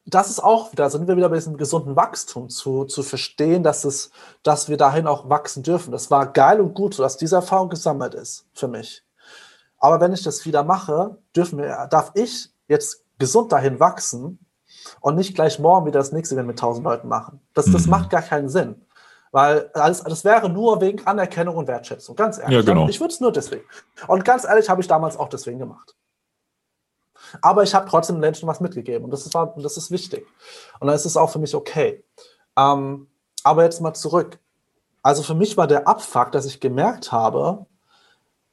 das 0.04 0.30
ist 0.30 0.40
auch, 0.40 0.70
da 0.74 0.88
sind 0.88 1.06
wir 1.06 1.16
wieder 1.16 1.28
bei 1.28 1.34
diesem 1.34 1.58
gesunden 1.58 1.94
Wachstum 1.94 2.48
zu, 2.48 2.84
zu 2.84 3.02
verstehen, 3.02 3.62
dass, 3.62 3.84
es, 3.84 4.10
dass 4.42 4.70
wir 4.70 4.78
dahin 4.78 5.06
auch 5.06 5.28
wachsen 5.28 5.62
dürfen. 5.62 5.92
Das 5.92 6.10
war 6.10 6.32
geil 6.32 6.60
und 6.62 6.72
gut, 6.72 6.98
dass 6.98 7.18
diese 7.18 7.36
Erfahrung 7.36 7.68
gesammelt 7.68 8.14
ist 8.14 8.46
für 8.54 8.68
mich. 8.68 9.04
Aber 9.78 10.00
wenn 10.00 10.12
ich 10.12 10.22
das 10.22 10.44
wieder 10.44 10.64
mache, 10.64 11.16
dürfen 11.34 11.58
wir, 11.58 11.86
darf 11.90 12.12
ich 12.14 12.50
jetzt 12.66 13.04
gesund 13.18 13.52
dahin 13.52 13.80
wachsen 13.80 14.38
und 15.00 15.16
nicht 15.16 15.34
gleich 15.34 15.58
morgen 15.58 15.86
wieder 15.86 15.98
das 15.98 16.12
nächste 16.12 16.34
Event 16.34 16.48
mit 16.48 16.58
tausend 16.58 16.84
Leuten 16.84 17.08
machen. 17.08 17.40
Das, 17.54 17.66
das 17.66 17.84
mhm. 17.84 17.90
macht 17.90 18.10
gar 18.10 18.22
keinen 18.22 18.48
Sinn. 18.48 18.84
Weil 19.30 19.70
alles, 19.74 20.02
das 20.02 20.24
wäre 20.24 20.48
nur 20.48 20.80
wegen 20.80 21.06
Anerkennung 21.06 21.56
und 21.56 21.68
Wertschätzung, 21.68 22.16
ganz 22.16 22.38
ehrlich. 22.38 22.56
Ja, 22.56 22.62
genau. 22.62 22.88
Ich 22.88 22.98
würde 22.98 23.12
es 23.12 23.20
nur 23.20 23.30
deswegen. 23.30 23.64
Und 24.06 24.24
ganz 24.24 24.44
ehrlich, 24.44 24.70
habe 24.70 24.80
ich 24.80 24.88
damals 24.88 25.18
auch 25.18 25.28
deswegen 25.28 25.58
gemacht. 25.58 25.94
Aber 27.42 27.62
ich 27.62 27.74
habe 27.74 27.88
trotzdem 27.90 28.20
Menschen 28.20 28.48
was 28.48 28.60
mitgegeben 28.60 29.04
und 29.04 29.10
das 29.10 29.26
ist, 29.26 29.34
das 29.34 29.76
ist 29.76 29.90
wichtig. 29.90 30.26
Und 30.80 30.86
dann 30.86 30.96
ist 30.96 31.04
es 31.04 31.16
auch 31.16 31.28
für 31.28 31.38
mich 31.38 31.54
okay. 31.54 32.02
Ähm, 32.56 33.08
aber 33.44 33.64
jetzt 33.64 33.80
mal 33.80 33.92
zurück. 33.92 34.38
Also 35.02 35.22
für 35.22 35.34
mich 35.34 35.56
war 35.56 35.66
der 35.66 35.86
Abfuck, 35.86 36.32
dass 36.32 36.46
ich 36.46 36.60
gemerkt 36.60 37.12
habe, 37.12 37.66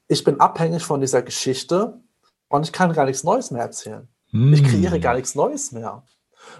ich 0.08 0.24
bin 0.24 0.40
abhängig 0.40 0.84
von 0.84 1.00
dieser 1.00 1.22
Geschichte 1.22 2.00
und 2.48 2.64
ich 2.64 2.72
kann 2.72 2.92
gar 2.92 3.06
nichts 3.06 3.24
Neues 3.24 3.50
mehr 3.50 3.62
erzählen. 3.62 4.08
Mm. 4.30 4.52
Ich 4.52 4.64
kreiere 4.64 5.00
gar 5.00 5.14
nichts 5.14 5.34
Neues 5.34 5.72
mehr. 5.72 6.04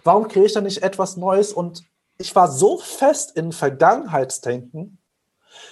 Warum 0.05 0.29
kreiere 0.29 0.47
ich 0.47 0.53
dann 0.53 0.65
nicht 0.65 0.83
etwas 0.83 1.17
Neues? 1.17 1.53
Und 1.53 1.85
ich 2.19 2.35
war 2.35 2.51
so 2.51 2.79
fest 2.79 3.37
in 3.37 3.53
Vergangenheitsdenken, 3.53 4.99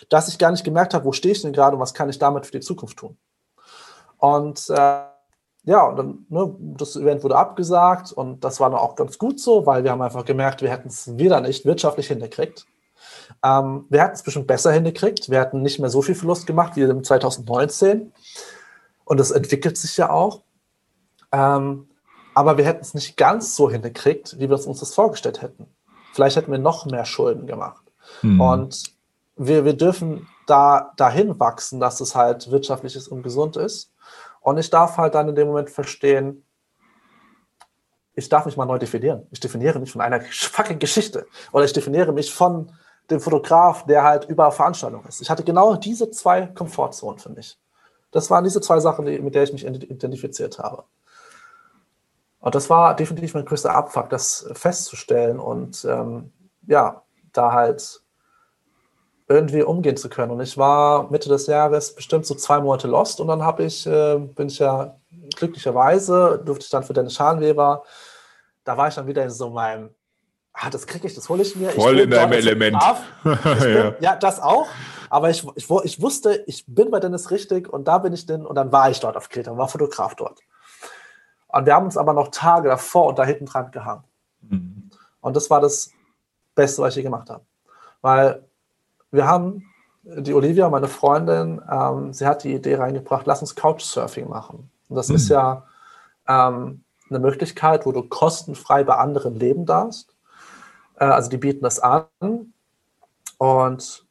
dass 0.09 0.29
ich 0.29 0.39
gar 0.39 0.51
nicht 0.51 0.65
gemerkt 0.65 0.95
habe, 0.95 1.05
wo 1.05 1.13
stehe 1.13 1.33
ich 1.33 1.43
denn 1.43 1.53
gerade 1.53 1.77
und 1.77 1.83
was 1.83 1.95
kann 1.95 2.09
ich 2.09 2.19
damit 2.19 2.47
für 2.47 2.53
die 2.53 2.61
Zukunft 2.61 2.99
tun. 2.99 3.17
Und 4.19 4.71
äh, 4.71 5.03
ja, 5.67 5.87
und 5.89 5.97
dann, 5.97 6.27
ne, 6.29 6.55
das 6.77 6.97
Event 6.97 7.23
wurde 7.23 7.37
abgesagt 7.37 8.13
und 8.13 8.45
das 8.45 8.61
war 8.61 8.71
dann 8.71 8.79
auch 8.79 8.97
ganz 8.97 9.19
gut 9.19 9.41
so, 9.41 9.67
weil 9.67 9.83
wir 9.83 9.91
haben 9.91 10.03
einfach 10.03 10.25
gemerkt, 10.25 10.63
wir 10.63 10.71
hätten 10.71 10.89
es 10.89 11.17
wieder 11.17 11.41
nicht 11.41 11.65
wirtschaftlich 11.65 12.09
hingekriegt. 12.09 12.67
Ähm, 13.43 13.87
wir 13.89 14.03
hätten 14.03 14.15
es 14.15 14.23
bestimmt 14.23 14.47
besser 14.47 14.73
hingekriegt. 14.73 15.31
Wir 15.31 15.41
hätten 15.41 15.63
nicht 15.63 15.79
mehr 15.79 15.91
so 15.91 16.03
viel 16.03 16.15
Verlust 16.15 16.47
gemacht 16.47 16.77
wie 16.77 16.83
im 16.83 17.05
2019. 17.05 18.13
Und 19.05 19.21
das 19.21 19.31
entwickelt 19.31 19.77
sich 19.77 19.97
ja 19.97 20.11
auch. 20.11 20.43
Ähm, 21.33 21.89
aber 22.35 22.59
wir 22.59 22.65
hätten 22.65 22.81
es 22.81 22.95
nicht 22.95 23.17
ganz 23.17 23.55
so 23.55 23.71
hingekriegt, 23.71 24.39
wie 24.39 24.49
wir 24.49 24.67
uns 24.67 24.81
das 24.81 24.95
vorgestellt 24.95 25.43
hätten. 25.43 25.67
Vielleicht 26.13 26.37
hätten 26.37 26.51
wir 26.51 26.59
noch 26.59 26.87
mehr 26.87 27.05
Schulden 27.05 27.47
gemacht. 27.47 27.85
Mhm. 28.23 28.41
Und 28.41 28.85
wir, 29.37 29.65
wir 29.65 29.75
dürfen 29.75 30.29
da 30.47 30.93
dahin 30.97 31.39
wachsen, 31.41 31.81
dass 31.81 32.01
es 32.01 32.15
halt 32.15 32.51
wirtschaftlich 32.51 32.97
ist 32.97 33.09
und 33.09 33.23
gesund 33.23 33.57
ist. 33.57 33.93
Und 34.41 34.59
ich 34.59 34.71
darf 34.71 34.97
halt 34.97 35.15
dann 35.15 35.29
in 35.29 35.35
dem 35.35 35.49
Moment 35.49 35.71
verstehen, 35.71 36.45
ich 38.15 38.29
darf 38.29 38.47
mich 38.47 38.57
mal 38.57 38.67
neu 38.67 38.79
definieren. 38.79 39.27
Ich 39.31 39.41
definiere 39.41 39.79
mich 39.81 39.91
von 39.91 40.01
einer 40.01 40.21
fucking 40.21 40.79
Geschichte. 40.79 41.27
Oder 41.53 41.65
ich 41.65 41.73
definiere 41.73 42.13
mich 42.13 42.33
von 42.33 42.73
dem 43.11 43.21
Fotograf, 43.21 43.85
der 43.87 44.03
halt 44.03 44.25
über 44.27 44.51
Veranstaltungen 44.51 45.07
ist. 45.07 45.21
Ich 45.21 45.31
hatte 45.31 45.45
genau 45.45 45.75
diese 45.77 46.11
zwei 46.11 46.47
Komfortzonen 46.47 47.19
für 47.19 47.31
mich. 47.31 47.59
Das 48.11 48.31
waren 48.31 48.45
diese 48.45 48.61
zwei 48.61 48.81
Sachen, 48.81 49.05
mit 49.05 49.35
der 49.35 49.43
ich 49.43 49.53
mich 49.53 49.67
identifiziert 49.67 50.59
habe. 50.59 50.85
Und 52.41 52.55
das 52.55 52.71
war 52.71 52.95
definitiv 52.95 53.35
mein 53.35 53.45
größter 53.45 53.75
Abfuck, 53.75 54.11
das 54.11 54.47
festzustellen 54.53 55.41
und 55.41 55.85
ähm, 55.85 56.33
ja, 56.67 57.03
da 57.33 57.53
halt 57.53 58.03
irgendwie 59.29 59.63
umgehen 59.63 59.97
zu 59.97 60.09
können. 60.09 60.31
Und 60.31 60.41
ich 60.41 60.59
war 60.59 61.11
Mitte 61.11 61.29
des 61.29 61.47
Jahres 61.47 61.95
bestimmt 61.95 62.27
so 62.27 62.35
zwei 62.35 62.61
Monate 62.61 62.87
lost 62.87 63.21
und 63.21 63.29
dann 63.29 63.43
habe 63.43 63.65
ich, 63.65 63.87
äh, 63.87 64.19
bin 64.19 64.49
ich 64.49 64.59
ja 64.59 64.99
glücklicherweise, 65.37 66.43
durfte 66.45 66.65
ich 66.65 66.71
dann 66.71 66.85
für 66.85 66.93
Dennis 66.93 67.15
Schalenweber, 67.15 67.85
da 68.65 68.77
war 68.77 68.89
ich 68.89 68.95
dann 68.95 69.07
wieder 69.07 69.23
in 69.23 69.31
so 69.31 69.51
meinem, 69.51 69.95
ah, 70.55 70.71
das 70.71 70.87
kriege 70.87 71.07
ich, 71.07 71.15
das 71.15 71.29
hole 71.29 71.43
ich 71.43 71.57
mir. 71.57 71.71
Voll 71.71 71.99
ich 71.99 72.05
in 72.05 72.11
deinem 72.11 72.33
Element. 72.33 72.83
ja. 73.25 73.95
ja, 74.01 74.17
das 74.17 74.41
auch. 74.41 74.69
Aber 75.11 75.31
ich, 75.31 75.47
ich, 75.55 75.69
ich 75.71 76.01
wusste, 76.01 76.43
ich 76.47 76.65
bin 76.67 76.91
bei 76.91 77.01
Dennis 77.01 77.31
richtig 77.31 77.73
und 77.73 77.87
da 77.87 77.99
bin 77.99 78.13
ich 78.13 78.27
denn 78.27 78.47
und 78.47 78.55
dann 78.55 78.73
war 78.73 78.91
ich 78.91 79.01
dort 79.01 79.17
auf 79.17 79.29
Kreta, 79.29 79.57
war 79.57 79.69
Fotograf 79.69 80.15
dort. 80.15 80.41
Und 81.49 81.67
wir 81.67 81.75
haben 81.75 81.85
uns 81.85 81.97
aber 81.97 82.15
noch 82.15 82.29
Tage 82.29 82.69
davor 82.69 83.09
und 83.09 83.19
da 83.19 83.25
hinten 83.25 83.47
dran 83.47 83.71
gehangen. 83.71 84.05
Mhm. 84.43 84.91
Und 85.21 85.37
das 85.37 85.51
war 85.51 85.61
das 85.61 85.91
Beste, 86.55 86.83
was 86.83 86.91
ich 86.91 86.97
je 86.97 87.03
gemacht 87.03 87.31
habe. 87.31 87.45
Weil 88.03 88.43
wir 89.11 89.27
haben, 89.27 89.71
die 90.03 90.35
Olivia, 90.35 90.69
meine 90.69 90.89
Freundin, 90.89 91.63
ähm, 91.71 92.13
sie 92.13 92.27
hat 92.27 92.45
die 92.45 92.55
Idee 92.55 92.75
reingebracht, 92.75 93.27
lass 93.27 93.41
uns 93.41 93.55
Couchsurfing 93.55 94.29
machen. 94.29 94.71
Und 94.89 94.97
das 94.97 95.09
mhm. 95.09 95.15
ist 95.15 95.29
ja 95.29 95.65
ähm, 96.29 96.83
eine 97.09 97.19
Möglichkeit, 97.21 97.87
wo 97.87 97.93
du 97.93 98.03
kostenfrei 98.03 98.85
bei 98.85 98.97
anderen 98.97 99.37
leben 99.37 99.65
darfst. 99.65 100.14
Äh, 100.97 101.05
also 101.05 101.31
die 101.31 101.39
bieten 101.39 101.63
das 101.63 101.81
an 101.81 102.07
und 103.39 104.07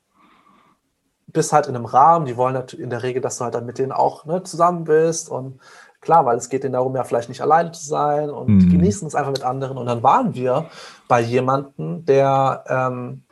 bist 1.27 1.51
halt 1.51 1.68
in 1.68 1.76
einem 1.76 1.85
Rahmen, 1.85 2.26
die 2.26 2.38
wollen 2.38 2.55
in 2.77 2.89
der 2.89 3.03
Regel, 3.03 3.22
dass 3.22 3.38
du 3.38 3.43
halt 3.43 3.55
dann 3.55 3.65
mit 3.65 3.80
denen 3.80 3.91
auch 3.91 4.26
ne, 4.26 4.43
zusammen 4.43 4.84
bist 4.84 5.30
und 5.30 5.60
klar, 6.03 6.26
weil 6.26 6.38
es 6.38 6.49
geht 6.49 6.64
ihnen 6.64 6.73
darum, 6.73 6.95
ja 6.95 7.03
vielleicht 7.03 7.30
nicht 7.30 7.41
alleine 7.41 7.72
zu 7.72 7.84
sein 7.84 8.30
und 8.30 8.49
mhm. 8.49 8.69
genießen 8.69 9.07
es 9.07 9.15
einfach 9.15 9.31
mit 9.31 9.43
anderen. 9.43 9.77
Und 9.77 9.88
dann 9.88 10.03
waren 10.03 10.35
wir 10.35 10.69
bei 11.07 11.22
jemandem, 11.22 12.05
der 12.05 12.64
ähm, 12.68 13.23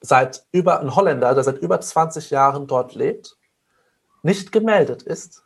seit 0.00 0.44
über, 0.52 0.80
ein 0.80 0.94
Holländer, 0.94 1.34
der 1.34 1.44
seit 1.44 1.58
über 1.58 1.80
20 1.80 2.30
Jahren 2.30 2.66
dort 2.66 2.94
lebt, 2.94 3.36
nicht 4.22 4.52
gemeldet 4.52 5.02
ist, 5.02 5.44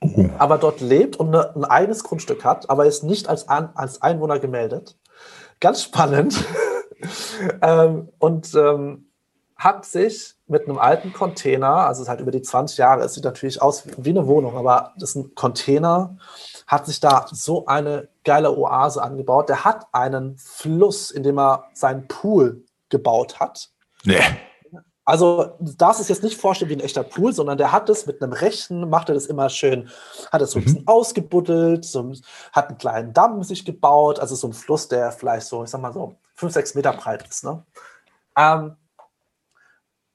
oh. 0.00 0.28
aber 0.38 0.58
dort 0.58 0.80
lebt 0.80 1.16
und 1.16 1.34
eine, 1.34 1.54
ein 1.56 1.64
eigenes 1.64 2.04
Grundstück 2.04 2.44
hat, 2.44 2.70
aber 2.70 2.86
ist 2.86 3.02
nicht 3.02 3.28
als, 3.28 3.48
als 3.48 4.02
Einwohner 4.02 4.38
gemeldet. 4.38 4.96
Ganz 5.60 5.82
spannend. 5.82 6.42
ähm, 7.62 8.08
und 8.18 8.54
ähm, 8.54 9.06
hat 9.56 9.84
sich 9.84 10.34
mit 10.46 10.66
einem 10.66 10.78
alten 10.78 11.12
Container, 11.12 11.86
also 11.86 12.00
es 12.00 12.06
ist 12.06 12.08
halt 12.08 12.20
über 12.20 12.30
die 12.30 12.40
20 12.40 12.78
Jahre, 12.78 13.04
es 13.04 13.12
sieht 13.14 13.24
natürlich 13.24 13.60
aus 13.60 13.84
wie 13.98 14.10
eine 14.10 14.26
Wohnung, 14.26 14.56
aber 14.56 14.94
das 14.96 15.10
ist 15.10 15.16
ein 15.16 15.34
Container, 15.34 16.16
hat 16.66 16.86
sich 16.86 16.98
da 16.98 17.26
so 17.30 17.66
eine 17.66 18.08
geile 18.24 18.56
Oase 18.56 19.02
angebaut. 19.02 19.50
Der 19.50 19.64
hat 19.64 19.86
einen 19.92 20.38
Fluss, 20.38 21.10
in 21.10 21.22
dem 21.22 21.38
er 21.38 21.64
seinen 21.74 22.08
Pool 22.08 22.64
gebaut 22.88 23.38
hat. 23.38 23.68
Nee. 24.04 24.22
Also, 25.10 25.56
das 25.58 25.98
ist 25.98 26.08
jetzt 26.08 26.22
nicht 26.22 26.40
vorstellen 26.40 26.68
wie 26.68 26.76
ein 26.76 26.80
echter 26.80 27.02
Pool, 27.02 27.32
sondern 27.32 27.58
der 27.58 27.72
hat 27.72 27.90
es 27.90 28.06
mit 28.06 28.22
einem 28.22 28.32
rechten, 28.32 28.88
macht 28.88 29.08
er 29.08 29.16
das 29.16 29.26
immer 29.26 29.48
schön, 29.48 29.90
hat 30.30 30.40
es 30.40 30.52
so 30.52 30.60
ein 30.60 30.64
bisschen 30.64 30.82
mhm. 30.82 30.88
ausgebuddelt, 30.88 31.84
so, 31.84 32.12
hat 32.52 32.68
einen 32.68 32.78
kleinen 32.78 33.12
Damm 33.12 33.42
sich 33.42 33.64
gebaut, 33.64 34.20
also 34.20 34.36
so 34.36 34.46
ein 34.46 34.52
Fluss, 34.52 34.86
der 34.86 35.10
vielleicht 35.10 35.48
so, 35.48 35.64
ich 35.64 35.70
sag 35.70 35.80
mal 35.80 35.92
so, 35.92 36.14
fünf, 36.36 36.52
sechs 36.52 36.76
Meter 36.76 36.92
breit 36.92 37.26
ist. 37.28 37.42
Ne? 37.42 37.60
Ähm, 38.36 38.76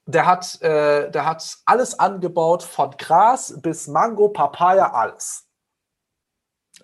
der 0.06 0.26
hat, 0.26 0.62
äh, 0.62 1.12
der 1.12 1.26
hat 1.26 1.58
alles 1.66 2.00
angebaut, 2.00 2.64
von 2.64 2.92
Gras 2.92 3.54
bis 3.62 3.88
Mango, 3.88 4.30
Papaya, 4.30 4.94
alles. 4.94 5.46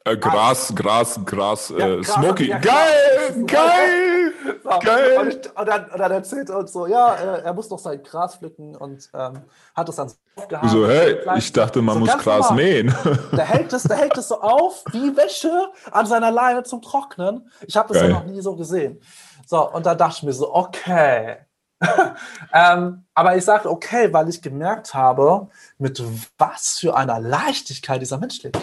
Äh, 0.04 0.18
Gras, 0.18 0.74
Gras, 0.76 1.18
Gras, 1.26 1.70
ja, 1.70 1.88
äh, 1.88 2.02
Gras, 2.02 2.14
Smoky. 2.14 2.48
Ja, 2.50 2.60
geil, 2.60 3.44
geil, 3.46 4.20
so, 4.64 4.70
geil. 4.80 5.18
Und, 5.20 5.56
und, 5.56 5.68
dann, 5.68 5.86
und, 5.86 6.00
dann, 6.00 6.12
erzählt 6.12 6.50
er 6.50 6.58
uns 6.58 6.74
so, 6.74 6.88
ja, 6.88 7.16
äh, 7.16 7.42
er 7.42 7.54
muss 7.54 7.70
noch 7.70 7.80
sein 7.80 8.02
Gras 8.04 8.36
pflücken 8.36 8.76
und 8.76 9.10
ähm, 9.14 9.42
hat 9.76 9.90
es 9.90 9.96
dann 9.96 10.12
aufgehangen. 10.36 10.70
So, 10.70 10.88
hey, 10.88 11.18
ich 11.38 11.52
dachte, 11.52 11.82
man 11.82 11.96
so 11.96 12.00
muss 12.02 12.18
Gras 12.18 12.50
normal. 12.50 12.56
mähen. 12.56 12.96
Der 13.32 13.46
hält, 13.46 13.74
es, 13.74 13.84
der 13.84 13.98
hält 13.98 14.18
es 14.18 14.28
so 14.28 14.42
auf 14.42 14.84
wie 14.92 15.16
Wäsche 15.16 15.70
an 15.92 16.06
seiner 16.06 16.32
Leine 16.32 16.64
zum 16.64 16.82
Trocknen. 16.82 17.50
Ich 17.68 17.76
habe 17.78 17.90
das 17.90 18.02
geil. 18.02 18.12
ja 18.12 18.20
noch 18.20 18.26
nie 18.26 18.42
so 18.42 18.56
gesehen. 18.56 19.02
So, 19.46 19.72
und 19.72 19.86
da 19.86 19.96
dachte 19.96 20.18
ich 20.18 20.24
mir 20.24 20.34
so, 20.34 20.54
okay. 20.54 21.38
ähm, 22.54 23.06
aber 23.14 23.36
ich 23.36 23.44
sagte, 23.44 23.70
okay, 23.70 24.14
weil 24.14 24.30
ich 24.30 24.42
gemerkt 24.42 24.94
habe, 24.94 25.48
mit 25.78 26.02
was 26.38 26.78
für 26.80 26.96
einer 26.96 27.20
Leichtigkeit 27.20 28.02
dieser 28.02 28.18
Mensch 28.20 28.44
lebt 28.44 28.60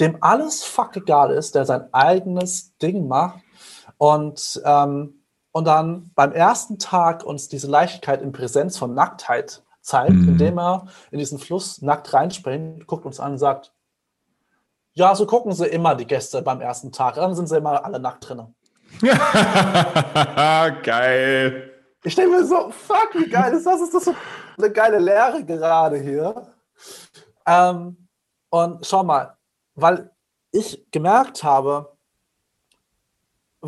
dem 0.00 0.16
alles 0.20 0.62
fuck 0.62 0.96
egal 0.96 1.32
ist, 1.32 1.54
der 1.54 1.64
sein 1.64 1.92
eigenes 1.92 2.76
Ding 2.78 3.08
macht 3.08 3.40
und, 3.98 4.62
ähm, 4.64 5.24
und 5.52 5.64
dann 5.66 6.10
beim 6.14 6.32
ersten 6.32 6.78
Tag 6.78 7.24
uns 7.24 7.48
diese 7.48 7.66
Leichtigkeit 7.66 8.22
in 8.22 8.32
Präsenz 8.32 8.78
von 8.78 8.94
Nacktheit 8.94 9.62
zeigt, 9.82 10.12
mhm. 10.12 10.28
indem 10.30 10.58
er 10.58 10.86
in 11.10 11.18
diesen 11.18 11.38
Fluss 11.38 11.82
nackt 11.82 12.12
reinspringt, 12.14 12.86
guckt 12.86 13.04
uns 13.04 13.20
an 13.20 13.32
und 13.32 13.38
sagt, 13.38 13.72
ja, 14.94 15.14
so 15.14 15.26
gucken 15.26 15.52
sie 15.52 15.66
immer 15.66 15.94
die 15.94 16.06
Gäste 16.06 16.42
beim 16.42 16.60
ersten 16.60 16.92
Tag, 16.92 17.14
dann 17.16 17.34
sind 17.34 17.48
sie 17.48 17.56
immer 17.56 17.84
alle 17.84 18.00
nackt 18.00 18.28
drinnen. 18.28 18.54
geil. 20.82 21.74
Ich 22.04 22.14
denke 22.14 22.38
mir 22.38 22.44
so, 22.44 22.70
fuck, 22.70 23.10
wie 23.14 23.28
geil 23.28 23.52
ist 23.52 23.66
das? 23.66 23.80
Ist 23.80 23.94
das 23.94 24.04
so 24.04 24.14
eine 24.56 24.70
geile 24.70 24.98
Lehre 24.98 25.44
gerade 25.44 25.98
hier? 25.98 26.52
Ähm, 27.46 28.08
und 28.50 28.86
schau 28.86 29.04
mal, 29.04 29.36
weil 29.74 30.10
ich 30.52 30.90
gemerkt 30.90 31.44
habe, 31.44 31.97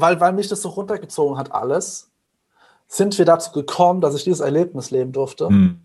weil, 0.00 0.20
weil 0.20 0.32
mich 0.32 0.48
das 0.48 0.62
so 0.62 0.70
runtergezogen 0.70 1.38
hat 1.38 1.52
alles, 1.52 2.10
sind 2.88 3.16
wir 3.18 3.24
dazu 3.24 3.52
gekommen, 3.52 4.00
dass 4.00 4.14
ich 4.14 4.24
dieses 4.24 4.40
Erlebnis 4.40 4.90
leben 4.90 5.12
durfte. 5.12 5.48
Mhm. 5.48 5.80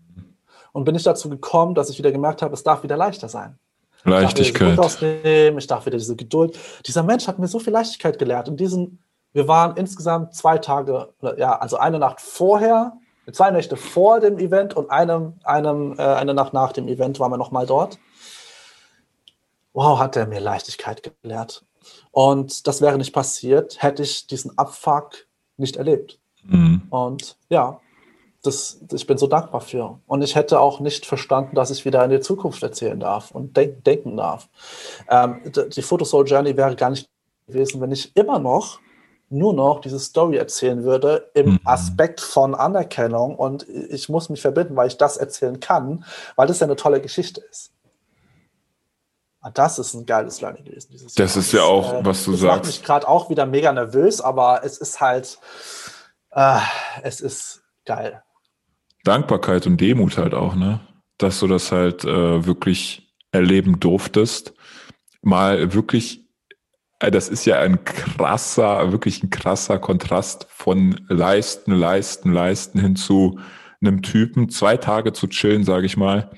Und 0.72 0.84
bin 0.84 0.94
ich 0.94 1.04
dazu 1.04 1.30
gekommen, 1.30 1.74
dass 1.74 1.88
ich 1.88 1.98
wieder 1.98 2.12
gemerkt 2.12 2.42
habe, 2.42 2.52
es 2.52 2.62
darf 2.62 2.82
wieder 2.82 2.96
leichter 2.96 3.28
sein. 3.28 3.58
Leichtigkeit. 4.04 4.70
Ich 4.70 4.76
darf, 4.76 5.02
ich 5.02 5.66
darf 5.66 5.86
wieder 5.86 5.98
diese 5.98 6.16
Geduld. 6.16 6.58
Dieser 6.86 7.02
Mensch 7.02 7.26
hat 7.26 7.38
mir 7.38 7.48
so 7.48 7.58
viel 7.58 7.72
Leichtigkeit 7.72 8.18
gelehrt. 8.18 8.48
In 8.48 8.56
diesen, 8.56 9.02
wir 9.32 9.48
waren 9.48 9.76
insgesamt 9.76 10.34
zwei 10.34 10.58
Tage, 10.58 11.12
ja, 11.36 11.58
also 11.58 11.76
eine 11.78 11.98
Nacht 11.98 12.20
vorher, 12.20 12.92
zwei 13.32 13.50
Nächte 13.50 13.76
vor 13.76 14.20
dem 14.20 14.38
Event 14.38 14.74
und 14.74 14.90
einem, 14.90 15.34
einem, 15.44 15.98
äh, 15.98 16.02
eine 16.02 16.34
Nacht 16.34 16.52
nach 16.52 16.72
dem 16.72 16.88
Event 16.88 17.18
waren 17.18 17.32
wir 17.32 17.38
nochmal 17.38 17.66
dort. 17.66 17.98
Wow, 19.72 19.98
hat 19.98 20.16
er 20.16 20.26
mir 20.26 20.40
Leichtigkeit 20.40 21.12
gelehrt. 21.22 21.64
Und 22.16 22.66
das 22.66 22.80
wäre 22.80 22.96
nicht 22.96 23.12
passiert, 23.12 23.82
hätte 23.82 24.02
ich 24.02 24.26
diesen 24.26 24.56
Abfuck 24.56 25.26
nicht 25.58 25.76
erlebt. 25.76 26.18
Mhm. 26.44 26.86
Und 26.88 27.36
ja, 27.50 27.78
das, 28.42 28.80
ich 28.90 29.06
bin 29.06 29.18
so 29.18 29.26
dankbar 29.26 29.60
für. 29.60 30.00
Und 30.06 30.22
ich 30.22 30.34
hätte 30.34 30.58
auch 30.58 30.80
nicht 30.80 31.04
verstanden, 31.04 31.54
dass 31.54 31.70
ich 31.70 31.84
wieder 31.84 32.02
in 32.02 32.10
die 32.10 32.20
Zukunft 32.20 32.62
erzählen 32.62 32.98
darf 32.98 33.32
und 33.32 33.54
denk, 33.54 33.84
denken 33.84 34.16
darf. 34.16 34.48
Ähm, 35.10 35.42
die 35.44 35.82
Photosoul 35.82 36.26
Journey 36.26 36.56
wäre 36.56 36.74
gar 36.74 36.88
nicht 36.88 37.06
gewesen, 37.46 37.82
wenn 37.82 37.92
ich 37.92 38.16
immer 38.16 38.38
noch 38.38 38.80
nur 39.28 39.52
noch 39.52 39.82
diese 39.82 39.98
Story 39.98 40.38
erzählen 40.38 40.84
würde 40.84 41.30
im 41.34 41.50
mhm. 41.50 41.60
Aspekt 41.64 42.22
von 42.22 42.54
Anerkennung 42.54 43.36
und 43.36 43.68
ich 43.68 44.08
muss 44.08 44.30
mich 44.30 44.40
verbinden, 44.40 44.74
weil 44.74 44.88
ich 44.88 44.96
das 44.96 45.18
erzählen 45.18 45.60
kann, 45.60 46.06
weil 46.34 46.46
das 46.46 46.60
ja 46.60 46.66
eine 46.66 46.76
tolle 46.76 47.02
Geschichte 47.02 47.42
ist. 47.50 47.72
Und 49.46 49.56
das 49.58 49.78
ist 49.78 49.94
ein 49.94 50.06
geiles 50.06 50.40
Learning 50.40 50.64
gewesen. 50.64 50.96
das 51.00 51.14
Jahr. 51.14 51.36
ist 51.36 51.52
ja 51.52 51.62
auch, 51.62 51.94
äh, 51.94 52.04
was 52.04 52.24
du 52.24 52.32
das 52.32 52.40
sagst. 52.40 52.42
Das 52.42 52.56
macht 52.56 52.66
mich 52.66 52.82
gerade 52.82 53.08
auch 53.08 53.30
wieder 53.30 53.46
mega 53.46 53.72
nervös, 53.72 54.20
aber 54.20 54.62
es 54.64 54.78
ist 54.78 55.00
halt, 55.00 55.38
äh, 56.32 56.58
es 57.02 57.20
ist 57.20 57.62
geil. 57.84 58.24
Dankbarkeit 59.04 59.68
und 59.68 59.80
Demut 59.80 60.18
halt 60.18 60.34
auch, 60.34 60.56
ne? 60.56 60.80
Dass 61.18 61.38
du 61.38 61.46
das 61.46 61.70
halt 61.70 62.04
äh, 62.04 62.44
wirklich 62.44 63.14
erleben 63.30 63.78
durftest. 63.78 64.52
Mal 65.22 65.72
wirklich, 65.72 66.26
äh, 66.98 67.12
das 67.12 67.28
ist 67.28 67.44
ja 67.44 67.60
ein 67.60 67.84
krasser, 67.84 68.90
wirklich 68.90 69.22
ein 69.22 69.30
krasser 69.30 69.78
Kontrast 69.78 70.48
von 70.50 71.06
leisten, 71.08 71.70
leisten, 71.70 72.32
leisten 72.32 72.80
hin 72.80 72.96
zu 72.96 73.38
einem 73.80 74.02
Typen, 74.02 74.48
zwei 74.48 74.76
Tage 74.76 75.12
zu 75.12 75.28
chillen, 75.28 75.62
sage 75.62 75.86
ich 75.86 75.96
mal, 75.96 76.32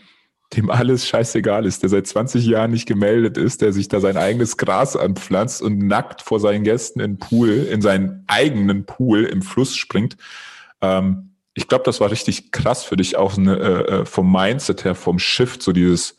dem 0.54 0.70
alles 0.70 1.06
scheißegal 1.06 1.66
ist, 1.66 1.82
der 1.82 1.90
seit 1.90 2.06
20 2.06 2.46
Jahren 2.46 2.70
nicht 2.70 2.86
gemeldet 2.86 3.36
ist, 3.36 3.60
der 3.60 3.72
sich 3.72 3.88
da 3.88 4.00
sein 4.00 4.16
eigenes 4.16 4.56
Gras 4.56 4.96
anpflanzt 4.96 5.60
und 5.60 5.78
nackt 5.78 6.22
vor 6.22 6.40
seinen 6.40 6.64
Gästen 6.64 7.00
in 7.00 7.18
Pool, 7.18 7.50
in 7.50 7.82
seinen 7.82 8.24
eigenen 8.28 8.86
Pool 8.86 9.24
im 9.24 9.42
Fluss 9.42 9.76
springt. 9.76 10.16
Ähm, 10.80 11.34
ich 11.52 11.68
glaube, 11.68 11.84
das 11.84 12.00
war 12.00 12.10
richtig 12.10 12.50
krass 12.50 12.84
für 12.84 12.96
dich 12.96 13.16
auch 13.16 13.36
eine, 13.36 13.56
äh, 13.56 14.00
äh, 14.00 14.04
vom 14.06 14.30
Mindset 14.32 14.84
her, 14.84 14.94
vom 14.94 15.18
Shift, 15.18 15.62
so 15.62 15.72
dieses, 15.72 16.16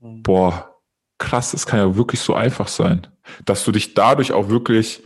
mhm. 0.00 0.22
boah, 0.22 0.74
krass, 1.18 1.54
es 1.54 1.66
kann 1.66 1.78
ja 1.78 1.96
wirklich 1.96 2.20
so 2.20 2.34
einfach 2.34 2.68
sein, 2.68 3.06
dass 3.44 3.64
du 3.64 3.70
dich 3.70 3.94
dadurch 3.94 4.32
auch 4.32 4.48
wirklich 4.48 5.02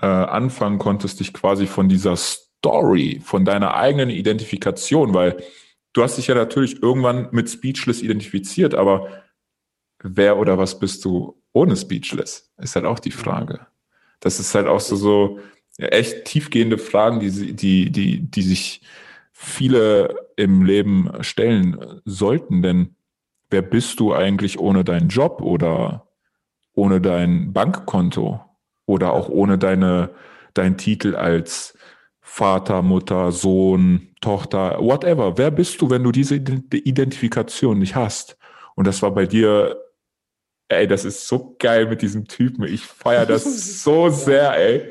äh, 0.00 0.06
anfangen 0.06 0.78
konntest, 0.78 1.20
dich 1.20 1.34
quasi 1.34 1.66
von 1.66 1.88
dieser 1.88 2.16
Story, 2.16 3.20
von 3.22 3.44
deiner 3.44 3.74
eigenen 3.74 4.10
Identifikation, 4.10 5.12
weil 5.12 5.36
du 5.94 6.02
hast 6.02 6.18
dich 6.18 6.26
ja 6.26 6.34
natürlich 6.34 6.82
irgendwann 6.82 7.28
mit 7.30 7.48
Speechless 7.48 8.02
identifiziert, 8.02 8.74
aber 8.74 9.08
wer 10.02 10.36
oder 10.38 10.58
was 10.58 10.78
bist 10.78 11.04
du 11.04 11.40
ohne 11.52 11.76
Speechless? 11.76 12.52
Ist 12.58 12.76
halt 12.76 12.84
auch 12.84 12.98
die 12.98 13.12
Frage. 13.12 13.66
Das 14.20 14.38
ist 14.38 14.54
halt 14.54 14.66
auch 14.66 14.80
so, 14.80 14.96
so 14.96 15.40
echt 15.78 16.26
tiefgehende 16.26 16.78
Fragen, 16.78 17.20
die, 17.20 17.54
die, 17.54 17.90
die, 17.90 18.20
die 18.20 18.42
sich 18.42 18.82
viele 19.32 20.14
im 20.36 20.64
Leben 20.64 21.10
stellen 21.20 22.00
sollten. 22.04 22.62
Denn 22.62 22.96
wer 23.50 23.62
bist 23.62 24.00
du 24.00 24.12
eigentlich 24.12 24.58
ohne 24.58 24.84
deinen 24.84 25.08
Job 25.08 25.40
oder 25.40 26.08
ohne 26.74 27.00
dein 27.00 27.52
Bankkonto 27.52 28.40
oder 28.86 29.12
auch 29.12 29.28
ohne 29.28 29.58
deine, 29.58 30.10
deinen 30.54 30.76
Titel 30.76 31.14
als 31.14 31.76
Vater, 32.26 32.82
Mutter, 32.82 33.30
Sohn, 33.30 34.08
Tochter, 34.20 34.78
whatever. 34.80 35.38
Wer 35.38 35.50
bist 35.50 35.80
du, 35.80 35.90
wenn 35.90 36.02
du 36.02 36.10
diese 36.10 36.36
Identifikation 36.36 37.78
nicht 37.78 37.94
hast? 37.94 38.36
Und 38.74 38.86
das 38.86 39.02
war 39.02 39.12
bei 39.12 39.26
dir, 39.26 39.76
ey, 40.68 40.88
das 40.88 41.04
ist 41.04 41.28
so 41.28 41.54
geil 41.58 41.86
mit 41.86 42.02
diesem 42.02 42.26
Typen. 42.26 42.64
Ich 42.64 42.82
feiere 42.82 43.26
das 43.26 43.44
so 43.82 44.08
sehr, 44.08 44.56
ey 44.56 44.90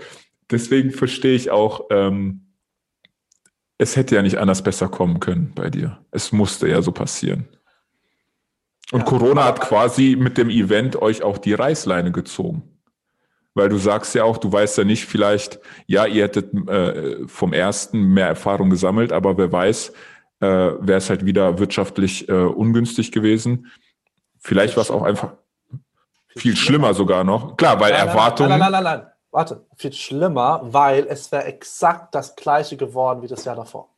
deswegen 0.54 0.92
verstehe 0.92 1.36
ich 1.36 1.52
auch, 1.52 1.88
ähm, 1.90 2.42
es 3.78 3.96
hätte 3.98 4.16
ja 4.16 4.22
nicht 4.22 4.38
anders 4.38 4.62
besser 4.62 4.88
kommen 4.88 5.20
können 5.20 5.52
bei 5.56 5.70
dir. 5.70 6.00
Es 6.12 6.32
musste 6.32 6.70
ja 6.70 6.82
so 6.82 6.92
passieren. 6.92 7.48
Und 8.92 9.02
ja, 9.02 9.06
Corona 9.06 9.46
hat 9.46 9.60
quasi 9.60 10.16
mit 10.18 10.38
dem 10.38 10.50
Event 10.50 10.96
euch 11.02 11.24
auch 11.24 11.38
die 11.38 11.54
Reißleine 11.54 12.12
gezogen. 12.12 12.73
Weil 13.56 13.70
du 13.70 13.78
sagst 13.78 14.16
ja 14.16 14.24
auch, 14.24 14.38
du 14.38 14.52
weißt 14.52 14.78
ja 14.80 14.84
nicht, 14.84 15.06
vielleicht, 15.06 15.60
ja, 15.86 16.06
ihr 16.06 16.24
hättet 16.24 16.54
äh, 16.68 17.28
vom 17.28 17.54
ersten 17.54 18.00
mehr 18.14 18.28
Erfahrung 18.28 18.70
gesammelt, 18.70 19.12
aber 19.12 19.38
wer 19.38 19.52
weiß, 19.52 19.90
äh, 20.40 20.46
wäre 20.48 20.98
es 20.98 21.10
halt 21.10 21.26
wieder 21.26 21.60
wirtschaftlich 21.60 22.28
äh, 22.30 22.34
ungünstig 22.34 23.12
gewesen. 23.12 23.72
Vielleicht 24.40 24.76
war 24.76 24.82
es 24.82 24.92
auch 24.92 25.04
einfach 25.04 25.34
viel 26.36 26.56
schlimmer 26.56 26.94
sogar 26.96 27.24
noch. 27.24 27.58
Klar, 27.58 27.80
weil 27.80 27.92
nein, 27.92 28.08
Erwartungen. 28.08 28.50
Nein, 28.50 28.60
nein, 28.60 28.72
nein, 28.72 28.84
nein, 28.84 28.98
nein 29.00 29.14
warte, 29.34 29.66
viel 29.76 29.92
schlimmer, 29.92 30.62
weil 30.64 31.08
es 31.08 31.32
wäre 31.32 31.46
exakt 31.46 32.16
das 32.16 32.36
gleiche 32.36 32.78
geworden 32.78 33.22
wie 33.22 33.28
das 33.28 33.44
Jahr 33.44 33.56
davor. 33.56 33.90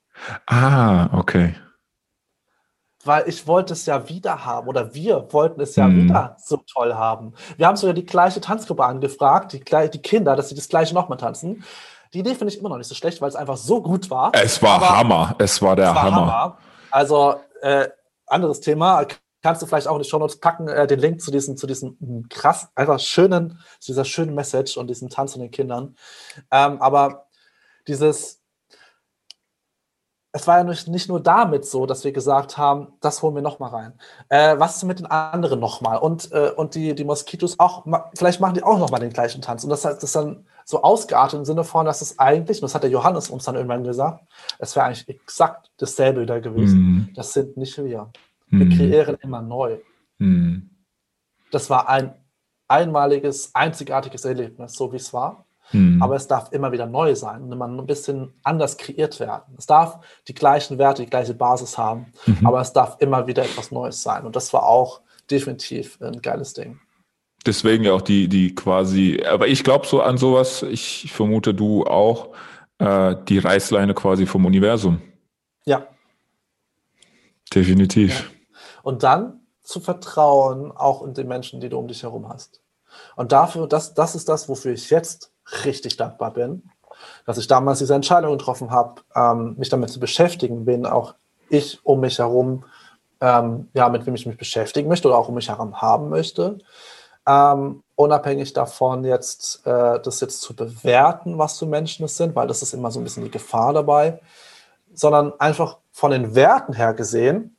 Ah, 0.48 1.10
okay. 1.12 1.56
Weil 3.06 3.30
ich 3.30 3.48
wollte 3.48 3.74
es 3.74 3.86
ja 3.86 4.10
wieder 4.10 4.46
haben 4.46 4.68
oder 4.68 4.94
wir 4.94 5.28
wollten 5.32 5.62
es 5.62 5.76
ja 5.76 5.86
hm. 5.86 6.04
wieder 6.04 6.36
so 6.40 6.58
toll 6.58 6.94
haben. 6.96 7.34
Wir 7.56 7.68
haben 7.68 7.78
sogar 7.78 7.94
die 7.94 8.06
gleiche 8.06 8.42
Tanzgruppe 8.42 8.84
angefragt, 8.84 9.54
die, 9.54 9.64
die 9.90 10.02
Kinder, 10.02 10.36
dass 10.36 10.50
sie 10.50 10.56
das 10.56 10.68
gleiche 10.68 10.94
nochmal 10.94 11.18
tanzen. 11.18 11.64
Die 12.14 12.20
Idee 12.20 12.36
finde 12.36 12.54
ich 12.54 12.60
immer 12.60 12.70
noch 12.70 12.78
nicht 12.78 12.88
so 12.88 12.96
schlecht, 12.96 13.22
weil 13.22 13.30
es 13.30 13.36
einfach 13.36 13.58
so 13.58 13.82
gut 13.82 14.10
war. 14.10 14.32
Es 14.34 14.62
war 14.62 14.98
Hammer. 14.98 15.36
Es 15.38 15.62
war 15.62 15.76
der 15.76 15.90
es 15.90 15.96
war 15.96 16.04
Hammer. 16.04 16.18
Hammer. 16.18 16.58
Also, 16.92 17.36
äh, 17.62 17.88
anderes 18.28 18.62
Thema 18.62 19.06
kannst 19.46 19.62
du 19.62 19.68
vielleicht 19.68 19.88
auch 19.88 19.98
in 19.98 20.02
die 20.02 20.10
Show 20.10 20.18
Notes 20.18 20.40
packen, 20.40 20.68
äh, 20.68 20.88
den 20.88 21.00
Link 21.00 21.22
zu 21.22 21.30
diesem, 21.30 21.56
zu 21.56 21.68
diesem 21.68 22.26
krass, 22.30 22.70
einfach 22.74 23.00
schönen, 23.00 23.60
zu 23.80 23.92
dieser 23.92 24.04
schönen 24.04 24.34
Message 24.34 24.76
und 24.76 24.88
diesem 24.88 25.10
Tanz 25.10 25.34
von 25.34 25.42
den 25.42 25.52
Kindern. 25.52 25.96
Ähm, 26.50 26.82
aber 26.82 27.28
dieses, 27.88 28.42
es 30.36 30.48
war 30.48 30.58
ja 30.58 30.64
nicht, 30.66 31.08
nur 31.08 31.22
damit 31.22 31.66
so, 31.66 31.86
dass 31.86 32.04
wir 32.04 32.12
gesagt 32.12 32.58
haben, 32.58 32.90
das 33.00 33.24
holen 33.24 33.36
wir 33.36 33.42
nochmal 33.42 33.70
rein. 33.70 33.94
Äh, 34.28 34.60
was 34.60 34.76
ist 34.76 34.84
mit 34.84 35.00
den 35.00 35.06
anderen 35.06 35.62
nochmal? 35.62 35.98
Und, 35.98 36.30
äh, 36.34 36.52
und 36.54 36.76
die, 36.76 36.94
die 36.94 37.06
Moskitos 37.06 37.58
auch, 37.58 37.86
vielleicht 38.18 38.42
machen 38.42 38.56
die 38.56 38.64
auch 38.64 38.78
nochmal 38.78 39.00
den 39.00 39.14
gleichen 39.14 39.42
Tanz. 39.42 39.64
Und 39.64 39.70
das 39.70 39.86
heißt, 39.86 39.96
das 39.96 40.10
ist 40.10 40.16
dann 40.18 40.46
so 40.66 40.82
ausgeartet 40.82 41.40
im 41.40 41.46
Sinne 41.46 41.64
von, 41.64 41.86
dass 41.86 42.02
es 42.02 42.20
eigentlich, 42.20 42.58
und 42.58 42.64
das 42.64 42.76
hat 42.76 42.84
der 42.84 42.90
Johannes 42.90 43.30
uns 43.30 43.46
dann 43.46 43.56
irgendwann 43.56 43.86
gesagt, 43.86 44.26
es 44.60 44.76
wäre 44.76 44.88
eigentlich 44.88 45.08
exakt 45.08 45.72
dasselbe 45.78 46.24
wieder 46.24 46.42
gewesen. 46.42 46.80
Mhm. 46.80 47.10
Das 47.16 47.32
sind 47.32 47.56
nicht 47.56 47.78
wir. 47.78 48.12
Wir 48.48 48.66
hm. 48.66 48.78
kreieren 48.78 49.18
immer 49.22 49.42
neu. 49.42 49.78
Hm. 50.20 50.70
Das 51.50 51.70
war 51.70 51.88
ein 51.88 52.14
einmaliges, 52.68 53.56
einzigartiges 53.56 54.26
Erlebnis, 54.26 54.74
so 54.74 54.92
wie 54.92 54.98
es 54.98 55.14
war. 55.14 55.45
Hm. 55.72 56.02
Aber 56.02 56.16
es 56.16 56.28
darf 56.28 56.52
immer 56.52 56.72
wieder 56.72 56.86
neu 56.86 57.16
sein 57.16 57.44
und 57.44 57.52
immer 57.52 57.68
ein 57.68 57.86
bisschen 57.86 58.34
anders 58.44 58.78
kreiert 58.78 59.20
werden. 59.20 59.56
Es 59.58 59.66
darf 59.66 60.00
die 60.28 60.34
gleichen 60.34 60.78
Werte, 60.78 61.04
die 61.04 61.10
gleiche 61.10 61.34
Basis 61.34 61.78
haben, 61.78 62.14
mhm. 62.26 62.46
aber 62.46 62.62
es 62.62 62.72
darf 62.72 62.98
immer 63.00 63.26
wieder 63.28 63.44
etwas 63.44 63.72
Neues 63.72 64.02
sein. 64.02 64.26
Und 64.26 64.36
das 64.36 64.54
war 64.54 64.64
auch 64.64 65.02
definitiv 65.30 66.00
ein 66.02 66.22
geiles 66.22 66.54
Ding. 66.54 66.80
Deswegen 67.46 67.84
ja 67.84 67.94
auch 67.94 68.02
die, 68.02 68.28
die 68.28 68.56
quasi, 68.56 69.24
aber 69.24 69.48
ich 69.48 69.64
glaube 69.64 69.86
so 69.86 70.02
an 70.02 70.18
sowas, 70.18 70.64
ich 70.64 71.12
vermute 71.12 71.54
du 71.54 71.84
auch, 71.86 72.30
äh, 72.80 73.16
die 73.28 73.40
Reißleine 73.40 73.94
quasi 73.94 74.26
vom 74.26 74.46
Universum. 74.46 75.02
Ja. 75.66 75.88
Definitiv. 77.54 78.20
Ja. 78.20 78.26
Und 78.84 79.04
dann 79.04 79.42
zu 79.62 79.80
vertrauen, 79.80 80.72
auch 80.72 81.04
in 81.06 81.14
die 81.14 81.24
Menschen, 81.24 81.60
die 81.60 81.70
du 81.70 81.78
um 81.78 81.88
dich 81.88 82.04
herum 82.04 82.30
hast. 82.30 82.62
Und 83.16 83.32
dafür, 83.32 83.68
das, 83.68 83.94
das 83.94 84.16
ist 84.16 84.30
das, 84.30 84.48
wofür 84.48 84.74
ich 84.74 84.90
jetzt 84.90 85.32
richtig 85.64 85.98
dankbar 85.98 86.32
bin, 86.32 86.70
dass 87.26 87.38
ich 87.38 87.48
damals 87.48 87.80
diese 87.80 87.96
Entscheidung 87.96 88.38
getroffen 88.38 88.72
habe, 88.72 89.02
ähm, 89.16 89.56
mich 89.58 89.70
damit 89.70 89.90
zu 89.90 90.00
beschäftigen, 90.00 90.66
bin 90.66 90.86
auch 90.86 91.16
ich 91.50 91.80
um 91.84 92.00
mich 92.00 92.20
herum, 92.20 92.64
ähm, 93.22 93.70
ja, 93.74 93.90
mit 93.90 94.06
wem 94.06 94.16
ich 94.16 94.26
mich 94.26 94.38
beschäftigen 94.38 94.90
möchte 94.90 95.08
oder 95.08 95.18
auch 95.18 95.30
um 95.30 95.36
mich 95.36 95.50
herum 95.50 95.82
haben 95.82 96.10
möchte. 96.10 96.58
Ähm, 97.28 97.84
unabhängig 97.96 98.54
davon, 98.54 99.04
jetzt 99.04 99.66
äh, 99.66 100.00
das 100.00 100.20
jetzt 100.22 100.42
zu 100.42 100.56
bewerten, 100.56 101.38
was 101.38 101.58
für 101.60 101.66
Menschen 101.66 102.06
es 102.06 102.18
sind, 102.18 102.36
weil 102.36 102.48
das 102.48 102.62
ist 102.62 102.74
immer 102.74 102.92
so 102.92 103.00
ein 103.00 103.04
bisschen 103.04 103.24
die 103.24 103.32
Gefahr 103.32 103.74
dabei, 103.74 104.20
sondern 104.94 105.34
einfach 105.40 105.80
von 105.92 106.12
den 106.12 106.36
Werten 106.36 106.74
her 106.74 106.94
gesehen, 106.94 107.58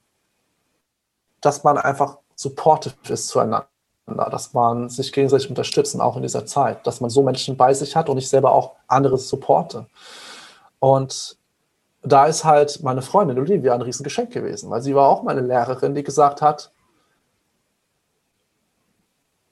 dass 1.40 1.64
man 1.64 1.78
einfach 1.78 2.18
supportive 2.34 2.94
ist 3.08 3.28
zueinander, 3.28 3.68
dass 4.06 4.54
man 4.54 4.88
sich 4.88 5.12
gegenseitig 5.12 5.48
unterstützt, 5.48 5.98
auch 6.00 6.16
in 6.16 6.22
dieser 6.22 6.46
Zeit, 6.46 6.86
dass 6.86 7.00
man 7.00 7.10
so 7.10 7.22
Menschen 7.22 7.56
bei 7.56 7.74
sich 7.74 7.96
hat 7.96 8.08
und 8.08 8.18
ich 8.18 8.28
selber 8.28 8.52
auch 8.52 8.72
andere 8.86 9.18
supporte. 9.18 9.86
Und 10.78 11.36
da 12.02 12.26
ist 12.26 12.44
halt 12.44 12.82
meine 12.82 13.02
Freundin 13.02 13.38
Olivia 13.38 13.74
ein 13.74 13.82
Riesengeschenk 13.82 14.30
gewesen, 14.30 14.70
weil 14.70 14.80
sie 14.80 14.94
war 14.94 15.08
auch 15.08 15.24
meine 15.24 15.40
Lehrerin, 15.40 15.94
die 15.94 16.04
gesagt 16.04 16.40
hat, 16.40 16.70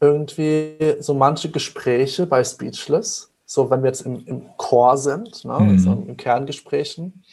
irgendwie 0.00 0.96
so 1.00 1.14
manche 1.14 1.50
Gespräche 1.50 2.26
bei 2.26 2.44
Speechless, 2.44 3.32
so 3.46 3.70
wenn 3.70 3.82
wir 3.82 3.88
jetzt 3.88 4.02
im, 4.02 4.24
im 4.26 4.56
Chor 4.56 4.96
sind, 4.96 5.44
ne, 5.44 5.58
mhm. 5.58 5.70
also 5.70 5.92
in 6.06 6.16
Kerngesprächen, 6.16 7.24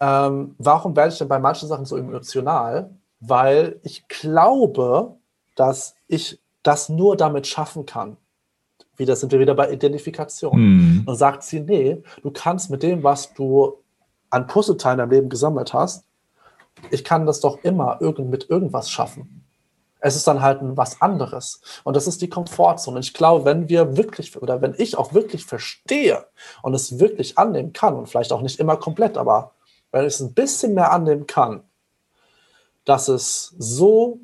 ähm, 0.00 0.54
warum 0.58 0.96
werde 0.96 1.12
ich 1.12 1.18
denn 1.18 1.28
bei 1.28 1.38
manchen 1.38 1.68
Sachen 1.68 1.84
so 1.84 1.96
emotional? 1.96 2.90
Weil 3.20 3.78
ich 3.82 4.08
glaube, 4.08 5.16
dass 5.60 5.94
ich 6.08 6.40
das 6.62 6.88
nur 6.88 7.18
damit 7.18 7.46
schaffen 7.46 7.84
kann. 7.84 8.16
Wieder 8.96 9.14
sind 9.14 9.30
wir 9.30 9.40
wieder 9.40 9.54
bei 9.54 9.70
Identifikation. 9.70 10.58
Mhm. 10.58 11.02
Und 11.04 11.16
sagt 11.16 11.42
sie, 11.42 11.60
nee, 11.60 12.02
du 12.22 12.30
kannst 12.30 12.70
mit 12.70 12.82
dem, 12.82 13.04
was 13.04 13.34
du 13.34 13.74
an 14.30 14.46
Puzzleteilen 14.46 14.94
in 14.94 14.98
deinem 15.02 15.10
Leben 15.10 15.28
gesammelt 15.28 15.74
hast, 15.74 16.06
ich 16.90 17.04
kann 17.04 17.26
das 17.26 17.40
doch 17.40 17.62
immer 17.62 17.98
irgend, 18.00 18.30
mit 18.30 18.48
irgendwas 18.48 18.90
schaffen. 18.90 19.44
Es 19.98 20.16
ist 20.16 20.26
dann 20.26 20.40
halt 20.40 20.60
was 20.62 21.02
anderes. 21.02 21.60
Und 21.84 21.94
das 21.94 22.06
ist 22.06 22.22
die 22.22 22.30
Komfortzone. 22.30 23.00
Ich 23.00 23.12
glaube, 23.12 23.44
wenn 23.44 23.68
wir 23.68 23.98
wirklich, 23.98 24.40
oder 24.40 24.62
wenn 24.62 24.74
ich 24.78 24.96
auch 24.96 25.12
wirklich 25.12 25.44
verstehe 25.44 26.24
und 26.62 26.72
es 26.72 26.98
wirklich 26.98 27.36
annehmen 27.36 27.74
kann, 27.74 27.96
und 27.96 28.08
vielleicht 28.08 28.32
auch 28.32 28.40
nicht 28.40 28.58
immer 28.58 28.78
komplett, 28.78 29.18
aber 29.18 29.52
wenn 29.92 30.06
ich 30.06 30.14
es 30.14 30.20
ein 30.20 30.32
bisschen 30.32 30.72
mehr 30.72 30.90
annehmen 30.90 31.26
kann, 31.26 31.64
dass 32.86 33.08
es 33.08 33.54
so 33.58 34.20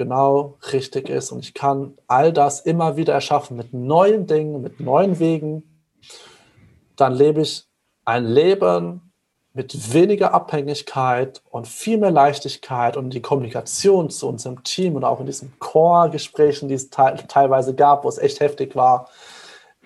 genau 0.00 0.56
richtig 0.72 1.10
ist 1.10 1.30
und 1.30 1.40
ich 1.40 1.52
kann 1.52 1.92
all 2.06 2.32
das 2.32 2.60
immer 2.60 2.96
wieder 2.96 3.12
erschaffen 3.12 3.54
mit 3.54 3.74
neuen 3.74 4.26
Dingen, 4.26 4.62
mit 4.62 4.80
neuen 4.80 5.18
Wegen, 5.18 5.62
dann 6.96 7.12
lebe 7.12 7.42
ich 7.42 7.66
ein 8.06 8.24
Leben 8.24 9.12
mit 9.52 9.92
weniger 9.92 10.32
Abhängigkeit 10.32 11.42
und 11.50 11.68
viel 11.68 11.98
mehr 11.98 12.10
Leichtigkeit 12.10 12.96
und 12.96 13.10
die 13.10 13.20
Kommunikation 13.20 14.08
zu 14.08 14.26
unserem 14.26 14.62
Team 14.62 14.96
und 14.96 15.04
auch 15.04 15.20
in 15.20 15.26
diesen 15.26 15.52
Core-Gesprächen, 15.58 16.70
die 16.70 16.76
es 16.76 16.88
te 16.88 17.18
teilweise 17.28 17.74
gab, 17.74 18.04
wo 18.04 18.08
es 18.08 18.16
echt 18.16 18.40
heftig 18.40 18.74
war, 18.74 19.10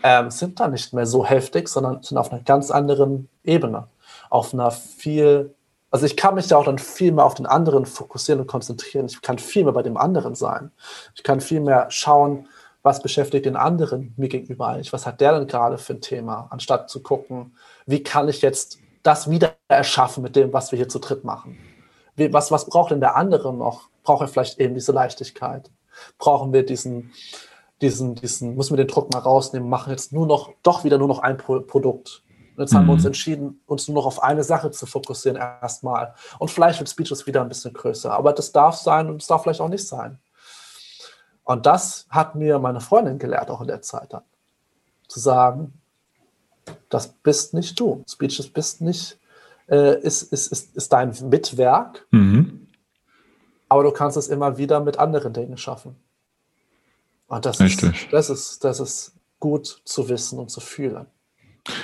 ähm, 0.05 0.31
sind 0.31 0.61
dann 0.61 0.71
nicht 0.71 0.93
mehr 0.93 1.07
so 1.07 1.27
heftig, 1.27 1.69
sondern 1.69 2.05
sind 2.05 2.19
auf 2.19 2.31
einer 2.31 2.43
ganz 2.43 2.71
anderen 2.71 3.29
Ebene. 3.43 3.89
Auf 4.31 4.55
einer 4.55 4.71
viel, 4.71 5.57
also 5.95 6.07
ich 6.07 6.17
kann 6.17 6.35
mich 6.35 6.49
da 6.49 6.57
auch 6.57 6.65
dann 6.65 6.81
viel 6.81 7.13
mehr 7.13 7.25
auf 7.25 7.35
den 7.35 7.47
anderen 7.47 7.87
fokussieren 7.87 8.41
und 8.41 8.49
konzentrieren. 8.49 9.07
Ich 9.07 9.23
kann 9.23 9.39
viel 9.39 9.63
mehr 9.63 9.73
bei 9.73 9.85
dem 9.85 9.97
anderen 9.97 10.35
sein. 10.35 10.73
Ich 11.15 11.23
kann 11.23 11.41
viel 11.41 11.61
mehr 11.61 11.87
schauen, 11.89 12.49
was 12.83 13.01
beschäftigt 13.01 13.47
den 13.47 13.55
anderen 13.55 14.13
mir 14.17 14.29
gegenüber 14.29 14.67
eigentlich? 14.67 14.93
Was 14.93 15.07
hat 15.07 15.21
der 15.21 15.39
denn 15.39 15.47
gerade 15.47 15.79
für 15.79 15.93
ein 15.93 16.01
Thema? 16.01 16.49
Anstatt 16.51 16.91
zu 16.91 17.01
gucken, 17.01 17.57
wie 17.87 18.03
kann 18.03 18.29
ich 18.29 18.43
jetzt 18.43 18.81
das 19.05 19.31
wieder 19.31 19.55
erschaffen 19.69 20.25
mit 20.25 20.35
dem, 20.35 20.53
was 20.53 20.73
wir 20.73 20.79
hier 20.79 20.89
zu 20.89 20.99
dritt 20.99 21.23
machen. 21.23 21.61
Was, 22.17 22.51
was 22.51 22.67
braucht 22.67 22.91
denn 22.91 22.99
der 22.99 23.15
andere 23.15 23.55
noch? 23.55 23.89
Braucht 24.03 24.23
er 24.23 24.27
vielleicht 24.27 24.59
eben 24.59 24.75
diese 24.75 24.91
Leichtigkeit? 24.91 25.71
Brauchen 26.19 26.53
wir 26.53 26.67
diesen, 26.67 27.13
diesen, 27.81 28.17
diesen, 28.17 28.57
müssen 28.57 28.77
wir 28.77 28.85
den 28.85 28.93
Druck 28.93 29.13
mal 29.13 29.21
rausnehmen, 29.21 29.69
machen 29.69 29.93
jetzt 29.93 30.13
nur 30.13 30.27
noch, 30.27 30.51
doch 30.65 30.83
wieder 30.83 30.99
nur 30.99 31.07
noch 31.07 31.21
ein 31.21 31.37
Pro 31.37 31.61
Produkt. 31.61 32.24
Und 32.57 32.61
jetzt 32.63 32.73
mhm. 32.73 32.79
haben 32.79 32.87
wir 32.87 32.93
uns 32.93 33.03
mhm. 33.03 33.09
entschieden, 33.09 33.61
uns 33.67 33.89
nur 33.89 33.97
noch 33.97 34.07
auf 34.07 34.23
eine 34.23 34.45
Sache 34.45 34.71
zu 34.71 34.87
fokussieren 34.87 35.37
erstmal. 35.37 36.15
Und 36.39 36.51
vielleicht 36.51 36.79
wird 36.79 36.89
Speeches 36.89 37.27
wieder 37.27 37.43
ein 37.43 37.49
bisschen 37.49 37.73
größer. 37.73 38.13
Aber 38.13 38.33
das 38.33 38.53
darf 38.53 38.77
sein 38.77 39.09
und 39.09 39.23
es 39.23 39.27
darf 39.27 39.43
vielleicht 39.43 39.61
auch 39.61 39.69
nicht 39.69 39.87
sein. 39.87 40.19
Und 41.43 41.67
das 41.67 42.07
hat 42.09 42.35
mir 42.35 42.59
meine 42.59 42.81
Freundin 42.81 43.19
gelehrt, 43.19 43.51
auch 43.51 43.61
in 43.61 43.67
der 43.67 43.83
Zeit 43.83 44.13
dann. 44.13 44.23
Zu 45.09 45.21
sagen, 45.21 45.75
das 46.89 47.09
bist 47.09 47.55
nicht 47.55 47.79
du. 47.79 48.03
Speeches 48.09 48.49
bist 48.49 48.81
nicht, 48.81 49.19
äh, 49.69 50.01
ist, 50.01 50.23
ist, 50.33 50.51
ist, 50.53 50.75
ist 50.77 50.93
dein 50.93 51.15
Mitwerk, 51.29 52.07
mhm. 52.11 52.69
aber 53.69 53.83
du 53.83 53.91
kannst 53.91 54.17
es 54.17 54.29
immer 54.29 54.57
wieder 54.57 54.81
mit 54.81 54.99
anderen 54.99 55.33
Dingen 55.33 55.59
schaffen. 55.59 55.97
Und 57.27 57.45
das 57.45 57.61
ist, 57.61 57.83
das, 58.11 58.31
ist, 58.31 58.65
das 58.65 58.81
ist 58.81 59.13
gut 59.41 59.83
zu 59.85 60.09
wissen 60.09 60.39
und 60.39 60.51
zu 60.51 60.61
fühlen. 60.61 61.07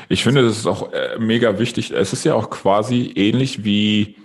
Ich 0.09 0.23
finde, 0.23 0.43
das 0.43 0.59
ist 0.59 0.67
auch 0.67 0.93
äh, 0.93 1.19
mega 1.19 1.59
wichtig. 1.59 1.91
Es 1.91 2.13
ist 2.13 2.25
ja 2.25 2.35
auch 2.35 2.51
quasi 2.51 3.13
ähnlich 3.15 3.65
wie, 3.65 4.17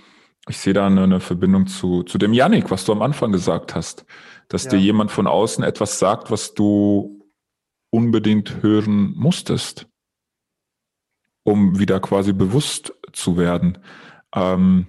ich 0.50 0.58
sehe 0.58 0.74
da 0.74 0.88
eine, 0.88 1.04
eine 1.04 1.20
Verbindung 1.20 1.68
zu, 1.68 2.04
zu 2.04 2.18
dem 2.18 2.34
Yannick, 2.34 2.72
was 2.72 2.86
du 2.86 2.92
am 2.92 3.02
Anfang 3.02 3.32
gesagt 3.32 3.76
hast, 3.76 4.06
dass 4.50 4.66
ja. 4.66 4.72
dir 4.72 4.80
jemand 4.80 5.12
von 5.12 5.28
außen 5.28 5.64
etwas 5.64 6.00
sagt, 6.00 6.30
was 6.32 6.54
du 6.54 7.26
unbedingt 7.90 8.62
hören 8.62 9.14
musstest 9.16 9.88
um 11.46 11.80
wieder 11.80 12.00
quasi 12.00 12.34
bewusst 12.34 12.94
zu 13.14 13.38
werden. 13.38 13.78
Ähm, 14.34 14.88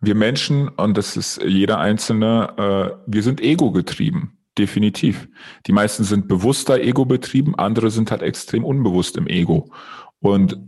wir 0.00 0.14
Menschen, 0.14 0.68
und 0.68 0.96
das 0.96 1.16
ist 1.16 1.42
jeder 1.42 1.78
Einzelne, 1.78 2.54
äh, 2.56 3.02
wir 3.06 3.22
sind 3.22 3.40
ego-getrieben, 3.40 4.38
definitiv. 4.60 5.28
Die 5.66 5.72
meisten 5.72 6.04
sind 6.04 6.28
bewusster 6.28 6.80
ego-betrieben, 6.80 7.54
andere 7.54 7.90
sind 7.90 8.10
halt 8.10 8.22
extrem 8.22 8.64
unbewusst 8.64 9.16
im 9.16 9.26
Ego. 9.26 9.72
Und 10.20 10.58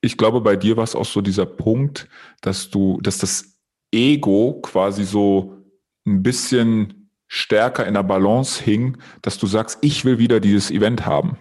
ich 0.00 0.18
glaube, 0.18 0.40
bei 0.40 0.56
dir 0.56 0.76
war 0.76 0.84
es 0.84 0.94
auch 0.94 1.04
so 1.04 1.20
dieser 1.20 1.46
Punkt, 1.46 2.08
dass 2.42 2.70
du, 2.70 3.00
dass 3.00 3.18
das 3.18 3.56
Ego 3.92 4.60
quasi 4.62 5.04
so 5.04 5.64
ein 6.06 6.22
bisschen 6.22 7.08
stärker 7.28 7.86
in 7.86 7.94
der 7.94 8.02
Balance 8.02 8.62
hing, 8.62 8.98
dass 9.22 9.38
du 9.38 9.46
sagst, 9.46 9.78
ich 9.80 10.04
will 10.04 10.18
wieder 10.18 10.40
dieses 10.40 10.70
Event 10.70 11.06
haben. 11.06 11.38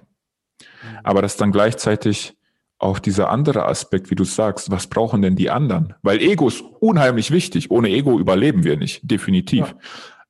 Mhm. 0.59 0.65
Aber 1.03 1.21
dass 1.21 1.35
dann 1.35 1.51
gleichzeitig 1.51 2.37
auch 2.77 2.99
dieser 2.99 3.29
andere 3.29 3.65
Aspekt, 3.65 4.11
wie 4.11 4.15
du 4.15 4.23
sagst, 4.23 4.69
was 4.69 4.87
brauchen 4.87 5.21
denn 5.21 5.35
die 5.35 5.49
anderen? 5.49 5.93
Weil 6.01 6.21
Ego 6.21 6.47
ist 6.47 6.61
unheimlich 6.79 7.31
wichtig. 7.31 7.71
Ohne 7.71 7.89
Ego 7.89 8.19
überleben 8.19 8.63
wir 8.63 8.77
nicht, 8.77 8.99
definitiv. 9.09 9.67
Ja. 9.67 9.75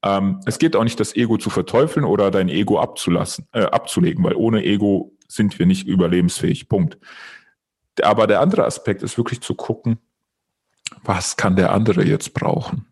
Ähm, 0.04 0.42
es 0.46 0.60
geht 0.60 0.76
auch 0.76 0.84
nicht, 0.84 1.00
das 1.00 1.16
Ego 1.16 1.38
zu 1.38 1.50
verteufeln 1.50 2.06
oder 2.06 2.30
dein 2.30 2.50
Ego 2.50 2.80
abzulassen, 2.80 3.48
äh, 3.54 3.64
abzulegen, 3.64 4.24
weil 4.24 4.36
ohne 4.36 4.64
Ego 4.64 5.18
sind 5.28 5.58
wir 5.58 5.66
nicht 5.66 5.88
überlebensfähig. 5.88 6.68
Punkt. 6.70 6.98
Aber 8.02 8.28
der 8.28 8.42
andere 8.42 8.66
Aspekt 8.66 9.02
ist 9.02 9.18
wirklich 9.18 9.42
zu 9.42 9.56
gucken, 9.56 9.98
was 11.04 11.38
kann 11.38 11.56
der 11.56 11.72
andere 11.72 12.04
jetzt 12.04 12.34
brauchen? 12.34 12.86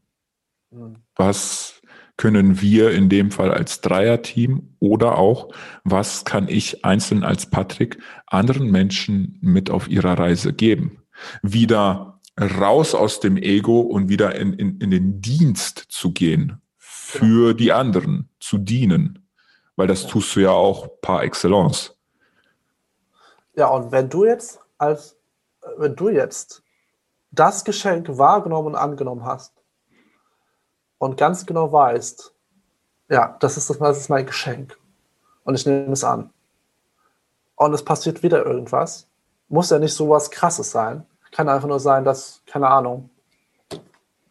Mhm. 0.72 0.98
Was 1.16 1.82
können 2.18 2.62
wir 2.62 2.92
in 2.92 3.10
dem 3.10 3.32
Fall 3.32 3.52
als 3.52 3.82
Dreierteam 3.82 4.76
oder 4.80 5.18
auch, 5.18 5.50
was 5.84 6.24
kann 6.24 6.48
ich 6.48 6.86
einzeln 6.86 7.24
als 7.24 7.50
Patrick 7.50 7.98
anderen 8.28 8.70
Menschen 8.70 9.38
mit 9.42 9.70
auf 9.70 9.88
ihrer 9.88 10.20
Reise 10.20 10.54
geben? 10.54 11.04
Wieder 11.42 12.22
raus 12.40 12.96
aus 12.96 13.20
dem 13.20 13.38
Ego 13.38 13.82
und 13.82 14.08
wieder 14.08 14.36
in, 14.36 14.54
in, 14.54 14.78
in 14.78 14.92
den 14.92 15.22
Dienst 15.22 15.86
zu 15.90 16.12
gehen, 16.12 16.62
für 17.12 17.54
die 17.54 17.74
anderen 17.74 18.30
zu 18.40 18.58
dienen, 18.58 19.28
weil 19.76 19.88
das 19.88 20.08
tust 20.08 20.34
du 20.36 20.40
ja 20.40 20.52
auch 20.52 20.88
par 21.02 21.24
excellence. 21.24 21.98
Ja, 23.54 23.68
und 23.68 23.92
wenn 23.92 24.10
du 24.10 24.24
jetzt 24.24 24.60
als, 24.78 25.18
wenn 25.78 25.96
du 25.96 26.08
jetzt 26.10 26.64
das 27.32 27.66
Geschenk 27.66 28.08
wahrgenommen 28.18 28.70
und 28.70 28.76
angenommen 28.76 29.26
hast, 29.26 29.54
und 31.00 31.18
ganz 31.18 31.46
genau 31.46 31.72
weißt, 31.72 32.34
ja, 33.10 33.36
das 33.40 33.58
ist, 33.58 33.70
das, 33.70 33.80
das 33.80 33.98
ist 33.98 34.10
mein 34.10 34.26
Geschenk 34.26 34.78
und 35.44 35.56
ich 35.56 35.66
nehme 35.66 35.92
es 35.92 36.04
an. 36.04 36.30
Und 37.56 37.74
es 37.74 37.84
passiert 37.84 38.24
wieder 38.24 38.46
irgendwas. 38.46 39.08
Muss 39.50 39.70
ja 39.70 39.80
nicht 39.80 39.96
so 39.96 40.10
was 40.10 40.32
Krasses 40.32 40.72
sein. 40.72 41.06
Kann 41.32 41.50
einfach 41.50 41.68
nur 41.68 41.80
sein, 41.80 42.06
dass, 42.06 42.42
keine 42.46 42.68
Ahnung, 42.68 43.10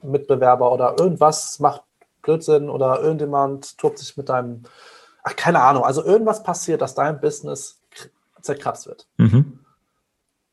Mitbewerber 0.02 0.72
oder 0.72 0.96
irgendwas 0.98 1.58
macht 1.58 1.82
Blödsinn 2.22 2.68
oder 2.68 3.00
irgendjemand 3.00 3.78
tobt 3.78 3.98
sich 3.98 4.16
mit 4.16 4.28
deinem, 4.28 4.62
ach, 5.22 5.36
keine 5.36 5.60
Ahnung, 5.60 5.84
also 5.84 6.04
irgendwas 6.04 6.42
passiert, 6.42 6.80
dass 6.80 6.94
dein 6.94 7.20
Business 7.20 7.80
zerkratzt 8.40 8.86
wird. 8.86 9.06
Mhm. 9.16 9.60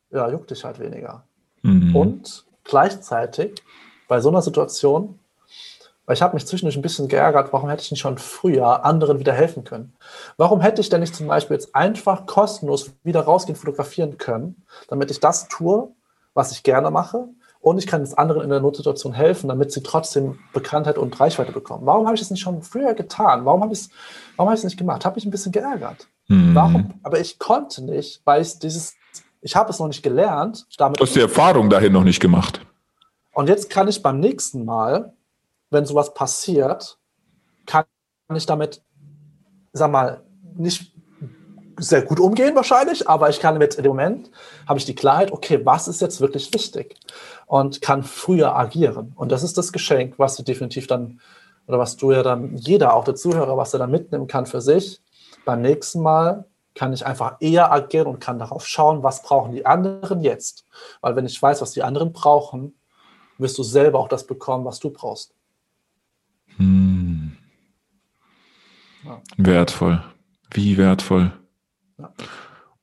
Ja, 0.10 0.30
juckt 0.30 0.52
dich 0.52 0.64
halt 0.64 0.80
weniger. 0.80 1.23
Mhm. 1.61 1.95
Und 1.95 2.45
gleichzeitig 2.64 3.61
bei 4.07 4.22
so 4.22 4.30
einer 4.30 4.41
Situation 4.41 5.19
weil 6.07 6.15
ich 6.15 6.22
habe 6.22 6.35
mich 6.35 6.48
zwischendurch 6.48 6.77
ein 6.77 6.81
bisschen 6.81 7.10
geärgert, 7.10 7.52
warum 7.52 7.69
hätte 7.69 7.84
ich 7.84 7.91
nicht 7.91 7.99
schon 7.99 8.18
früher 8.18 8.85
anderen 8.85 9.19
wieder 9.19 9.34
helfen 9.34 9.65
können? 9.65 9.94
Warum 10.38 10.61
hätte 10.61 10.80
ich 10.80 10.88
denn 10.88 11.02
nicht 11.02 11.14
zum 11.14 11.27
Beispiel 11.27 11.56
jetzt 11.56 11.76
einfach 11.76 12.26
kostenlos 12.26 12.91
wieder 13.03 13.22
rausgehen, 13.22 13.57
fotografieren 13.57 14.18
können, 14.18 14.64
damit 14.88 15.11
ich 15.11 15.19
das 15.19 15.49
tue, 15.49 15.89
was 16.34 16.53
ich 16.53 16.64
gerne 16.64 16.91
mache 16.91 17.27
und 17.60 17.78
ich 17.78 17.88
kann 17.88 18.02
jetzt 18.02 18.18
anderen 18.18 18.44
in 18.44 18.50
der 18.50 18.60
Notsituation 18.60 19.14
helfen, 19.14 19.50
damit 19.50 19.72
sie 19.72 19.84
trotzdem 19.84 20.40
Bekanntheit 20.54 20.98
und 20.98 21.20
Reichweite 21.20 21.52
bekommen. 21.52 21.86
Warum 21.86 22.06
habe 22.06 22.16
ich 22.16 22.22
das 22.22 22.32
nicht 22.32 22.42
schon 22.42 22.62
früher 22.62 22.94
getan? 22.94 23.46
Warum 23.46 23.62
habe 23.62 23.74
ich 23.74 23.82
es 23.82 23.90
warum 24.36 24.52
habe 24.52 24.64
nicht 24.64 24.78
gemacht? 24.78 25.06
Habe 25.06 25.16
mich 25.16 25.26
ein 25.26 25.32
bisschen 25.32 25.52
geärgert. 25.52 26.08
Mhm. 26.28 26.56
Warum? 26.56 26.94
Aber 27.04 27.20
ich 27.20 27.40
konnte 27.40 27.84
nicht, 27.84 28.22
weil 28.26 28.42
ich 28.42 28.60
dieses, 28.60 28.96
ich 29.42 29.56
habe 29.56 29.70
es 29.72 29.80
noch 29.80 29.88
nicht 29.88 30.04
gelernt. 30.04 30.66
Damit 30.78 31.00
du 31.00 31.06
hast 31.06 31.16
die 31.16 31.22
Erfahrung 31.22 31.70
dahin 31.70 31.94
noch 31.94 32.04
nicht 32.04 32.20
gemacht. 32.20 32.62
Und 33.34 33.50
jetzt 33.50 33.70
kann 33.70 33.88
ich 33.88 34.02
beim 34.02 34.20
nächsten 34.20 34.66
Mal 34.66 35.14
wenn 35.70 35.86
sowas 35.86 36.14
passiert, 36.14 36.98
kann 37.66 37.86
ich 38.34 38.46
damit, 38.46 38.82
sag 39.74 39.92
mal, 39.92 40.24
nicht 40.56 40.94
sehr 41.78 42.02
gut 42.02 42.20
umgehen 42.20 42.56
wahrscheinlich, 42.56 43.08
aber 43.08 43.30
ich 43.30 43.40
kann 43.40 43.58
mit 43.58 43.78
dem 43.78 43.86
Moment 43.86 44.32
habe 44.68 44.80
ich 44.80 44.86
die 44.86 44.95
Klarheit, 44.95 45.32
okay, 45.32 45.62
was 45.64 45.88
ist 45.88 46.02
jetzt 46.02 46.22
wirklich 46.22 46.54
wichtig 46.54 46.95
und 47.45 47.82
kann 47.82 48.04
früher 48.04 48.56
agieren. 48.56 49.14
Und 49.16 49.32
das 49.32 49.44
ist 49.44 49.58
das 49.58 49.72
Geschenk, 49.72 50.16
was 50.18 50.38
wir 50.38 50.45
definitiv 50.45 50.88
dann 50.88 51.20
oder 51.68 51.80
was 51.80 51.98
du 51.98 52.12
ja 52.12 52.24
dann, 52.24 52.56
jeder, 52.56 52.94
auch 52.94 53.04
der 53.04 53.16
Zuhörer, 53.16 53.58
was 53.58 53.74
er 53.74 53.80
dann 53.80 53.91
mitnehmen 53.91 54.28
kann 54.28 54.45
für 54.45 54.62
sich, 54.62 55.02
beim 55.45 55.62
nächsten 55.62 56.02
Mal 56.02 56.45
kann 56.76 56.94
ich 56.94 57.06
einfach 57.06 57.38
eher 57.40 57.72
agieren 57.72 58.08
und 58.08 58.20
kann 58.20 58.40
darauf 58.40 58.66
schauen, 58.66 59.04
was 59.04 59.24
brauchen 59.24 59.52
die 59.52 59.66
anderen 59.66 60.22
jetzt. 60.22 60.66
Weil 61.02 61.16
wenn 61.16 61.26
ich 61.26 61.41
weiß, 61.41 61.62
was 61.62 61.72
die 61.72 61.84
anderen 61.84 62.14
brauchen, 62.14 62.76
wirst 63.38 63.58
du 63.58 63.64
selber 63.64 63.99
auch 63.99 64.08
das 64.08 64.26
bekommen, 64.26 64.66
was 64.66 64.80
du 64.80 64.91
brauchst. 64.91 65.34
Hm. 66.58 67.36
Ja. 69.04 69.22
Wertvoll. 69.38 70.04
Wie 70.52 70.78
wertvoll. 70.78 71.32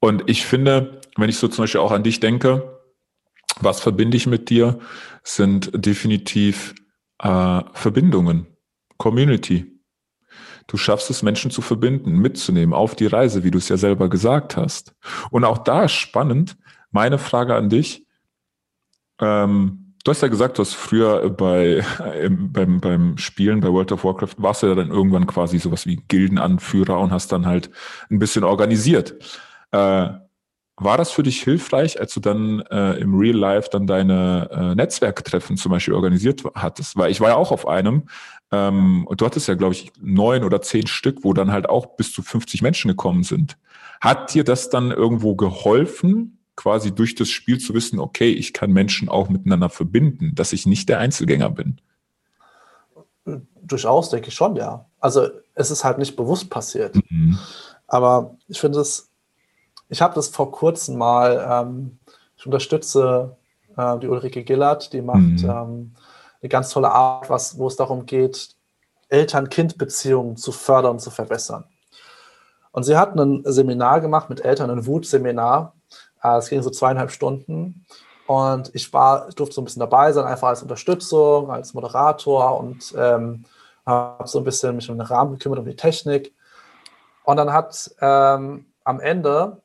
Und 0.01 0.25
ich 0.27 0.45
finde, 0.45 1.01
wenn 1.17 1.31
ich 1.31 1.39
so 1.39 1.49
zum 1.49 1.63
Beispiel 1.63 1.81
auch 1.81 1.93
an 1.93 2.03
dich 2.03 2.21
denke, 2.21 2.81
was 3.61 3.81
verbinde 3.81 4.17
ich 4.17 4.27
mit 4.27 4.51
dir, 4.51 4.79
sind 5.23 5.71
definitiv 5.75 6.75
äh, 7.21 7.63
Verbindungen, 7.73 8.47
Community. 8.99 9.81
Du 10.67 10.77
schaffst 10.77 11.11
es, 11.11 11.23
Menschen 11.23 11.51
zu 11.51 11.63
verbinden, 11.63 12.19
mitzunehmen 12.19 12.75
auf 12.75 12.95
die 12.95 13.07
Reise, 13.07 13.45
wie 13.45 13.51
du 13.51 13.59
es 13.59 13.69
ja 13.69 13.77
selber 13.77 14.09
gesagt 14.09 14.57
hast. 14.57 14.95
Und 15.31 15.45
auch 15.45 15.59
da 15.59 15.85
ist 15.85 15.93
spannend, 15.93 16.57
meine 16.91 17.19
Frage 17.19 17.55
an 17.55 17.69
dich. 17.69 18.07
Ähm, 19.21 19.84
du 20.05 20.11
hast 20.11 20.21
ja 20.21 20.29
gesagt, 20.29 20.59
du 20.59 20.63
hast 20.63 20.75
früher 20.75 21.29
bei, 21.31 21.85
äh, 22.15 22.29
beim, 22.31 22.81
beim 22.81 23.19
Spielen 23.19 23.61
bei 23.61 23.69
World 23.69 23.93
of 23.93 24.05
Warcraft 24.05 24.35
warst 24.37 24.63
du 24.63 24.69
ja 24.69 24.75
dann 24.75 24.91
irgendwann 24.91 25.27
quasi 25.27 25.59
sowas 25.59 25.87
wie 25.87 25.97
Gildenanführer 26.09 27.01
und 27.01 27.11
hast 27.11 27.33
dann 27.33 27.47
halt 27.47 27.71
ein 28.11 28.19
bisschen 28.19 28.45
organisiert. 28.45 29.15
Äh, 29.73 30.09
war 30.77 30.99
das 30.99 31.13
für 31.13 31.23
dich 31.23 31.43
hilfreich, 31.43 32.01
als 32.01 32.15
du 32.15 32.21
dann 32.21 32.61
äh, 32.71 32.95
im 32.95 33.17
Real 33.17 33.37
Life 33.37 33.69
dann 33.71 33.87
deine 33.87 34.49
äh, 34.51 34.75
Netzwerktreffen 34.75 35.57
zum 35.57 35.71
Beispiel 35.71 35.95
organisiert 35.95 36.43
hattest? 36.55 36.97
Weil 36.97 37.13
ich 37.13 37.21
war 37.21 37.31
ja 37.31 37.37
auch 37.37 37.53
auf 37.53 37.69
einem 37.69 38.09
ähm, 38.51 39.07
und 39.07 39.21
du 39.21 39.27
hattest 39.27 39.49
ja, 39.49 39.55
glaube 39.55 39.75
ich, 39.75 39.93
neun 40.01 40.45
oder 40.45 40.61
zehn 40.63 40.87
Stück, 40.87 41.19
wo 41.23 41.33
dann 41.33 41.53
halt 41.53 41.69
auch 41.69 41.97
bis 41.97 42.13
zu 42.13 42.23
50 42.23 42.61
Menschen 42.61 42.89
gekommen 42.89 43.23
sind. 43.23 43.57
Hat 44.01 44.35
dir 44.35 44.45
das 44.45 44.69
dann 44.69 44.91
irgendwo 44.91 45.37
geholfen, 45.37 46.34
quasi 46.57 46.95
durch 46.95 47.15
das 47.15 47.29
Spiel 47.29 47.59
zu 47.59 47.75
wissen, 47.75 47.99
okay, 47.99 48.31
ich 48.31 48.53
kann 48.53 48.71
Menschen 48.71 49.09
auch 49.09 49.29
miteinander 49.29 49.69
verbinden, 49.69 50.35
dass 50.35 50.53
ich 50.53 50.67
nicht 50.67 50.89
der 50.89 50.99
Einzelgänger 50.99 51.51
bin? 51.51 51.81
Durchaus, 53.63 54.11
denke 54.11 54.29
ich 54.29 54.35
schon, 54.35 54.57
ja. 54.57 54.87
Also 55.01 55.29
es 55.55 55.71
ist 55.71 55.85
halt 55.85 55.99
nicht 55.99 56.17
bewusst 56.17 56.51
passiert. 56.51 56.97
Mhm. 57.11 57.39
Aber 57.87 58.37
ich 58.49 58.61
finde 58.61 58.81
es 58.81 59.11
ich 59.89 60.03
habe 60.03 60.15
das 60.15 60.29
vor 60.29 60.51
kurzem 60.51 60.99
mal, 60.99 61.47
ähm, 61.51 61.99
ich 62.37 62.47
unterstütze 62.47 63.37
äh, 63.77 63.99
die 63.99 64.09
Ulrike 64.09 64.45
Gillert, 64.45 64.93
die 64.93 65.03
macht 65.03 65.19
mhm. 65.19 65.45
ähm, 65.45 65.95
eine 66.43 66.49
ganz 66.49 66.71
tolle 66.71 66.91
Art, 66.91 67.31
was, 67.31 67.59
wo 67.59 67.67
es 67.67 67.77
darum 67.77 68.07
geht, 68.07 68.57
Eltern-Kind-Beziehungen 69.09 70.37
zu 70.37 70.53
fördern 70.53 70.93
und 70.93 71.01
zu 71.01 71.11
verbessern. 71.11 71.65
Und 72.73 72.83
sie 72.83 72.97
hat 72.97 73.15
ein 73.15 73.43
Seminar 73.45 74.01
gemacht 74.01 74.29
mit 74.29 74.45
Eltern, 74.45 74.71
ein 74.71 74.87
Wutseminar. 74.87 75.75
Äh, 76.25 76.39
es 76.39 76.49
ging 76.49 76.63
so 76.63 76.71
zweieinhalb 76.71 77.11
Stunden. 77.11 77.87
Und 78.27 78.75
ich 78.75 78.93
war, 78.93 79.31
durfte 79.33 79.55
so 79.55 79.61
ein 79.61 79.65
bisschen 79.65 79.81
dabei 79.81 80.11
sein, 80.13 80.25
einfach 80.25 80.49
als 80.49 80.63
Unterstützung, 80.63 81.51
als 81.51 81.75
Moderator 81.75 82.59
und 82.59 82.95
ähm, 82.97 83.45
habe 83.85 84.27
so 84.27 84.39
ein 84.39 84.45
bisschen 84.45 84.77
mich 84.77 84.89
um 84.89 84.97
den 84.97 85.07
Rahmen 85.07 85.33
gekümmert, 85.33 85.59
um 85.59 85.67
die 85.67 85.77
Technik. 85.77 86.35
Und 87.25 87.37
dann 87.37 87.53
hat 87.53 87.95
ähm, 88.01 88.67
am 88.83 89.01
Ende 89.01 89.61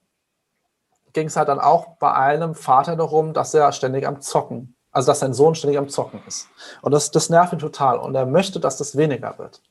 ging 1.13 1.27
es 1.27 1.37
halt 1.37 1.47
dann 1.47 1.59
auch 1.59 1.97
bei 1.97 2.13
einem 2.13 2.53
Vater 2.53 2.95
darum, 2.95 3.33
dass 3.33 3.53
er 3.53 3.71
ständig 3.71 4.05
am 4.05 4.21
Zocken, 4.21 4.75
also 4.91 5.07
dass 5.07 5.19
sein 5.19 5.33
Sohn 5.33 5.55
ständig 5.55 5.79
am 5.79 5.89
Zocken 5.89 6.21
ist. 6.27 6.49
Und 6.81 6.91
das, 6.91 7.11
das 7.11 7.29
nervt 7.29 7.53
ihn 7.53 7.59
total 7.59 7.97
und 7.97 8.13
er 8.13 8.25
möchte, 8.25 8.59
dass 8.59 8.77
das 8.77 8.97
weniger 8.97 9.37
wird. 9.37 9.61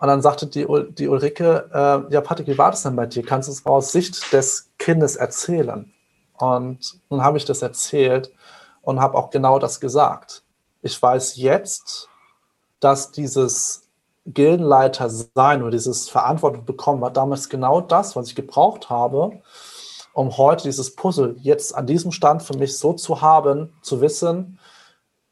Und 0.00 0.08
dann 0.08 0.22
sagte 0.22 0.46
die, 0.46 0.66
die 0.92 1.08
Ulrike, 1.08 1.70
äh, 1.72 2.12
ja 2.12 2.20
Patrick, 2.22 2.46
wie 2.46 2.58
war 2.58 2.70
das 2.70 2.82
denn 2.82 2.96
bei 2.96 3.06
dir? 3.06 3.22
Kannst 3.22 3.48
du 3.48 3.52
es 3.52 3.66
aus 3.66 3.92
Sicht 3.92 4.32
des 4.32 4.70
Kindes 4.78 5.16
erzählen? 5.16 5.92
Und 6.38 6.98
nun 7.10 7.22
habe 7.22 7.36
ich 7.36 7.44
das 7.44 7.60
erzählt 7.60 8.32
und 8.80 8.98
habe 8.98 9.18
auch 9.18 9.28
genau 9.28 9.58
das 9.58 9.78
gesagt. 9.78 10.42
Ich 10.80 11.00
weiß 11.00 11.36
jetzt, 11.36 12.08
dass 12.80 13.12
dieses 13.12 13.90
Gildenleiter 14.26 15.10
sein 15.10 15.62
oder 15.62 15.70
dieses 15.70 16.08
Verantwortung 16.08 16.64
bekommen 16.64 17.02
war 17.02 17.10
damals 17.10 17.50
genau 17.50 17.82
das, 17.82 18.16
was 18.16 18.28
ich 18.28 18.34
gebraucht 18.34 18.88
habe, 18.88 19.42
um 20.14 20.36
heute 20.38 20.62
dieses 20.62 20.94
Puzzle 20.94 21.36
jetzt 21.40 21.74
an 21.74 21.86
diesem 21.86 22.10
Stand 22.10 22.42
für 22.42 22.56
mich 22.56 22.78
so 22.78 22.94
zu 22.94 23.20
haben, 23.20 23.74
zu 23.82 24.00
wissen, 24.00 24.58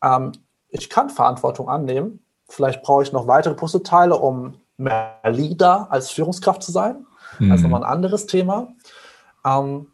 ähm, 0.03 0.32
ich 0.69 0.90
kann 0.90 1.09
Verantwortung 1.09 1.70
annehmen. 1.70 2.23
Vielleicht 2.49 2.83
brauche 2.83 3.03
ich 3.03 3.12
noch 3.12 3.27
weitere 3.27 3.55
Puzzleteile, 3.55 4.16
um 4.16 4.61
mehr 4.77 5.19
Leader 5.25 5.89
als 5.91 6.11
Führungskraft 6.11 6.62
zu 6.62 6.73
sein. 6.73 7.07
Mhm. 7.39 7.51
Das 7.51 7.59
ist 7.59 7.62
nochmal 7.62 7.85
ein 7.85 7.91
anderes 7.91 8.27
Thema. 8.27 8.69
Ähm, 9.45 9.89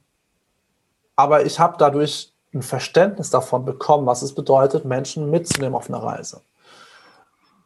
aber 1.16 1.44
ich 1.44 1.58
habe 1.60 1.76
dadurch 1.78 2.32
ein 2.52 2.62
Verständnis 2.62 3.30
davon 3.30 3.64
bekommen, 3.64 4.06
was 4.06 4.22
es 4.22 4.34
bedeutet, 4.34 4.84
Menschen 4.84 5.30
mitzunehmen 5.30 5.74
auf 5.74 5.88
einer 5.88 6.02
Reise. 6.02 6.40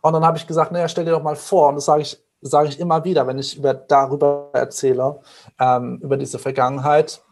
Und 0.00 0.12
dann 0.12 0.24
habe 0.24 0.38
ich 0.38 0.46
gesagt, 0.46 0.72
naja, 0.72 0.88
stell 0.88 1.04
dir 1.04 1.10
doch 1.10 1.22
mal 1.22 1.36
vor, 1.36 1.68
und 1.68 1.76
das 1.76 1.84
sage 1.84 2.02
ich 2.02 2.22
sage 2.40 2.68
ich 2.68 2.78
immer 2.78 3.04
wieder, 3.04 3.26
wenn 3.26 3.38
ich 3.38 3.56
über, 3.56 3.74
darüber 3.74 4.50
erzähle, 4.52 5.20
ähm, 5.58 5.98
über 6.02 6.16
diese 6.16 6.38
Vergangenheit, 6.38 7.22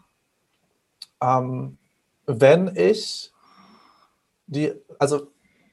ähm, 1.21 1.77
wenn 2.25 2.75
ich 2.75 3.31
die, 4.47 4.73
also 4.99 5.27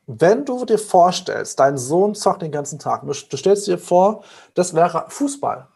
wenn 0.06 0.44
du 0.44 0.64
dir 0.64 0.78
vorstellst, 0.78 1.58
dein 1.58 1.78
Sohn 1.78 2.14
zockt 2.14 2.42
den 2.42 2.52
ganzen 2.52 2.78
Tag, 2.78 3.02
du, 3.02 3.12
du 3.12 3.36
stellst 3.36 3.66
dir 3.66 3.78
vor, 3.78 4.22
das 4.54 4.74
wäre 4.74 5.06
Fußball, 5.08 5.66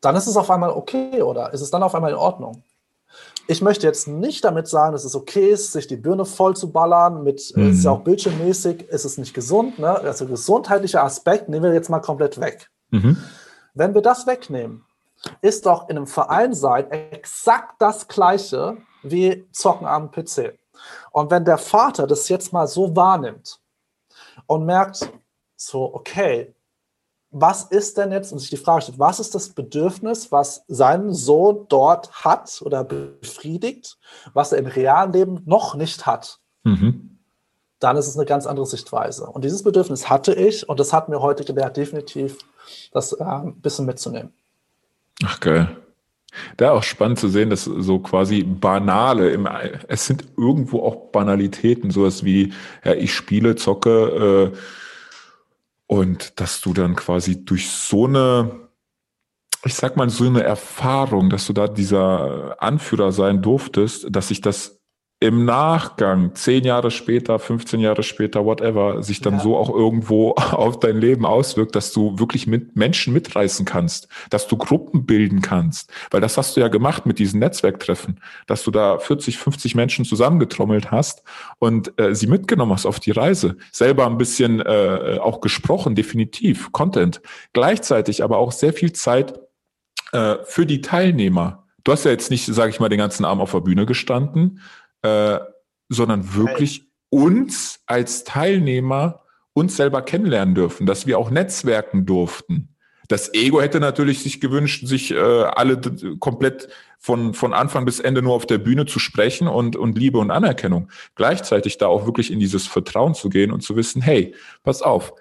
dann 0.00 0.16
ist 0.16 0.26
es 0.26 0.36
auf 0.36 0.50
einmal 0.50 0.70
okay 0.70 1.22
oder 1.22 1.52
ist 1.52 1.60
es 1.60 1.70
dann 1.70 1.82
auf 1.82 1.94
einmal 1.94 2.12
in 2.12 2.16
Ordnung? 2.16 2.62
Ich 3.48 3.62
möchte 3.62 3.86
jetzt 3.86 4.08
nicht 4.08 4.44
damit 4.44 4.66
sagen, 4.66 4.92
dass 4.92 5.04
es 5.04 5.14
okay 5.14 5.50
ist, 5.50 5.72
sich 5.72 5.86
die 5.86 5.96
Birne 5.96 6.24
voll 6.24 6.56
zu 6.56 6.72
ballern. 6.72 7.22
Mit, 7.22 7.52
mhm. 7.54 7.70
ist 7.70 7.84
ja 7.84 7.92
auch 7.92 8.00
bildschirmmäßig, 8.00 8.88
ist 8.88 9.04
es 9.04 9.18
nicht 9.18 9.34
gesund. 9.34 9.78
Ne? 9.78 9.88
Also 9.88 10.26
gesundheitlicher 10.26 11.04
Aspekt 11.04 11.48
nehmen 11.48 11.64
wir 11.64 11.72
jetzt 11.72 11.88
mal 11.88 12.00
komplett 12.00 12.40
weg. 12.40 12.70
Mhm. 12.90 13.16
Wenn 13.74 13.94
wir 13.94 14.02
das 14.02 14.26
wegnehmen, 14.26 14.84
ist 15.42 15.66
doch 15.66 15.88
in 15.88 15.96
einem 15.96 16.06
Verein 16.06 16.54
sein 16.54 16.90
exakt 16.90 17.76
das 17.78 18.08
Gleiche 18.08 18.78
wie 19.02 19.46
Zocken 19.52 19.86
am 19.86 20.10
PC. 20.10 20.58
Und 21.12 21.30
wenn 21.30 21.44
der 21.44 21.58
Vater 21.58 22.06
das 22.06 22.28
jetzt 22.28 22.52
mal 22.52 22.66
so 22.66 22.94
wahrnimmt 22.96 23.60
und 24.46 24.64
merkt, 24.64 25.10
so, 25.56 25.94
okay, 25.94 26.54
was 27.30 27.64
ist 27.64 27.98
denn 27.98 28.12
jetzt, 28.12 28.32
und 28.32 28.38
sich 28.38 28.50
die 28.50 28.56
Frage 28.56 28.82
stellt, 28.82 28.98
was 28.98 29.20
ist 29.20 29.34
das 29.34 29.50
Bedürfnis, 29.50 30.32
was 30.32 30.64
sein 30.68 31.12
Sohn 31.12 31.66
dort 31.68 32.24
hat 32.24 32.62
oder 32.64 32.84
befriedigt, 32.84 33.98
was 34.32 34.52
er 34.52 34.58
im 34.58 34.66
realen 34.66 35.12
Leben 35.12 35.42
noch 35.44 35.74
nicht 35.74 36.06
hat? 36.06 36.38
Mhm. 36.64 37.18
Dann 37.78 37.96
ist 37.96 38.06
es 38.06 38.16
eine 38.16 38.24
ganz 38.24 38.46
andere 38.46 38.66
Sichtweise. 38.66 39.26
Und 39.26 39.44
dieses 39.44 39.62
Bedürfnis 39.62 40.08
hatte 40.08 40.32
ich 40.32 40.68
und 40.68 40.80
das 40.80 40.92
hat 40.92 41.08
mir 41.08 41.20
heute 41.20 41.44
gelehrt, 41.44 41.76
definitiv 41.76 42.38
das 42.92 43.12
äh, 43.12 43.22
ein 43.22 43.60
bisschen 43.60 43.86
mitzunehmen. 43.86 44.32
Ach 45.24 45.40
geil. 45.40 45.76
Da 46.56 46.72
auch 46.72 46.82
spannend 46.82 47.18
zu 47.18 47.28
sehen, 47.28 47.50
dass 47.50 47.64
so 47.64 47.98
quasi 47.98 48.42
banale, 48.42 49.30
im, 49.30 49.48
es 49.88 50.06
sind 50.06 50.24
irgendwo 50.36 50.82
auch 50.82 51.10
Banalitäten, 51.10 51.90
sowas 51.90 52.24
wie, 52.24 52.52
ja, 52.84 52.94
ich 52.94 53.14
spiele, 53.14 53.56
zocke, 53.56 54.52
äh, 54.52 54.56
und 55.86 56.40
dass 56.40 56.60
du 56.60 56.74
dann 56.74 56.96
quasi 56.96 57.44
durch 57.44 57.70
so 57.70 58.06
eine, 58.06 58.68
ich 59.64 59.74
sag 59.74 59.96
mal, 59.96 60.10
so 60.10 60.24
eine 60.24 60.42
Erfahrung, 60.42 61.30
dass 61.30 61.46
du 61.46 61.52
da 61.52 61.68
dieser 61.68 62.60
Anführer 62.60 63.12
sein 63.12 63.42
durftest, 63.42 64.08
dass 64.10 64.28
sich 64.28 64.40
das 64.40 64.80
im 65.18 65.46
Nachgang, 65.46 66.34
zehn 66.34 66.64
Jahre 66.64 66.90
später, 66.90 67.38
15 67.38 67.80
Jahre 67.80 68.02
später, 68.02 68.44
whatever, 68.44 69.02
sich 69.02 69.22
dann 69.22 69.34
ja. 69.34 69.40
so 69.40 69.56
auch 69.56 69.70
irgendwo 69.70 70.32
auf 70.34 70.78
dein 70.78 70.98
Leben 70.98 71.24
auswirkt, 71.24 71.74
dass 71.74 71.92
du 71.92 72.18
wirklich 72.18 72.46
mit 72.46 72.76
Menschen 72.76 73.14
mitreißen 73.14 73.64
kannst, 73.64 74.08
dass 74.28 74.46
du 74.46 74.58
Gruppen 74.58 75.06
bilden 75.06 75.40
kannst. 75.40 75.90
Weil 76.10 76.20
das 76.20 76.36
hast 76.36 76.56
du 76.56 76.60
ja 76.60 76.68
gemacht 76.68 77.06
mit 77.06 77.18
diesen 77.18 77.40
Netzwerktreffen, 77.40 78.20
dass 78.46 78.62
du 78.62 78.70
da 78.70 78.98
40, 78.98 79.38
50 79.38 79.74
Menschen 79.74 80.04
zusammengetrommelt 80.04 80.90
hast 80.90 81.22
und 81.58 81.98
äh, 81.98 82.14
sie 82.14 82.26
mitgenommen 82.26 82.72
hast 82.72 82.84
auf 82.84 83.00
die 83.00 83.12
Reise. 83.12 83.56
Selber 83.72 84.04
ein 84.06 84.18
bisschen 84.18 84.60
äh, 84.60 85.18
auch 85.18 85.40
gesprochen, 85.40 85.94
definitiv, 85.94 86.72
Content. 86.72 87.22
Gleichzeitig 87.54 88.22
aber 88.22 88.36
auch 88.36 88.52
sehr 88.52 88.74
viel 88.74 88.92
Zeit 88.92 89.40
äh, 90.12 90.36
für 90.44 90.66
die 90.66 90.82
Teilnehmer. 90.82 91.64
Du 91.84 91.92
hast 91.92 92.04
ja 92.04 92.10
jetzt 92.10 92.30
nicht, 92.30 92.44
sage 92.44 92.70
ich 92.70 92.80
mal, 92.80 92.88
den 92.90 92.98
ganzen 92.98 93.24
Abend 93.24 93.42
auf 93.42 93.52
der 93.52 93.60
Bühne 93.60 93.86
gestanden, 93.86 94.60
äh, 95.06 95.40
sondern 95.88 96.34
wirklich 96.34 96.90
uns 97.10 97.80
als 97.86 98.24
Teilnehmer 98.24 99.22
uns 99.52 99.76
selber 99.76 100.02
kennenlernen 100.02 100.54
dürfen, 100.54 100.86
dass 100.86 101.06
wir 101.06 101.18
auch 101.18 101.30
netzwerken 101.30 102.04
durften. 102.04 102.76
Das 103.08 103.32
Ego 103.34 103.60
hätte 103.60 103.80
natürlich 103.80 104.22
sich 104.22 104.40
gewünscht, 104.40 104.86
sich 104.86 105.12
äh, 105.12 105.16
alle 105.16 105.80
komplett 106.18 106.68
von, 106.98 107.34
von 107.34 107.54
Anfang 107.54 107.84
bis 107.84 108.00
Ende 108.00 108.20
nur 108.20 108.34
auf 108.34 108.46
der 108.46 108.58
Bühne 108.58 108.84
zu 108.84 108.98
sprechen 108.98 109.46
und, 109.46 109.76
und 109.76 109.96
Liebe 109.96 110.18
und 110.18 110.30
Anerkennung. 110.30 110.90
Gleichzeitig 111.14 111.78
da 111.78 111.86
auch 111.86 112.04
wirklich 112.04 112.32
in 112.32 112.40
dieses 112.40 112.66
Vertrauen 112.66 113.14
zu 113.14 113.28
gehen 113.28 113.52
und 113.52 113.62
zu 113.62 113.76
wissen, 113.76 114.02
hey, 114.02 114.34
pass 114.64 114.82
auf, 114.82 115.14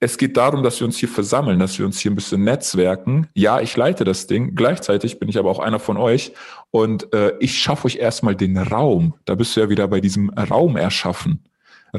es 0.00 0.16
geht 0.16 0.38
darum, 0.38 0.62
dass 0.62 0.80
wir 0.80 0.86
uns 0.86 0.96
hier 0.96 1.10
versammeln, 1.10 1.58
dass 1.58 1.78
wir 1.78 1.84
uns 1.84 2.00
hier 2.00 2.10
ein 2.10 2.14
bisschen 2.14 2.42
netzwerken. 2.42 3.28
Ja, 3.34 3.60
ich 3.60 3.76
leite 3.76 4.04
das 4.04 4.26
Ding. 4.26 4.54
Gleichzeitig 4.54 5.18
bin 5.18 5.28
ich 5.28 5.38
aber 5.38 5.50
auch 5.50 5.58
einer 5.58 5.78
von 5.78 5.98
euch 5.98 6.32
und 6.70 7.12
äh, 7.12 7.34
ich 7.38 7.58
schaffe 7.58 7.86
euch 7.86 7.96
erstmal 7.96 8.34
den 8.34 8.56
Raum. 8.56 9.14
Da 9.26 9.34
bist 9.34 9.54
du 9.54 9.60
ja 9.60 9.68
wieder 9.68 9.86
bei 9.88 10.00
diesem 10.00 10.30
Raum 10.30 10.76
erschaffen. 10.76 11.44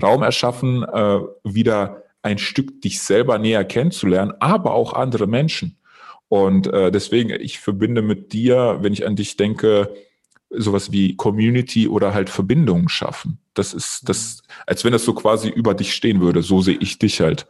Raum 0.01 0.23
erschaffen, 0.23 0.83
äh, 0.83 1.19
wieder 1.43 2.03
ein 2.23 2.39
Stück 2.39 2.81
dich 2.81 3.01
selber 3.01 3.37
näher 3.37 3.65
kennenzulernen, 3.65 4.33
aber 4.39 4.73
auch 4.73 4.93
andere 4.93 5.27
Menschen. 5.27 5.77
Und 6.27 6.67
äh, 6.67 6.91
deswegen, 6.91 7.29
ich 7.29 7.59
verbinde 7.59 8.01
mit 8.01 8.33
dir, 8.33 8.79
wenn 8.81 8.93
ich 8.93 9.05
an 9.05 9.15
dich 9.15 9.37
denke, 9.37 9.93
sowas 10.49 10.91
wie 10.91 11.15
Community 11.15 11.87
oder 11.87 12.13
halt 12.13 12.29
Verbindungen 12.29 12.89
schaffen. 12.89 13.37
Das 13.53 13.73
ist 13.73 14.09
das, 14.09 14.41
als 14.65 14.83
wenn 14.83 14.91
das 14.91 15.05
so 15.05 15.13
quasi 15.13 15.49
über 15.49 15.73
dich 15.73 15.93
stehen 15.93 16.19
würde. 16.19 16.41
So 16.41 16.61
sehe 16.61 16.77
ich 16.79 16.97
dich 16.97 17.21
halt. 17.21 17.47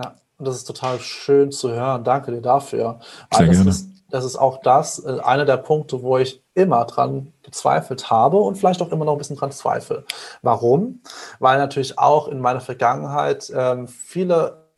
Ja, 0.00 0.14
und 0.38 0.46
das 0.46 0.56
ist 0.56 0.64
total 0.64 1.00
schön 1.00 1.50
zu 1.50 1.70
hören. 1.72 2.04
Danke 2.04 2.30
dir 2.30 2.40
dafür. 2.40 3.00
Sehr 3.32 3.46
das 3.46 3.56
gerne. 3.56 3.70
Ist, 3.70 3.88
das 4.10 4.24
ist 4.24 4.36
auch 4.36 4.60
das, 4.62 5.04
äh, 5.04 5.18
einer 5.20 5.44
der 5.44 5.56
Punkte, 5.56 6.02
wo 6.02 6.16
ich 6.18 6.42
immer 6.54 6.84
dran 6.84 7.32
gezweifelt 7.42 8.10
habe 8.10 8.38
und 8.38 8.56
vielleicht 8.56 8.80
auch 8.80 8.90
immer 8.90 9.04
noch 9.04 9.12
ein 9.12 9.18
bisschen 9.18 9.36
dran 9.36 9.50
zweifle. 9.50 10.04
Warum? 10.42 11.02
Weil 11.40 11.58
natürlich 11.58 11.98
auch 11.98 12.28
in 12.28 12.40
meiner 12.40 12.60
Vergangenheit 12.60 13.52
ähm, 13.54 13.88
viele 13.88 14.68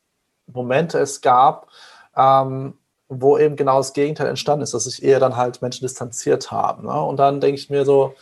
Momente 0.46 0.98
es 0.98 1.20
gab, 1.20 1.68
ähm, 2.16 2.74
wo 3.08 3.38
eben 3.38 3.56
genau 3.56 3.78
das 3.78 3.92
Gegenteil 3.92 4.28
entstanden 4.28 4.62
ist, 4.62 4.74
dass 4.74 4.84
sich 4.84 5.02
eher 5.02 5.20
dann 5.20 5.36
halt 5.36 5.62
Menschen 5.62 5.84
distanziert 5.84 6.50
haben. 6.50 6.86
Ne? 6.86 7.02
Und 7.02 7.18
dann 7.18 7.40
denke 7.40 7.60
ich 7.60 7.70
mir 7.70 7.84
so, 7.84 8.14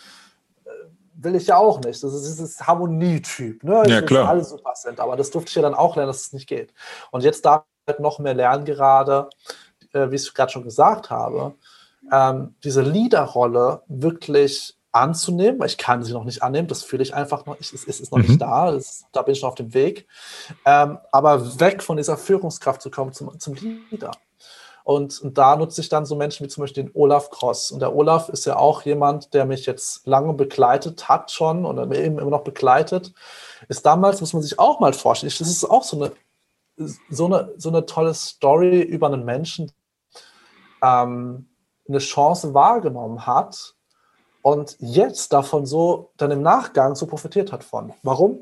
will 1.19 1.35
ich 1.35 1.49
ja 1.49 1.57
auch 1.57 1.81
nicht. 1.81 2.03
Das 2.03 2.15
ist 2.15 2.27
dieses 2.27 2.67
Harmonietyp. 2.67 3.65
Ne? 3.65 3.83
Ja, 3.87 4.03
klar. 4.03 4.29
alle 4.29 4.45
super 4.45 4.73
sind, 4.75 5.01
aber 5.01 5.17
das 5.17 5.31
durfte 5.31 5.51
ich 5.51 5.55
ja 5.57 5.63
dann 5.63 5.75
auch 5.75 5.97
lernen, 5.97 6.09
dass 6.09 6.23
es 6.23 6.33
nicht 6.33 6.49
geht. 6.49 6.73
Und 7.11 7.23
jetzt 7.25 7.45
darf 7.45 7.65
ich 7.87 7.93
halt 7.93 8.01
noch 8.01 8.19
mehr 8.19 8.35
lernen 8.35 8.65
gerade, 8.65 9.29
äh, 9.93 10.11
wie 10.11 10.15
ich 10.15 10.23
es 10.23 10.35
gerade 10.35 10.53
schon 10.53 10.63
gesagt 10.63 11.11
habe, 11.11 11.55
ähm, 12.13 12.55
diese 12.63 12.83
Leaderrolle 12.83 13.83
wirklich 13.89 14.77
anzunehmen, 14.93 15.61
weil 15.61 15.67
ich 15.67 15.77
kann 15.77 16.03
sie 16.03 16.13
noch 16.13 16.25
nicht 16.25 16.43
annehmen, 16.43 16.69
das 16.69 16.83
fühle 16.83 17.03
ich 17.03 17.15
einfach 17.15 17.45
noch, 17.47 17.59
ich, 17.61 17.73
es, 17.73 17.87
es 17.87 18.01
ist 18.01 18.11
noch 18.11 18.19
mhm. 18.19 18.27
nicht 18.27 18.41
da, 18.41 18.73
es, 18.73 19.05
da 19.13 19.23
bin 19.23 19.35
ich 19.35 19.43
noch 19.43 19.51
auf 19.51 19.55
dem 19.55 19.75
Weg, 19.75 20.07
ähm, 20.65 20.99
aber 21.13 21.61
weg 21.61 21.83
von 21.83 21.97
dieser 21.97 22.17
Führungskraft 22.17 22.81
zu 22.81 22.91
kommen 22.91 23.13
zum, 23.13 23.39
zum 23.39 23.55
Leader. 23.91 24.13
Und, 24.89 25.21
und, 25.21 25.37
da 25.37 25.55
nutze 25.55 25.83
ich 25.83 25.91
dann 25.91 26.07
so 26.07 26.17
Menschen 26.17 26.47
wie 26.47 26.49
zum 26.49 26.63
Beispiel 26.63 26.85
den 26.85 26.95
Olaf 26.95 27.29
Cross. 27.29 27.73
Und 27.73 27.81
der 27.81 27.95
Olaf 27.95 28.31
ist 28.31 28.47
ja 28.47 28.57
auch 28.57 28.87
jemand, 28.87 29.35
der 29.35 29.45
mich 29.45 29.67
jetzt 29.67 30.07
lange 30.07 30.33
begleitet 30.33 31.11
hat 31.11 31.31
schon 31.31 31.67
und 31.67 31.77
eben 31.93 32.19
immer 32.19 32.31
noch 32.31 32.43
begleitet. 32.43 33.13
Ist 33.69 33.85
damals, 33.85 34.23
muss 34.23 34.33
man 34.33 34.41
sich 34.41 34.59
auch 34.59 34.81
mal 34.81 34.95
vorstellen, 34.95 35.31
das 35.39 35.47
ist 35.47 35.67
auch 35.67 35.83
so 35.83 36.03
eine, 36.03 36.13
so 37.11 37.27
eine, 37.27 37.53
so 37.59 37.69
eine 37.69 37.85
tolle 37.85 38.15
Story 38.15 38.81
über 38.81 39.09
einen 39.09 39.27
Menschen, 39.27 39.71
ähm, 40.83 41.51
eine 41.87 41.99
Chance 41.99 42.55
wahrgenommen 42.55 43.27
hat 43.27 43.75
und 44.41 44.75
jetzt 44.79 45.35
davon 45.35 45.67
so 45.67 46.13
dann 46.17 46.31
im 46.31 46.41
Nachgang 46.41 46.95
so 46.95 47.07
profitiert 47.07 47.53
hat 47.53 47.63
von. 47.63 47.93
Warum? 48.03 48.39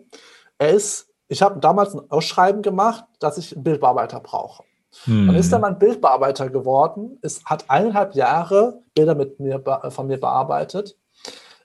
Er 0.59 0.71
ist, 0.71 1.09
ich 1.27 1.43
habe 1.43 1.59
damals 1.59 1.93
ein 1.93 2.09
Ausschreiben 2.09 2.63
gemacht, 2.63 3.05
dass 3.19 3.37
ich 3.37 3.53
einen 3.53 3.65
Bildbearbeiter 3.65 4.21
brauche. 4.21 4.63
Hm. 5.05 5.27
Dann 5.27 5.37
ist 5.37 5.53
er 5.53 5.59
mein 5.59 5.79
Bildbearbeiter 5.79 6.51
geworden, 6.51 7.19
ist, 7.23 7.45
hat 7.45 7.69
eineinhalb 7.69 8.15
Jahre 8.15 8.81
Bilder 8.95 9.15
mit 9.15 9.39
mir, 9.41 9.63
von 9.91 10.07
mir 10.07 10.19
bearbeitet. 10.19 10.97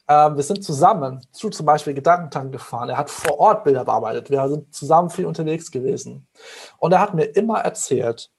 Ähm, 0.07 0.35
wir 0.35 0.43
sind 0.43 0.63
zusammen 0.63 1.21
zu 1.31 1.49
zum 1.49 1.65
Beispiel 1.65 1.93
Gedankentank 1.93 2.51
gefahren. 2.51 2.89
Er 2.89 2.97
hat 2.97 3.09
vor 3.09 3.39
Ort 3.39 3.63
Bilder 3.63 3.85
bearbeitet. 3.85 4.29
Wir 4.29 4.47
sind 4.49 4.73
zusammen 4.73 5.09
viel 5.09 5.25
unterwegs 5.25 5.71
gewesen. 5.71 6.27
Und 6.77 6.91
er 6.91 6.99
hat 6.99 7.13
mir 7.13 7.25
immer 7.25 7.59
erzählt, 7.59 8.29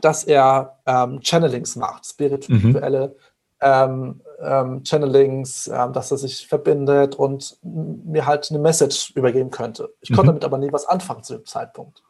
dass 0.00 0.24
er 0.24 0.78
ähm, 0.86 1.20
Channelings 1.20 1.76
macht, 1.76 2.06
spirituelle 2.06 3.08
mhm. 3.08 3.14
ähm, 3.60 4.22
ähm, 4.40 4.84
Channelings, 4.84 5.68
ähm, 5.68 5.92
dass 5.92 6.10
er 6.10 6.18
sich 6.18 6.46
verbindet 6.46 7.14
und 7.14 7.58
mir 7.62 8.26
halt 8.26 8.50
eine 8.50 8.58
Message 8.58 9.12
übergeben 9.14 9.50
könnte. 9.50 9.92
Ich 10.00 10.10
konnte 10.10 10.32
mhm. 10.32 10.40
damit 10.40 10.44
aber 10.44 10.58
nie 10.58 10.72
was 10.72 10.86
anfangen 10.86 11.22
zu 11.22 11.34
dem 11.34 11.46
Zeitpunkt. 11.46 12.02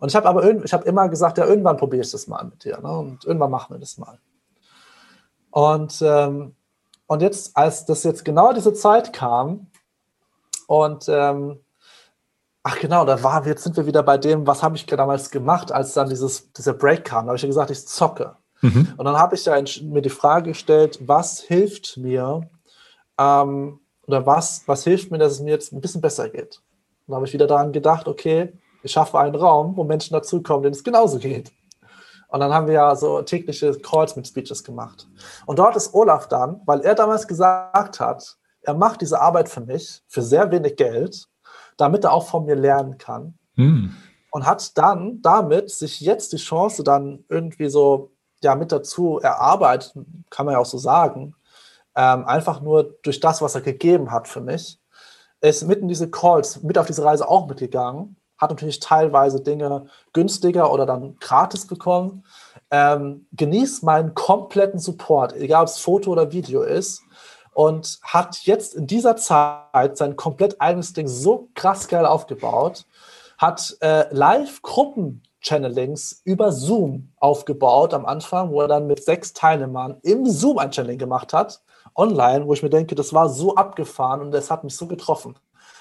Und 0.00 0.08
ich 0.08 0.16
habe 0.16 0.28
aber 0.28 0.64
ich 0.64 0.72
habe 0.72 0.88
immer 0.88 1.08
gesagt, 1.08 1.38
ja, 1.38 1.46
irgendwann 1.46 1.76
probiere 1.76 2.02
ich 2.02 2.10
das 2.10 2.26
mal 2.26 2.44
mit 2.44 2.64
dir. 2.64 2.80
Ne? 2.80 2.90
Und 2.90 3.24
irgendwann 3.24 3.50
machen 3.50 3.74
wir 3.74 3.78
das 3.78 3.98
mal. 3.98 4.18
Und, 5.50 6.00
ähm, 6.02 6.54
und 7.06 7.22
jetzt, 7.22 7.56
als 7.56 7.84
das 7.84 8.02
jetzt 8.04 8.24
genau 8.24 8.52
diese 8.52 8.72
Zeit 8.72 9.12
kam, 9.12 9.66
und 10.66 11.08
ähm, 11.08 11.58
ach 12.62 12.78
genau, 12.78 13.04
da 13.04 13.22
war, 13.22 13.44
jetzt 13.46 13.64
sind 13.64 13.76
wir 13.76 13.86
wieder 13.86 14.02
bei 14.02 14.16
dem, 14.18 14.46
was 14.46 14.62
habe 14.62 14.76
ich 14.76 14.86
damals 14.86 15.30
gemacht, 15.30 15.72
als 15.72 15.94
dann 15.94 16.08
dieses, 16.08 16.52
dieser 16.52 16.74
Break 16.74 17.04
kam. 17.04 17.24
Da 17.24 17.30
habe 17.30 17.36
ich 17.36 17.42
ja 17.42 17.48
gesagt, 17.48 17.70
ich 17.70 17.86
zocke. 17.86 18.36
Mhm. 18.62 18.94
Und 18.96 19.04
dann 19.04 19.18
habe 19.18 19.34
ich 19.34 19.44
ja 19.44 19.60
mir 19.82 20.02
die 20.02 20.10
Frage 20.10 20.50
gestellt, 20.50 21.00
was 21.06 21.40
hilft 21.40 21.96
mir 21.96 22.48
ähm, 23.18 23.80
oder 24.06 24.26
was, 24.26 24.62
was 24.66 24.84
hilft 24.84 25.10
mir, 25.10 25.18
dass 25.18 25.32
es 25.32 25.40
mir 25.40 25.50
jetzt 25.50 25.72
ein 25.72 25.80
bisschen 25.80 26.00
besser 26.00 26.28
geht. 26.28 26.62
Und 27.06 27.12
da 27.12 27.16
habe 27.16 27.26
ich 27.26 27.32
wieder 27.32 27.46
daran 27.48 27.72
gedacht, 27.72 28.06
okay, 28.06 28.52
ich 28.82 28.92
schaffe 28.92 29.18
einen 29.18 29.34
Raum, 29.34 29.76
wo 29.76 29.84
Menschen 29.84 30.14
dazukommen, 30.14 30.62
denen 30.62 30.74
es 30.74 30.84
genauso 30.84 31.18
geht. 31.18 31.52
Und 32.28 32.40
dann 32.40 32.52
haben 32.54 32.66
wir 32.66 32.74
ja 32.74 32.94
so 32.94 33.22
tägliche 33.22 33.72
Calls 33.78 34.14
mit 34.14 34.26
Speeches 34.26 34.62
gemacht. 34.62 35.08
Und 35.46 35.58
dort 35.58 35.76
ist 35.76 35.92
Olaf 35.94 36.28
dann, 36.28 36.60
weil 36.64 36.80
er 36.80 36.94
damals 36.94 37.26
gesagt 37.26 37.98
hat, 37.98 38.36
er 38.62 38.74
macht 38.74 39.00
diese 39.00 39.20
Arbeit 39.20 39.48
für 39.48 39.60
mich 39.60 40.02
für 40.06 40.22
sehr 40.22 40.50
wenig 40.50 40.76
Geld, 40.76 41.26
damit 41.76 42.04
er 42.04 42.12
auch 42.12 42.26
von 42.26 42.44
mir 42.44 42.54
lernen 42.54 42.98
kann. 42.98 43.34
Hm. 43.56 43.96
Und 44.30 44.46
hat 44.46 44.78
dann 44.78 45.20
damit 45.22 45.70
sich 45.70 46.00
jetzt 46.00 46.32
die 46.32 46.36
Chance 46.36 46.84
dann 46.84 47.24
irgendwie 47.28 47.68
so 47.68 48.12
ja 48.42 48.54
mit 48.54 48.70
dazu 48.70 49.18
erarbeitet, 49.18 49.94
kann 50.30 50.46
man 50.46 50.52
ja 50.52 50.60
auch 50.60 50.66
so 50.66 50.78
sagen, 50.78 51.34
ähm, 51.96 52.24
einfach 52.26 52.60
nur 52.60 52.96
durch 53.02 53.18
das, 53.18 53.42
was 53.42 53.56
er 53.56 53.60
gegeben 53.60 54.12
hat 54.12 54.28
für 54.28 54.40
mich, 54.40 54.78
ist 55.40 55.66
mitten 55.66 55.82
in 55.82 55.88
diese 55.88 56.10
Calls 56.10 56.62
mit 56.62 56.78
auf 56.78 56.86
diese 56.86 57.04
Reise 57.04 57.28
auch 57.28 57.48
mitgegangen 57.48 58.16
hat 58.40 58.50
natürlich 58.50 58.80
teilweise 58.80 59.42
Dinge 59.42 59.86
günstiger 60.12 60.72
oder 60.72 60.86
dann 60.86 61.16
gratis 61.20 61.66
bekommen. 61.66 62.24
Ähm, 62.70 63.26
genießt 63.32 63.82
meinen 63.82 64.14
kompletten 64.14 64.78
Support, 64.78 65.34
egal 65.34 65.62
ob 65.62 65.68
es 65.68 65.78
Foto 65.78 66.12
oder 66.12 66.32
Video 66.32 66.62
ist. 66.62 67.02
Und 67.52 67.98
hat 68.02 68.42
jetzt 68.44 68.74
in 68.74 68.86
dieser 68.86 69.16
Zeit 69.16 69.96
sein 69.96 70.14
komplett 70.16 70.60
eigenes 70.60 70.92
Ding 70.92 71.08
so 71.08 71.48
krass 71.54 71.88
geil 71.88 72.06
aufgebaut. 72.06 72.86
Hat 73.38 73.76
äh, 73.80 74.04
Live-Gruppen-Channelings 74.14 76.22
über 76.24 76.52
Zoom 76.52 77.12
aufgebaut 77.16 77.92
am 77.92 78.06
Anfang, 78.06 78.52
wo 78.52 78.60
er 78.62 78.68
dann 78.68 78.86
mit 78.86 79.04
sechs 79.04 79.32
Teilnehmern 79.32 79.98
im 80.02 80.26
Zoom 80.26 80.58
ein 80.58 80.72
Channeling 80.72 80.98
gemacht 80.98 81.32
hat, 81.32 81.60
online, 81.96 82.46
wo 82.46 82.52
ich 82.52 82.62
mir 82.62 82.70
denke, 82.70 82.94
das 82.94 83.12
war 83.12 83.28
so 83.28 83.56
abgefahren 83.56 84.20
und 84.20 84.30
das 84.30 84.48
hat 84.50 84.62
mich 84.64 84.76
so 84.76 84.86
getroffen. 84.86 85.36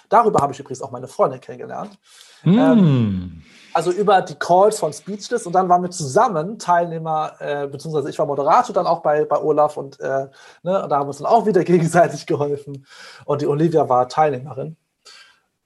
Darüber 0.10 0.41
habe 0.41 0.53
ich 0.53 0.60
übrigens 0.60 0.81
auch 0.81 0.91
meine 0.91 1.07
Freundin 1.07 1.40
kennengelernt. 1.40 1.98
Mm. 2.44 2.57
Ähm, 2.57 3.41
also 3.73 3.91
über 3.91 4.22
die 4.22 4.36
Calls 4.36 4.80
von 4.80 4.91
Speechless 4.91 5.45
und 5.45 5.53
dann 5.53 5.69
waren 5.69 5.84
wir 5.84 5.91
zusammen 5.91 6.57
Teilnehmer, 6.57 7.34
äh, 7.40 7.68
beziehungsweise 7.68 8.10
ich 8.10 8.18
war 8.18 8.26
Moderator 8.26 8.73
dann 8.73 8.88
auch 8.88 9.02
bei, 9.02 9.26
bei 9.26 9.38
Olaf 9.38 9.77
und, 9.77 9.99
äh, 9.99 10.27
ne, 10.64 10.84
und 10.84 10.90
da 10.90 10.98
haben 10.98 11.06
wir 11.06 11.10
uns 11.10 11.19
dann 11.19 11.27
auch 11.27 11.45
wieder 11.45 11.64
gegenseitig 11.64 12.26
geholfen 12.26 12.86
und 13.26 13.41
die 13.41 13.48
Olivia 13.48 13.88
war 13.88 14.10
Teilnehmerin. 14.10 14.76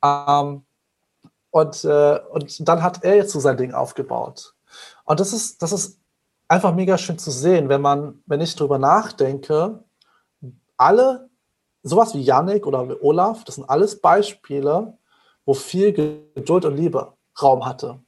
Ähm, 0.04 0.66
und, 1.52 1.86
äh, 1.86 2.20
und 2.32 2.68
dann 2.68 2.84
hat 2.84 3.04
er 3.04 3.16
jetzt 3.16 3.32
so 3.32 3.40
sein 3.40 3.58
Ding 3.58 3.74
aufgebaut. 3.74 4.54
Und 5.06 5.20
das 5.20 5.34
ist, 5.34 5.62
das 5.62 5.72
ist 5.72 6.00
einfach 6.48 6.74
mega 6.74 6.98
schön 6.98 7.18
zu 7.18 7.32
sehen, 7.32 7.70
wenn 7.70 7.82
man, 7.82 8.22
wenn 8.26 8.42
ich 8.42 8.56
drüber 8.56 8.80
nachdenke, 8.80 9.84
alle, 10.78 11.30
sowas 11.84 12.16
wie 12.16 12.22
Yannick 12.22 12.66
oder 12.66 13.04
Olaf, 13.04 13.44
das 13.44 13.56
sind 13.56 13.70
alles 13.70 14.00
Beispiele, 14.00 14.98
wo 15.46 15.54
viel 15.54 15.94
Geduld 15.94 16.66
und 16.66 16.76
Liebe 16.76 17.14
Raum 17.42 17.66
hatte. 17.66 18.00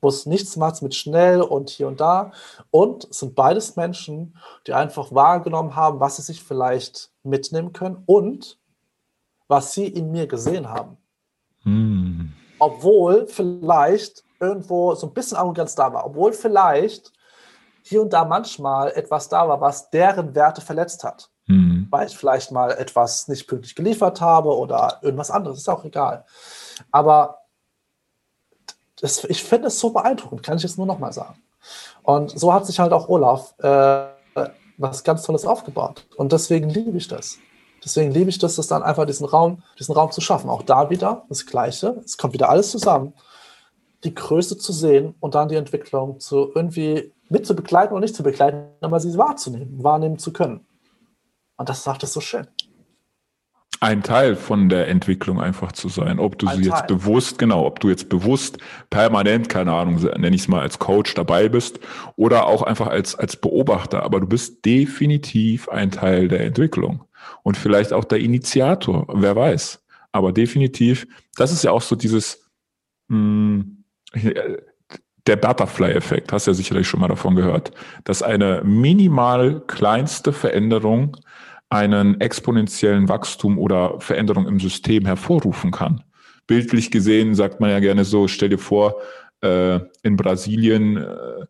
Wo 0.00 0.08
es 0.08 0.26
nichts 0.26 0.56
macht 0.56 0.80
mit 0.80 0.94
schnell 0.94 1.42
und 1.42 1.70
hier 1.70 1.88
und 1.88 2.00
da. 2.00 2.32
Und 2.70 3.08
es 3.10 3.18
sind 3.18 3.34
beides 3.34 3.76
Menschen, 3.76 4.36
die 4.66 4.72
einfach 4.72 5.12
wahrgenommen 5.12 5.74
haben, 5.74 6.00
was 6.00 6.16
sie 6.16 6.22
sich 6.22 6.42
vielleicht 6.42 7.10
mitnehmen 7.24 7.72
können 7.72 8.02
und 8.06 8.58
was 9.48 9.74
sie 9.74 9.88
in 9.88 10.12
mir 10.12 10.26
gesehen 10.26 10.68
haben. 10.68 10.96
Hm. 11.62 12.32
Obwohl 12.60 13.26
vielleicht 13.26 14.24
irgendwo 14.40 14.94
so 14.94 15.08
ein 15.08 15.14
bisschen 15.14 15.36
Arroganz 15.36 15.74
da 15.74 15.92
war. 15.92 16.06
Obwohl 16.06 16.32
vielleicht 16.32 17.12
hier 17.82 18.02
und 18.02 18.12
da 18.12 18.24
manchmal 18.24 18.92
etwas 18.92 19.28
da 19.28 19.48
war, 19.48 19.60
was 19.60 19.90
deren 19.90 20.34
Werte 20.34 20.60
verletzt 20.60 21.02
hat. 21.02 21.30
Hm. 21.46 21.77
Weil 21.90 22.06
ich 22.06 22.16
vielleicht 22.16 22.52
mal 22.52 22.70
etwas 22.72 23.28
nicht 23.28 23.46
pünktlich 23.46 23.74
geliefert 23.74 24.20
habe 24.20 24.56
oder 24.56 24.98
irgendwas 25.02 25.30
anderes, 25.30 25.58
ist 25.58 25.68
auch 25.68 25.84
egal. 25.84 26.24
Aber 26.90 27.38
das, 29.00 29.24
ich 29.24 29.42
finde 29.42 29.68
es 29.68 29.78
so 29.78 29.90
beeindruckend, 29.90 30.42
kann 30.42 30.56
ich 30.56 30.62
jetzt 30.62 30.78
nur 30.78 30.86
nochmal 30.86 31.12
sagen. 31.12 31.40
Und 32.02 32.38
so 32.38 32.52
hat 32.52 32.66
sich 32.66 32.78
halt 32.78 32.92
auch 32.92 33.08
Olaf 33.08 33.54
äh, 33.58 34.06
was 34.78 35.04
ganz 35.04 35.22
Tolles 35.22 35.44
aufgebaut. 35.44 36.06
Und 36.16 36.32
deswegen 36.32 36.70
liebe 36.70 36.96
ich 36.96 37.08
das. 37.08 37.38
Deswegen 37.84 38.12
liebe 38.12 38.30
ich 38.30 38.38
das, 38.38 38.56
das 38.56 38.66
dann 38.66 38.82
einfach 38.82 39.06
diesen 39.06 39.26
Raum, 39.26 39.62
diesen 39.78 39.94
Raum 39.94 40.10
zu 40.10 40.20
schaffen. 40.20 40.50
Auch 40.50 40.62
da 40.62 40.90
wieder 40.90 41.24
das 41.28 41.46
Gleiche. 41.46 42.00
Es 42.04 42.16
kommt 42.16 42.32
wieder 42.34 42.48
alles 42.48 42.70
zusammen. 42.70 43.12
die 44.04 44.14
Größe 44.14 44.56
zu 44.58 44.72
sehen 44.72 45.14
und 45.20 45.34
dann 45.34 45.48
die 45.48 45.56
Entwicklung 45.56 46.20
zu 46.20 46.52
irgendwie 46.54 47.12
mit 47.28 47.46
zu 47.46 47.56
begleiten 47.56 47.92
oder 47.92 48.00
nicht 48.00 48.14
zu 48.14 48.22
begleiten, 48.22 48.68
aber 48.80 49.00
sie 49.00 49.18
wahrzunehmen, 49.18 49.82
wahrnehmen 49.82 50.18
zu 50.18 50.32
können. 50.32 50.66
Und 51.58 51.68
das 51.68 51.84
sagt 51.84 52.02
es 52.02 52.14
so 52.14 52.20
schön. 52.20 52.46
Ein 53.80 54.02
Teil 54.02 54.34
von 54.34 54.68
der 54.68 54.88
Entwicklung 54.88 55.40
einfach 55.40 55.70
zu 55.72 55.88
sein. 55.88 56.18
Ob 56.18 56.38
du 56.38 56.48
sie 56.48 56.62
jetzt 56.62 56.86
bewusst, 56.88 57.38
genau, 57.38 57.64
ob 57.64 57.78
du 57.78 57.90
jetzt 57.90 58.08
bewusst 58.08 58.58
permanent, 58.90 59.48
keine 59.48 59.72
Ahnung, 59.72 60.00
nenne 60.00 60.34
ich 60.34 60.42
es 60.42 60.48
mal 60.48 60.62
als 60.62 60.80
Coach 60.80 61.14
dabei 61.14 61.48
bist 61.48 61.78
oder 62.16 62.46
auch 62.46 62.62
einfach 62.62 62.88
als, 62.88 63.14
als 63.14 63.36
Beobachter. 63.36 64.02
Aber 64.02 64.18
du 64.18 64.26
bist 64.26 64.64
definitiv 64.64 65.68
ein 65.68 65.92
Teil 65.92 66.26
der 66.26 66.40
Entwicklung 66.40 67.04
und 67.42 67.56
vielleicht 67.56 67.92
auch 67.92 68.04
der 68.04 68.18
Initiator, 68.18 69.06
wer 69.12 69.36
weiß. 69.36 69.84
Aber 70.10 70.32
definitiv, 70.32 71.06
das 71.36 71.52
ist 71.52 71.62
ja 71.62 71.70
auch 71.70 71.82
so 71.82 71.94
dieses, 71.94 72.50
mh, 73.08 73.64
hm, 74.12 74.34
der 75.28 75.36
Butterfly-Effekt, 75.36 76.32
hast 76.32 76.46
ja 76.46 76.54
sicherlich 76.54 76.88
schon 76.88 77.00
mal 77.00 77.08
davon 77.08 77.36
gehört, 77.36 77.70
dass 78.04 78.22
eine 78.22 78.62
minimal 78.64 79.60
kleinste 79.66 80.32
Veränderung 80.32 81.16
einen 81.70 82.20
exponentiellen 82.20 83.08
Wachstum 83.08 83.58
oder 83.58 84.00
Veränderung 84.00 84.46
im 84.46 84.60
System 84.60 85.04
hervorrufen 85.04 85.70
kann. 85.70 86.02
Bildlich 86.46 86.90
gesehen 86.90 87.34
sagt 87.34 87.60
man 87.60 87.70
ja 87.70 87.78
gerne 87.80 88.04
so, 88.04 88.26
stell 88.26 88.48
dir 88.48 88.58
vor, 88.58 88.96
äh, 89.42 89.80
in 90.02 90.16
Brasilien 90.16 90.96
äh, 90.96 91.46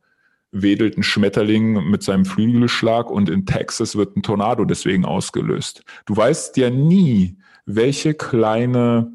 wedelt 0.51 0.97
ein 0.97 1.03
Schmetterling 1.03 1.89
mit 1.89 2.03
seinem 2.03 2.25
Flügelschlag 2.25 3.11
und 3.11 3.29
in 3.29 3.47
Texas 3.47 3.97
wird 3.97 4.17
ein 4.17 4.23
Tornado 4.23 4.65
deswegen 4.65 5.05
ausgelöst. 5.05 5.83
Du 6.07 6.17
weißt 6.17 6.57
ja 6.57 6.71
nie, 6.71 7.37
welche 7.67 8.15
kleine 8.15 9.13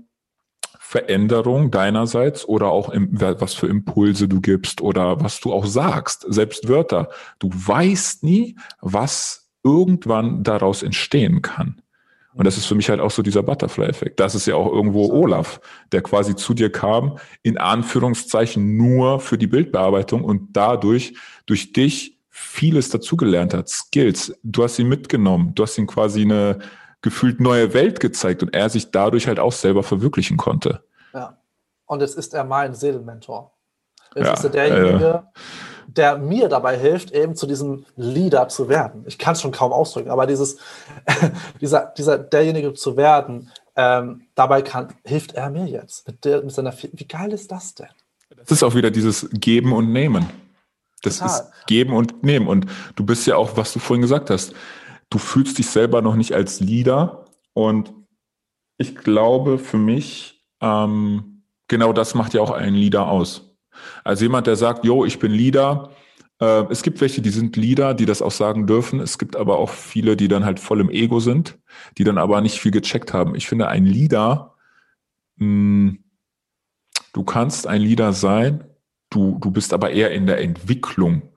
Veränderung 0.79 1.71
deinerseits 1.71 2.47
oder 2.47 2.67
auch 2.67 2.89
im, 2.89 3.19
was 3.19 3.55
für 3.55 3.65
Impulse 3.65 4.27
du 4.27 4.41
gibst 4.41 4.79
oder 4.79 5.19
was 5.21 5.39
du 5.39 5.51
auch 5.51 5.65
sagst, 5.65 6.25
selbst 6.29 6.69
Wörter. 6.69 7.09
Du 7.39 7.49
weißt 7.51 8.23
nie, 8.23 8.55
was 8.79 9.42
irgendwann 9.63 10.43
daraus 10.43 10.83
entstehen 10.83 11.41
kann. 11.41 11.81
Und 12.35 12.45
das 12.45 12.57
ist 12.57 12.65
für 12.65 12.75
mich 12.75 12.89
halt 12.89 12.99
auch 12.99 13.11
so 13.11 13.21
dieser 13.21 13.43
Butterfly-Effekt. 13.43 14.19
Das 14.19 14.33
ist 14.33 14.47
ja 14.47 14.55
auch 14.55 14.71
irgendwo 14.71 15.11
Olaf, 15.11 15.61
der 15.91 16.01
quasi 16.01 16.35
zu 16.35 16.53
dir 16.53 16.71
kam, 16.71 17.19
in 17.43 17.57
Anführungszeichen 17.57 18.75
nur 18.75 19.19
für 19.19 19.37
die 19.37 19.47
Bildbearbeitung 19.47 20.23
und 20.23 20.49
dadurch 20.53 21.15
durch 21.45 21.73
dich 21.73 22.19
vieles 22.29 22.89
dazugelernt 22.89 23.53
hat, 23.53 23.69
Skills. 23.69 24.33
Du 24.41 24.63
hast 24.63 24.79
ihn 24.79 24.89
mitgenommen, 24.89 25.53
du 25.53 25.63
hast 25.63 25.77
ihm 25.77 25.85
quasi 25.85 26.21
eine 26.21 26.59
gefühlt 27.01 27.39
neue 27.39 27.73
Welt 27.75 27.99
gezeigt 27.99 28.41
und 28.41 28.55
er 28.55 28.69
sich 28.69 28.89
dadurch 28.89 29.27
halt 29.27 29.39
auch 29.39 29.51
selber 29.51 29.83
verwirklichen 29.83 30.37
konnte. 30.37 30.83
Ja. 31.13 31.37
Und 31.85 32.01
jetzt 32.01 32.17
ist 32.17 32.33
er 32.33 32.43
mein 32.43 32.73
Seelenmentor. 32.73 33.53
Jetzt 34.15 34.25
ja, 34.25 34.33
ist 34.33 34.43
er 34.43 34.49
derjenige, 34.49 35.05
äh, 35.05 35.39
der 35.87 36.17
mir 36.17 36.49
dabei 36.49 36.77
hilft, 36.77 37.11
eben 37.11 37.35
zu 37.35 37.47
diesem 37.47 37.85
Leader 37.95 38.47
zu 38.47 38.69
werden. 38.69 39.03
Ich 39.07 39.17
kann 39.17 39.33
es 39.33 39.41
schon 39.41 39.51
kaum 39.51 39.71
ausdrücken, 39.71 40.09
aber 40.09 40.25
dieses, 40.25 40.57
dieser, 41.61 41.93
dieser, 41.97 42.17
derjenige 42.17 42.73
zu 42.73 42.97
werden, 42.97 43.51
ähm, 43.75 44.23
dabei 44.35 44.61
kann, 44.61 44.93
hilft 45.03 45.33
er 45.33 45.49
mir 45.49 45.65
jetzt. 45.65 46.07
Mit, 46.07 46.25
der, 46.25 46.41
mit 46.41 46.51
seiner, 46.51 46.73
wie 46.73 47.07
geil 47.07 47.31
ist 47.33 47.51
das 47.51 47.75
denn? 47.75 47.87
Das 48.37 48.51
ist 48.51 48.63
auch 48.63 48.75
wieder 48.75 48.91
dieses 48.91 49.29
Geben 49.31 49.73
und 49.73 49.91
Nehmen. 49.91 50.29
Das 51.01 51.19
Total. 51.19 51.39
ist 51.39 51.67
Geben 51.67 51.93
und 51.93 52.23
Nehmen. 52.23 52.47
Und 52.47 52.65
du 52.95 53.05
bist 53.05 53.27
ja 53.27 53.35
auch, 53.35 53.57
was 53.57 53.73
du 53.73 53.79
vorhin 53.79 54.01
gesagt 54.01 54.29
hast, 54.29 54.53
du 55.09 55.17
fühlst 55.17 55.57
dich 55.57 55.67
selber 55.67 56.01
noch 56.01 56.15
nicht 56.15 56.33
als 56.33 56.59
Leader. 56.59 57.25
Und 57.53 57.93
ich 58.77 58.95
glaube, 58.95 59.59
für 59.59 59.77
mich, 59.77 60.43
ähm, 60.61 61.43
genau 61.67 61.93
das 61.93 62.15
macht 62.15 62.33
ja 62.33 62.41
auch 62.41 62.51
einen 62.51 62.75
Leader 62.75 63.07
aus. 63.07 63.52
Also 64.03 64.25
jemand, 64.25 64.47
der 64.47 64.55
sagt, 64.55 64.85
yo, 64.85 65.05
ich 65.05 65.19
bin 65.19 65.31
Leader. 65.31 65.91
Äh, 66.39 66.65
es 66.69 66.83
gibt 66.83 67.01
welche, 67.01 67.21
die 67.21 67.29
sind 67.29 67.55
Leader, 67.55 67.93
die 67.93 68.05
das 68.05 68.21
auch 68.21 68.31
sagen 68.31 68.67
dürfen. 68.67 68.99
Es 68.99 69.17
gibt 69.17 69.35
aber 69.35 69.57
auch 69.57 69.69
viele, 69.69 70.15
die 70.15 70.27
dann 70.27 70.45
halt 70.45 70.59
voll 70.59 70.81
im 70.81 70.89
Ego 70.89 71.19
sind, 71.19 71.59
die 71.97 72.03
dann 72.03 72.17
aber 72.17 72.41
nicht 72.41 72.59
viel 72.59 72.71
gecheckt 72.71 73.13
haben. 73.13 73.35
Ich 73.35 73.47
finde, 73.47 73.67
ein 73.67 73.85
Leader, 73.85 74.55
mh, 75.37 75.45
hm, 75.45 76.03
du 77.13 77.23
kannst 77.23 77.67
ein 77.67 77.81
Leader 77.81 78.13
sein, 78.13 78.63
du, 79.09 79.37
du 79.39 79.51
bist 79.51 79.73
aber 79.73 79.91
eher 79.91 80.11
in 80.11 80.25
der 80.25 80.41
Entwicklung 80.41 81.33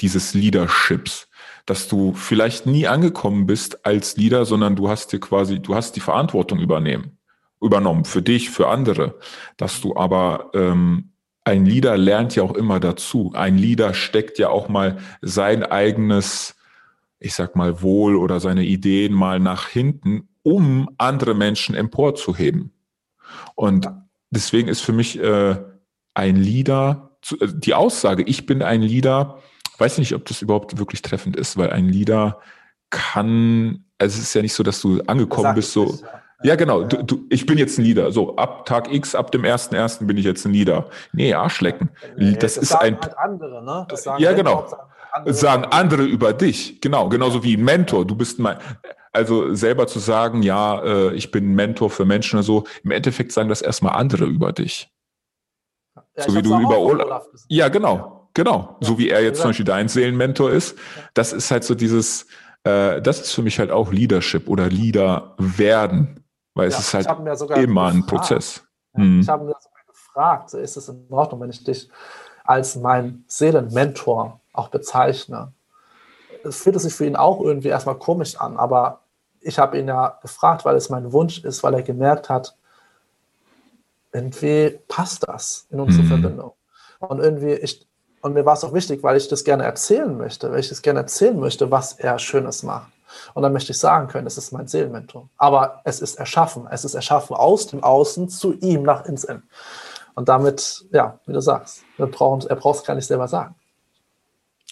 dieses 0.00 0.34
Leaderships, 0.34 1.28
dass 1.64 1.88
du 1.88 2.12
vielleicht 2.14 2.66
nie 2.66 2.86
angekommen 2.86 3.46
bist 3.46 3.84
als 3.84 4.16
Leader, 4.16 4.44
sondern 4.44 4.76
du 4.76 4.88
hast 4.88 5.12
dir 5.12 5.20
quasi, 5.20 5.60
du 5.60 5.74
hast 5.74 5.96
die 5.96 6.00
Verantwortung 6.00 6.60
übernehmen, 6.60 7.18
übernommen 7.60 8.04
für 8.04 8.22
dich, 8.22 8.50
für 8.50 8.68
andere, 8.68 9.18
dass 9.56 9.80
du 9.80 9.96
aber 9.96 10.50
ähm, 10.54 11.12
ein 11.46 11.64
Leader 11.64 11.96
lernt 11.96 12.34
ja 12.34 12.42
auch 12.42 12.54
immer 12.54 12.80
dazu. 12.80 13.30
Ein 13.32 13.56
Leader 13.56 13.94
steckt 13.94 14.36
ja 14.38 14.48
auch 14.48 14.68
mal 14.68 14.98
sein 15.22 15.62
eigenes, 15.62 16.56
ich 17.20 17.34
sag 17.34 17.54
mal, 17.54 17.82
Wohl 17.82 18.16
oder 18.16 18.40
seine 18.40 18.64
Ideen 18.64 19.12
mal 19.12 19.38
nach 19.38 19.68
hinten, 19.68 20.28
um 20.42 20.90
andere 20.98 21.34
Menschen 21.34 21.76
emporzuheben. 21.76 22.72
Und 23.54 23.88
deswegen 24.28 24.66
ist 24.66 24.80
für 24.80 24.92
mich 24.92 25.20
äh, 25.20 25.56
ein 26.14 26.34
Leader, 26.34 27.16
äh, 27.38 27.46
die 27.54 27.74
Aussage, 27.74 28.24
ich 28.24 28.46
bin 28.46 28.60
ein 28.60 28.82
Leader, 28.82 29.40
weiß 29.78 29.98
nicht, 29.98 30.14
ob 30.16 30.24
das 30.24 30.42
überhaupt 30.42 30.78
wirklich 30.78 31.00
treffend 31.00 31.36
ist, 31.36 31.56
weil 31.56 31.70
ein 31.70 31.88
Leader 31.88 32.40
kann, 32.90 33.84
also 33.98 34.18
es 34.18 34.24
ist 34.24 34.34
ja 34.34 34.42
nicht 34.42 34.54
so, 34.54 34.64
dass 34.64 34.80
du 34.80 35.00
angekommen 35.02 35.54
bist, 35.54 35.70
so, 35.70 35.84
ist, 35.84 36.02
ja. 36.02 36.22
Ja, 36.42 36.54
genau. 36.54 36.84
Du, 36.84 37.02
du, 37.02 37.26
ich 37.30 37.46
bin 37.46 37.58
jetzt 37.58 37.78
ein 37.78 37.84
Leader. 37.84 38.12
So, 38.12 38.36
ab 38.36 38.66
Tag 38.66 38.92
X, 38.92 39.14
ab 39.14 39.32
dem 39.32 39.42
1.1. 39.42 40.04
bin 40.06 40.18
ich 40.18 40.24
jetzt 40.24 40.44
ein 40.44 40.52
Leader. 40.52 40.88
Nee, 41.12 41.32
Arschlecken. 41.32 41.90
Nee, 42.16 42.32
das, 42.32 42.54
das, 42.54 42.64
ist 42.64 42.72
ein. 42.74 43.00
Halt 43.00 43.16
andere, 43.18 43.64
ne? 43.64 43.86
Das 43.88 44.02
sagen 44.02 44.22
ja, 44.22 44.32
genau. 44.32 44.66
Andere 45.12 45.34
sagen 45.34 45.64
andere 45.64 46.02
über 46.02 46.34
dich. 46.34 46.80
Genau. 46.80 47.08
Genauso 47.08 47.42
wie 47.42 47.56
ein 47.56 47.64
Mentor. 47.64 48.06
Du 48.06 48.14
bist 48.14 48.38
mein. 48.38 48.58
Also 49.12 49.54
selber 49.54 49.86
zu 49.86 49.98
sagen, 49.98 50.42
ja, 50.42 50.82
äh, 50.82 51.14
ich 51.14 51.30
bin 51.30 51.52
ein 51.52 51.54
Mentor 51.54 51.88
für 51.88 52.04
Menschen 52.04 52.36
oder 52.36 52.42
so. 52.42 52.64
Im 52.84 52.90
Endeffekt 52.90 53.32
sagen 53.32 53.48
das 53.48 53.62
erstmal 53.62 53.96
andere 53.96 54.26
über 54.26 54.52
dich. 54.52 54.90
Ja, 55.94 56.24
so 56.24 56.34
wie 56.34 56.42
du 56.42 56.60
über 56.60 56.78
Olaf. 56.78 57.24
Ja, 57.48 57.68
genau. 57.68 58.28
Genau. 58.34 58.76
Ja. 58.80 58.86
So 58.86 58.98
wie 58.98 59.08
er 59.08 59.22
jetzt 59.22 59.40
zum 59.40 59.50
Beispiel 59.50 59.64
dein 59.64 59.88
Seelenmentor 59.88 60.50
ist. 60.50 60.76
Das 61.14 61.32
ist 61.32 61.50
halt 61.50 61.64
so 61.64 61.74
dieses, 61.74 62.26
äh, 62.64 63.00
das 63.00 63.20
ist 63.22 63.32
für 63.32 63.40
mich 63.40 63.58
halt 63.58 63.70
auch 63.70 63.90
Leadership 63.90 64.48
oder 64.48 64.68
Leader 64.68 65.34
werden. 65.38 66.22
Weil 66.56 66.70
ja, 66.70 66.78
es 66.78 66.94
ist 66.94 66.94
halt 66.94 67.58
immer 67.58 67.88
ein 67.88 68.06
Prozess. 68.06 68.64
Ja, 68.96 69.04
mhm. 69.04 69.20
Ich 69.20 69.28
habe 69.28 69.44
mir 69.44 69.54
sogar 69.60 69.84
gefragt, 69.86 70.54
ist 70.54 70.76
es 70.76 70.88
in 70.88 71.06
Ordnung, 71.10 71.42
wenn 71.42 71.50
ich 71.50 71.62
dich 71.62 71.90
als 72.44 72.76
mein 72.76 73.24
Seelenmentor 73.28 74.40
auch 74.54 74.68
bezeichne? 74.68 75.52
Es 76.44 76.62
fühlt 76.62 76.80
sich 76.80 76.94
für 76.94 77.04
ihn 77.04 77.14
auch 77.14 77.42
irgendwie 77.42 77.68
erstmal 77.68 77.96
komisch 77.96 78.40
an, 78.40 78.56
aber 78.56 79.00
ich 79.40 79.58
habe 79.58 79.78
ihn 79.78 79.86
ja 79.86 80.18
gefragt, 80.22 80.64
weil 80.64 80.76
es 80.76 80.88
mein 80.88 81.12
Wunsch 81.12 81.44
ist, 81.44 81.62
weil 81.62 81.74
er 81.74 81.82
gemerkt 81.82 82.30
hat, 82.30 82.56
irgendwie 84.12 84.78
passt 84.88 85.28
das 85.28 85.66
in 85.68 85.78
unsere 85.78 86.04
mhm. 86.04 86.08
Verbindung. 86.08 86.52
Und 87.00 87.20
irgendwie, 87.20 87.52
ich, 87.52 87.86
und 88.22 88.32
mir 88.32 88.46
war 88.46 88.54
es 88.54 88.64
auch 88.64 88.72
wichtig, 88.72 89.02
weil 89.02 89.18
ich 89.18 89.28
das 89.28 89.44
gerne 89.44 89.64
erzählen 89.64 90.16
möchte, 90.16 90.50
weil 90.50 90.60
ich 90.60 90.70
das 90.70 90.80
gerne 90.80 91.00
erzählen 91.00 91.38
möchte, 91.38 91.70
was 91.70 91.92
er 91.98 92.18
Schönes 92.18 92.62
macht. 92.62 92.90
Und 93.34 93.42
dann 93.42 93.52
möchte 93.52 93.72
ich 93.72 93.78
sagen 93.78 94.08
können, 94.08 94.26
es 94.26 94.38
ist 94.38 94.52
mein 94.52 94.66
Seelenmentor. 94.66 95.28
Aber 95.36 95.80
es 95.84 96.00
ist 96.00 96.16
erschaffen. 96.16 96.66
Es 96.70 96.84
ist 96.84 96.94
erschaffen 96.94 97.36
aus 97.36 97.66
dem 97.66 97.82
Außen 97.82 98.28
zu 98.28 98.54
ihm 98.54 98.82
nach 98.82 99.04
ins 99.04 99.24
Innen. 99.24 99.48
Und 100.14 100.28
damit, 100.28 100.86
ja, 100.92 101.20
wie 101.26 101.32
du 101.32 101.40
sagst, 101.40 101.84
wir 101.96 102.06
brauchen, 102.06 102.48
er 102.48 102.56
braucht 102.56 102.78
es 102.78 102.84
gar 102.84 102.94
nicht 102.94 103.06
selber 103.06 103.28
sagen. 103.28 103.54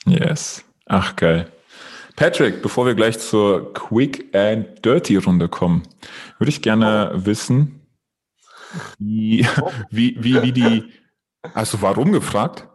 Yes. 0.06 0.64
Ach, 0.86 1.16
geil. 1.16 1.50
Patrick, 2.16 2.62
bevor 2.62 2.86
wir 2.86 2.94
gleich 2.94 3.18
zur 3.18 3.72
Quick 3.74 4.34
and 4.34 4.84
Dirty 4.84 5.16
Runde 5.16 5.48
kommen, 5.48 5.82
würde 6.38 6.50
ich 6.50 6.62
gerne 6.62 7.12
oh. 7.12 7.26
wissen, 7.26 7.80
wie, 8.98 9.46
wie, 9.90 10.16
wie, 10.22 10.42
wie 10.42 10.52
die. 10.52 10.92
Hast 11.54 11.74
du 11.74 11.82
warum 11.82 12.12
gefragt? 12.12 12.68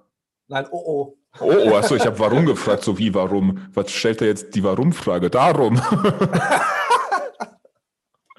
Nein, 0.48 0.68
oh 0.72 0.84
oh. 0.86 1.19
Oh, 1.42 1.54
oh 1.54 1.76
achso, 1.76 1.96
ich 1.96 2.06
habe 2.06 2.20
warum 2.20 2.46
gefragt, 2.46 2.84
so 2.84 2.98
wie 2.98 3.14
warum. 3.14 3.68
Was 3.74 3.92
stellt 3.92 4.22
er 4.22 4.28
jetzt 4.28 4.56
die 4.56 4.64
Warum-Frage? 4.64 5.30
Darum. 5.30 5.82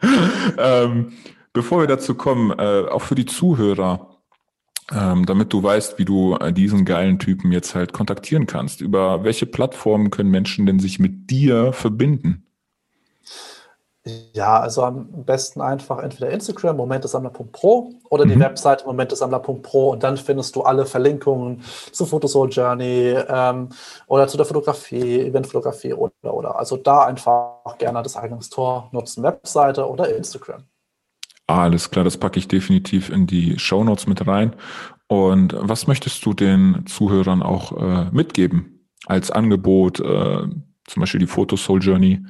ähm, 0.58 1.12
bevor 1.52 1.80
wir 1.80 1.86
dazu 1.86 2.14
kommen, 2.14 2.50
äh, 2.58 2.88
auch 2.88 3.02
für 3.02 3.14
die 3.14 3.26
Zuhörer, 3.26 4.10
ähm, 4.92 5.26
damit 5.26 5.52
du 5.52 5.62
weißt, 5.62 5.98
wie 5.98 6.04
du 6.04 6.36
äh, 6.36 6.52
diesen 6.52 6.84
geilen 6.84 7.18
Typen 7.18 7.52
jetzt 7.52 7.74
halt 7.74 7.92
kontaktieren 7.92 8.46
kannst. 8.46 8.80
Über 8.80 9.24
welche 9.24 9.46
Plattformen 9.46 10.10
können 10.10 10.30
Menschen 10.30 10.66
denn 10.66 10.80
sich 10.80 10.98
mit 10.98 11.30
dir 11.30 11.72
verbinden? 11.72 12.44
Ja, 14.32 14.58
also 14.58 14.82
am 14.82 15.24
besten 15.26 15.60
einfach 15.60 15.98
entweder 15.98 16.30
Instagram, 16.30 16.78
momentesammler.pro 16.78 17.92
oder 18.08 18.24
die 18.24 18.34
mhm. 18.34 18.40
Webseite 18.40 18.86
momentesammler.pro 18.86 19.90
und 19.90 20.02
dann 20.02 20.16
findest 20.16 20.56
du 20.56 20.62
alle 20.62 20.86
Verlinkungen 20.86 21.62
zur 21.92 22.06
Fotosoul 22.06 22.48
Journey 22.48 23.14
ähm, 23.28 23.68
oder 24.06 24.26
zu 24.26 24.38
der 24.38 24.46
Fotografie, 24.46 25.20
Eventfotografie 25.20 25.92
oder, 25.92 26.32
oder. 26.32 26.58
Also 26.58 26.78
da 26.78 27.04
einfach 27.04 27.76
gerne 27.76 28.02
das 28.02 28.16
Eingangstor 28.16 28.88
nutzen, 28.92 29.22
Webseite 29.22 29.86
oder 29.86 30.14
Instagram. 30.16 30.62
Alles 31.46 31.90
klar, 31.90 32.04
das 32.04 32.16
packe 32.16 32.38
ich 32.38 32.48
definitiv 32.48 33.10
in 33.10 33.26
die 33.26 33.58
Show 33.58 33.84
Notes 33.84 34.06
mit 34.06 34.26
rein. 34.26 34.56
Und 35.08 35.54
was 35.58 35.86
möchtest 35.86 36.24
du 36.24 36.32
den 36.32 36.84
Zuhörern 36.86 37.42
auch 37.42 37.76
äh, 37.76 38.06
mitgeben 38.12 38.88
als 39.06 39.30
Angebot, 39.30 40.00
äh, 40.00 40.46
zum 40.86 41.00
Beispiel 41.00 41.20
die 41.20 41.26
Photo 41.26 41.56
Soul 41.56 41.82
Journey? 41.82 42.24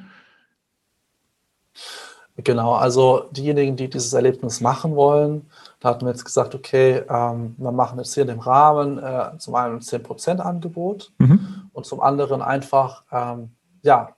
Genau, 2.43 2.73
also 2.73 3.25
diejenigen, 3.31 3.75
die 3.75 3.89
dieses 3.89 4.13
Erlebnis 4.13 4.61
machen 4.61 4.95
wollen, 4.95 5.49
da 5.79 5.89
hatten 5.89 6.05
wir 6.05 6.11
jetzt 6.11 6.23
gesagt, 6.23 6.55
okay, 6.55 7.03
ähm, 7.09 7.55
wir 7.57 7.71
machen 7.71 7.97
jetzt 7.99 8.13
hier 8.13 8.21
in 8.23 8.29
dem 8.29 8.39
Rahmen 8.39 8.99
äh, 8.99 9.37
zum 9.37 9.55
einen 9.55 9.75
ein 9.75 9.81
10% 9.81 10.37
Angebot 10.39 11.11
mhm. 11.17 11.69
und 11.73 11.85
zum 11.85 11.99
anderen 11.99 12.41
einfach, 12.41 13.03
ähm, 13.11 13.49
ja, 13.81 14.09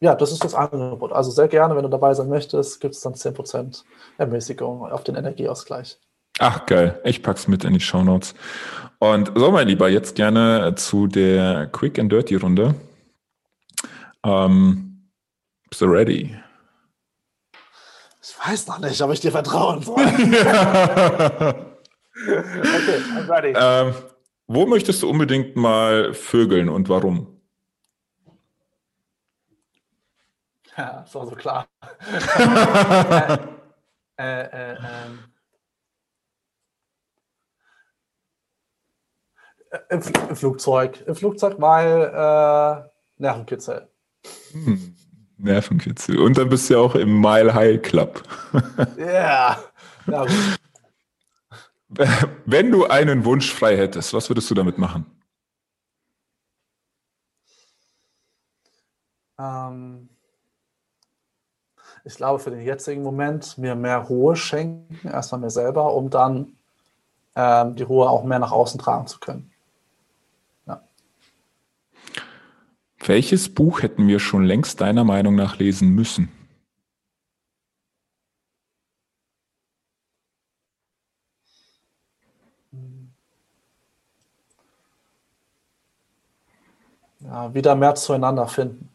ja, 0.00 0.14
das 0.14 0.30
ist 0.30 0.44
das 0.44 0.54
Angebot. 0.54 1.12
Also 1.12 1.30
sehr 1.30 1.48
gerne, 1.48 1.74
wenn 1.74 1.82
du 1.82 1.88
dabei 1.88 2.14
sein 2.14 2.28
möchtest, 2.28 2.80
gibt 2.80 2.94
es 2.94 3.00
dann 3.00 3.14
10% 3.14 3.82
Ermäßigung 4.16 4.90
auf 4.90 5.02
den 5.02 5.16
Energieausgleich. 5.16 5.98
Ach 6.38 6.66
geil, 6.66 7.00
ich 7.04 7.22
pack's 7.22 7.48
mit 7.48 7.64
in 7.64 7.74
die 7.74 7.80
Show 7.80 8.04
Notes. 8.04 8.34
Und 9.00 9.32
so, 9.34 9.50
mein 9.50 9.66
Lieber, 9.66 9.88
jetzt 9.88 10.14
gerne 10.14 10.74
zu 10.76 11.08
der 11.08 11.66
Quick 11.66 11.98
and 11.98 12.12
Dirty 12.12 12.36
Runde. 12.36 12.74
Ähm, 14.24 15.08
bist 15.68 15.80
du 15.80 15.86
ready? 15.86 16.34
Ich 18.40 18.46
weiß 18.48 18.66
noch 18.68 18.78
nicht, 18.78 19.00
ob 19.02 19.12
ich 19.12 19.20
dir 19.20 19.32
vertrauen 19.32 19.82
soll. 19.82 19.96
okay, 19.96 20.14
I'm 23.14 23.28
ready. 23.28 23.52
Ähm, 23.56 23.94
wo 24.46 24.64
möchtest 24.66 25.02
du 25.02 25.10
unbedingt 25.10 25.56
mal 25.56 26.14
vögeln 26.14 26.68
und 26.68 26.88
warum? 26.88 27.40
Ja, 30.76 31.00
das 31.00 31.14
war 31.14 31.26
so 31.26 31.34
klar. 31.34 31.66
äh, 34.16 34.42
äh, 34.42 34.72
äh, 34.72 34.76
im, 39.90 40.02
Im, 40.28 40.36
Flugzeug. 40.36 41.04
Im 41.06 41.14
Flugzeug, 41.16 41.56
weil 41.58 42.04
äh, 42.14 42.88
Nervenkitzel. 43.16 43.88
Hm, 44.52 44.96
Nervenkitzel. 45.38 46.18
Und 46.18 46.36
dann 46.36 46.48
bist 46.48 46.68
du 46.68 46.74
ja 46.74 46.80
auch 46.80 46.94
im 46.94 47.20
Mile 47.20 47.54
High 47.54 47.80
Club. 47.80 48.22
yeah. 48.98 49.58
ja. 50.06 50.26
Wenn 52.44 52.70
du 52.70 52.86
einen 52.86 53.24
Wunsch 53.24 53.52
frei 53.52 53.76
hättest, 53.76 54.12
was 54.12 54.28
würdest 54.28 54.50
du 54.50 54.54
damit 54.54 54.76
machen? 54.78 55.06
Ähm, 59.38 60.08
ich 62.04 62.14
glaube, 62.16 62.38
für 62.40 62.50
den 62.50 62.60
jetzigen 62.60 63.02
Moment 63.02 63.56
mir 63.58 63.74
mehr 63.74 63.98
Ruhe 63.98 64.36
schenken, 64.36 65.08
erstmal 65.08 65.40
mir 65.40 65.50
selber, 65.50 65.94
um 65.94 66.10
dann 66.10 66.56
ähm, 67.36 67.76
die 67.76 67.84
Ruhe 67.84 68.08
auch 68.08 68.24
mehr 68.24 68.38
nach 68.38 68.52
außen 68.52 68.80
tragen 68.80 69.06
zu 69.06 69.18
können. 69.20 69.52
Welches 73.08 73.48
Buch 73.48 73.80
hätten 73.80 74.06
wir 74.06 74.20
schon 74.20 74.44
längst 74.44 74.82
deiner 74.82 75.02
Meinung 75.02 75.34
nach 75.34 75.58
lesen 75.58 75.94
müssen? 75.94 76.28
Ja, 87.20 87.54
wieder 87.54 87.74
mehr 87.74 87.94
zueinander 87.94 88.46
finden. 88.46 88.90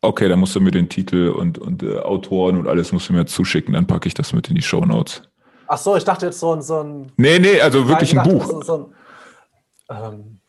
Okay, 0.00 0.28
dann 0.28 0.38
musst 0.38 0.54
du 0.54 0.60
mir 0.60 0.70
den 0.70 0.88
Titel 0.88 1.30
und, 1.30 1.58
und 1.58 1.82
äh, 1.82 1.98
Autoren 1.98 2.56
und 2.56 2.68
alles 2.68 2.92
musst 2.92 3.08
du 3.08 3.14
mir 3.14 3.26
zuschicken, 3.26 3.74
dann 3.74 3.88
packe 3.88 4.06
ich 4.06 4.14
das 4.14 4.32
mit 4.32 4.48
in 4.48 4.54
die 4.54 4.62
Show 4.62 4.84
Notes. 4.84 5.22
Ach 5.66 5.76
so, 5.76 5.96
ich 5.96 6.04
dachte 6.04 6.26
jetzt 6.26 6.38
so 6.38 6.54
ein. 6.54 6.62
So 6.62 6.84
ein 6.84 7.12
nee, 7.16 7.40
nee, 7.40 7.60
also 7.60 7.88
wirklich 7.88 8.16
ein 8.16 8.28
Buch. 8.28 8.46
So, 8.46 8.62
so 8.62 8.94
ein, 9.88 10.14
ähm, 10.14 10.40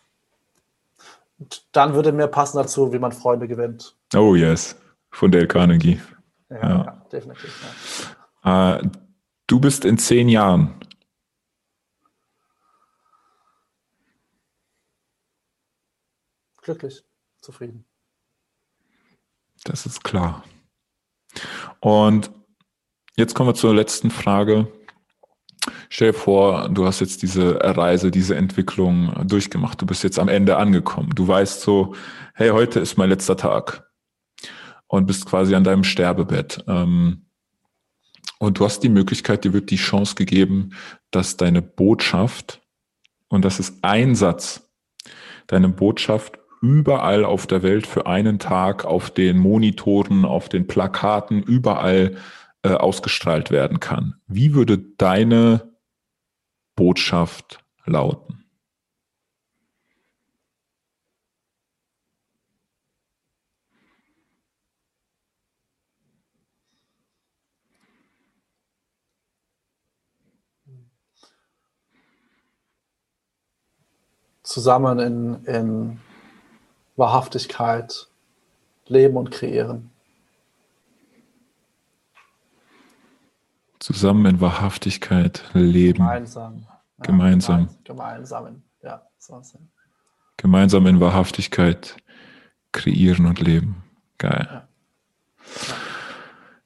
dann 1.71 1.93
würde 1.93 2.11
mir 2.11 2.27
passen 2.27 2.57
dazu, 2.57 2.91
wie 2.91 2.99
man 2.99 3.11
Freunde 3.11 3.47
gewinnt. 3.47 3.95
Oh, 4.15 4.35
yes. 4.35 4.75
Von 5.11 5.31
Dale 5.31 5.47
Carnegie. 5.47 5.99
Ja, 6.49 6.57
ja. 6.57 6.69
ja 6.69 7.05
definitiv. 7.11 8.15
Ja. 8.43 8.77
Äh, 8.77 8.89
du 9.47 9.59
bist 9.59 9.85
in 9.85 9.97
zehn 9.97 10.29
Jahren. 10.29 10.75
Glücklich, 16.61 17.03
zufrieden. 17.41 17.85
Das 19.63 19.85
ist 19.85 20.03
klar. 20.03 20.43
Und 21.79 22.31
jetzt 23.15 23.33
kommen 23.33 23.49
wir 23.49 23.55
zur 23.55 23.73
letzten 23.73 24.11
Frage. 24.11 24.67
Stell 25.89 26.11
dir 26.11 26.17
vor, 26.17 26.69
du 26.69 26.85
hast 26.85 26.99
jetzt 26.99 27.23
diese 27.23 27.55
Reise, 27.61 28.11
diese 28.11 28.35
Entwicklung 28.35 29.11
durchgemacht. 29.27 29.81
Du 29.81 29.87
bist 29.87 30.03
jetzt 30.03 30.19
am 30.19 30.27
Ende 30.27 30.57
angekommen. 30.57 31.09
Du 31.15 31.27
weißt 31.27 31.61
so, 31.61 31.95
hey, 32.35 32.49
heute 32.49 32.79
ist 32.79 32.97
mein 32.97 33.09
letzter 33.09 33.35
Tag. 33.35 33.89
Und 34.87 35.07
bist 35.07 35.25
quasi 35.25 35.55
an 35.55 35.63
deinem 35.63 35.83
Sterbebett. 35.83 36.63
Ähm, 36.67 37.25
und 38.39 38.59
du 38.59 38.65
hast 38.65 38.81
die 38.81 38.89
Möglichkeit, 38.89 39.43
dir 39.43 39.53
wird 39.53 39.71
die 39.71 39.75
Chance 39.75 40.15
gegeben, 40.15 40.71
dass 41.11 41.37
deine 41.37 41.61
Botschaft, 41.61 42.61
und 43.27 43.43
das 43.43 43.59
ist 43.59 43.83
ein 43.83 44.15
Satz, 44.15 44.71
deine 45.47 45.69
Botschaft 45.69 46.39
überall 46.61 47.25
auf 47.25 47.47
der 47.47 47.63
Welt 47.63 47.87
für 47.87 48.05
einen 48.05 48.39
Tag 48.39 48.85
auf 48.85 49.11
den 49.11 49.37
Monitoren, 49.37 50.25
auf 50.25 50.49
den 50.49 50.67
Plakaten, 50.67 51.41
überall 51.41 52.15
äh, 52.63 52.69
ausgestrahlt 52.69 53.51
werden 53.51 53.79
kann. 53.79 54.15
Wie 54.27 54.53
würde 54.53 54.77
deine 54.77 55.68
Botschaft 56.79 57.59
lauten? 57.85 58.39
zusammen 74.49 74.97
in, 74.99 75.45
in 75.45 75.99
Wahrhaftigkeit 76.95 78.07
leben 78.87 79.15
und 79.15 79.29
kreieren. 79.29 79.91
Zusammen 83.77 84.25
in 84.25 84.41
Wahrhaftigkeit 84.41 85.43
leben. 85.53 85.99
Gemeinsam. 85.99 86.65
Gemeinsam. 87.03 87.69
Gemeinsam, 87.83 88.63
ja. 88.83 89.01
Gemeinsam 90.37 90.87
in 90.87 90.99
Wahrhaftigkeit 90.99 91.97
kreieren 92.71 93.25
und 93.25 93.39
leben. 93.39 93.83
Geil. 94.17 94.47
Ja. 94.49 94.67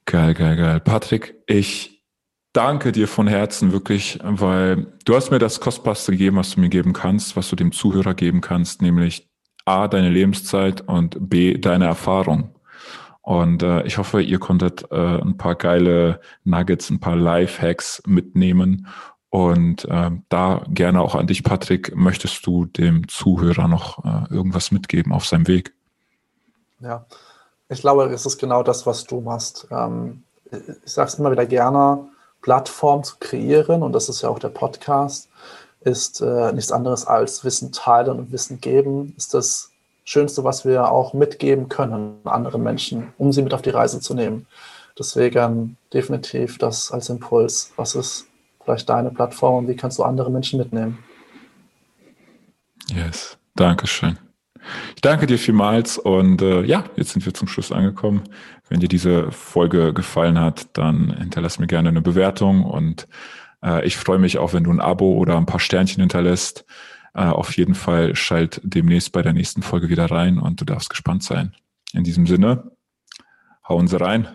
Geil, 0.06 0.34
geil, 0.34 0.58
geil. 0.58 0.80
Patrick, 0.80 1.36
ich 1.48 2.04
danke 2.52 2.92
dir 2.92 3.08
von 3.08 3.28
Herzen 3.28 3.72
wirklich, 3.72 4.20
weil 4.22 4.94
du 5.06 5.16
hast 5.16 5.32
mir 5.32 5.40
das 5.40 5.60
Kostbarste 5.60 6.12
gegeben, 6.12 6.38
was 6.38 6.52
du 6.52 6.62
mir 6.62 6.70
geben 6.70 6.94
kannst, 6.94 7.36
was 7.36 7.50
du 7.50 7.56
dem 7.56 7.72
Zuhörer 7.72 8.14
geben 8.14 8.42
kannst, 8.42 8.82
nämlich 8.82 9.30
A, 9.66 9.88
deine 9.88 10.10
Lebenszeit 10.10 10.82
und 10.82 11.30
B, 11.30 11.58
deine 11.58 11.86
Erfahrung. 11.86 12.54
Und 13.22 13.64
äh, 13.64 13.84
ich 13.84 13.98
hoffe, 13.98 14.22
ihr 14.22 14.38
konntet 14.38 14.92
äh, 14.92 15.22
ein 15.22 15.38
paar 15.38 15.56
geile 15.56 16.20
Nuggets, 16.44 16.90
ein 16.90 17.00
paar 17.00 17.16
Life-Hacks 17.16 18.04
mitnehmen. 18.06 18.88
Und 19.34 19.86
äh, 19.86 20.12
da 20.30 20.62
gerne 20.68 21.02
auch 21.02 21.16
an 21.16 21.26
dich, 21.26 21.44
Patrick, 21.44 21.96
möchtest 21.96 22.46
du 22.46 22.66
dem 22.66 23.08
Zuhörer 23.08 23.68
noch 23.68 24.06
äh, 24.06 24.32
irgendwas 24.32 24.70
mitgeben 24.70 25.12
auf 25.12 25.26
seinem 25.26 25.48
Weg? 25.48 25.74
Ja, 26.80 27.08
ich 27.68 27.82
glaube, 27.82 28.04
es 28.14 28.28
ist 28.28 28.38
genau 28.38 28.62
das, 28.62 28.86
was 28.86 29.06
du 29.06 29.22
machst. 29.22 29.68
Ähm, 29.72 30.22
ich 30.52 30.92
sage 30.92 31.08
es 31.08 31.16
immer 31.16 31.32
wieder 31.32 31.48
gerne, 31.48 32.06
Plattform 32.44 33.04
zu 33.04 33.16
kreieren, 33.20 33.82
und 33.82 33.94
das 33.94 34.08
ist 34.08 34.22
ja 34.22 34.30
auch 34.30 34.38
der 34.38 34.50
Podcast, 34.50 35.30
ist 35.82 36.22
äh, 36.22 36.54
nichts 36.54 36.72
anderes 36.72 37.08
als 37.08 37.44
Wissen 37.44 37.72
teilen 37.72 38.20
und 38.20 38.32
Wissen 38.32 38.62
geben. 38.62 39.16
Ist 39.18 39.34
das 39.34 39.72
Schönste, 40.04 40.44
was 40.44 40.64
wir 40.64 40.92
auch 40.92 41.16
mitgeben 41.16 41.70
können 41.70 42.20
anderen 42.26 42.62
Menschen, 42.62 43.14
um 43.18 43.34
sie 43.34 43.42
mit 43.42 43.56
auf 43.56 43.64
die 43.64 43.72
Reise 43.72 44.00
zu 44.00 44.14
nehmen. 44.14 44.46
Deswegen 45.00 45.76
definitiv 45.92 46.60
das 46.60 46.92
als 46.92 47.10
Impuls. 47.10 47.72
Was 47.78 47.96
ist 47.96 48.28
vielleicht 48.64 48.90
deine 48.90 49.12
Plattform 49.12 49.56
und 49.56 49.68
wie 49.68 49.76
kannst 49.76 50.00
du 50.00 50.04
andere 50.04 50.32
Menschen 50.32 50.60
mitnehmen? 50.60 51.00
Yes, 52.88 53.38
Dankeschön. 53.56 54.18
Ich 54.96 55.02
danke 55.02 55.28
dir 55.28 55.38
vielmals 55.38 55.98
und 55.98 56.42
äh, 56.42 56.64
ja, 56.64 56.86
jetzt 56.96 57.12
sind 57.12 57.26
wir 57.26 57.34
zum 57.34 57.48
Schluss 57.48 57.72
angekommen. 57.72 58.24
Wenn 58.70 58.80
dir 58.80 58.88
diese 58.88 59.32
Folge 59.32 59.94
gefallen 59.94 60.40
hat, 60.40 60.78
dann 60.78 61.16
hinterlass 61.18 61.60
mir 61.60 61.68
gerne 61.68 61.90
eine 61.90 62.02
Bewertung 62.02 62.64
und 62.64 63.08
äh, 63.64 63.86
ich 63.86 63.98
freue 63.98 64.20
mich 64.20 64.38
auch, 64.38 64.54
wenn 64.54 64.64
du 64.64 64.72
ein 64.72 64.80
Abo 64.80 65.14
oder 65.14 65.38
ein 65.38 65.46
paar 65.46 65.60
Sternchen 65.60 66.02
hinterlässt. 66.02 66.66
Äh, 67.14 67.26
auf 67.26 67.56
jeden 67.58 67.76
Fall 67.76 68.16
schalt 68.16 68.62
demnächst 68.64 69.12
bei 69.12 69.22
der 69.22 69.34
nächsten 69.34 69.62
Folge 69.62 69.90
wieder 69.90 70.10
rein 70.10 70.40
und 70.40 70.62
du 70.62 70.66
darfst 70.66 70.90
gespannt 70.90 71.24
sein. 71.24 71.54
In 71.94 72.04
diesem 72.04 72.26
Sinne, 72.26 72.72
hauen 73.68 73.88
Sie 73.88 74.00
rein. 74.00 74.28